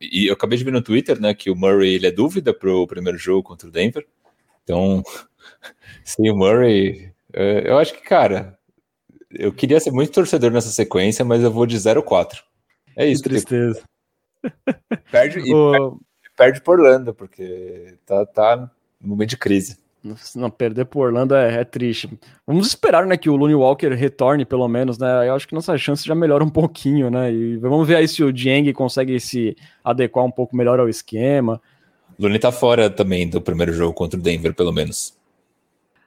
e 0.00 0.26
eu 0.26 0.34
acabei 0.34 0.58
de 0.58 0.64
ver 0.64 0.72
no 0.72 0.82
Twitter, 0.82 1.20
né, 1.20 1.32
que 1.32 1.50
o 1.50 1.56
Murray 1.56 1.94
ele 1.94 2.06
é 2.06 2.10
dúvida 2.10 2.52
pro 2.52 2.86
primeiro 2.86 3.16
jogo 3.16 3.42
contra 3.42 3.68
o 3.68 3.70
Denver. 3.70 4.06
Então, 4.62 5.02
sem 6.04 6.30
o 6.30 6.36
Murray, 6.36 7.12
é, 7.32 7.70
eu 7.70 7.78
acho 7.78 7.94
que, 7.94 8.02
cara, 8.02 8.55
eu 9.30 9.52
queria 9.52 9.80
ser 9.80 9.90
muito 9.90 10.12
torcedor 10.12 10.50
nessa 10.50 10.70
sequência, 10.70 11.24
mas 11.24 11.42
eu 11.42 11.50
vou 11.50 11.66
de 11.66 11.76
0-4. 11.76 12.42
É 12.96 13.06
isso. 13.06 13.22
Que 13.22 13.28
tristeza. 13.28 13.82
Perde, 15.10 15.52
o... 15.52 15.72
perde, 15.72 15.96
perde 16.36 16.60
por 16.60 16.78
Orlando, 16.78 17.12
porque 17.12 17.94
tá, 18.06 18.24
tá 18.24 18.70
no 19.00 19.08
momento 19.08 19.30
de 19.30 19.36
crise. 19.36 19.78
Não, 20.36 20.50
perder 20.50 20.84
por 20.84 21.06
Orlando 21.06 21.34
é, 21.34 21.60
é, 21.60 21.64
triste. 21.64 22.08
Vamos 22.46 22.68
esperar, 22.68 23.06
né, 23.06 23.16
que 23.16 23.28
o 23.28 23.34
Looney 23.34 23.56
Walker 23.56 23.88
retorne, 23.88 24.44
pelo 24.44 24.68
menos, 24.68 24.98
né? 24.98 25.28
Eu 25.28 25.34
acho 25.34 25.48
que 25.48 25.54
nossa 25.54 25.76
chance 25.76 26.06
já 26.06 26.14
melhora 26.14 26.44
um 26.44 26.48
pouquinho, 26.48 27.10
né? 27.10 27.32
E 27.32 27.56
vamos 27.56 27.86
ver 27.88 27.96
aí 27.96 28.06
se 28.06 28.22
o 28.22 28.32
Dieng 28.32 28.72
consegue 28.72 29.18
se 29.18 29.56
adequar 29.82 30.24
um 30.24 30.30
pouco 30.30 30.56
melhor 30.56 30.78
ao 30.78 30.88
esquema. 30.88 31.60
Looney 32.18 32.38
tá 32.38 32.52
fora 32.52 32.88
também 32.88 33.28
do 33.28 33.40
primeiro 33.40 33.72
jogo 33.72 33.92
contra 33.92 34.18
o 34.18 34.22
Denver, 34.22 34.54
pelo 34.54 34.72
menos. 34.72 35.15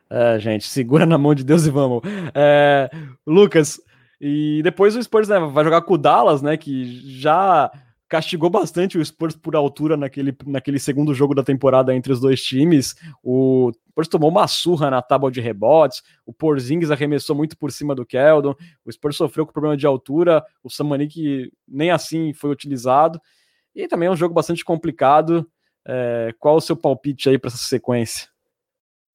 É, 0.09 0.39
gente, 0.39 0.65
segura 0.67 1.05
na 1.05 1.17
mão 1.17 1.35
de 1.35 1.43
Deus 1.43 1.65
e 1.65 1.69
vamos. 1.69 2.01
É, 2.33 2.89
Lucas, 3.25 3.79
e 4.19 4.61
depois 4.63 4.95
o 4.95 5.03
Spurs 5.03 5.27
né, 5.27 5.39
vai 5.39 5.63
jogar 5.63 5.81
com 5.81 5.93
o 5.93 5.97
Dallas, 5.97 6.41
né? 6.41 6.57
Que 6.57 7.19
já 7.19 7.71
castigou 8.09 8.49
bastante 8.49 8.97
o 8.97 9.05
Spurs 9.05 9.35
por 9.35 9.55
altura 9.55 9.95
naquele, 9.95 10.35
naquele 10.47 10.79
segundo 10.79 11.13
jogo 11.13 11.35
da 11.35 11.43
temporada 11.43 11.95
entre 11.95 12.11
os 12.11 12.19
dois 12.19 12.41
times. 12.41 12.95
O 13.23 13.71
Spurs 13.91 14.07
tomou 14.07 14.31
uma 14.31 14.47
surra 14.47 14.89
na 14.89 15.01
tábua 15.01 15.31
de 15.31 15.39
rebotes, 15.39 16.01
o 16.25 16.33
Porzingis 16.33 16.89
arremessou 16.89 17.35
muito 17.35 17.55
por 17.55 17.71
cima 17.71 17.93
do 17.93 18.05
Keldon, 18.05 18.55
o 18.83 18.91
Spurs 18.91 19.15
sofreu 19.15 19.45
com 19.45 19.53
problema 19.53 19.77
de 19.77 19.85
altura, 19.85 20.43
o 20.63 20.71
Samanik 20.71 21.51
nem 21.67 21.91
assim 21.91 22.33
foi 22.33 22.49
utilizado. 22.49 23.21
E 23.75 23.87
também 23.87 24.07
é 24.07 24.11
um 24.11 24.15
jogo 24.15 24.33
bastante 24.33 24.65
complicado. 24.65 25.47
É, 25.87 26.33
qual 26.39 26.55
o 26.55 26.61
seu 26.61 26.75
palpite 26.75 27.29
aí 27.29 27.37
para 27.37 27.49
essa 27.49 27.57
sequência? 27.57 28.28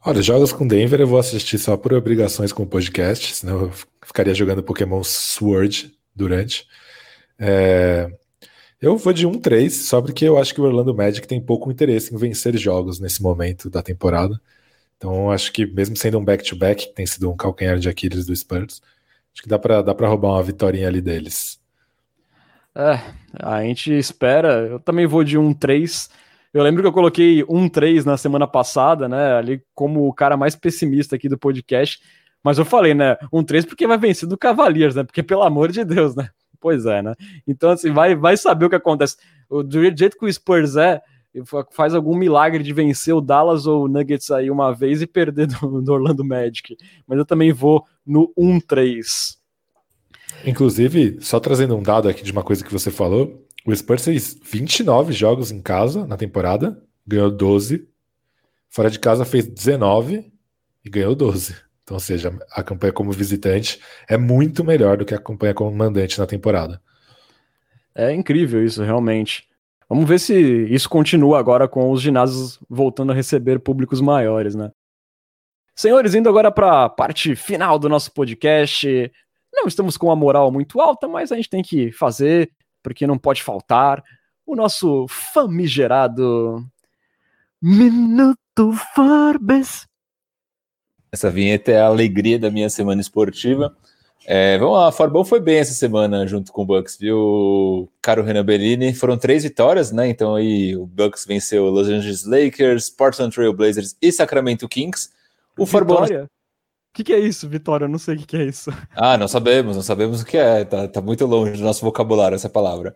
Olha, 0.07 0.21
jogos 0.21 0.53
com 0.53 0.69
Denver 0.69 1.01
eu 1.01 1.07
vou 1.07 1.19
assistir 1.19 1.57
só 1.57 1.79
por 1.79 1.95
obrigações 1.95 2.53
com 2.53 2.63
o 2.63 2.67
podcast, 2.67 3.37
senão 3.37 3.63
eu 3.63 3.73
ficaria 4.05 4.35
jogando 4.35 4.63
Pokémon 4.63 5.03
Sword 5.03 5.95
durante. 6.15 6.69
É, 7.39 8.13
eu 8.83 8.99
vou 8.99 9.15
de 9.15 9.27
1-3, 9.27 9.71
só 9.71 10.03
porque 10.03 10.27
eu 10.27 10.37
acho 10.37 10.53
que 10.53 10.61
o 10.61 10.65
Orlando 10.65 10.95
Magic 10.95 11.27
tem 11.27 11.41
pouco 11.41 11.73
interesse 11.73 12.15
em 12.15 12.19
vencer 12.19 12.55
jogos 12.59 13.01
nesse 13.01 13.23
momento 13.23 13.71
da 13.71 13.83
temporada. 13.83 14.39
Então, 14.99 15.31
acho 15.31 15.51
que 15.51 15.65
mesmo 15.65 15.97
sendo 15.97 16.19
um 16.19 16.25
back-to-back, 16.25 16.89
que 16.89 16.95
tem 16.95 17.07
sido 17.07 17.31
um 17.31 17.37
calcanhar 17.37 17.79
de 17.79 17.89
Aquiles 17.89 18.27
do 18.27 18.37
Spurs, 18.37 18.83
acho 19.33 19.43
que 19.43 19.49
dá 19.49 19.59
para 19.59 19.81
dá 19.81 19.95
pra 19.95 20.07
roubar 20.07 20.33
uma 20.33 20.43
vitória 20.43 20.87
ali 20.87 21.01
deles. 21.01 21.59
É, 22.75 23.01
a 23.43 23.63
gente 23.63 23.91
espera. 23.91 24.67
Eu 24.69 24.79
também 24.81 25.07
vou 25.07 25.25
de 25.25 25.39
1-3. 25.39 26.11
Eu 26.55 26.63
lembro 26.63 26.83
que 26.83 26.89
eu 26.89 26.93
coloquei 26.93 27.43
1-3 27.43 28.05
na 28.05 28.17
semana 28.17 28.47
passada, 28.47 29.09
né? 29.09 29.35
Ali 29.35 29.61
como 29.75 30.07
o 30.07 30.15
cara 30.15 30.37
mais 30.37 30.55
pessimista 30.55 31.17
aqui 31.17 31.29
do 31.29 31.37
podcast. 31.37 32.01
Mas 32.45 32.59
eu 32.59 32.65
falei, 32.65 32.95
né? 32.95 33.17
1-3 33.33 33.67
porque 33.67 33.89
vai 33.89 33.99
vencer 33.99 34.29
do 34.29 34.39
Cavaliers, 34.39 34.95
né? 34.95 35.03
Porque, 35.03 35.21
pelo 35.21 35.43
amor 35.43 35.73
de 35.73 35.85
Deus, 35.85 36.15
né? 36.15 36.29
Pois 36.61 36.87
é, 36.87 37.03
né? 37.03 37.15
Então, 37.47 37.71
assim, 37.71 37.91
vai, 37.93 38.15
vai 38.15 38.37
saber 38.37 38.67
o 38.67 38.71
que 38.71 38.77
acontece. 38.77 39.17
Do 39.51 39.83
jeito 39.83 40.17
que 40.17 40.25
o 40.25 40.33
Spurs 40.33 40.77
é, 40.77 41.03
faz 41.73 41.93
algum 41.93 42.17
milagre 42.17 42.63
de 42.63 42.73
vencer 42.73 43.13
o 43.13 43.21
Dallas 43.21 43.67
ou 43.67 43.85
o 43.85 43.89
Nuggets 43.89 44.31
aí 44.31 44.49
uma 44.49 44.73
vez 44.73 45.03
e 45.03 45.07
perder 45.09 45.49
do, 45.49 45.83
do 45.83 45.93
Orlando 45.93 46.25
Magic. 46.25 46.77
Mas 47.07 47.19
eu 47.19 47.25
também 47.27 47.53
vou 47.53 47.85
no 48.07 48.33
1-3. 48.39 49.37
Inclusive, 50.47 51.19
só 51.21 51.41
trazendo 51.41 51.77
um 51.77 51.83
dado 51.83 52.09
aqui 52.09 52.23
de 52.23 52.33
uma 52.33 52.43
coisa 52.43 52.65
que 52.65 52.73
você 52.73 52.91
falou, 52.91 53.44
o 53.67 53.75
Spurs 53.75 54.05
fez 54.05 54.35
29 54.43 55.13
jogos 55.13 55.51
em 55.51 55.61
casa 55.61 56.07
na 56.07 56.17
temporada, 56.17 56.83
ganhou 57.07 57.31
12. 57.31 57.89
Fora 58.69 58.91
de 58.91 58.99
casa 58.99 59.25
fez 59.25 59.47
19 59.47 60.33
e 60.85 60.91
ganhou 60.91 61.15
12. 61.15 61.55
Então, 61.83 61.97
ou 61.97 62.01
seja, 62.01 62.37
a 62.51 62.63
campanha 62.63 62.93
como 62.93 63.13
visitante 63.13 63.81
é 64.09 64.17
muito 64.17 64.65
melhor 64.65 64.97
do 64.97 65.05
que 65.05 65.15
a 65.15 65.19
campanha 65.19 65.55
como 65.55 65.75
mandante 65.75 66.19
na 66.19 66.27
temporada. 66.27 66.81
É 67.95 68.13
incrível 68.13 68.65
isso, 68.65 68.83
realmente. 68.83 69.49
Vamos 69.89 70.09
ver 70.09 70.19
se 70.19 70.35
isso 70.71 70.89
continua 70.89 71.39
agora 71.39 71.69
com 71.69 71.91
os 71.91 72.01
ginásios 72.01 72.59
voltando 72.69 73.13
a 73.13 73.15
receber 73.15 73.61
públicos 73.61 74.01
maiores, 74.01 74.55
né? 74.55 74.71
Senhores, 75.77 76.15
indo 76.15 76.29
agora 76.29 76.51
para 76.51 76.85
a 76.85 76.89
parte 76.89 77.37
final 77.37 77.79
do 77.79 77.89
nosso 77.89 78.13
podcast. 78.13 79.13
Não 79.53 79.67
estamos 79.67 79.97
com 79.97 80.07
uma 80.07 80.17
moral 80.17 80.51
muito 80.51 80.81
alta, 80.81 81.07
mas 81.07 81.31
a 81.31 81.37
gente 81.37 81.51
tem 81.51 81.63
que 81.63 81.93
fazer, 81.93 82.51
porque 82.85 83.07
não 83.07 83.19
pode 83.19 83.43
faltar, 83.43 84.05
o 84.47 84.55
nosso 84.55 85.07
famigerado 85.09 86.65
Minuto 87.61 88.73
Forbes. 88.95 89.87
Essa 91.11 91.31
vinheta 91.31 91.73
é 91.73 91.81
a 91.81 91.87
alegria 91.87 92.39
da 92.39 92.51
minha 92.51 92.69
semana 92.69 93.01
esportiva. 93.01 93.75
É, 94.27 94.59
vamos 94.59 94.77
lá, 94.77 94.93
Forbão 94.93 95.25
foi 95.25 95.41
bem 95.41 95.59
essa 95.59 95.73
semana 95.73 96.27
junto 96.27 96.53
com 96.53 96.63
o 96.63 96.67
Bucks, 96.67 96.97
viu? 96.99 97.91
Caro 98.03 98.23
Renan 98.23 98.45
Bellini, 98.45 98.95
foram 98.95 99.17
três 99.17 99.43
vitórias, 99.43 99.91
né? 99.91 100.09
Então 100.09 100.35
aí 100.35 100.77
o 100.77 100.87
Bucks 100.87 101.25
venceu 101.27 101.67
Los 101.71 101.89
Angeles 101.89 102.25
Lakers, 102.25 102.91
Portland 102.91 103.35
Trail 103.35 103.53
Blazers 103.53 103.97
e 104.01 104.13
Sacramento 104.13 104.69
Kings. 104.69 105.11
O 105.59 105.65
Forbão. 105.65 106.05
O 106.95 106.97
que, 106.97 107.03
que 107.03 107.13
é 107.13 107.19
isso, 107.19 107.49
Vitória? 107.49 107.87
Eu 107.87 107.89
não 107.89 107.99
sei 107.99 108.15
o 108.15 108.19
que, 108.19 108.25
que 108.25 108.37
é 108.37 108.45
isso. 108.45 108.71
Ah, 108.95 109.19
não 109.19 109.27
sabemos, 109.27 109.75
não 109.75 109.83
sabemos 109.83 110.23
o 110.23 110.25
que 110.25 110.37
é. 110.37 110.65
Tá, 110.65 110.87
tá 110.87 111.01
muito 111.01 111.27
longe 111.27 111.59
do 111.59 111.65
nosso 111.65 111.85
vocabulário 111.85 112.37
essa 112.37 112.49
palavra. 112.49 112.95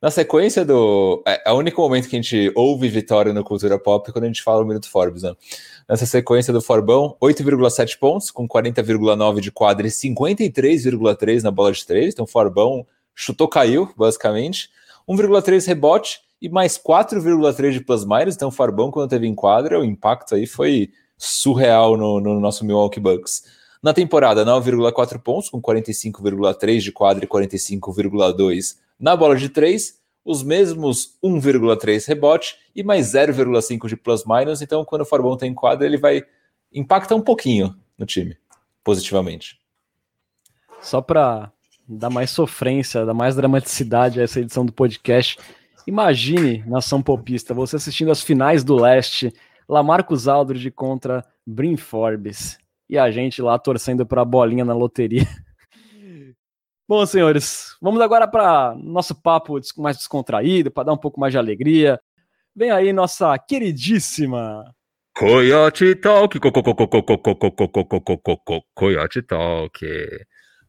Na 0.00 0.10
sequência 0.10 0.64
do. 0.64 1.22
É, 1.26 1.50
é 1.50 1.52
o 1.52 1.56
único 1.56 1.82
momento 1.82 2.08
que 2.08 2.16
a 2.16 2.22
gente 2.22 2.50
ouve 2.54 2.88
vitória 2.88 3.34
no 3.34 3.44
Cultura 3.44 3.78
Pop 3.78 4.08
é 4.08 4.10
quando 4.10 4.24
a 4.24 4.26
gente 4.26 4.42
fala 4.42 4.62
o 4.62 4.66
Minuto 4.66 4.88
Forbes, 4.88 5.22
né? 5.22 5.34
Nessa 5.86 6.06
sequência 6.06 6.50
do 6.50 6.62
Forbão, 6.62 7.14
8,7 7.22 7.98
pontos, 7.98 8.30
com 8.30 8.48
40,9 8.48 9.40
de 9.40 9.52
quadra 9.52 9.86
e 9.86 9.90
53,3 9.90 11.42
na 11.42 11.50
bola 11.50 11.72
de 11.72 11.84
3. 11.84 12.14
Então, 12.14 12.26
Forbão 12.26 12.86
chutou, 13.14 13.48
caiu, 13.48 13.92
basicamente. 13.98 14.70
1,3 15.06 15.66
rebote 15.66 16.20
e 16.40 16.48
mais 16.48 16.78
4,3 16.78 17.72
de 17.72 17.80
plus-minus. 17.80 18.34
Então, 18.34 18.50
Forbão, 18.50 18.90
quando 18.90 19.10
teve 19.10 19.26
em 19.26 19.34
quadra, 19.34 19.78
o 19.78 19.84
impacto 19.84 20.34
aí 20.34 20.46
foi 20.46 20.90
surreal 21.16 21.96
no, 21.96 22.20
no 22.20 22.40
nosso 22.40 22.64
Milwaukee 22.64 23.00
Bucks. 23.00 23.44
Na 23.82 23.92
temporada, 23.92 24.44
9,4 24.44 25.18
pontos, 25.20 25.48
com 25.48 25.60
45,3 25.60 26.78
de 26.80 26.92
quadra 26.92 27.24
e 27.24 27.28
45,2 27.28 28.78
na 28.98 29.14
bola 29.14 29.36
de 29.36 29.48
3, 29.48 30.00
os 30.24 30.42
mesmos 30.42 31.16
1,3 31.22 32.06
rebote 32.08 32.56
e 32.74 32.82
mais 32.82 33.12
0,5 33.12 33.86
de 33.86 33.96
plus-minus. 33.96 34.60
Então, 34.60 34.84
quando 34.84 35.02
o 35.02 35.06
Farbão 35.06 35.36
tem 35.36 35.54
quadra, 35.54 35.86
ele 35.86 35.98
vai 35.98 36.24
impactar 36.72 37.14
um 37.14 37.22
pouquinho 37.22 37.76
no 37.96 38.04
time, 38.04 38.36
positivamente. 38.82 39.60
Só 40.80 41.00
para 41.00 41.52
dar 41.88 42.10
mais 42.10 42.30
sofrência, 42.30 43.06
dar 43.06 43.14
mais 43.14 43.36
dramaticidade 43.36 44.20
a 44.20 44.24
essa 44.24 44.40
edição 44.40 44.66
do 44.66 44.72
podcast, 44.72 45.38
imagine, 45.86 46.64
nação 46.66 47.00
popista, 47.00 47.54
você 47.54 47.76
assistindo 47.76 48.10
as 48.10 48.22
finais 48.22 48.64
do 48.64 48.74
leste, 48.74 49.32
Lamarcus 49.68 50.28
Aldridge 50.28 50.70
contra 50.70 51.24
Brin 51.46 51.76
Forbes, 51.76 52.58
e 52.88 52.96
a 52.96 53.10
gente 53.10 53.42
lá 53.42 53.58
torcendo 53.58 54.06
para 54.06 54.22
a 54.22 54.24
bolinha 54.24 54.64
na 54.64 54.74
loteria. 54.74 55.26
Bom, 56.88 57.04
senhores, 57.04 57.76
vamos 57.82 58.00
agora 58.00 58.28
para 58.28 58.74
nosso 58.76 59.14
papo 59.14 59.58
mais 59.76 59.96
descontraído, 59.96 60.70
para 60.70 60.84
dar 60.84 60.92
um 60.92 60.98
pouco 60.98 61.18
mais 61.18 61.32
de 61.32 61.38
alegria. 61.38 62.00
Vem 62.54 62.70
aí 62.70 62.92
nossa 62.92 63.36
queridíssima 63.38 64.64
Coyote 65.18 65.94
Talk, 65.94 66.38
Coyote 68.74 69.22
Talk. 69.22 69.86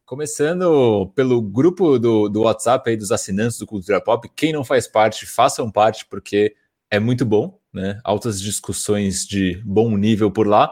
Começando 0.06 1.12
pelo 1.14 1.42
grupo 1.42 2.00
do, 2.00 2.30
do 2.30 2.44
WhatsApp 2.44 2.90
aí 2.90 2.96
dos 2.96 3.12
assinantes 3.12 3.58
do 3.58 3.68
Cultura 3.68 4.00
Pop. 4.00 4.26
Quem 4.34 4.54
não 4.54 4.64
faz 4.64 4.88
parte, 4.88 5.26
façam 5.26 5.70
parte, 5.70 6.06
porque 6.06 6.56
é 6.90 6.98
muito 6.98 7.26
bom, 7.26 7.60
né? 7.78 8.00
Altas 8.04 8.42
discussões 8.42 9.26
de 9.26 9.62
bom 9.64 9.96
nível 9.96 10.30
por 10.30 10.48
lá. 10.48 10.72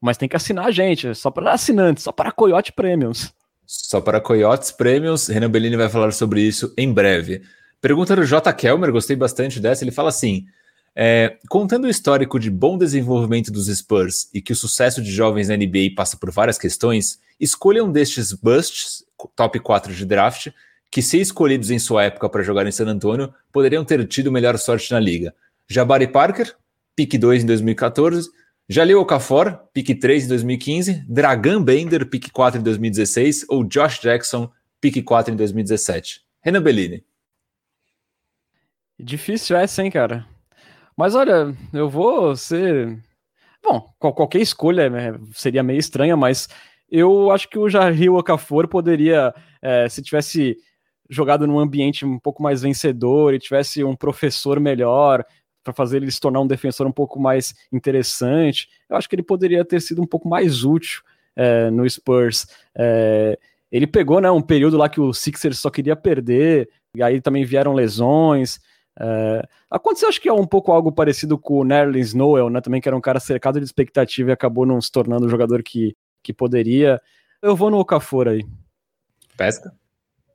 Mas 0.00 0.16
tem 0.16 0.28
que 0.28 0.36
assinar 0.36 0.66
a 0.66 0.70
gente, 0.70 1.14
só 1.14 1.30
para 1.30 1.52
assinantes, 1.52 2.04
só 2.04 2.12
para 2.12 2.32
Coyote 2.32 2.72
Premiums. 2.72 3.32
Só 3.66 4.00
para 4.00 4.20
Coyotes 4.20 4.70
Prêmios, 4.70 5.28
Renan 5.28 5.50
Bellini 5.50 5.76
vai 5.76 5.88
falar 5.88 6.12
sobre 6.12 6.40
isso 6.40 6.72
em 6.76 6.92
breve. 6.92 7.42
Pergunta 7.80 8.16
do 8.16 8.24
J. 8.24 8.52
Kelmer, 8.54 8.90
gostei 8.90 9.14
bastante 9.14 9.60
dessa. 9.60 9.84
Ele 9.84 9.90
fala 9.90 10.08
assim: 10.08 10.46
é, 10.96 11.36
contando 11.48 11.84
o 11.84 11.88
histórico 11.88 12.40
de 12.40 12.50
bom 12.50 12.78
desenvolvimento 12.78 13.52
dos 13.52 13.66
Spurs 13.66 14.28
e 14.32 14.40
que 14.40 14.52
o 14.52 14.56
sucesso 14.56 15.02
de 15.02 15.12
jovens 15.12 15.48
na 15.48 15.56
NBA 15.56 15.94
passa 15.94 16.16
por 16.16 16.30
várias 16.30 16.58
questões, 16.58 17.20
escolha 17.38 17.84
um 17.84 17.92
destes 17.92 18.32
busts, 18.32 19.04
top 19.36 19.60
4 19.60 19.92
de 19.92 20.06
draft, 20.06 20.48
que, 20.90 21.02
se 21.02 21.20
escolhidos 21.20 21.70
em 21.70 21.78
sua 21.78 22.04
época 22.04 22.28
para 22.28 22.42
jogar 22.42 22.66
em 22.66 22.72
San 22.72 22.86
Antonio, 22.86 23.32
poderiam 23.52 23.84
ter 23.84 24.06
tido 24.08 24.32
melhor 24.32 24.58
sorte 24.58 24.90
na 24.90 24.98
liga. 24.98 25.34
Jabari 25.68 26.08
Parker, 26.08 26.56
pick 26.96 27.18
2 27.18 27.42
em 27.42 27.46
2014, 27.46 28.30
Jaleel 28.68 29.00
Okafor, 29.00 29.58
pick 29.72 29.98
3 29.98 30.24
em 30.24 30.28
2015, 30.28 31.04
Dragan 31.08 31.62
Bender, 31.62 32.06
pick 32.06 32.30
4 32.30 32.60
em 32.60 32.62
2016 32.62 33.46
ou 33.48 33.64
Josh 33.64 34.00
Jackson, 34.00 34.50
pick 34.80 35.02
4 35.04 35.32
em 35.32 35.36
2017? 35.36 36.22
Renan 36.40 36.62
Bellini. 36.62 37.04
Difícil 38.98 39.56
essa, 39.56 39.82
hein, 39.82 39.90
cara? 39.90 40.26
Mas 40.96 41.14
olha, 41.14 41.54
eu 41.72 41.88
vou 41.88 42.34
ser. 42.34 42.98
bom, 43.62 43.94
qualquer 43.98 44.40
escolha 44.40 44.90
né, 44.90 45.18
seria 45.32 45.62
meio 45.62 45.78
estranha, 45.78 46.16
mas 46.16 46.48
eu 46.90 47.30
acho 47.30 47.48
que 47.48 47.58
o 47.58 47.68
Jair 47.68 48.12
Okafor 48.12 48.66
poderia, 48.66 49.34
é, 49.62 49.88
se 49.88 50.02
tivesse 50.02 50.56
jogado 51.08 51.46
num 51.46 51.58
ambiente 51.58 52.04
um 52.04 52.18
pouco 52.18 52.42
mais 52.42 52.62
vencedor 52.62 53.32
e 53.32 53.38
tivesse 53.38 53.82
um 53.84 53.96
professor 53.96 54.60
melhor 54.60 55.24
para 55.68 55.74
fazer 55.74 55.98
ele 55.98 56.10
se 56.10 56.18
tornar 56.18 56.40
um 56.40 56.46
defensor 56.46 56.86
um 56.86 56.92
pouco 56.92 57.20
mais 57.20 57.54
interessante, 57.70 58.70
eu 58.88 58.96
acho 58.96 59.06
que 59.06 59.14
ele 59.14 59.22
poderia 59.22 59.62
ter 59.64 59.80
sido 59.82 60.00
um 60.00 60.06
pouco 60.06 60.26
mais 60.26 60.64
útil 60.64 61.02
é, 61.36 61.70
no 61.70 61.88
Spurs. 61.88 62.46
É, 62.74 63.38
ele 63.70 63.86
pegou 63.86 64.18
né, 64.18 64.30
um 64.30 64.40
período 64.40 64.78
lá 64.78 64.88
que 64.88 65.00
o 65.00 65.12
Sixers 65.12 65.58
só 65.58 65.68
queria 65.68 65.94
perder, 65.94 66.70
e 66.94 67.02
aí 67.02 67.20
também 67.20 67.44
vieram 67.44 67.74
lesões. 67.74 68.58
É, 68.98 69.46
aconteceu, 69.70 70.08
acho 70.08 70.20
que 70.20 70.28
é 70.28 70.32
um 70.32 70.46
pouco 70.46 70.72
algo 70.72 70.90
parecido 70.90 71.36
com 71.36 71.58
o 71.58 71.64
Nerlens 71.64 72.14
Noel, 72.14 72.48
né? 72.48 72.62
Também 72.62 72.80
que 72.80 72.88
era 72.88 72.96
um 72.96 73.00
cara 73.00 73.20
cercado 73.20 73.60
de 73.60 73.66
expectativa 73.66 74.30
e 74.30 74.32
acabou 74.32 74.64
não 74.64 74.80
se 74.80 74.90
tornando 74.90 75.26
o 75.26 75.30
jogador 75.30 75.62
que 75.62 75.94
que 76.22 76.32
poderia. 76.32 77.00
Eu 77.40 77.54
vou 77.54 77.70
no 77.70 77.78
Okafor 77.78 78.26
aí. 78.26 78.44
Pesca? 79.36 79.72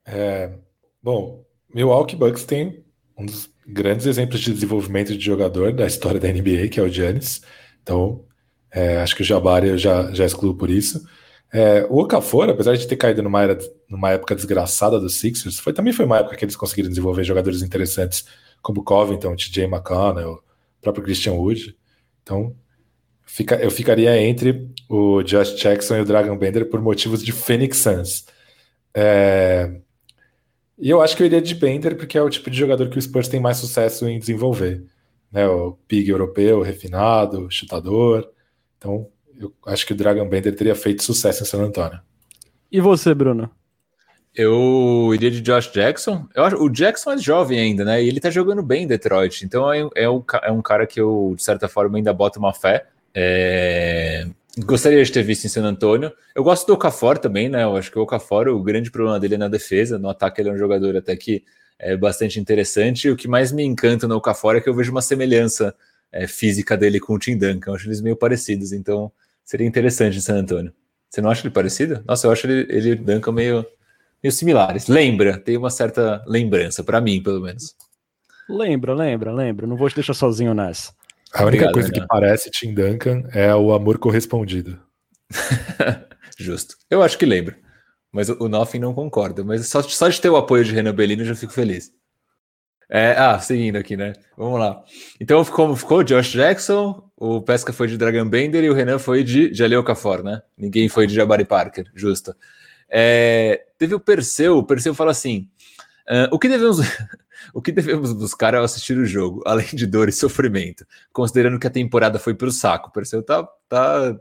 É, 0.05 0.53
bom, 1.01 1.43
Milwaukee 1.73 2.15
Bucks 2.15 2.45
tem 2.45 2.86
um 3.17 3.25
dos 3.25 3.52
grandes 3.68 4.05
exemplos 4.05 4.41
de 4.41 4.53
desenvolvimento 4.53 5.16
de 5.16 5.24
jogador 5.24 5.74
da 5.74 5.86
história 5.86 6.20
da 6.20 6.28
NBA, 6.28 6.70
que 6.70 6.80
é 6.80 6.84
o 6.84 6.89
Giannis. 6.89 7.41
Então, 7.82 8.24
é, 8.72 8.97
acho 8.97 9.16
que 9.16 9.22
o 9.22 9.26
Jabari 9.26 9.68
eu 9.68 9.78
já, 9.78 10.11
já 10.11 10.26
excluo 10.26 10.55
por 10.55 10.70
isso. 10.70 11.03
É, 11.53 11.86
o 11.89 11.99
Okafor, 11.99 12.49
apesar 12.49 12.76
de 12.76 12.88
ter 12.88 12.95
caído 12.95 13.22
numa, 13.22 13.43
era, 13.43 13.57
numa 13.88 14.09
época 14.11 14.36
desgraçada 14.36 14.99
dos 14.99 15.20
Sixers, 15.20 15.59
foi, 15.59 15.72
também 15.72 15.93
foi 15.93 16.05
uma 16.05 16.18
época 16.18 16.36
que 16.36 16.43
eles 16.43 16.55
conseguiram 16.55 16.89
desenvolver 16.89 17.24
jogadores 17.24 17.61
interessantes 17.61 18.26
como 18.61 18.84
Covington, 18.84 19.36
TJ 19.36 19.66
McConnell, 19.66 20.34
o 20.34 20.82
próprio 20.82 21.03
Christian 21.03 21.34
Wood. 21.34 21.78
Então, 22.24 22.55
fica, 23.24 23.55
eu 23.57 23.70
ficaria 23.70 24.20
entre 24.20 24.68
o 24.89 25.22
Josh 25.22 25.55
Jackson 25.55 25.97
e 25.97 26.01
o 26.01 26.05
Dragon 26.05 26.36
Bender 26.36 26.70
por 26.70 26.82
motivos 26.82 27.24
de 27.24 27.32
Phoenix 27.32 27.78
Suns. 27.78 28.26
É, 28.95 29.80
e 30.78 30.89
eu 30.89 31.01
acho 31.01 31.15
que 31.15 31.24
eu 31.24 31.28
iria 31.28 31.41
de 31.41 31.55
Bender 31.55 31.95
porque 31.95 32.17
é 32.17 32.21
o 32.21 32.30
tipo 32.30 32.49
de 32.49 32.57
jogador 32.57 32.89
que 32.89 32.97
o 32.97 33.01
Spurs 33.01 33.28
tem 33.28 33.39
mais 33.39 33.57
sucesso 33.57 34.07
em 34.07 34.19
desenvolver. 34.19 34.84
Né? 35.32 35.47
O 35.47 35.74
pig 35.88 36.09
europeu, 36.09 36.61
refinado, 36.61 37.47
chutador. 37.49 38.30
Então, 38.78 39.07
eu 39.39 39.53
acho 39.65 39.86
que 39.86 39.93
o 39.93 39.95
Dragon 39.95 40.28
Bender 40.28 40.55
teria 40.55 40.76
feito 40.76 41.03
sucesso 41.03 41.43
em 41.43 41.45
San 41.45 41.63
Antonio. 41.63 41.99
E 42.71 42.82
você, 42.82 43.13
Bruno? 43.13 43.49
Eu 44.36 45.11
iria 45.13 45.30
de 45.30 45.41
Josh 45.41 45.71
Jackson. 45.71 46.28
Eu 46.34 46.43
acho, 46.43 46.55
o 46.57 46.69
Jackson 46.69 47.11
é 47.11 47.17
jovem 47.19 47.59
ainda, 47.59 47.86
né? 47.86 48.03
E 48.03 48.07
ele 48.07 48.19
tá 48.19 48.32
jogando 48.32 48.63
bem 48.63 48.84
em 48.84 48.88
Detroit. 48.88 49.45
Então 49.45 49.71
é, 49.71 49.88
é, 49.95 50.09
um, 50.09 50.24
é 50.41 50.51
um 50.51 50.61
cara 50.61 50.88
que 50.88 50.99
eu, 50.99 51.34
de 51.36 51.43
certa 51.43 51.67
forma, 51.67 51.97
ainda 51.97 52.11
boto 52.11 52.39
uma 52.39 52.51
fé. 52.51 52.88
É... 53.13 54.28
Gostaria 54.57 55.03
de 55.03 55.11
ter 55.11 55.23
visto 55.23 55.45
em 55.45 55.49
San 55.49 55.63
Antônio. 55.63 56.11
Eu 56.35 56.43
gosto 56.43 56.67
do 56.67 56.73
Okafor 56.73 57.17
também, 57.17 57.49
né? 57.49 57.63
Eu 57.63 57.75
acho 57.75 57.91
que 57.91 57.97
o 57.97 58.03
Okafor, 58.03 58.47
o 58.47 58.61
grande 58.61 58.91
problema 58.91 59.19
dele 59.19 59.35
é 59.35 59.37
na 59.37 59.47
defesa. 59.47 59.97
No 59.97 60.09
ataque, 60.09 60.41
ele 60.41 60.49
é 60.49 60.53
um 60.53 60.57
jogador 60.57 60.95
até 60.95 61.15
que 61.15 61.43
é 61.79 61.97
bastante 61.97 62.39
interessante. 62.39 63.07
E 63.07 63.11
o 63.11 63.15
que 63.15 63.27
mais 63.27 63.51
me 63.51 63.63
encanta 63.63 64.07
no 64.07 64.15
Okafor 64.15 64.55
é 64.55 64.61
que 64.61 64.69
eu 64.69 64.75
vejo 64.75 64.91
uma 64.91 65.01
semelhança 65.01 65.75
é, 66.11 66.27
física 66.27 66.77
dele 66.77 66.99
com 66.99 67.15
o 67.15 67.19
Tim 67.19 67.35
Duncan. 67.35 67.71
Eu 67.71 67.75
acho 67.75 67.87
eles 67.87 67.99
meio 67.99 68.15
parecidos, 68.15 68.71
então 68.71 69.11
seria 69.43 69.65
interessante 69.65 70.17
em 70.17 70.21
San 70.21 70.35
Antônio. 70.35 70.71
Você 71.09 71.19
não 71.19 71.31
acha 71.31 71.41
ele 71.41 71.53
parecido? 71.53 72.03
Nossa, 72.07 72.27
eu 72.27 72.31
acho 72.31 72.45
ele, 72.45 72.67
ele 72.69 72.89
e 72.89 72.93
o 72.93 73.03
Duncan 73.03 73.31
meio, 73.31 73.65
meio 74.21 74.31
similares. 74.31 74.87
Lembra, 74.87 75.37
tem 75.37 75.57
uma 75.57 75.71
certa 75.71 76.23
lembrança, 76.27 76.83
para 76.83 77.01
mim, 77.01 77.21
pelo 77.23 77.41
menos. 77.41 77.75
Lembra, 78.47 78.93
lembra, 78.93 79.33
lembra. 79.33 79.65
Não 79.65 79.75
vou 79.75 79.89
te 79.89 79.95
deixar 79.95 80.13
sozinho 80.13 80.53
nessa. 80.53 80.93
A 81.34 81.45
única 81.45 81.65
Obrigado, 81.65 81.73
coisa 81.73 81.91
que 81.91 82.07
parece 82.07 82.51
Tim 82.51 82.73
Duncan 82.73 83.23
é 83.34 83.53
o 83.55 83.73
amor 83.73 83.97
correspondido. 83.97 84.79
Justo. 86.38 86.75
Eu 86.89 87.01
acho 87.01 87.17
que 87.17 87.25
lembro. 87.25 87.55
Mas 88.11 88.29
o 88.29 88.47
Nothing 88.47 88.79
não 88.79 88.93
concorda. 88.93 89.43
Mas 89.43 89.67
só, 89.67 89.81
só 89.81 90.07
de 90.07 90.21
ter 90.21 90.29
o 90.29 90.38
apoio 90.38 90.63
de 90.63 90.71
Renan 90.71 90.93
Bellini 90.93 91.21
eu 91.21 91.27
já 91.27 91.36
fico 91.36 91.51
feliz. 91.51 91.91
É, 92.89 93.15
ah, 93.17 93.39
seguindo 93.39 93.77
aqui, 93.77 93.97
né? 93.97 94.13
Vamos 94.38 94.59
lá. 94.59 94.84
Então 95.19 95.43
ficou, 95.43 95.75
ficou 95.75 96.03
Josh 96.03 96.31
Jackson, 96.31 97.09
o 97.17 97.41
Pesca 97.41 97.73
foi 97.73 97.88
de 97.88 97.97
Dragon 97.97 98.25
Bender 98.25 98.63
e 98.63 98.69
o 98.69 98.73
Renan 98.73 98.99
foi 98.99 99.23
de 99.23 99.51
Jaleel 99.51 99.84
Cafor, 99.84 100.21
né? 100.21 100.43
Ninguém 100.55 100.88
foi 100.88 101.07
de 101.07 101.15
Jabari 101.15 101.45
Parker, 101.45 101.89
justo. 101.95 102.36
É, 102.88 103.65
teve 103.79 103.95
o 103.95 103.99
Perseu, 103.99 104.57
o 104.57 104.63
Perseu 104.63 104.93
fala 104.93 105.09
assim: 105.09 105.49
uh, 106.07 106.29
o 106.31 106.38
que 106.38 106.47
devemos. 106.47 106.77
O 107.53 107.61
que 107.61 107.71
devemos 107.71 108.13
buscar 108.13 108.53
ao 108.53 108.63
assistir 108.63 108.97
o 108.97 109.05
jogo, 109.05 109.41
além 109.47 109.67
de 109.73 109.87
dor 109.87 110.09
e 110.09 110.11
sofrimento, 110.11 110.85
considerando 111.11 111.59
que 111.59 111.67
a 111.67 111.71
temporada 111.71 112.19
foi 112.19 112.33
para 112.33 112.47
o 112.47 112.51
saco, 112.51 112.91
pareceu 112.91 113.23
tá, 113.23 113.47
tá 113.67 114.15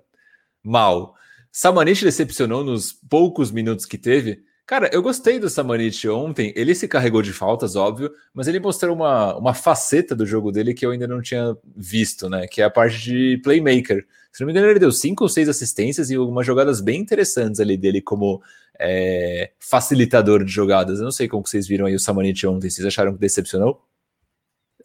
mal. 0.62 1.14
Samanich 1.50 2.02
decepcionou 2.02 2.64
nos 2.64 2.92
poucos 2.92 3.50
minutos 3.50 3.84
que 3.84 3.98
teve. 3.98 4.42
Cara, 4.66 4.88
eu 4.92 5.02
gostei 5.02 5.38
do 5.38 5.50
Samanich 5.50 6.08
ontem. 6.08 6.52
Ele 6.56 6.74
se 6.74 6.86
carregou 6.86 7.20
de 7.20 7.32
faltas, 7.32 7.74
óbvio, 7.76 8.12
mas 8.32 8.46
ele 8.46 8.60
mostrou 8.60 8.94
uma, 8.94 9.36
uma 9.36 9.54
faceta 9.54 10.14
do 10.14 10.24
jogo 10.24 10.52
dele 10.52 10.72
que 10.72 10.86
eu 10.86 10.92
ainda 10.92 11.06
não 11.06 11.20
tinha 11.20 11.56
visto, 11.76 12.30
né? 12.30 12.46
Que 12.46 12.62
é 12.62 12.64
a 12.64 12.70
parte 12.70 12.98
de 13.00 13.40
playmaker. 13.42 14.06
Se 14.32 14.40
não 14.40 14.46
me 14.46 14.52
engano, 14.52 14.68
ele 14.68 14.78
deu 14.78 14.92
cinco 14.92 15.24
ou 15.24 15.28
seis 15.28 15.48
assistências 15.48 16.10
e 16.10 16.14
algumas 16.14 16.46
jogadas 16.46 16.80
bem 16.80 17.00
interessantes 17.00 17.60
ali 17.60 17.76
dele 17.76 18.00
como 18.00 18.40
é, 18.78 19.50
facilitador 19.58 20.44
de 20.44 20.50
jogadas. 20.50 20.98
Eu 21.00 21.04
não 21.04 21.12
sei 21.12 21.28
como 21.28 21.46
vocês 21.46 21.66
viram 21.66 21.86
aí 21.86 21.94
o 21.94 22.00
Samanit 22.00 22.46
ontem. 22.46 22.70
Vocês 22.70 22.86
acharam 22.86 23.12
que 23.12 23.18
decepcionou? 23.18 23.82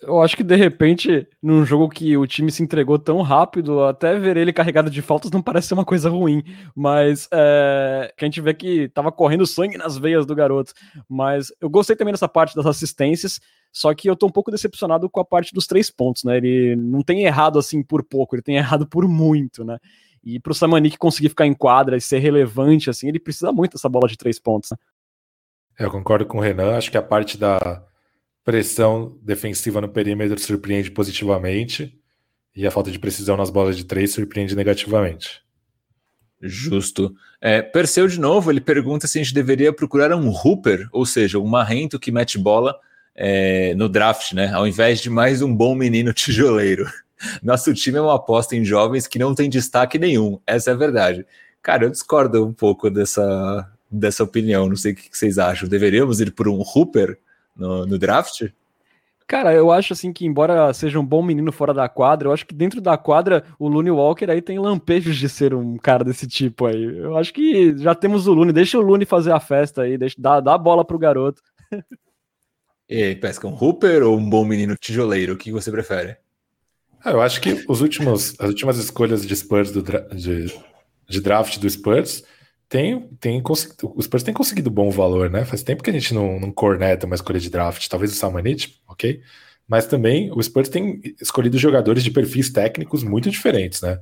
Eu 0.01 0.21
acho 0.21 0.37
que 0.37 0.43
de 0.43 0.55
repente, 0.55 1.27
num 1.41 1.65
jogo 1.65 1.89
que 1.89 2.15
o 2.15 2.27
time 2.27 2.51
se 2.51 2.61
entregou 2.61 2.99
tão 2.99 3.21
rápido, 3.21 3.83
até 3.83 4.17
ver 4.17 4.37
ele 4.37 4.53
carregado 4.53 4.89
de 4.89 5.01
faltas 5.01 5.31
não 5.31 5.41
parece 5.41 5.69
ser 5.69 5.73
uma 5.73 5.85
coisa 5.85 6.09
ruim. 6.09 6.43
Mas 6.75 7.27
é, 7.31 8.13
que 8.15 8.23
a 8.23 8.27
gente 8.27 8.41
vê 8.41 8.53
que 8.53 8.89
tava 8.89 9.11
correndo 9.11 9.45
sangue 9.47 9.77
nas 9.77 9.97
veias 9.97 10.25
do 10.25 10.35
garoto. 10.35 10.73
Mas 11.09 11.51
eu 11.59 11.69
gostei 11.69 11.95
também 11.95 12.13
dessa 12.13 12.27
parte 12.27 12.55
das 12.55 12.65
assistências. 12.65 13.39
Só 13.71 13.93
que 13.93 14.09
eu 14.09 14.15
tô 14.15 14.27
um 14.27 14.31
pouco 14.31 14.51
decepcionado 14.51 15.09
com 15.09 15.19
a 15.19 15.25
parte 15.25 15.53
dos 15.53 15.67
três 15.67 15.91
pontos, 15.91 16.23
né? 16.23 16.37
Ele 16.37 16.75
não 16.75 17.01
tem 17.01 17.25
errado 17.25 17.59
assim 17.59 17.83
por 17.83 18.03
pouco, 18.03 18.35
ele 18.35 18.41
tem 18.41 18.57
errado 18.57 18.87
por 18.87 19.07
muito, 19.07 19.63
né? 19.63 19.77
E 20.23 20.39
pro 20.39 20.53
Samanik 20.53 20.97
conseguir 20.97 21.29
ficar 21.29 21.45
em 21.45 21.53
quadra 21.53 21.95
e 21.95 22.01
ser 22.01 22.19
relevante, 22.19 22.89
assim, 22.89 23.07
ele 23.07 23.19
precisa 23.19 23.51
muito 23.51 23.73
dessa 23.73 23.87
bola 23.87 24.07
de 24.07 24.17
três 24.17 24.39
pontos, 24.39 24.71
né? 24.71 24.77
É, 25.79 25.85
eu 25.85 25.91
concordo 25.91 26.25
com 26.25 26.39
o 26.39 26.41
Renan, 26.41 26.75
acho 26.75 26.89
que 26.89 26.97
a 26.97 27.03
parte 27.03 27.37
da 27.37 27.83
pressão 28.47 29.19
defensiva 29.21 29.81
no 29.81 29.89
perímetro 29.89 30.39
surpreende 30.39 30.89
positivamente 30.89 31.99
e 32.55 32.65
a 32.65 32.71
falta 32.71 32.89
de 32.89 32.97
precisão 32.97 33.35
nas 33.35 33.49
bolas 33.49 33.75
de 33.75 33.83
três 33.83 34.13
surpreende 34.13 34.55
negativamente. 34.55 35.41
Justo. 36.41 37.13
É, 37.41 37.61
de 37.61 38.17
novo, 38.17 38.49
ele 38.49 38.61
pergunta 38.61 39.05
se 39.05 39.19
a 39.19 39.21
gente 39.21 39.33
deveria 39.33 39.73
procurar 39.73 40.15
um 40.15 40.29
hooper, 40.29 40.87
ou 40.93 41.05
seja, 41.05 41.37
um 41.37 41.45
marrento 41.45 41.99
que 41.99 42.09
mete 42.09 42.37
bola 42.37 42.79
é, 43.13 43.75
no 43.75 43.89
draft, 43.89 44.31
né? 44.31 44.49
Ao 44.53 44.65
invés 44.65 45.01
de 45.01 45.09
mais 45.09 45.41
um 45.41 45.53
bom 45.53 45.75
menino 45.75 46.13
tijoleiro. 46.13 46.89
Nosso 47.43 47.73
time 47.73 47.97
é 47.97 48.01
uma 48.01 48.15
aposta 48.15 48.55
em 48.55 48.63
jovens 48.63 49.07
que 49.07 49.19
não 49.19 49.35
tem 49.35 49.49
destaque 49.49 49.99
nenhum. 49.99 50.39
Essa 50.47 50.71
é 50.71 50.73
a 50.73 50.77
verdade. 50.77 51.25
Cara, 51.61 51.83
eu 51.83 51.89
discordo 51.89 52.47
um 52.47 52.53
pouco 52.53 52.89
dessa, 52.89 53.69
dessa 53.91 54.23
opinião. 54.23 54.69
Não 54.69 54.77
sei 54.77 54.93
o 54.93 54.95
que 54.95 55.09
vocês 55.11 55.37
acham. 55.37 55.67
Deveríamos 55.67 56.21
ir 56.21 56.31
por 56.31 56.47
um 56.47 56.61
Hooper 56.61 57.19
no, 57.57 57.85
no 57.85 57.97
draft? 57.97 58.49
Cara, 59.27 59.53
eu 59.53 59.69
acho 59.71 59.91
assim 59.91 60.13
que, 60.13 60.25
embora 60.25 60.73
seja 60.73 60.97
um 60.97 61.05
bom 61.05 61.21
menino 61.21 61.51
fora 61.51 61.73
da 61.73 61.89
quadra, 61.89 62.29
eu 62.29 62.33
acho 62.33 62.45
que 62.45 62.55
dentro 62.55 62.79
da 62.79 62.97
quadra 62.97 63.43
o 63.59 63.67
Looney 63.67 63.91
Walker 63.91 64.31
aí 64.31 64.41
tem 64.41 64.57
lampejos 64.57 65.17
de 65.17 65.27
ser 65.27 65.53
um 65.53 65.77
cara 65.77 66.05
desse 66.05 66.25
tipo 66.25 66.65
aí. 66.65 66.81
Eu 66.81 67.17
acho 67.17 67.33
que 67.33 67.77
já 67.77 67.93
temos 67.93 68.25
o 68.25 68.33
Looney, 68.33 68.53
deixa 68.53 68.79
o 68.79 68.81
Looney 68.81 69.05
fazer 69.05 69.33
a 69.33 69.39
festa 69.39 69.81
aí, 69.81 69.97
deixa, 69.97 70.15
dá, 70.17 70.39
dá 70.39 70.53
a 70.53 70.57
bola 70.57 70.85
pro 70.85 70.97
garoto. 70.97 71.41
E 72.89 73.03
aí, 73.03 73.15
Pesca, 73.17 73.45
um 73.45 73.53
Hooper 73.53 74.01
ou 74.01 74.17
um 74.17 74.29
bom 74.29 74.45
menino 74.45 74.73
tijoleiro? 74.77 75.33
O 75.33 75.37
que 75.37 75.51
você 75.51 75.69
prefere? 75.69 76.15
Ah, 77.03 77.11
eu 77.11 77.21
acho 77.21 77.41
que 77.41 77.65
os 77.67 77.81
últimos, 77.81 78.33
as 78.39 78.47
últimas 78.47 78.77
escolhas 78.77 79.27
de 79.27 79.35
Spurs 79.35 79.71
do, 79.71 79.83
de, 80.15 80.57
de 81.05 81.19
draft 81.19 81.57
do 81.59 81.69
Spurs 81.69 82.23
tem, 82.69 83.07
tem 83.19 83.41
o 83.41 84.01
Spurs 84.01 84.23
tem 84.23 84.33
conseguido 84.33 84.69
bom 84.69 84.89
valor, 84.89 85.29
né? 85.29 85.45
Faz 85.45 85.63
tempo 85.63 85.81
que 85.81 85.89
a 85.89 85.93
gente 85.93 86.13
não, 86.13 86.39
não 86.39 86.51
corneta 86.51 87.05
uma 87.05 87.15
escolha 87.15 87.39
de 87.39 87.49
draft, 87.49 87.87
talvez 87.87 88.11
o 88.11 88.15
Samanit, 88.15 88.81
ok? 88.87 89.21
Mas 89.67 89.85
também 89.85 90.31
o 90.31 90.41
Spurs 90.41 90.69
tem 90.69 91.01
escolhido 91.21 91.57
jogadores 91.57 92.03
de 92.03 92.11
perfis 92.11 92.49
técnicos 92.49 93.03
muito 93.03 93.29
diferentes, 93.29 93.81
né? 93.81 93.99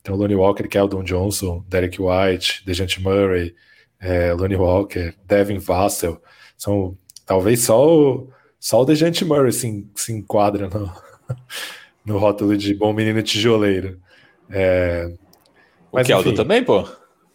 Então, 0.00 0.16
Lonnie 0.16 0.36
Walker, 0.36 0.68
Keldon 0.68 1.02
Johnson, 1.02 1.64
Derek 1.66 1.98
White, 2.00 2.62
Dejante 2.66 3.00
Murray, 3.00 3.54
é, 3.98 4.34
Lonnie 4.34 4.56
Walker, 4.56 5.14
Devin 5.26 5.58
Vassell, 5.58 6.20
são 6.58 6.96
talvez 7.24 7.60
só 7.60 7.86
o, 7.86 8.30
só 8.60 8.82
o 8.82 8.84
Dejante 8.84 9.24
Murray 9.24 9.52
se, 9.52 9.86
se 9.94 10.12
enquadra 10.12 10.68
no, 10.68 10.92
no 12.04 12.18
rótulo 12.18 12.54
de 12.54 12.74
bom 12.74 12.92
menino 12.92 13.22
tijoleiro. 13.22 13.98
É, 14.50 15.10
mas, 15.90 16.04
o 16.04 16.06
Keldon 16.06 16.28
enfim, 16.30 16.36
também, 16.36 16.62
pô? 16.62 16.86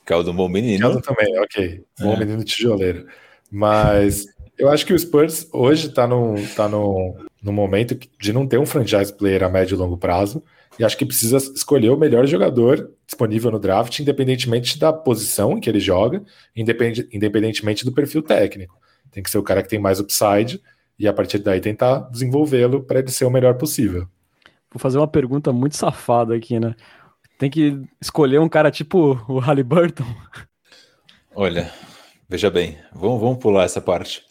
Keldon 0.09 0.33
bom 0.33 0.49
menino. 0.49 0.79
Keldon 0.79 1.01
também, 1.01 1.39
ok. 1.39 1.83
Bom 1.99 2.13
é. 2.13 2.19
menino 2.19 2.43
tijoleiro. 2.43 3.05
Mas 3.51 4.25
eu 4.57 4.67
acho 4.67 4.83
que 4.83 4.91
o 4.91 4.97
Spurs 4.97 5.47
hoje 5.53 5.87
está 5.87 6.07
no, 6.07 6.33
tá 6.55 6.67
no, 6.67 7.15
no 7.43 7.53
momento 7.53 7.95
de 8.19 8.33
não 8.33 8.47
ter 8.47 8.57
um 8.57 8.65
franchise 8.65 9.13
player 9.13 9.43
a 9.43 9.49
médio 9.49 9.75
e 9.75 9.77
longo 9.77 9.97
prazo. 9.97 10.43
e 10.79 10.83
acho 10.83 10.97
que 10.97 11.05
precisa 11.05 11.37
escolher 11.37 11.91
o 11.91 11.97
melhor 11.97 12.25
jogador 12.25 12.91
disponível 13.05 13.51
no 13.51 13.59
draft, 13.59 13.99
independentemente 13.99 14.79
da 14.79 14.91
posição 14.91 15.57
em 15.57 15.59
que 15.59 15.69
ele 15.69 15.79
joga, 15.79 16.23
independentemente 16.55 17.85
do 17.85 17.91
perfil 17.91 18.23
técnico. 18.23 18.75
Tem 19.11 19.21
que 19.21 19.29
ser 19.29 19.37
o 19.37 19.43
cara 19.43 19.61
que 19.61 19.69
tem 19.69 19.79
mais 19.79 19.99
upside 19.99 20.59
e 20.97 21.07
a 21.07 21.13
partir 21.13 21.37
daí 21.37 21.61
tentar 21.61 21.99
desenvolvê-lo 22.09 22.81
para 22.81 22.97
ele 22.97 23.11
ser 23.11 23.25
o 23.25 23.29
melhor 23.29 23.55
possível. 23.55 24.07
Vou 24.71 24.79
fazer 24.79 24.97
uma 24.97 25.07
pergunta 25.07 25.53
muito 25.53 25.77
safada 25.77 26.35
aqui, 26.35 26.59
né? 26.59 26.75
Tem 27.39 27.49
que 27.49 27.81
escolher 28.01 28.37
um 28.39 28.49
cara 28.49 28.69
tipo 28.69 29.17
o 29.29 29.39
Halliburton. 29.39 30.03
Olha, 31.33 31.71
veja 32.27 32.51
bem, 32.51 32.77
vamos, 32.93 33.21
vamos 33.21 33.37
pular 33.37 33.63
essa 33.63 33.79
parte. 33.79 34.21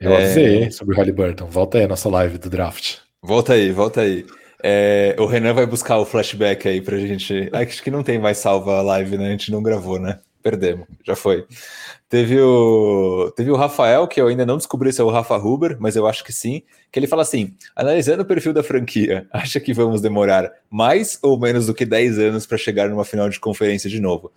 Eu 0.00 0.10
é... 0.12 0.24
avisei 0.24 0.70
sobre 0.70 0.94
o 0.94 0.98
Halliburton. 0.98 1.46
Volta 1.50 1.76
aí 1.76 1.84
a 1.84 1.88
nossa 1.88 2.08
live 2.08 2.38
do 2.38 2.48
draft. 2.48 2.96
Volta 3.22 3.52
aí, 3.52 3.70
volta 3.70 4.00
aí. 4.00 4.24
É, 4.64 5.14
o 5.18 5.26
Renan 5.26 5.52
vai 5.52 5.66
buscar 5.66 5.98
o 5.98 6.06
flashback 6.06 6.66
aí 6.66 6.80
pra 6.80 6.96
gente. 6.96 7.50
Acho 7.52 7.82
que 7.82 7.90
não 7.90 8.02
tem 8.02 8.18
mais 8.18 8.38
salva 8.38 8.78
a 8.78 8.82
live, 8.82 9.18
né? 9.18 9.26
A 9.26 9.30
gente 9.32 9.52
não 9.52 9.62
gravou, 9.62 10.00
né? 10.00 10.18
Perdemos, 10.46 10.86
já 11.04 11.16
foi. 11.16 11.44
Teve 12.08 12.40
o, 12.40 13.32
teve 13.36 13.50
o 13.50 13.56
Rafael, 13.56 14.06
que 14.06 14.20
eu 14.20 14.28
ainda 14.28 14.46
não 14.46 14.56
descobri 14.56 14.92
se 14.92 15.00
é 15.00 15.04
o 15.04 15.10
Rafa 15.10 15.36
Huber, 15.36 15.76
mas 15.80 15.96
eu 15.96 16.06
acho 16.06 16.22
que 16.22 16.32
sim, 16.32 16.62
que 16.92 17.00
ele 17.00 17.08
fala 17.08 17.22
assim: 17.22 17.56
analisando 17.74 18.22
o 18.22 18.24
perfil 18.24 18.52
da 18.52 18.62
franquia, 18.62 19.26
acha 19.34 19.58
que 19.58 19.74
vamos 19.74 20.00
demorar 20.00 20.52
mais 20.70 21.18
ou 21.20 21.36
menos 21.36 21.66
do 21.66 21.74
que 21.74 21.84
10 21.84 22.20
anos 22.20 22.46
para 22.46 22.56
chegar 22.56 22.88
numa 22.88 23.04
final 23.04 23.28
de 23.28 23.40
conferência 23.40 23.90
de 23.90 23.98
novo? 23.98 24.30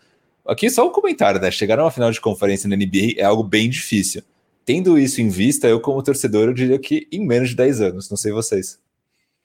Aqui 0.48 0.68
só 0.72 0.88
um 0.88 0.92
comentário, 0.92 1.40
né? 1.40 1.52
Chegar 1.52 1.78
numa 1.78 1.92
final 1.92 2.10
de 2.10 2.20
conferência 2.20 2.68
na 2.68 2.76
NBA 2.76 3.14
é 3.18 3.24
algo 3.24 3.44
bem 3.44 3.70
difícil. 3.70 4.24
Tendo 4.66 4.98
isso 4.98 5.22
em 5.22 5.30
vista, 5.30 5.68
eu, 5.68 5.80
como 5.80 6.02
torcedor, 6.02 6.48
eu 6.48 6.54
diria 6.56 6.80
que 6.80 7.08
em 7.12 7.24
menos 7.24 7.50
de 7.50 7.56
10 7.56 7.82
anos, 7.82 8.10
não 8.10 8.18
sei 8.18 8.32
vocês. 8.32 8.80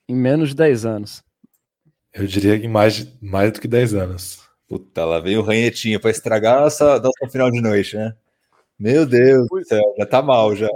Em 0.08 0.16
menos 0.16 0.48
de 0.48 0.54
10 0.54 0.86
anos. 0.86 1.22
Eu 2.14 2.26
diria 2.26 2.58
que 2.58 2.68
mais, 2.68 3.06
mais 3.20 3.52
do 3.52 3.60
que 3.60 3.68
10 3.68 3.92
anos. 3.92 4.43
Puta, 4.68 5.04
lá 5.04 5.20
veio 5.20 5.40
o 5.40 5.42
ranhetinho 5.42 6.00
para 6.00 6.10
estragar 6.10 6.60
nossa, 6.60 6.98
nossa 6.98 7.28
final 7.30 7.50
de 7.50 7.60
noite, 7.60 7.96
né? 7.96 8.14
Meu 8.78 9.06
Deus 9.06 9.46
do 9.48 9.64
céu, 9.64 9.94
já 9.98 10.06
tá 10.06 10.22
mal 10.22 10.56
já. 10.56 10.68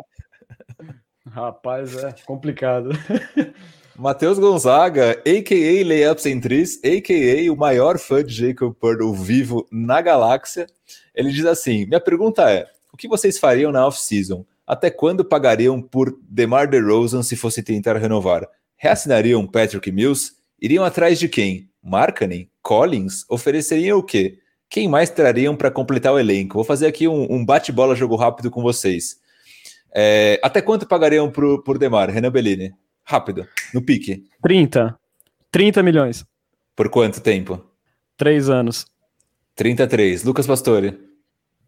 Rapaz, 1.31 1.97
é 1.97 2.15
complicado. 2.24 2.90
Matheus 3.98 4.39
Gonzaga, 4.39 5.20
a.k.a. 5.27 5.85
Layup 5.85 6.23
Centris, 6.23 6.78
a.k.a. 6.85 7.52
o 7.52 7.56
maior 7.56 7.98
fã 7.98 8.23
de 8.23 8.32
Jacob 8.32 8.73
Purdle 8.73 9.12
vivo 9.12 9.66
na 9.73 10.01
galáxia. 10.01 10.69
Ele 11.12 11.32
diz 11.32 11.44
assim, 11.44 11.85
minha 11.85 12.01
pergunta 12.01 12.48
é, 12.48 12.66
o 12.93 12.97
que 12.97 13.09
vocês 13.09 13.39
fariam 13.39 13.73
na 13.73 13.86
off-season? 13.86 14.47
Até 14.65 14.90
quando 14.90 15.24
pagariam 15.24 15.82
por 15.82 16.16
DeMar 16.23 16.69
DeRozan 16.69 17.23
se 17.23 17.35
fosse 17.35 17.62
tentar 17.62 17.97
renovar? 17.97 18.47
Reassinariam 18.77 19.44
Patrick 19.47 19.90
Mills? 19.90 20.32
Iriam 20.60 20.85
atrás 20.85 21.19
de 21.19 21.28
quem? 21.28 21.68
Markkanen? 21.82 22.50
Collins? 22.62 23.24
Ofereceriam 23.28 23.98
o 23.98 24.02
quê? 24.02 24.38
Quem 24.68 24.88
mais 24.88 25.10
trariam 25.10 25.56
para 25.56 25.70
completar 25.70 26.12
o 26.12 26.18
elenco? 26.18 26.55
Vou 26.55 26.64
fazer 26.64 26.86
aqui 26.86 27.09
um, 27.09 27.26
um 27.32 27.44
bate-bola 27.44 27.96
jogo 27.96 28.16
rápido 28.16 28.50
com 28.50 28.62
vocês. 28.62 29.16
É, 29.94 30.38
até 30.42 30.60
quanto 30.60 30.86
pagariam 30.86 31.30
pro, 31.30 31.62
por 31.62 31.78
Demar, 31.78 32.10
Renan 32.10 32.30
Bellini? 32.30 32.74
Rápido, 33.02 33.46
no 33.72 33.80
pique. 33.80 34.24
30. 34.42 34.98
30 35.50 35.82
milhões. 35.82 36.24
Por 36.76 36.90
quanto 36.90 37.22
tempo? 37.22 37.64
Três 38.16 38.50
anos. 38.50 38.86
33. 39.56 40.24
Lucas 40.24 40.46
Pastore. 40.46 40.98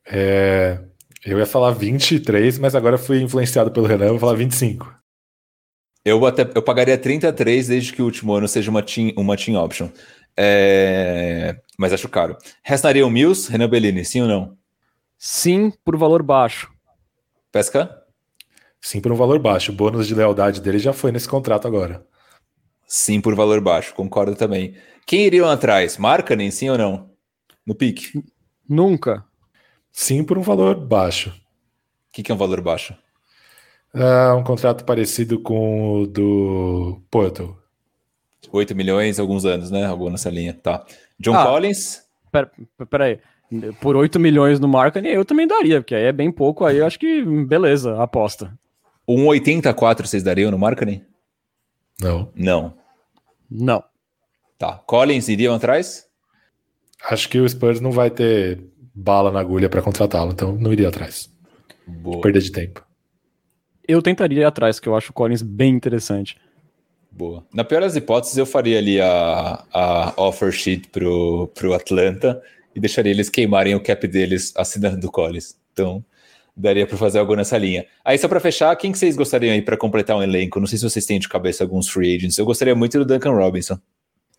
É, 0.07 0.79
eu 1.25 1.39
ia 1.39 1.47
falar 1.47 1.71
23, 1.73 2.59
mas 2.59 2.75
agora 2.75 2.99
fui 2.99 3.21
influenciado 3.23 3.71
pelo 3.71 3.87
Renan, 3.87 4.11
vou 4.11 4.19
falar 4.19 4.35
25. 4.35 5.00
Eu, 6.05 6.25
até, 6.25 6.49
eu 6.55 6.63
pagaria 6.63 6.97
33 6.97 7.69
desde 7.69 7.93
que 7.93 8.01
o 8.01 8.07
último 8.07 8.35
ano 8.35 8.49
seja 8.49 8.71
uma 8.71 8.83
team, 8.83 9.13
uma 9.17 9.37
team 9.37 9.63
option. 9.63 9.89
É, 10.37 11.61
mas 11.79 11.93
acho 11.93 12.09
caro. 12.09 12.37
Restaria 12.63 13.07
o 13.07 13.11
Mills, 13.11 13.51
Renan 13.51 13.69
Bellini, 13.69 14.05
sim 14.05 14.23
ou 14.23 14.29
não? 14.29 14.57
Sim, 15.19 15.71
por 15.85 15.97
valor 15.97 16.23
baixo. 16.23 16.73
Pesca? 17.53 18.01
Sim, 18.81 19.01
por 19.01 19.13
um 19.13 19.17
valor 19.17 19.39
baixo. 19.39 19.71
O 19.73 19.75
bônus 19.75 20.07
de 20.07 20.15
lealdade 20.15 20.61
dele 20.61 20.79
já 20.79 20.93
foi 20.93 21.13
nesse 21.13 21.29
contrato 21.29 21.69
agora. 21.69 22.07
Sim, 22.87 23.21
por 23.21 23.35
valor 23.35 23.61
baixo, 23.61 23.95
concordo 23.95 24.35
também. 24.35 24.75
Quem 25.07 25.27
iriam 25.27 25.49
atrás? 25.49 25.99
Marca 25.99 26.35
nem 26.35 26.51
sim 26.51 26.71
ou 26.71 26.79
não? 26.79 27.11
No 27.67 27.75
pique? 27.75 28.25
Nunca. 28.69 29.25
Sim, 29.93 30.25
por 30.25 30.39
um 30.39 30.43
valor 30.43 30.75
baixo. 30.75 31.31
O 31.31 32.13
que, 32.13 32.23
que 32.23 32.33
é 32.33 32.35
um 32.35 32.39
valor 32.39 32.61
baixo? 32.61 32.97
Uh, 33.95 34.37
um 34.37 34.45
contrato 34.45 34.85
parecido 34.85 35.41
com 35.41 36.03
o 36.03 36.07
do 36.07 37.03
Porto. 37.11 37.57
8 38.53 38.75
milhões, 38.75 39.19
alguns 39.19 39.45
anos, 39.45 39.71
né? 39.71 39.85
Algo 39.85 40.09
nessa 40.11 40.31
linha. 40.31 40.55
Tá. 40.55 40.85
John 41.19 41.35
ah, 41.35 41.45
Collins. 41.45 42.03
Pera, 42.31 42.51
pera 42.89 43.05
aí. 43.05 43.19
Por 43.81 43.97
8 43.97 44.19
milhões 44.21 44.61
no 44.61 44.69
Markham, 44.69 45.05
eu 45.05 45.25
também 45.25 45.47
daria, 45.47 45.81
porque 45.81 45.95
aí 45.95 46.05
é 46.05 46.13
bem 46.13 46.31
pouco, 46.31 46.65
aí 46.65 46.77
eu 46.77 46.87
acho 46.87 46.99
que 46.99 47.21
beleza, 47.45 48.01
aposta. 48.01 48.57
Um 49.07 49.27
84 49.27 50.07
vocês 50.07 50.23
dariam 50.23 50.53
no 50.53 50.59
Markham? 50.59 51.01
Não. 52.01 52.31
Não. 52.33 52.75
Não. 53.51 53.83
Tá. 54.57 54.81
Collins 54.87 55.29
iriam 55.29 55.55
atrás? 55.57 56.07
Acho 57.09 57.29
que 57.29 57.41
o 57.41 57.49
Spurs 57.49 57.81
não 57.81 57.91
vai 57.91 58.09
ter 58.09 58.63
bala 58.95 59.33
na 59.33 59.41
agulha 59.41 59.69
para 59.69 59.83
contratá-lo, 59.83 60.31
então 60.31 60.53
não 60.53 60.73
iria 60.73 60.89
atrás. 60.89 61.29
Boa. 61.89 62.21
Perda 62.21 62.39
de 62.39 62.53
tempo 62.53 62.90
eu 63.91 64.03
tentaria 64.03 64.41
ir 64.41 64.45
atrás, 64.45 64.79
que 64.79 64.89
eu 64.89 64.97
acho 64.97 65.11
o 65.11 65.15
Collins 65.15 65.43
bem 65.43 65.75
interessante. 65.75 66.37
Boa. 67.11 67.45
Na 67.53 67.65
pior 67.65 67.81
das 67.81 67.97
hipóteses, 67.97 68.37
eu 68.37 68.47
faria 68.47 68.79
ali 68.79 69.01
a, 69.01 69.65
a 69.73 70.15
offer 70.17 70.53
sheet 70.53 70.89
pro, 70.89 71.49
pro 71.55 71.75
Atlanta 71.75 72.41
e 72.75 72.81
deixaria 72.81 73.11
eles 73.11 73.29
queimarem 73.29 73.75
o 73.75 73.83
cap 73.83 74.07
deles 74.07 74.53
assinando 74.57 75.07
o 75.07 75.11
Collins. 75.11 75.57
Então, 75.73 76.05
daria 76.57 76.87
para 76.87 76.97
fazer 76.97 77.19
algo 77.19 77.35
nessa 77.35 77.59
linha. 77.59 77.85
Aí, 78.05 78.17
só 78.17 78.29
para 78.29 78.39
fechar, 78.39 78.75
quem 78.77 78.93
que 78.93 78.99
vocês 78.99 79.17
gostariam 79.17 79.53
aí 79.53 79.63
para 79.63 79.77
completar 79.77 80.17
um 80.17 80.23
elenco? 80.23 80.61
Não 80.61 80.67
sei 80.67 80.79
se 80.79 80.89
vocês 80.89 81.05
têm 81.05 81.19
de 81.19 81.29
cabeça 81.29 81.65
alguns 81.65 81.89
free 81.89 82.17
agents. 82.17 82.39
Eu 82.39 82.45
gostaria 82.45 82.75
muito 82.75 82.99
do 82.99 83.05
Duncan 83.05 83.33
Robinson. 83.33 83.79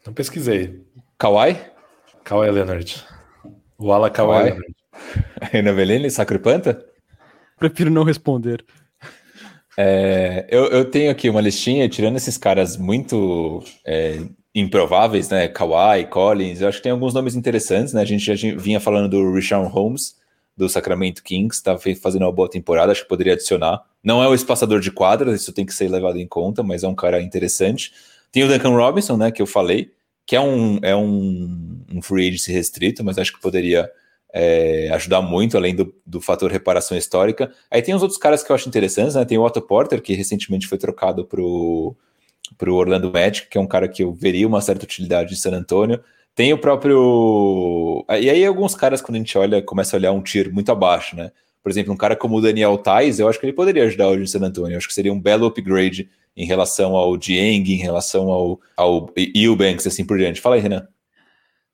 Não 0.05 0.13
pesquisei. 0.13 0.81
Kawhi? 1.17 1.57
Kawhi 2.23 2.49
Leonard. 2.49 3.05
O 3.77 3.91
ala 3.91 4.09
Kawhi, 4.09 4.29
Kawhi. 4.29 4.43
Leonard. 4.45 4.75
Renan 5.51 5.73
Velene, 5.73 6.09
Sacripanta? 6.09 6.85
Prefiro 7.57 7.91
não 7.91 8.03
responder. 8.03 8.65
É, 9.83 10.45
eu, 10.47 10.65
eu, 10.65 10.85
tenho 10.85 11.09
aqui 11.09 11.27
uma 11.27 11.41
listinha, 11.41 11.89
tirando 11.89 12.15
esses 12.15 12.37
caras 12.37 12.77
muito 12.77 13.63
é, 13.83 14.19
improváveis, 14.53 15.27
né? 15.29 15.47
Kawhi, 15.47 16.05
Collins, 16.05 16.61
eu 16.61 16.67
acho 16.67 16.77
que 16.77 16.83
tem 16.83 16.91
alguns 16.91 17.15
nomes 17.15 17.35
interessantes, 17.35 17.91
né? 17.91 18.01
A 18.01 18.05
gente 18.05 18.23
já 18.23 18.35
vinha 18.59 18.79
falando 18.79 19.09
do 19.09 19.33
Richard 19.33 19.67
Holmes, 19.69 20.19
do 20.55 20.69
Sacramento 20.69 21.23
Kings, 21.23 21.57
está 21.57 21.75
fazendo 21.99 22.21
uma 22.25 22.31
boa 22.31 22.47
temporada, 22.47 22.91
acho 22.91 23.01
que 23.01 23.09
poderia 23.09 23.33
adicionar. 23.33 23.81
Não 24.03 24.21
é 24.21 24.27
o 24.27 24.35
espaçador 24.35 24.79
de 24.79 24.91
quadras, 24.91 25.41
isso 25.41 25.51
tem 25.51 25.65
que 25.65 25.73
ser 25.73 25.89
levado 25.89 26.19
em 26.19 26.27
conta, 26.27 26.61
mas 26.61 26.83
é 26.83 26.87
um 26.87 26.95
cara 26.95 27.19
interessante. 27.19 27.91
Tem 28.31 28.43
o 28.43 28.47
Duncan 28.47 28.75
Robinson, 28.75 29.17
né? 29.17 29.31
Que 29.31 29.41
eu 29.41 29.47
falei, 29.47 29.91
que 30.27 30.35
é 30.35 30.41
um, 30.41 30.77
é 30.83 30.95
um, 30.95 31.83
um 31.91 32.01
free 32.03 32.27
agency 32.27 32.51
restrito, 32.51 33.03
mas 33.03 33.17
acho 33.17 33.33
que 33.33 33.41
poderia 33.41 33.89
é, 34.33 34.89
ajudar 34.93 35.21
muito, 35.21 35.57
além 35.57 35.75
do, 35.75 35.93
do 36.05 36.21
fator 36.21 36.51
reparação 36.51 36.97
histórica. 36.97 37.51
Aí 37.69 37.81
tem 37.81 37.93
os 37.93 38.01
outros 38.01 38.19
caras 38.19 38.43
que 38.43 38.51
eu 38.51 38.55
acho 38.55 38.67
interessantes, 38.67 39.15
né? 39.15 39.25
Tem 39.25 39.37
o 39.37 39.43
Otto 39.43 39.61
Porter, 39.61 40.01
que 40.01 40.13
recentemente 40.13 40.67
foi 40.67 40.77
trocado 40.77 41.25
para 41.25 41.41
o 41.41 41.95
Orlando 42.73 43.11
Magic, 43.11 43.47
que 43.47 43.57
é 43.57 43.61
um 43.61 43.67
cara 43.67 43.87
que 43.87 44.03
eu 44.03 44.13
veria 44.13 44.47
uma 44.47 44.61
certa 44.61 44.85
utilidade 44.85 45.33
em 45.33 45.37
San 45.37 45.51
Antonio. 45.51 46.01
Tem 46.33 46.53
o 46.53 46.57
próprio. 46.57 48.05
E 48.09 48.29
aí, 48.29 48.45
alguns 48.45 48.73
caras, 48.73 49.01
quando 49.01 49.15
a 49.15 49.19
gente 49.19 49.37
olha, 49.37 49.61
começa 49.61 49.95
a 49.95 49.99
olhar 49.99 50.11
um 50.13 50.21
tier 50.21 50.51
muito 50.51 50.71
abaixo, 50.71 51.15
né? 51.15 51.31
Por 51.61 51.69
exemplo, 51.69 51.93
um 51.93 51.97
cara 51.97 52.15
como 52.15 52.37
o 52.37 52.41
Daniel 52.41 52.77
Tais, 52.77 53.19
eu 53.19 53.27
acho 53.27 53.39
que 53.39 53.45
ele 53.45 53.53
poderia 53.53 53.83
ajudar 53.83 54.07
hoje 54.07 54.23
em 54.23 54.27
San 54.27 54.39
Antonio. 54.39 54.73
Eu 54.73 54.77
acho 54.77 54.87
que 54.87 54.93
seria 54.93 55.13
um 55.13 55.19
belo 55.19 55.45
upgrade 55.45 56.09
em 56.35 56.45
relação 56.45 56.95
ao 56.95 57.17
Dieng, 57.17 57.69
em 57.69 57.75
relação 57.75 58.31
ao, 58.31 58.59
ao 58.75 59.13
Eubanks, 59.35 59.85
assim 59.85 60.05
por 60.05 60.17
diante. 60.17 60.41
Fala 60.41 60.55
aí, 60.55 60.61
Renan. 60.61 60.87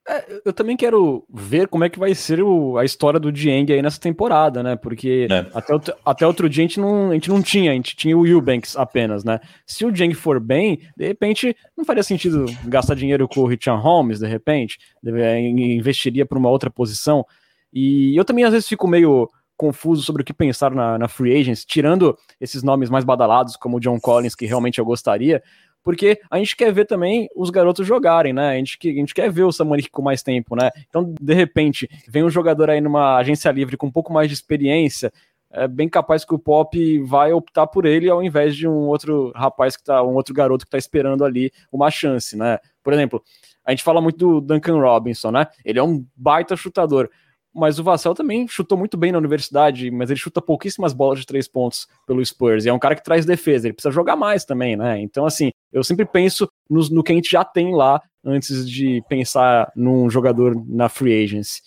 É, 0.10 0.40
eu 0.46 0.54
também 0.54 0.78
quero 0.78 1.26
ver 1.30 1.68
como 1.68 1.84
é 1.84 1.90
que 1.90 2.00
vai 2.00 2.16
ser 2.16 2.42
o, 2.42 2.78
a 2.78 2.86
história 2.86 3.20
do 3.20 3.30
Dieng 3.30 3.70
aí 3.74 3.82
nessa 3.82 4.00
temporada, 4.00 4.64
né? 4.64 4.78
Porque 4.78 5.28
é. 5.30 5.46
até, 5.54 5.74
até 6.06 6.26
outro 6.26 6.48
dia 6.48 6.64
a 6.64 6.68
gente, 6.68 6.80
não, 6.80 7.12
a 7.12 7.14
gente 7.14 7.30
não 7.30 7.42
tinha, 7.42 7.72
a 7.72 7.74
gente 7.74 7.94
tinha 7.94 8.18
o 8.18 8.26
Eubanks 8.26 8.78
apenas, 8.78 9.26
né? 9.26 9.42
Se 9.66 9.86
o 9.86 9.92
Dieng 9.92 10.14
for 10.14 10.40
bem, 10.40 10.80
de 10.96 11.06
repente 11.06 11.54
não 11.76 11.84
faria 11.84 12.04
sentido 12.04 12.46
gastar 12.64 12.96
dinheiro 12.96 13.28
com 13.28 13.42
o 13.42 13.48
Richard 13.48 13.84
Holmes, 13.84 14.20
de 14.20 14.28
repente, 14.28 14.80
deve, 15.04 15.40
investiria 15.50 16.26
para 16.26 16.40
uma 16.40 16.50
outra 16.50 16.70
posição. 16.70 17.26
E 17.74 18.16
eu 18.16 18.24
também 18.24 18.46
às 18.46 18.54
vezes 18.54 18.68
fico 18.68 18.88
meio 18.88 19.30
confuso 19.58 20.04
sobre 20.04 20.22
o 20.22 20.26
que 20.26 20.34
pensar 20.34 20.72
na, 20.72 20.98
na 20.98 21.08
free 21.10 21.38
agents, 21.38 21.66
tirando 21.66 22.18
esses 22.40 22.64
nomes 22.64 22.90
mais 22.90 23.04
badalados, 23.04 23.58
como 23.58 23.78
o 23.78 23.80
John 23.80 24.00
Collins, 24.00 24.36
que 24.36 24.46
realmente 24.46 24.80
eu 24.80 24.86
gostaria, 24.86 25.44
porque 25.88 26.20
a 26.30 26.38
gente 26.38 26.54
quer 26.54 26.74
ver 26.74 26.84
também 26.84 27.30
os 27.34 27.50
garotos 27.50 27.88
jogarem, 27.88 28.34
né? 28.34 28.50
A 28.50 28.56
gente, 28.56 28.78
a 28.84 28.92
gente 28.92 29.14
quer 29.14 29.32
ver 29.32 29.44
o 29.44 29.54
Samanik 29.54 29.90
com 29.90 30.02
mais 30.02 30.22
tempo, 30.22 30.54
né? 30.54 30.70
Então, 30.90 31.16
de 31.18 31.34
repente, 31.34 31.88
vem 32.10 32.26
um 32.26 32.30
jogador 32.30 32.70
aí 32.70 32.82
numa 32.82 33.16
agência 33.16 33.50
livre 33.54 33.78
com 33.78 33.88
um 33.88 33.92
pouco 33.92 34.12
mais 34.12 34.28
de 34.28 34.34
experiência, 34.34 35.14
é 35.50 35.66
bem 35.66 35.88
capaz 35.88 36.26
que 36.26 36.36
o 36.36 36.40
Pop 36.40 37.00
vai 37.04 37.32
optar 37.32 37.68
por 37.68 37.86
ele 37.86 38.10
ao 38.10 38.22
invés 38.22 38.54
de 38.54 38.68
um 38.68 38.90
outro 38.90 39.32
rapaz 39.34 39.78
que 39.78 39.86
tá, 39.86 40.04
um 40.04 40.16
outro 40.16 40.34
garoto 40.34 40.66
que 40.66 40.72
tá 40.72 40.78
esperando 40.78 41.24
ali 41.24 41.54
uma 41.72 41.90
chance, 41.90 42.36
né? 42.36 42.60
Por 42.84 42.92
exemplo, 42.92 43.24
a 43.64 43.72
gente 43.72 43.82
fala 43.82 44.02
muito 44.02 44.18
do 44.18 44.42
Duncan 44.42 44.82
Robinson, 44.82 45.32
né? 45.32 45.48
Ele 45.64 45.80
é 45.80 45.84
um 45.84 46.06
baita 46.18 46.58
chutador. 46.58 47.10
Mas 47.54 47.80
o 47.80 47.84
Vassell 47.84 48.14
também 48.14 48.48
chutou 48.48 48.78
muito 48.78 48.98
bem 48.98 49.12
na 49.12 49.18
universidade, 49.18 49.90
mas 49.90 50.10
ele 50.10 50.20
chuta 50.20 50.42
pouquíssimas 50.42 50.94
bolas 50.94 51.20
de 51.20 51.26
três 51.26 51.48
pontos 51.48 51.88
pelo 52.06 52.24
Spurs. 52.24 52.66
E 52.66 52.70
é 52.70 52.74
um 52.74 52.80
cara 52.80 52.96
que 52.96 53.04
traz 53.04 53.26
defesa, 53.26 53.68
ele 53.68 53.74
precisa 53.74 53.92
jogar 53.92 54.16
mais 54.16 54.46
também, 54.46 54.76
né? 54.76 55.00
Então, 55.00 55.26
assim, 55.26 55.52
eu 55.72 55.84
sempre 55.84 56.06
penso 56.06 56.50
no, 56.70 57.04
que 57.04 57.12
a 57.12 57.16
gente 57.16 57.32
já 57.32 57.44
tem 57.44 57.74
lá 57.74 58.02
antes 58.24 58.70
de 58.70 59.04
pensar 59.10 59.72
num 59.76 60.10
jogador 60.10 60.56
na 60.68 60.90
free 60.90 61.24
agency. 61.24 61.62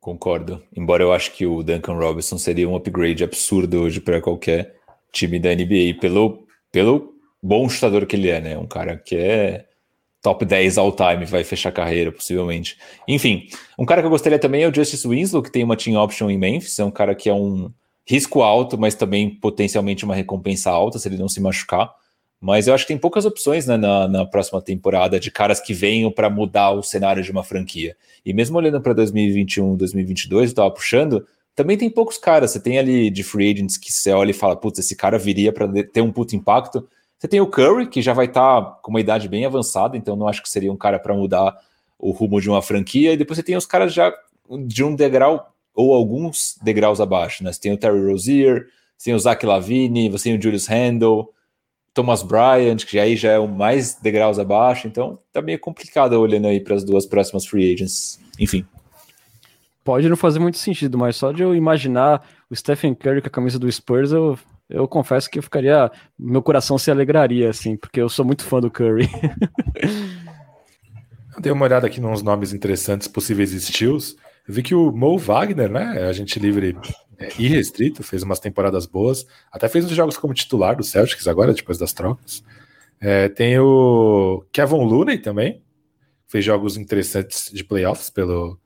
Concordo. 0.00 0.62
Embora 0.74 1.02
eu 1.02 1.12
acho 1.12 1.32
que 1.32 1.46
o 1.46 1.62
Duncan 1.62 1.94
Robinson 1.94 2.38
seria 2.38 2.68
um 2.68 2.74
upgrade 2.74 3.22
absurdo 3.22 3.82
hoje 3.82 4.00
para 4.00 4.20
qualquer 4.20 4.74
time 5.12 5.38
da 5.38 5.54
NBA, 5.54 6.00
pelo, 6.00 6.46
pelo 6.72 7.14
bom 7.42 7.68
chutador 7.68 8.06
que 8.06 8.16
ele 8.16 8.28
é, 8.28 8.40
né? 8.40 8.58
Um 8.58 8.66
cara 8.66 8.96
que 8.96 9.16
é 9.16 9.66
top 10.22 10.44
10 10.44 10.78
all 10.78 10.92
time, 10.92 11.24
vai 11.26 11.42
fechar 11.42 11.70
a 11.70 11.72
carreira, 11.72 12.12
possivelmente. 12.12 12.78
Enfim, 13.08 13.48
um 13.76 13.84
cara 13.84 14.00
que 14.00 14.06
eu 14.06 14.10
gostaria 14.10 14.38
também 14.38 14.62
é 14.62 14.68
o 14.68 14.74
Justice 14.74 15.06
Winslow, 15.06 15.42
que 15.42 15.50
tem 15.50 15.64
uma 15.64 15.76
team 15.76 16.00
option 16.00 16.30
em 16.30 16.38
Memphis, 16.38 16.78
é 16.78 16.84
um 16.84 16.90
cara 16.90 17.14
que 17.14 17.28
é 17.28 17.34
um 17.34 17.70
risco 18.06 18.40
alto, 18.40 18.78
mas 18.78 18.94
também 18.94 19.28
potencialmente 19.28 20.04
uma 20.04 20.14
recompensa 20.14 20.70
alta 20.70 20.98
se 20.98 21.08
ele 21.08 21.18
não 21.18 21.28
se 21.28 21.40
machucar. 21.40 21.92
Mas 22.40 22.66
eu 22.66 22.74
acho 22.74 22.84
que 22.84 22.88
tem 22.88 22.98
poucas 22.98 23.24
opções 23.24 23.66
né, 23.66 23.76
na, 23.76 24.08
na 24.08 24.26
próxima 24.26 24.60
temporada 24.60 25.18
de 25.18 25.30
caras 25.30 25.60
que 25.60 25.72
venham 25.72 26.10
para 26.10 26.28
mudar 26.28 26.72
o 26.72 26.82
cenário 26.82 27.22
de 27.22 27.30
uma 27.30 27.44
franquia. 27.44 27.96
E 28.24 28.32
mesmo 28.32 28.56
olhando 28.56 28.80
para 28.80 28.92
2021, 28.92 29.76
2022, 29.76 30.42
eu 30.42 30.46
estava 30.46 30.70
puxando, 30.70 31.24
também 31.54 31.76
tem 31.76 31.88
poucos 31.88 32.18
caras. 32.18 32.50
Você 32.50 32.60
tem 32.60 32.78
ali 32.78 33.10
de 33.10 33.22
free 33.22 33.52
agents 33.52 33.76
que 33.76 33.92
você 33.92 34.10
olha 34.10 34.30
e 34.30 34.34
fala, 34.34 34.56
putz, 34.56 34.80
esse 34.80 34.96
cara 34.96 35.18
viria 35.18 35.52
para 35.52 35.68
ter 35.84 36.00
um 36.00 36.10
puto 36.10 36.34
impacto. 36.34 36.88
Você 37.22 37.28
tem 37.28 37.40
o 37.40 37.46
Curry, 37.46 37.86
que 37.86 38.02
já 38.02 38.12
vai 38.12 38.26
estar 38.26 38.60
tá 38.60 38.70
com 38.82 38.90
uma 38.90 39.00
idade 39.00 39.28
bem 39.28 39.46
avançada, 39.46 39.96
então 39.96 40.16
não 40.16 40.26
acho 40.26 40.42
que 40.42 40.48
seria 40.48 40.72
um 40.72 40.76
cara 40.76 40.98
para 40.98 41.14
mudar 41.14 41.56
o 41.96 42.10
rumo 42.10 42.40
de 42.40 42.50
uma 42.50 42.60
franquia. 42.60 43.12
E 43.12 43.16
depois 43.16 43.36
você 43.36 43.44
tem 43.44 43.56
os 43.56 43.64
caras 43.64 43.94
já 43.94 44.12
de 44.66 44.82
um 44.82 44.92
degrau 44.92 45.54
ou 45.72 45.94
alguns 45.94 46.58
degraus 46.60 47.00
abaixo, 47.00 47.44
né? 47.44 47.52
Você 47.52 47.60
tem 47.60 47.72
o 47.72 47.78
Terry 47.78 48.10
Rozier, 48.10 48.66
você 48.98 49.04
tem 49.04 49.14
o 49.14 49.20
Zach 49.20 49.46
Lavine, 49.46 50.10
você 50.10 50.30
tem 50.30 50.36
o 50.36 50.42
Julius 50.42 50.66
Randle, 50.66 51.32
Thomas 51.94 52.24
Bryant, 52.24 52.78
que 52.78 52.98
aí 52.98 53.14
já 53.14 53.30
é 53.30 53.38
o 53.38 53.46
mais 53.46 53.94
degraus 53.94 54.40
abaixo, 54.40 54.88
então 54.88 55.16
tá 55.32 55.40
meio 55.40 55.60
complicado 55.60 56.14
olhando 56.14 56.48
aí 56.48 56.58
para 56.58 56.74
as 56.74 56.82
duas 56.82 57.06
próximas 57.06 57.46
free 57.46 57.72
agents. 57.72 58.18
Enfim. 58.36 58.66
Pode 59.84 60.08
não 60.08 60.16
fazer 60.16 60.40
muito 60.40 60.58
sentido, 60.58 60.98
mas 60.98 61.14
só 61.14 61.30
de 61.30 61.44
eu 61.44 61.54
imaginar 61.54 62.28
o 62.50 62.56
Stephen 62.56 62.96
Curry 62.96 63.22
com 63.22 63.28
a 63.28 63.30
camisa 63.30 63.60
do 63.60 63.70
Spurs, 63.70 64.10
eu 64.10 64.36
eu 64.68 64.88
confesso 64.88 65.30
que 65.30 65.38
eu 65.38 65.42
ficaria. 65.42 65.90
Meu 66.18 66.42
coração 66.42 66.78
se 66.78 66.90
alegraria, 66.90 67.50
assim, 67.50 67.76
porque 67.76 68.00
eu 68.00 68.08
sou 68.08 68.24
muito 68.24 68.44
fã 68.44 68.60
do 68.60 68.70
Curry. 68.70 69.08
eu 71.34 71.40
dei 71.42 71.52
uma 71.52 71.64
olhada 71.64 71.86
aqui 71.86 72.00
nos 72.00 72.22
nomes 72.22 72.52
interessantes, 72.52 73.08
possíveis 73.08 73.52
estilos. 73.52 74.16
Vi 74.46 74.62
que 74.62 74.74
o 74.74 74.90
Mo 74.90 75.18
Wagner, 75.18 75.70
né, 75.70 76.04
agente 76.08 76.38
livre 76.38 76.76
é, 77.18 77.28
irrestrito, 77.38 78.02
fez 78.02 78.22
umas 78.22 78.40
temporadas 78.40 78.86
boas, 78.86 79.26
até 79.52 79.68
fez 79.68 79.84
uns 79.84 79.92
jogos 79.92 80.16
como 80.16 80.34
titular 80.34 80.76
do 80.76 80.82
Celtics 80.82 81.28
agora, 81.28 81.54
depois 81.54 81.78
das 81.78 81.92
trocas. 81.92 82.42
É, 83.00 83.28
tem 83.28 83.58
o 83.58 84.44
Kevin 84.52 84.84
Looney 84.84 85.18
também, 85.18 85.62
fez 86.26 86.44
jogos 86.44 86.76
interessantes 86.76 87.50
de 87.52 87.62
playoffs 87.62 88.10
pelo 88.10 88.58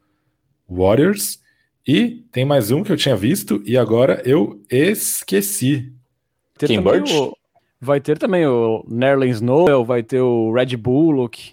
Warriors. 0.68 1.40
E 1.86 2.24
tem 2.32 2.44
mais 2.44 2.72
um 2.72 2.82
que 2.82 2.90
eu 2.90 2.96
tinha 2.96 3.14
visto 3.14 3.62
e 3.64 3.78
agora 3.78 4.20
eu 4.24 4.60
esqueci. 4.68 5.92
Ter 6.58 6.66
Kim 6.66 6.82
Birch? 6.82 7.14
O, 7.14 7.36
vai 7.80 8.00
ter 8.00 8.18
também 8.18 8.44
o 8.44 8.84
Nerlens 8.88 9.40
Noel, 9.40 9.84
vai 9.84 10.02
ter 10.02 10.20
o 10.20 10.52
Red 10.52 10.76
Bullock. 10.76 11.52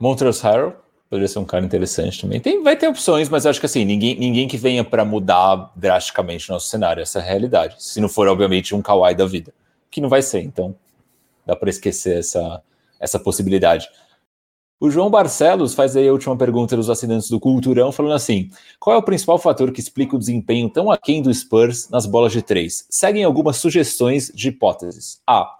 Montrezl 0.00 0.46
Harrell, 0.46 0.76
poderia 1.10 1.28
ser 1.28 1.38
um 1.40 1.44
cara 1.44 1.66
interessante 1.66 2.22
também. 2.22 2.40
Tem, 2.40 2.62
vai 2.62 2.76
ter 2.76 2.88
opções, 2.88 3.28
mas 3.28 3.44
acho 3.44 3.60
que 3.60 3.66
assim, 3.66 3.84
ninguém, 3.84 4.18
ninguém 4.18 4.48
que 4.48 4.56
venha 4.56 4.82
para 4.82 5.04
mudar 5.04 5.70
drasticamente 5.76 6.48
o 6.48 6.54
nosso 6.54 6.68
cenário, 6.68 7.02
essa 7.02 7.18
é 7.18 7.22
a 7.22 7.24
realidade. 7.26 7.76
Se 7.78 8.00
não 8.00 8.08
for, 8.08 8.26
obviamente, 8.26 8.74
um 8.74 8.80
Kawhi 8.80 9.14
da 9.14 9.26
vida, 9.26 9.52
que 9.90 10.00
não 10.00 10.08
vai 10.08 10.22
ser, 10.22 10.40
então 10.40 10.74
dá 11.44 11.54
para 11.54 11.68
esquecer 11.68 12.20
essa, 12.20 12.62
essa 12.98 13.18
possibilidade. 13.18 13.86
O 14.80 14.90
João 14.90 15.10
Barcelos 15.10 15.74
faz 15.74 15.96
aí 15.96 16.06
a 16.06 16.12
última 16.12 16.36
pergunta 16.36 16.76
dos 16.76 16.88
assinantes 16.88 17.28
do 17.28 17.40
Culturão, 17.40 17.90
falando 17.90 18.14
assim: 18.14 18.48
qual 18.78 18.94
é 18.94 18.98
o 18.98 19.02
principal 19.02 19.36
fator 19.36 19.72
que 19.72 19.80
explica 19.80 20.14
o 20.14 20.18
desempenho 20.18 20.70
tão 20.70 20.88
aquém 20.88 21.20
do 21.20 21.34
Spurs 21.34 21.88
nas 21.90 22.06
bolas 22.06 22.30
de 22.30 22.42
três? 22.42 22.86
Seguem 22.88 23.24
algumas 23.24 23.56
sugestões 23.56 24.30
de 24.32 24.48
hipóteses. 24.48 25.20
A. 25.26 25.52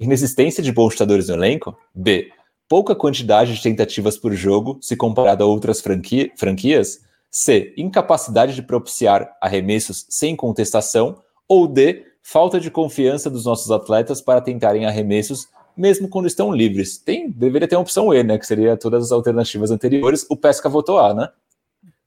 Inexistência 0.00 0.60
de 0.60 0.72
bons 0.72 0.90
chutadores 0.90 1.28
no 1.28 1.34
elenco. 1.34 1.76
B. 1.94 2.32
Pouca 2.68 2.96
quantidade 2.96 3.54
de 3.54 3.62
tentativas 3.62 4.18
por 4.18 4.34
jogo, 4.34 4.78
se 4.80 4.96
comparado 4.96 5.44
a 5.44 5.46
outras 5.46 5.80
franqui 5.80 6.32
franquias. 6.36 6.98
C. 7.30 7.72
Incapacidade 7.76 8.56
de 8.56 8.62
propiciar 8.62 9.36
arremessos 9.40 10.04
sem 10.08 10.34
contestação. 10.34 11.18
Ou 11.46 11.68
D. 11.68 12.04
Falta 12.24 12.58
de 12.58 12.72
confiança 12.72 13.30
dos 13.30 13.44
nossos 13.44 13.70
atletas 13.70 14.20
para 14.20 14.40
tentarem 14.40 14.84
arremessos 14.84 15.46
mesmo 15.78 16.08
quando 16.08 16.26
estão 16.26 16.52
livres. 16.52 16.98
Tem, 16.98 17.30
deveria 17.30 17.68
ter 17.68 17.76
uma 17.76 17.82
opção 17.82 18.12
E, 18.12 18.22
né? 18.22 18.36
Que 18.36 18.46
seria 18.46 18.76
todas 18.76 19.04
as 19.04 19.12
alternativas 19.12 19.70
anteriores. 19.70 20.26
O 20.28 20.36
Pesca 20.36 20.68
votou 20.68 20.98
A, 20.98 21.14
né? 21.14 21.28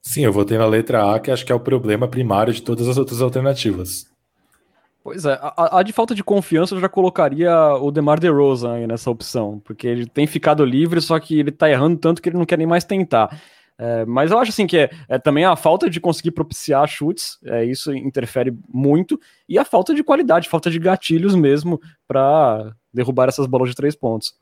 Sim, 0.01 0.25
eu 0.25 0.33
votei 0.33 0.57
na 0.57 0.65
letra 0.65 1.15
A, 1.15 1.19
que 1.19 1.31
acho 1.31 1.45
que 1.45 1.51
é 1.51 1.55
o 1.55 1.59
problema 1.59 2.07
primário 2.07 2.53
de 2.53 2.61
todas 2.61 2.87
as 2.87 2.97
outras 2.97 3.21
alternativas. 3.21 4.11
Pois 5.03 5.25
é, 5.25 5.33
a, 5.41 5.79
a 5.79 5.83
de 5.83 5.91
falta 5.91 6.13
de 6.13 6.23
confiança 6.23 6.75
eu 6.75 6.79
já 6.79 6.89
colocaria 6.89 7.51
o 7.75 7.89
DeMar 7.91 8.19
DeRozan 8.19 8.73
aí 8.73 8.87
nessa 8.87 9.09
opção, 9.09 9.59
porque 9.63 9.87
ele 9.87 10.05
tem 10.05 10.27
ficado 10.27 10.63
livre, 10.63 11.01
só 11.01 11.19
que 11.19 11.39
ele 11.39 11.51
tá 11.51 11.69
errando 11.69 11.97
tanto 11.97 12.21
que 12.21 12.29
ele 12.29 12.37
não 12.37 12.45
quer 12.45 12.57
nem 12.57 12.67
mais 12.67 12.83
tentar. 12.83 13.41
É, 13.83 14.05
mas 14.05 14.29
eu 14.29 14.37
acho 14.37 14.51
assim 14.51 14.67
que 14.67 14.77
é, 14.77 14.91
é, 15.09 15.17
também 15.17 15.43
a 15.43 15.55
falta 15.55 15.89
de 15.89 15.99
conseguir 15.99 16.29
propiciar 16.29 16.87
chutes, 16.87 17.39
é, 17.43 17.65
isso 17.65 17.91
interfere 17.91 18.55
muito, 18.71 19.19
e 19.49 19.57
a 19.57 19.65
falta 19.65 19.95
de 19.95 20.03
qualidade, 20.03 20.47
falta 20.47 20.69
de 20.69 20.77
gatilhos 20.77 21.33
mesmo 21.33 21.81
para 22.07 22.75
derrubar 22.93 23.27
essas 23.27 23.47
bolas 23.47 23.69
de 23.69 23.75
três 23.75 23.95
pontos. 23.95 24.35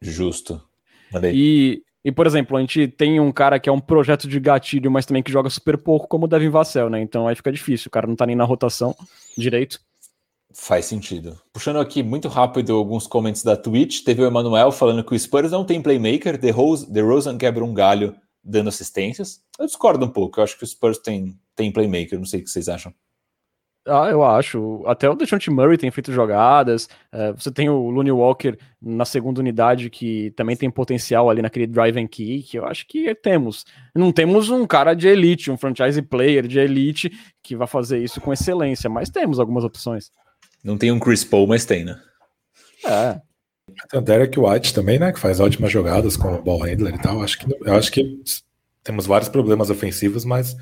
Justo. 0.00 0.62
E, 1.32 1.82
e, 2.04 2.12
por 2.12 2.28
exemplo, 2.28 2.56
a 2.56 2.60
gente 2.60 2.86
tem 2.86 3.18
um 3.18 3.32
cara 3.32 3.58
que 3.58 3.68
é 3.68 3.72
um 3.72 3.80
projeto 3.80 4.28
de 4.28 4.38
gatilho, 4.38 4.88
mas 4.88 5.04
também 5.04 5.24
que 5.24 5.32
joga 5.32 5.50
super 5.50 5.76
pouco, 5.76 6.06
como 6.06 6.26
o 6.26 6.28
Devin 6.28 6.50
Vassell, 6.50 6.88
né? 6.88 7.00
Então 7.00 7.26
aí 7.26 7.34
fica 7.34 7.50
difícil, 7.50 7.88
o 7.88 7.90
cara 7.90 8.06
não 8.06 8.14
tá 8.14 8.24
nem 8.24 8.36
na 8.36 8.44
rotação 8.44 8.94
direito. 9.36 9.80
Faz 10.54 10.84
sentido. 10.84 11.36
Puxando 11.52 11.80
aqui 11.80 12.04
muito 12.04 12.28
rápido 12.28 12.76
alguns 12.76 13.08
comentários 13.08 13.42
da 13.42 13.56
Twitch, 13.56 14.04
teve 14.04 14.22
o 14.22 14.26
Emanuel 14.26 14.70
falando 14.70 15.02
que 15.02 15.12
o 15.12 15.18
Spurs 15.18 15.50
não 15.50 15.64
tem 15.64 15.82
playmaker, 15.82 16.38
The, 16.38 16.50
Rose, 16.50 16.92
The 16.92 17.00
Rosen 17.00 17.36
quebra 17.36 17.64
um 17.64 17.74
galho 17.74 18.14
dando 18.42 18.68
assistências. 18.68 19.42
Eu 19.58 19.66
discordo 19.66 20.04
um 20.04 20.10
pouco, 20.10 20.40
eu 20.40 20.44
acho 20.44 20.56
que 20.56 20.64
o 20.64 20.66
Spurs 20.66 20.98
tem, 20.98 21.38
tem 21.54 21.72
playmaker, 21.72 22.18
não 22.18 22.26
sei 22.26 22.40
o 22.40 22.44
que 22.44 22.50
vocês 22.50 22.68
acham. 22.68 22.92
Ah, 23.86 24.08
eu 24.10 24.22
acho. 24.22 24.82
Até 24.86 25.08
o 25.08 25.14
DeJounte 25.14 25.50
Murray 25.50 25.78
tem 25.78 25.90
feito 25.90 26.12
jogadas. 26.12 26.88
É, 27.10 27.32
você 27.32 27.50
tem 27.50 27.70
o 27.70 27.88
Looney 27.88 28.12
Walker 28.12 28.56
na 28.80 29.06
segunda 29.06 29.40
unidade 29.40 29.88
que 29.88 30.30
também 30.32 30.54
tem 30.54 30.70
potencial 30.70 31.30
ali 31.30 31.40
naquele 31.40 31.66
drive 31.66 31.98
and 31.98 32.06
kick. 32.06 32.54
Eu 32.54 32.66
acho 32.66 32.86
que 32.86 33.14
temos. 33.14 33.64
Não 33.94 34.12
temos 34.12 34.50
um 34.50 34.66
cara 34.66 34.92
de 34.92 35.08
elite, 35.08 35.50
um 35.50 35.56
franchise 35.56 36.00
player 36.02 36.46
de 36.46 36.58
elite 36.58 37.10
que 37.42 37.56
vai 37.56 37.66
fazer 37.66 38.02
isso 38.02 38.20
com 38.20 38.32
excelência, 38.32 38.90
mas 38.90 39.08
temos 39.08 39.40
algumas 39.40 39.64
opções. 39.64 40.12
Não 40.62 40.76
tem 40.76 40.92
um 40.92 41.00
Chris 41.00 41.24
Paul, 41.24 41.46
mas 41.46 41.64
tem, 41.64 41.84
né? 41.84 41.98
É. 42.84 43.20
Tem 43.88 44.00
o 44.00 44.02
Derek 44.02 44.38
White 44.38 44.74
também, 44.74 44.98
né? 44.98 45.12
Que 45.12 45.20
faz 45.20 45.40
ótimas 45.40 45.70
jogadas 45.70 46.16
com 46.16 46.34
o 46.34 46.42
ball 46.42 46.60
handler 46.60 46.94
e 46.94 46.98
tal. 46.98 47.22
Acho 47.22 47.38
que, 47.38 47.46
eu 47.64 47.74
acho 47.74 47.90
que 47.90 48.20
temos 48.82 49.06
vários 49.06 49.28
problemas 49.28 49.70
ofensivos, 49.70 50.24
mas 50.24 50.56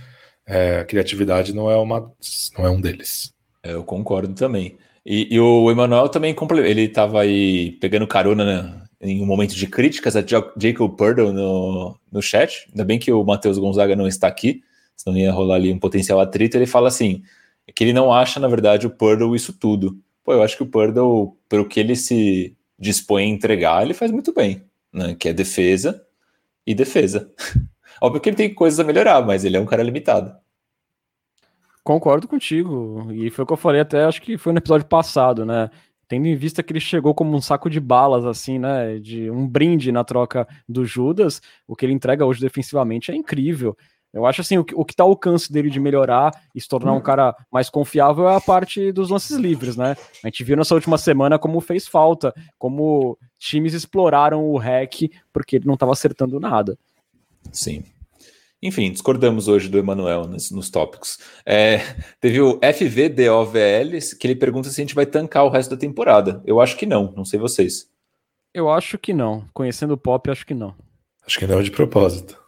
é, 0.47 0.81
a 0.81 0.85
criatividade 0.85 1.55
não 1.55 1.71
é, 1.71 1.77
uma, 1.77 2.13
não 2.57 2.67
é 2.67 2.71
um 2.71 2.81
deles. 2.81 3.33
É, 3.63 3.73
eu 3.73 3.85
concordo 3.85 4.35
também. 4.35 4.77
E, 5.05 5.35
e 5.35 5.41
o 5.41 5.71
Emmanuel 5.71 6.09
também 6.09 6.37
ele 6.65 6.83
estava 6.83 7.23
aí 7.23 7.73
pegando 7.81 8.07
carona 8.07 8.45
né, 8.45 8.83
em 9.01 9.23
um 9.23 9.27
momento 9.27 9.55
de 9.55 9.67
críticas 9.67 10.17
a 10.17 10.25
Jacob 10.27 10.97
Purdle 10.97 11.33
no, 11.33 11.97
no 12.11 12.23
chat. 12.23 12.67
Ainda 12.71 12.85
bem 12.85 12.99
que 12.99 13.13
o 13.13 13.25
Matheus 13.25 13.59
Gonzaga 13.59 13.97
não 13.97 14.07
está 14.07 14.27
aqui, 14.27 14.63
senão 14.97 15.17
ia 15.17 15.33
rolar 15.33 15.57
ali 15.57 15.73
um 15.73 15.79
potencial 15.79 16.21
atrito. 16.21 16.57
Ele 16.57 16.67
fala 16.67 16.89
assim: 16.89 17.23
que 17.75 17.85
ele 17.85 17.93
não 17.93 18.13
acha, 18.13 18.41
na 18.41 18.49
verdade, 18.49 18.87
o 18.87 18.91
Purdle 18.91 19.35
isso 19.35 19.53
tudo. 19.53 19.99
Pô, 20.25 20.33
eu 20.33 20.43
acho 20.43 20.57
que 20.57 20.63
o 20.63 20.67
Purdle, 20.67 21.37
pelo 21.49 21.67
que 21.67 21.81
ele 21.81 21.97
se 21.97 22.57
dispõe 22.79 23.25
a 23.25 23.27
entregar, 23.27 23.83
ele 23.83 23.95
faz 23.95 24.11
muito 24.11 24.33
bem, 24.33 24.63
né? 24.93 25.15
Que 25.19 25.31
é 25.31 25.33
defesa 25.33 26.07
e 26.67 26.75
defesa. 26.75 27.33
Óbvio 28.01 28.21
que 28.21 28.29
ele 28.29 28.37
tem 28.37 28.55
coisas 28.55 28.79
a 28.79 28.85
melhorar, 28.85 29.25
mas 29.27 29.45
ele 29.45 29.57
é 29.57 29.61
um 29.61 29.67
cara 29.67 29.83
limitado. 29.83 30.35
Concordo 31.83 32.29
contigo. 32.29 33.09
E 33.13 33.31
foi 33.31 33.45
o 33.45 33.47
que 33.47 33.53
eu 33.53 33.57
falei 33.57 33.81
até, 33.81 34.05
acho 34.05 34.21
que 34.23 34.37
foi 34.37 34.53
no 34.53 34.59
episódio 34.59 34.87
passado, 34.87 35.45
né? 35.45 35.71
Tendo 36.07 36.27
em 36.27 36.37
vista 36.37 36.63
que 36.63 36.73
ele 36.73 36.81
chegou 36.81 37.15
como 37.15 37.37
um 37.37 37.41
saco 37.41 37.69
de 37.69 37.81
balas, 37.81 38.25
assim, 38.25 38.59
né? 38.59 38.99
De 38.99 39.31
um 39.31 39.49
brinde 39.49 39.91
na 39.91 40.05
troca 40.05 40.47
do 40.69 40.85
Judas, 40.85 41.41
o 41.67 41.75
que 41.75 41.85
ele 41.85 41.93
entrega 41.93 42.25
hoje 42.25 42.41
defensivamente 42.41 43.11
é 43.11 43.17
incrível. 43.17 43.77
Eu 44.13 44.25
acho 44.25 44.41
assim, 44.41 44.59
o 44.59 44.65
que, 44.65 44.75
o 44.75 44.85
que 44.85 44.97
tá 44.97 45.03
ao 45.03 45.11
alcance 45.11 45.53
dele 45.53 45.69
de 45.69 45.79
melhorar 45.79 46.33
e 46.55 46.61
se 46.61 46.67
tornar 46.67 46.95
um 46.95 47.01
cara 47.01 47.35
mais 47.53 47.69
confiável 47.69 48.29
é 48.29 48.37
a 48.37 48.41
parte 48.41 48.91
dos 48.91 49.11
lances 49.11 49.37
livres, 49.37 49.77
né? 49.77 49.97
A 50.25 50.29
gente 50.29 50.43
viu 50.43 50.57
nessa 50.57 50.75
última 50.75 50.97
semana 50.97 51.39
como 51.39 51.61
fez 51.61 51.87
falta, 51.87 52.35
como 52.59 53.19
times 53.39 53.75
exploraram 53.75 54.49
o 54.51 54.57
hack 54.57 55.11
porque 55.33 55.57
ele 55.57 55.67
não 55.67 55.75
estava 55.75 55.93
acertando 55.93 56.41
nada. 56.41 56.79
Sim. 57.53 57.85
Enfim, 58.61 58.91
discordamos 58.91 59.47
hoje 59.47 59.69
do 59.69 59.79
Emanuel 59.79 60.25
nos, 60.27 60.51
nos, 60.51 60.69
tópicos. 60.69 61.19
É, 61.47 61.79
teve 62.21 62.41
o 62.41 62.59
FVDOVL, 62.59 64.17
que 64.19 64.27
ele 64.27 64.35
pergunta 64.35 64.69
se 64.69 64.81
a 64.81 64.83
gente 64.85 64.97
vai 64.97 65.07
tancar 65.07 65.45
o 65.45 65.49
resto 65.49 65.71
da 65.71 65.77
temporada. 65.77 66.43
Eu 66.45 66.61
acho 66.61 66.77
que 66.77 66.85
não, 66.85 67.13
não 67.17 67.25
sei 67.25 67.39
vocês. 67.39 67.89
Eu 68.53 68.69
acho 68.69 68.99
que 68.99 69.13
não. 69.13 69.47
Conhecendo 69.55 69.95
o 69.95 69.99
Pop, 69.99 70.29
acho 70.29 70.45
que 70.45 70.55
não. 70.55 70.75
Acho 71.25 71.39
que 71.39 71.47
não 71.47 71.63
de 71.63 71.71
propósito. 71.71 72.48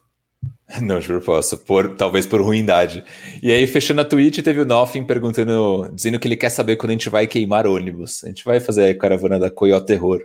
Não 0.80 1.00
de 1.00 1.06
propósito, 1.06 1.58
por, 1.58 1.96
talvez 1.96 2.26
por 2.26 2.40
ruindade. 2.40 3.02
E 3.42 3.50
aí, 3.50 3.66
fechando 3.66 4.00
a 4.00 4.04
tweet, 4.04 4.42
teve 4.42 4.60
o 4.60 4.64
Nothing 4.64 5.04
perguntando, 5.04 5.90
dizendo 5.92 6.18
que 6.18 6.28
ele 6.28 6.36
quer 6.36 6.50
saber 6.50 6.76
quando 6.76 6.90
a 6.90 6.92
gente 6.92 7.08
vai 7.08 7.26
queimar 7.26 7.66
ônibus. 7.66 8.22
A 8.24 8.28
gente 8.28 8.44
vai 8.44 8.60
fazer 8.60 8.90
a 8.90 8.98
caravana 8.98 9.38
da 9.38 9.50
Coyote 9.50 9.86
Terror 9.86 10.22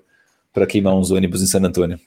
para 0.54 0.68
queimar 0.68 0.96
uns 0.96 1.12
ônibus 1.12 1.42
em 1.42 1.48
San 1.48 1.64
Antônio. 1.64 2.00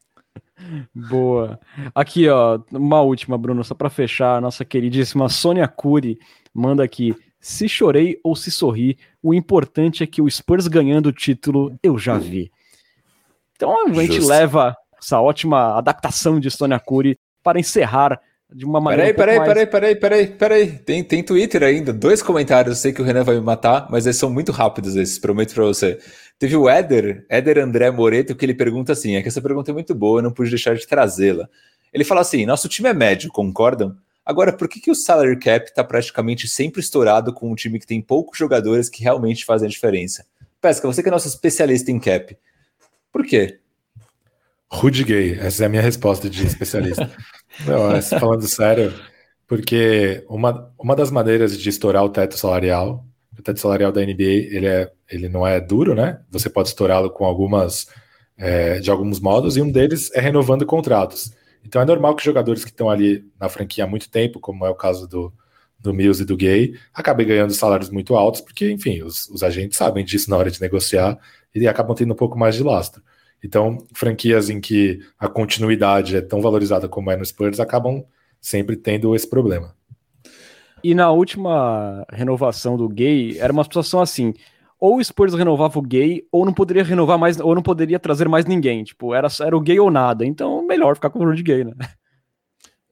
Boa. 0.95 1.59
Aqui, 1.95 2.29
ó, 2.29 2.61
uma 2.71 3.01
última, 3.01 3.39
Bruno, 3.39 3.65
só 3.65 3.75
para 3.75 3.91
fechar, 3.91 4.37
a 4.37 4.41
nossa 4.41 4.65
queridíssima 4.65 5.29
Sônia 5.29 5.67
Cury 5.67 6.19
manda 6.53 6.85
aqui. 6.85 7.15
Se 7.41 7.69
chorei 7.69 8.19
ou 8.23 8.35
se 8.37 8.51
sorri, 8.51 8.99
o 9.23 9.33
importante 9.33 10.03
é 10.03 10.07
que 10.07 10.21
o 10.21 10.31
Spurs 10.31 10.67
ganhando 10.67 11.07
o 11.07 11.13
título 11.13 11.79
eu 11.83 11.99
já 11.99 12.19
vi. 12.19 12.51
Então 13.57 13.87
a 13.87 13.93
gente 13.93 14.17
Justo. 14.17 14.31
leva 14.31 14.77
essa 15.01 15.21
ótima 15.21 15.79
adaptação 15.79 16.39
de 16.39 16.51
Sônia 16.51 16.79
Cury 16.79 17.17
para 17.43 17.59
encerrar 17.59 18.21
de 18.53 18.65
uma 18.65 18.81
maneira. 18.81 19.13
Peraí, 19.15 19.39
um 19.39 19.45
peraí, 19.45 19.57
mais... 19.57 19.69
peraí, 19.69 19.97
peraí, 19.97 19.97
peraí, 19.97 20.27
peraí. 20.27 20.79
Tem, 20.79 21.05
tem 21.05 21.23
Twitter 21.23 21.63
ainda, 21.63 21.93
dois 21.93 22.23
comentários. 22.23 22.77
Eu 22.77 22.83
sei 22.83 22.93
que 22.93 23.03
o 23.03 23.05
Renan 23.05 23.25
vai 23.25 23.35
me 23.35 23.41
matar, 23.41 23.89
mas 23.91 24.07
eles 24.07 24.17
são 24.17 24.31
muito 24.31 24.53
rápidos 24.53 24.97
esses, 24.97 25.19
prometo 25.19 25.55
para 25.55 25.65
você. 25.65 25.99
Teve 26.39 26.57
o 26.57 26.69
Éder, 26.69 27.27
Éder 27.29 27.59
André 27.59 27.91
Moreto, 27.91 28.35
que 28.35 28.45
ele 28.45 28.55
pergunta 28.55 28.93
assim: 28.93 29.17
é 29.17 29.23
que 29.23 29.29
essa 29.29 29.43
pergunta 29.43 29.71
é 29.71 29.75
muito 29.75 29.95
boa, 29.95 30.19
eu 30.19 30.23
não 30.23 30.33
pude 30.33 30.51
deixar 30.51 30.75
de 30.75 30.87
trazê-la. 30.87 31.49
Ele 31.93 32.05
fala 32.05 32.21
assim: 32.21 32.47
nosso 32.47 32.69
time 32.69 32.89
é 32.89 32.95
médio, 32.95 33.31
concordam? 33.31 33.97
Agora, 34.25 34.53
por 34.53 34.69
que, 34.69 34.79
que 34.79 34.91
o 34.91 34.95
salary 34.95 35.39
cap 35.39 35.67
está 35.67 35.83
praticamente 35.83 36.47
sempre 36.47 36.81
estourado 36.81 37.33
com 37.33 37.51
um 37.51 37.55
time 37.55 37.79
que 37.79 37.87
tem 37.87 38.01
poucos 38.01 38.39
jogadores 38.39 38.89
que 38.89 39.03
realmente 39.03 39.45
fazem 39.45 39.67
a 39.67 39.71
diferença? 39.71 40.27
Pesca, 40.61 40.87
você 40.87 41.03
que 41.03 41.09
é 41.09 41.13
nosso 41.13 41.29
especialista 41.29 41.91
em 41.91 41.99
cap. 41.99 42.37
Por 43.11 43.25
quê? 43.25 43.59
Rude 44.71 45.03
gay, 45.03 45.39
essa 45.41 45.63
é 45.63 45.67
a 45.67 45.69
minha 45.69 45.81
resposta 45.81 46.29
de 46.29 46.47
especialista. 46.47 47.11
Não, 47.67 48.01
falando 48.21 48.47
sério, 48.47 48.95
porque 49.47 50.25
uma, 50.29 50.73
uma 50.79 50.95
das 50.95 51.11
maneiras 51.11 51.59
de 51.59 51.69
estourar 51.69 52.05
o 52.05 52.09
teto 52.09 52.37
salarial, 52.37 53.05
o 53.39 53.43
teto 53.43 53.61
salarial 53.61 53.93
da 53.93 54.01
NBA, 54.01 54.23
ele, 54.23 54.67
é, 54.67 54.93
ele 55.11 55.29
não 55.29 55.47
é 55.47 55.61
duro, 55.61 55.95
né? 55.95 56.21
Você 56.31 56.51
pode 56.51 56.69
estourá-lo 56.69 57.11
com 57.11 57.25
algumas, 57.25 57.87
é, 58.37 58.79
de 58.81 58.91
alguns 58.91 59.21
modos, 59.21 59.57
e 59.57 59.63
um 59.63 59.71
deles 59.71 60.11
é 60.15 60.21
renovando 60.21 60.67
contratos. 60.67 61.33
Então 61.65 61.81
é 61.83 61.85
normal 61.85 62.15
que 62.15 62.25
jogadores 62.25 62.65
que 62.65 62.71
estão 62.71 62.91
ali 62.91 63.25
na 63.39 63.49
franquia 63.49 63.85
há 63.85 63.87
muito 63.87 64.11
tempo, 64.11 64.41
como 64.41 64.65
é 64.65 64.71
o 64.71 64.75
caso 64.75 65.07
do, 65.09 65.33
do 65.79 65.95
Mills 65.95 66.23
e 66.23 66.27
do 66.27 66.37
Gay, 66.37 66.75
acabem 66.93 67.27
ganhando 67.27 67.53
salários 67.53 67.91
muito 67.91 68.17
altos, 68.17 68.41
porque, 68.41 68.71
enfim, 68.71 69.03
os, 69.03 69.29
os 69.29 69.43
agentes 69.43 69.79
sabem 69.79 70.05
disso 70.05 70.31
na 70.31 70.37
hora 70.37 70.51
de 70.51 70.61
negociar 70.61 71.19
e 71.55 71.67
acabam 71.67 71.95
tendo 71.95 72.13
um 72.13 72.17
pouco 72.17 72.39
mais 72.39 72.55
de 72.55 72.63
lastro. 72.63 73.03
Então, 73.43 73.79
franquias 73.93 74.51
em 74.51 74.61
que 74.61 75.01
a 75.19 75.29
continuidade 75.29 76.17
é 76.17 76.21
tão 76.21 76.41
valorizada 76.41 76.89
como 76.89 77.11
é 77.11 77.17
no 77.17 77.25
Spurs 77.25 77.61
acabam 77.61 78.05
sempre 78.41 78.77
tendo 78.77 79.15
esse 79.15 79.29
problema. 79.29 79.75
E 80.83 80.95
na 80.95 81.11
última 81.11 82.05
renovação 82.11 82.77
do 82.77 82.89
Gay, 82.89 83.39
era 83.39 83.53
uma 83.53 83.65
situação 83.65 84.01
assim: 84.01 84.35
ou 84.79 84.99
o 84.99 85.05
Spurs 85.05 85.35
renovava 85.35 85.79
o 85.79 85.83
Gay, 85.83 86.25
ou 86.31 86.45
não 86.45 86.53
poderia 86.53 86.85
renovar 86.85 87.19
mais, 87.19 87.39
ou 87.41 87.55
não 87.55 87.63
poderia 87.63 87.99
trazer 87.99 88.29
mais 88.29 88.45
ninguém. 88.45 88.85
Tipo, 88.85 89.15
era, 89.15 89.29
era 89.41 89.57
o 89.57 89.61
Gay 89.61 89.79
ou 89.79 89.91
nada. 89.91 90.25
Então, 90.25 90.67
melhor 90.67 90.95
ficar 90.95 91.11
com 91.11 91.21
o 91.21 91.25
Rudy 91.25 91.43
Gay, 91.43 91.65
né? 91.65 91.75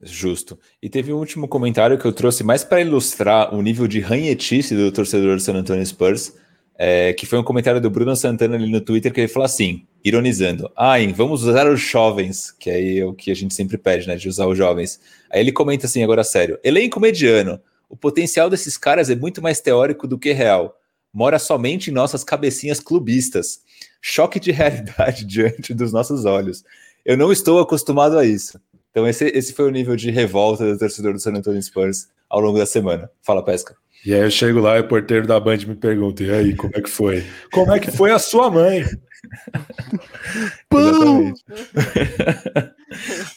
Justo. 0.01 0.59
E 0.81 0.89
teve 0.89 1.11
um 1.11 1.17
último 1.17 1.47
comentário 1.47 1.97
que 1.97 2.05
eu 2.05 2.13
trouxe 2.13 2.43
mais 2.43 2.63
para 2.63 2.81
ilustrar 2.81 3.53
o 3.53 3.61
nível 3.61 3.87
de 3.87 3.99
ranhetice 3.99 4.75
do 4.75 4.91
torcedor 4.91 5.35
do 5.35 5.41
San 5.41 5.55
Antonio 5.55 5.85
Spurs 5.85 6.33
é, 6.77 7.11
que 7.13 7.25
foi 7.25 7.39
um 7.39 7.43
comentário 7.43 7.81
do 7.81 7.89
Bruno 7.89 8.15
Santana 8.15 8.55
ali 8.55 8.69
no 8.69 8.79
Twitter, 8.79 9.11
que 9.11 9.21
ele 9.21 9.27
falou 9.27 9.45
assim, 9.45 9.87
ironizando, 10.07 10.71
ai, 10.75 11.11
vamos 11.11 11.43
usar 11.43 11.69
os 11.69 11.81
jovens, 11.81 12.51
que 12.51 12.69
aí 12.69 12.99
é 12.99 13.05
o 13.05 13.13
que 13.13 13.29
a 13.29 13.35
gente 13.35 13.53
sempre 13.53 13.77
pede, 13.77 14.07
né, 14.07 14.15
de 14.15 14.29
usar 14.29 14.47
os 14.47 14.57
jovens. 14.57 14.99
Aí 15.29 15.41
ele 15.41 15.51
comenta 15.51 15.85
assim, 15.85 16.03
agora 16.03 16.23
sério, 16.23 16.57
elenco 16.63 16.99
mediano, 16.99 17.59
o 17.89 17.97
potencial 17.97 18.49
desses 18.49 18.77
caras 18.77 19.09
é 19.09 19.15
muito 19.15 19.41
mais 19.41 19.59
teórico 19.59 20.07
do 20.07 20.17
que 20.17 20.31
real, 20.31 20.79
mora 21.13 21.37
somente 21.37 21.89
em 21.89 21.93
nossas 21.93 22.23
cabecinhas 22.23 22.79
clubistas, 22.79 23.59
choque 24.01 24.39
de 24.39 24.51
realidade 24.51 25.25
diante 25.27 25.73
dos 25.73 25.91
nossos 25.91 26.25
olhos. 26.25 26.63
Eu 27.05 27.17
não 27.17 27.31
estou 27.31 27.59
acostumado 27.59 28.17
a 28.17 28.25
isso. 28.25 28.59
Então 28.91 29.07
esse, 29.07 29.25
esse 29.25 29.53
foi 29.53 29.67
o 29.67 29.71
nível 29.71 29.95
de 29.95 30.09
revolta 30.09 30.65
do 30.65 30.77
torcedor 30.77 31.13
do 31.13 31.19
San 31.19 31.33
Antonio 31.33 31.61
Spurs 31.61 32.07
ao 32.29 32.39
longo 32.39 32.57
da 32.57 32.65
semana. 32.65 33.09
Fala, 33.21 33.43
Pesca. 33.43 33.75
E 34.05 34.13
aí 34.13 34.21
eu 34.21 34.31
chego 34.31 34.59
lá 34.59 34.77
e 34.77 34.81
o 34.81 34.87
porteiro 34.87 35.27
da 35.27 35.39
Band 35.39 35.57
me 35.67 35.75
pergunta: 35.75 36.23
e 36.23 36.31
aí, 36.31 36.55
como 36.55 36.71
é 36.75 36.81
que 36.81 36.89
foi? 36.89 37.23
Como 37.51 37.71
é 37.71 37.79
que 37.79 37.91
foi 37.91 38.11
a 38.11 38.19
sua 38.19 38.49
mãe? 38.49 38.85
Exatamente. 40.73 41.43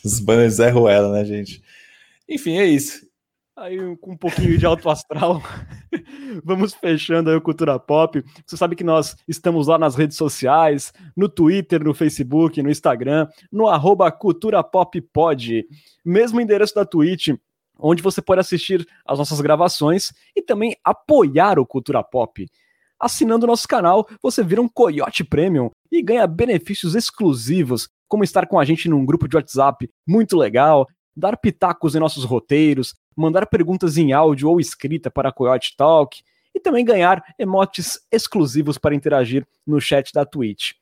Os 0.05 0.21
banners 0.21 0.55
Zé 0.55 0.71
Ruela, 0.71 1.13
né, 1.13 1.25
gente? 1.25 1.63
Enfim, 2.29 2.59
é 2.59 2.65
isso. 2.67 3.09
Aí, 3.57 3.77
com 3.99 4.13
um 4.13 4.17
pouquinho 4.17 4.57
de 4.57 4.65
alto 4.65 4.89
astral, 4.89 5.43
vamos 6.43 6.73
fechando 6.73 7.29
aí 7.29 7.37
o 7.37 7.43
Cultura 7.43 7.79
Pop. 7.79 8.25
Você 8.47 8.57
sabe 8.57 8.75
que 8.75 8.83
nós 8.83 9.15
estamos 9.29 9.67
lá 9.67 9.77
nas 9.77 9.95
redes 9.95 10.17
sociais, 10.17 10.95
no 11.15 11.29
Twitter, 11.29 11.85
no 11.85 11.93
Facebook, 11.93 12.63
no 12.63 12.71
Instagram, 12.71 13.29
no 13.53 13.67
arroba 13.67 14.11
Cultura 14.11 14.63
Pop 14.65 14.99
Pod. 15.13 15.67
Mesmo 16.03 16.41
endereço 16.41 16.75
da 16.75 16.87
Twitch, 16.87 17.37
onde 17.79 18.03
você 18.03 18.23
pode 18.23 18.41
assistir 18.41 18.87
as 19.05 19.19
nossas 19.19 19.43
gravações 19.43 20.11
e 20.35 20.41
também 20.41 20.75
apoiar 20.83 21.59
o 21.59 21.67
Cultura 21.67 22.03
Pop. 22.03 22.47
Assinando 23.01 23.47
nosso 23.47 23.67
canal, 23.67 24.07
você 24.23 24.45
vira 24.45 24.61
um 24.61 24.69
Coyote 24.69 25.25
Premium 25.25 25.71
e 25.91 26.03
ganha 26.03 26.27
benefícios 26.27 26.95
exclusivos, 26.95 27.89
como 28.07 28.23
estar 28.23 28.47
com 28.47 28.59
a 28.59 28.65
gente 28.65 28.91
num 28.91 29.07
grupo 29.07 29.27
de 29.27 29.37
WhatsApp 29.37 29.89
muito 30.07 30.37
legal, 30.37 30.87
dar 31.17 31.39
pitacos 31.39 31.95
em 31.95 31.99
nossos 31.99 32.25
roteiros, 32.25 32.95
mandar 33.17 33.47
perguntas 33.47 33.97
em 33.97 34.13
áudio 34.13 34.51
ou 34.51 34.61
escrita 34.61 35.11
para 35.11 35.31
a 35.31 35.33
Coyote 35.33 35.75
Talk 35.77 36.23
e 36.55 36.61
também 36.61 36.85
ganhar 36.85 37.23
emotes 37.39 37.99
exclusivos 38.13 38.77
para 38.77 38.95
interagir 38.95 39.47
no 39.67 39.81
chat 39.81 40.13
da 40.13 40.27
Twitch. 40.27 40.73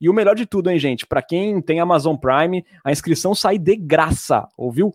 E 0.00 0.08
o 0.08 0.12
melhor 0.12 0.34
de 0.34 0.44
tudo, 0.44 0.68
hein, 0.68 0.78
gente? 0.78 1.06
Para 1.06 1.22
quem 1.22 1.62
tem 1.62 1.80
Amazon 1.80 2.16
Prime, 2.16 2.64
a 2.84 2.90
inscrição 2.90 3.34
sai 3.34 3.56
de 3.56 3.76
graça, 3.76 4.48
ouviu? 4.58 4.92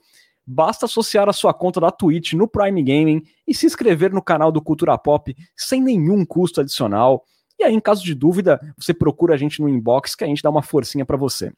Basta 0.49 0.85
associar 0.85 1.27
a 1.27 1.33
sua 1.33 1.53
conta 1.53 1.81
da 1.81 1.91
Twitch 1.91 2.31
no 2.31 2.47
Prime 2.47 2.81
Gaming 2.81 3.23
e 3.45 3.53
se 3.53 3.65
inscrever 3.65 4.13
no 4.13 4.21
canal 4.21 4.49
do 4.49 4.61
Cultura 4.61 4.97
Pop 4.97 5.35
sem 5.57 5.81
nenhum 5.81 6.25
custo 6.25 6.61
adicional. 6.61 7.25
E 7.59 7.65
aí, 7.65 7.73
em 7.73 7.81
caso 7.81 8.01
de 8.01 8.15
dúvida, 8.15 8.57
você 8.77 8.93
procura 8.93 9.33
a 9.33 9.37
gente 9.37 9.61
no 9.61 9.67
inbox 9.67 10.15
que 10.15 10.23
a 10.23 10.27
gente 10.27 10.41
dá 10.41 10.49
uma 10.49 10.61
forcinha 10.61 11.05
para 11.05 11.17
você. 11.17 11.51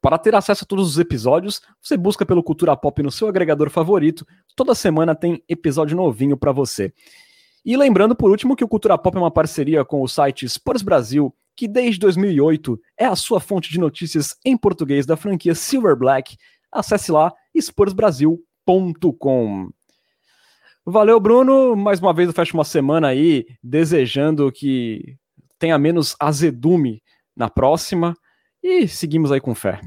Para 0.00 0.18
ter 0.18 0.36
acesso 0.36 0.62
a 0.62 0.66
todos 0.68 0.88
os 0.88 0.98
episódios, 1.00 1.60
você 1.82 1.96
busca 1.96 2.24
pelo 2.24 2.44
Cultura 2.44 2.76
Pop 2.76 3.02
no 3.02 3.10
seu 3.10 3.26
agregador 3.26 3.70
favorito. 3.70 4.24
Toda 4.54 4.72
semana 4.72 5.16
tem 5.16 5.42
episódio 5.48 5.96
novinho 5.96 6.36
para 6.36 6.52
você. 6.52 6.92
E 7.64 7.76
lembrando, 7.76 8.14
por 8.14 8.30
último, 8.30 8.54
que 8.54 8.62
o 8.62 8.68
Cultura 8.68 8.96
Pop 8.96 9.16
é 9.16 9.20
uma 9.20 9.32
parceria 9.32 9.84
com 9.84 10.00
o 10.00 10.06
site 10.06 10.46
Sports 10.46 10.82
Brasil, 10.82 11.34
que 11.56 11.66
desde 11.66 11.98
2008 11.98 12.78
é 12.96 13.06
a 13.06 13.16
sua 13.16 13.40
fonte 13.40 13.72
de 13.72 13.80
notícias 13.80 14.36
em 14.44 14.56
português 14.56 15.06
da 15.06 15.16
franquia 15.16 15.56
Silver 15.56 15.96
Black. 15.96 16.36
Acesse 16.76 17.10
lá 17.10 17.32
esportsbrasil.com. 17.54 19.70
Valeu, 20.84 21.18
Bruno. 21.18 21.74
Mais 21.74 22.00
uma 22.00 22.12
vez 22.12 22.28
eu 22.28 22.34
fecho 22.34 22.54
uma 22.54 22.64
semana 22.64 23.08
aí 23.08 23.46
desejando 23.62 24.52
que 24.52 25.16
tenha 25.58 25.78
menos 25.78 26.14
azedume 26.20 27.02
na 27.34 27.48
próxima 27.48 28.14
e 28.62 28.86
seguimos 28.86 29.32
aí 29.32 29.40
com 29.40 29.54
fé. 29.54 29.80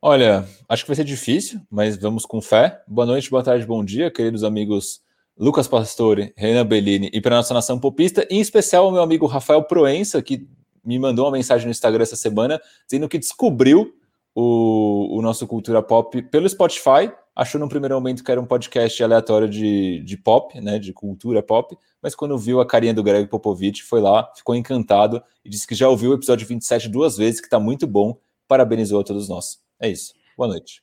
Olha, 0.00 0.46
acho 0.68 0.84
que 0.84 0.88
vai 0.88 0.94
ser 0.94 1.04
difícil, 1.04 1.60
mas 1.68 1.96
vamos 1.96 2.24
com 2.24 2.40
fé. 2.40 2.80
Boa 2.86 3.04
noite, 3.04 3.28
boa 3.28 3.42
tarde, 3.42 3.66
bom 3.66 3.84
dia, 3.84 4.10
queridos 4.10 4.44
amigos 4.44 5.00
Lucas 5.36 5.66
Pastore, 5.66 6.32
Renan 6.36 6.64
Bellini 6.64 7.10
e 7.12 7.20
para 7.20 7.36
nossa 7.36 7.52
nação 7.52 7.78
popista, 7.78 8.26
em 8.30 8.40
especial 8.40 8.88
o 8.88 8.92
meu 8.92 9.02
amigo 9.02 9.26
Rafael 9.26 9.62
Proença, 9.64 10.22
que 10.22 10.48
me 10.84 10.98
mandou 10.98 11.26
uma 11.26 11.32
mensagem 11.32 11.66
no 11.66 11.72
Instagram 11.72 12.02
essa 12.02 12.16
semana 12.16 12.60
dizendo 12.88 13.08
que 13.08 13.18
descobriu 13.18 13.97
o, 14.40 15.18
o 15.18 15.20
nosso 15.20 15.48
Cultura 15.48 15.82
Pop 15.82 16.22
pelo 16.22 16.48
Spotify. 16.48 17.10
Achou 17.34 17.60
no 17.60 17.68
primeiro 17.68 17.96
momento 17.96 18.22
que 18.22 18.30
era 18.30 18.40
um 18.40 18.46
podcast 18.46 19.02
aleatório 19.02 19.48
de, 19.48 20.00
de 20.04 20.16
pop, 20.16 20.60
né, 20.60 20.78
de 20.78 20.92
cultura 20.92 21.42
pop, 21.42 21.76
mas 22.00 22.14
quando 22.14 22.38
viu 22.38 22.60
a 22.60 22.66
carinha 22.66 22.94
do 22.94 23.02
Greg 23.02 23.28
Popovich, 23.28 23.82
foi 23.82 24.00
lá, 24.00 24.32
ficou 24.36 24.54
encantado 24.54 25.20
e 25.44 25.50
disse 25.50 25.66
que 25.66 25.74
já 25.74 25.88
ouviu 25.88 26.12
o 26.12 26.14
episódio 26.14 26.46
27 26.46 26.88
duas 26.88 27.16
vezes, 27.16 27.40
que 27.40 27.48
está 27.48 27.58
muito 27.58 27.84
bom. 27.84 28.16
Parabenizou 28.46 29.00
a 29.00 29.04
todos 29.04 29.28
nós. 29.28 29.60
É 29.80 29.88
isso. 29.88 30.14
Boa 30.36 30.48
noite. 30.48 30.82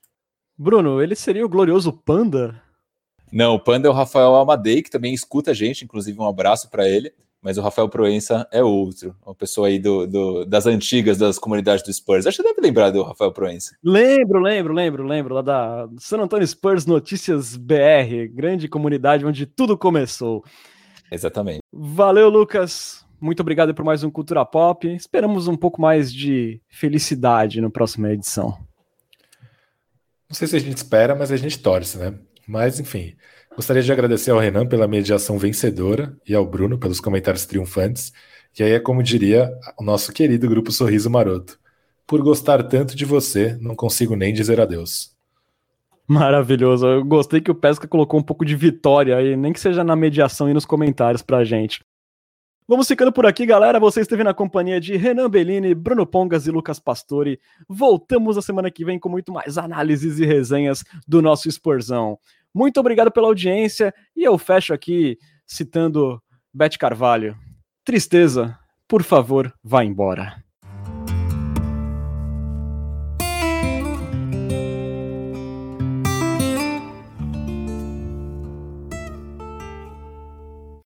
Bruno, 0.58 1.02
ele 1.02 1.16
seria 1.16 1.46
o 1.46 1.50
glorioso 1.50 1.94
Panda? 1.94 2.62
Não, 3.32 3.56
o 3.56 3.60
Panda 3.60 3.88
é 3.88 3.92
o 3.92 3.94
Rafael 3.94 4.36
Amadei, 4.36 4.82
que 4.82 4.90
também 4.90 5.14
escuta 5.14 5.52
a 5.52 5.54
gente, 5.54 5.86
inclusive 5.86 6.20
um 6.20 6.28
abraço 6.28 6.70
para 6.70 6.90
ele. 6.90 7.14
Mas 7.46 7.60
o 7.60 7.62
Rafael 7.62 7.88
Proença 7.88 8.48
é 8.52 8.64
outro, 8.64 9.16
uma 9.24 9.36
pessoa 9.36 9.68
aí 9.68 9.78
do, 9.78 10.08
do, 10.08 10.46
das 10.46 10.66
antigas 10.66 11.16
das 11.16 11.38
comunidades 11.38 11.86
do 11.86 11.94
Spurs. 11.94 12.26
Acho 12.26 12.38
que 12.38 12.50
deve 12.50 12.60
lembrar 12.60 12.90
do 12.90 13.04
Rafael 13.04 13.32
Proença. 13.32 13.78
Lembro, 13.84 14.40
lembro, 14.40 14.74
lembro, 14.74 15.04
lembro, 15.04 15.36
lá 15.36 15.44
da 15.44 15.88
San 16.00 16.18
Antonio 16.18 16.48
Spurs 16.48 16.88
Notícias 16.88 17.56
BR, 17.56 18.28
grande 18.34 18.68
comunidade 18.68 19.28
onde 19.28 19.46
tudo 19.46 19.78
começou. 19.78 20.44
Exatamente. 21.12 21.60
Valeu, 21.72 22.30
Lucas. 22.30 23.06
Muito 23.22 23.42
obrigado 23.42 23.76
por 23.76 23.86
mais 23.86 24.04
um 24.04 24.10
Cultura 24.10 24.44
Pop. 24.44 24.88
Esperamos 24.88 25.48
um 25.48 25.56
pouco 25.56 25.80
mais 25.80 26.12
de 26.12 26.60
felicidade 26.68 27.62
na 27.62 27.70
próxima 27.70 28.12
edição. 28.12 28.58
Não 30.28 30.36
sei 30.36 30.48
se 30.48 30.56
a 30.56 30.60
gente 30.60 30.78
espera, 30.78 31.14
mas 31.14 31.32
a 31.32 31.38
gente 31.38 31.60
torce, 31.60 32.00
né? 32.00 32.16
Mas, 32.48 32.80
enfim, 32.80 33.16
gostaria 33.56 33.82
de 33.82 33.92
agradecer 33.92 34.32
ao 34.32 34.40
Renan 34.40 34.68
pela 34.68 34.88
mediação 34.88 35.38
vencedora 35.38 36.16
e 36.28 36.36
ao 36.36 36.46
Bruno 36.46 36.78
pelos 36.78 37.00
comentários 37.00 37.46
triunfantes. 37.46 38.12
E 38.58 38.64
aí 38.64 38.72
é 38.72 38.80
como 38.80 39.02
diria 39.02 39.52
o 39.80 39.84
nosso 39.84 40.12
querido 40.12 40.48
grupo 40.48 40.72
Sorriso 40.72 41.10
Maroto. 41.10 41.58
Por 42.06 42.22
gostar 42.22 42.62
tanto 42.64 42.96
de 42.96 43.06
você, 43.06 43.58
não 43.60 43.76
consigo 43.76 44.16
nem 44.16 44.34
dizer 44.34 44.60
adeus. 44.60 45.16
Maravilhoso. 46.08 46.86
Eu 46.86 47.04
gostei 47.04 47.42
que 47.42 47.50
o 47.50 47.56
Pesca 47.56 47.88
colocou 47.88 48.20
um 48.20 48.24
pouco 48.24 48.46
de 48.46 48.56
vitória 48.56 49.18
aí, 49.18 49.36
nem 49.36 49.52
que 49.52 49.60
seja 49.60 49.84
na 49.84 49.96
mediação 49.96 50.50
e 50.50 50.54
nos 50.54 50.66
comentários 50.66 51.22
pra 51.22 51.44
gente. 51.44 51.84
Vamos 52.68 52.88
ficando 52.88 53.12
por 53.12 53.26
aqui, 53.26 53.46
galera. 53.46 53.80
Você 53.80 54.02
esteve 54.02 54.24
na 54.24 54.34
companhia 54.34 54.80
de 54.80 54.98
Renan 54.98 55.30
Bellini, 55.30 55.74
Bruno 55.74 56.06
Pongas 56.06 56.48
e 56.48 56.52
Lucas 56.52 56.80
Pastore. 56.80 57.40
Voltamos 57.68 58.36
na 58.36 58.42
semana 58.42 58.72
que 58.72 58.86
vem 58.86 59.00
com 59.00 59.10
muito 59.10 59.32
mais 59.32 59.58
análises 59.58 60.20
e 60.20 60.26
resenhas 60.26 60.84
do 61.08 61.22
nosso 61.22 61.48
Esporzão. 61.48 62.18
Muito 62.56 62.80
obrigado 62.80 63.12
pela 63.12 63.28
audiência 63.28 63.94
e 64.16 64.24
eu 64.24 64.38
fecho 64.38 64.74
aqui 64.74 65.18
citando 65.46 66.24
Beth 66.54 66.78
Carvalho. 66.80 67.38
Tristeza, 67.84 68.58
por 68.88 69.04
favor, 69.04 69.54
vá 69.62 69.84
embora. 69.84 70.45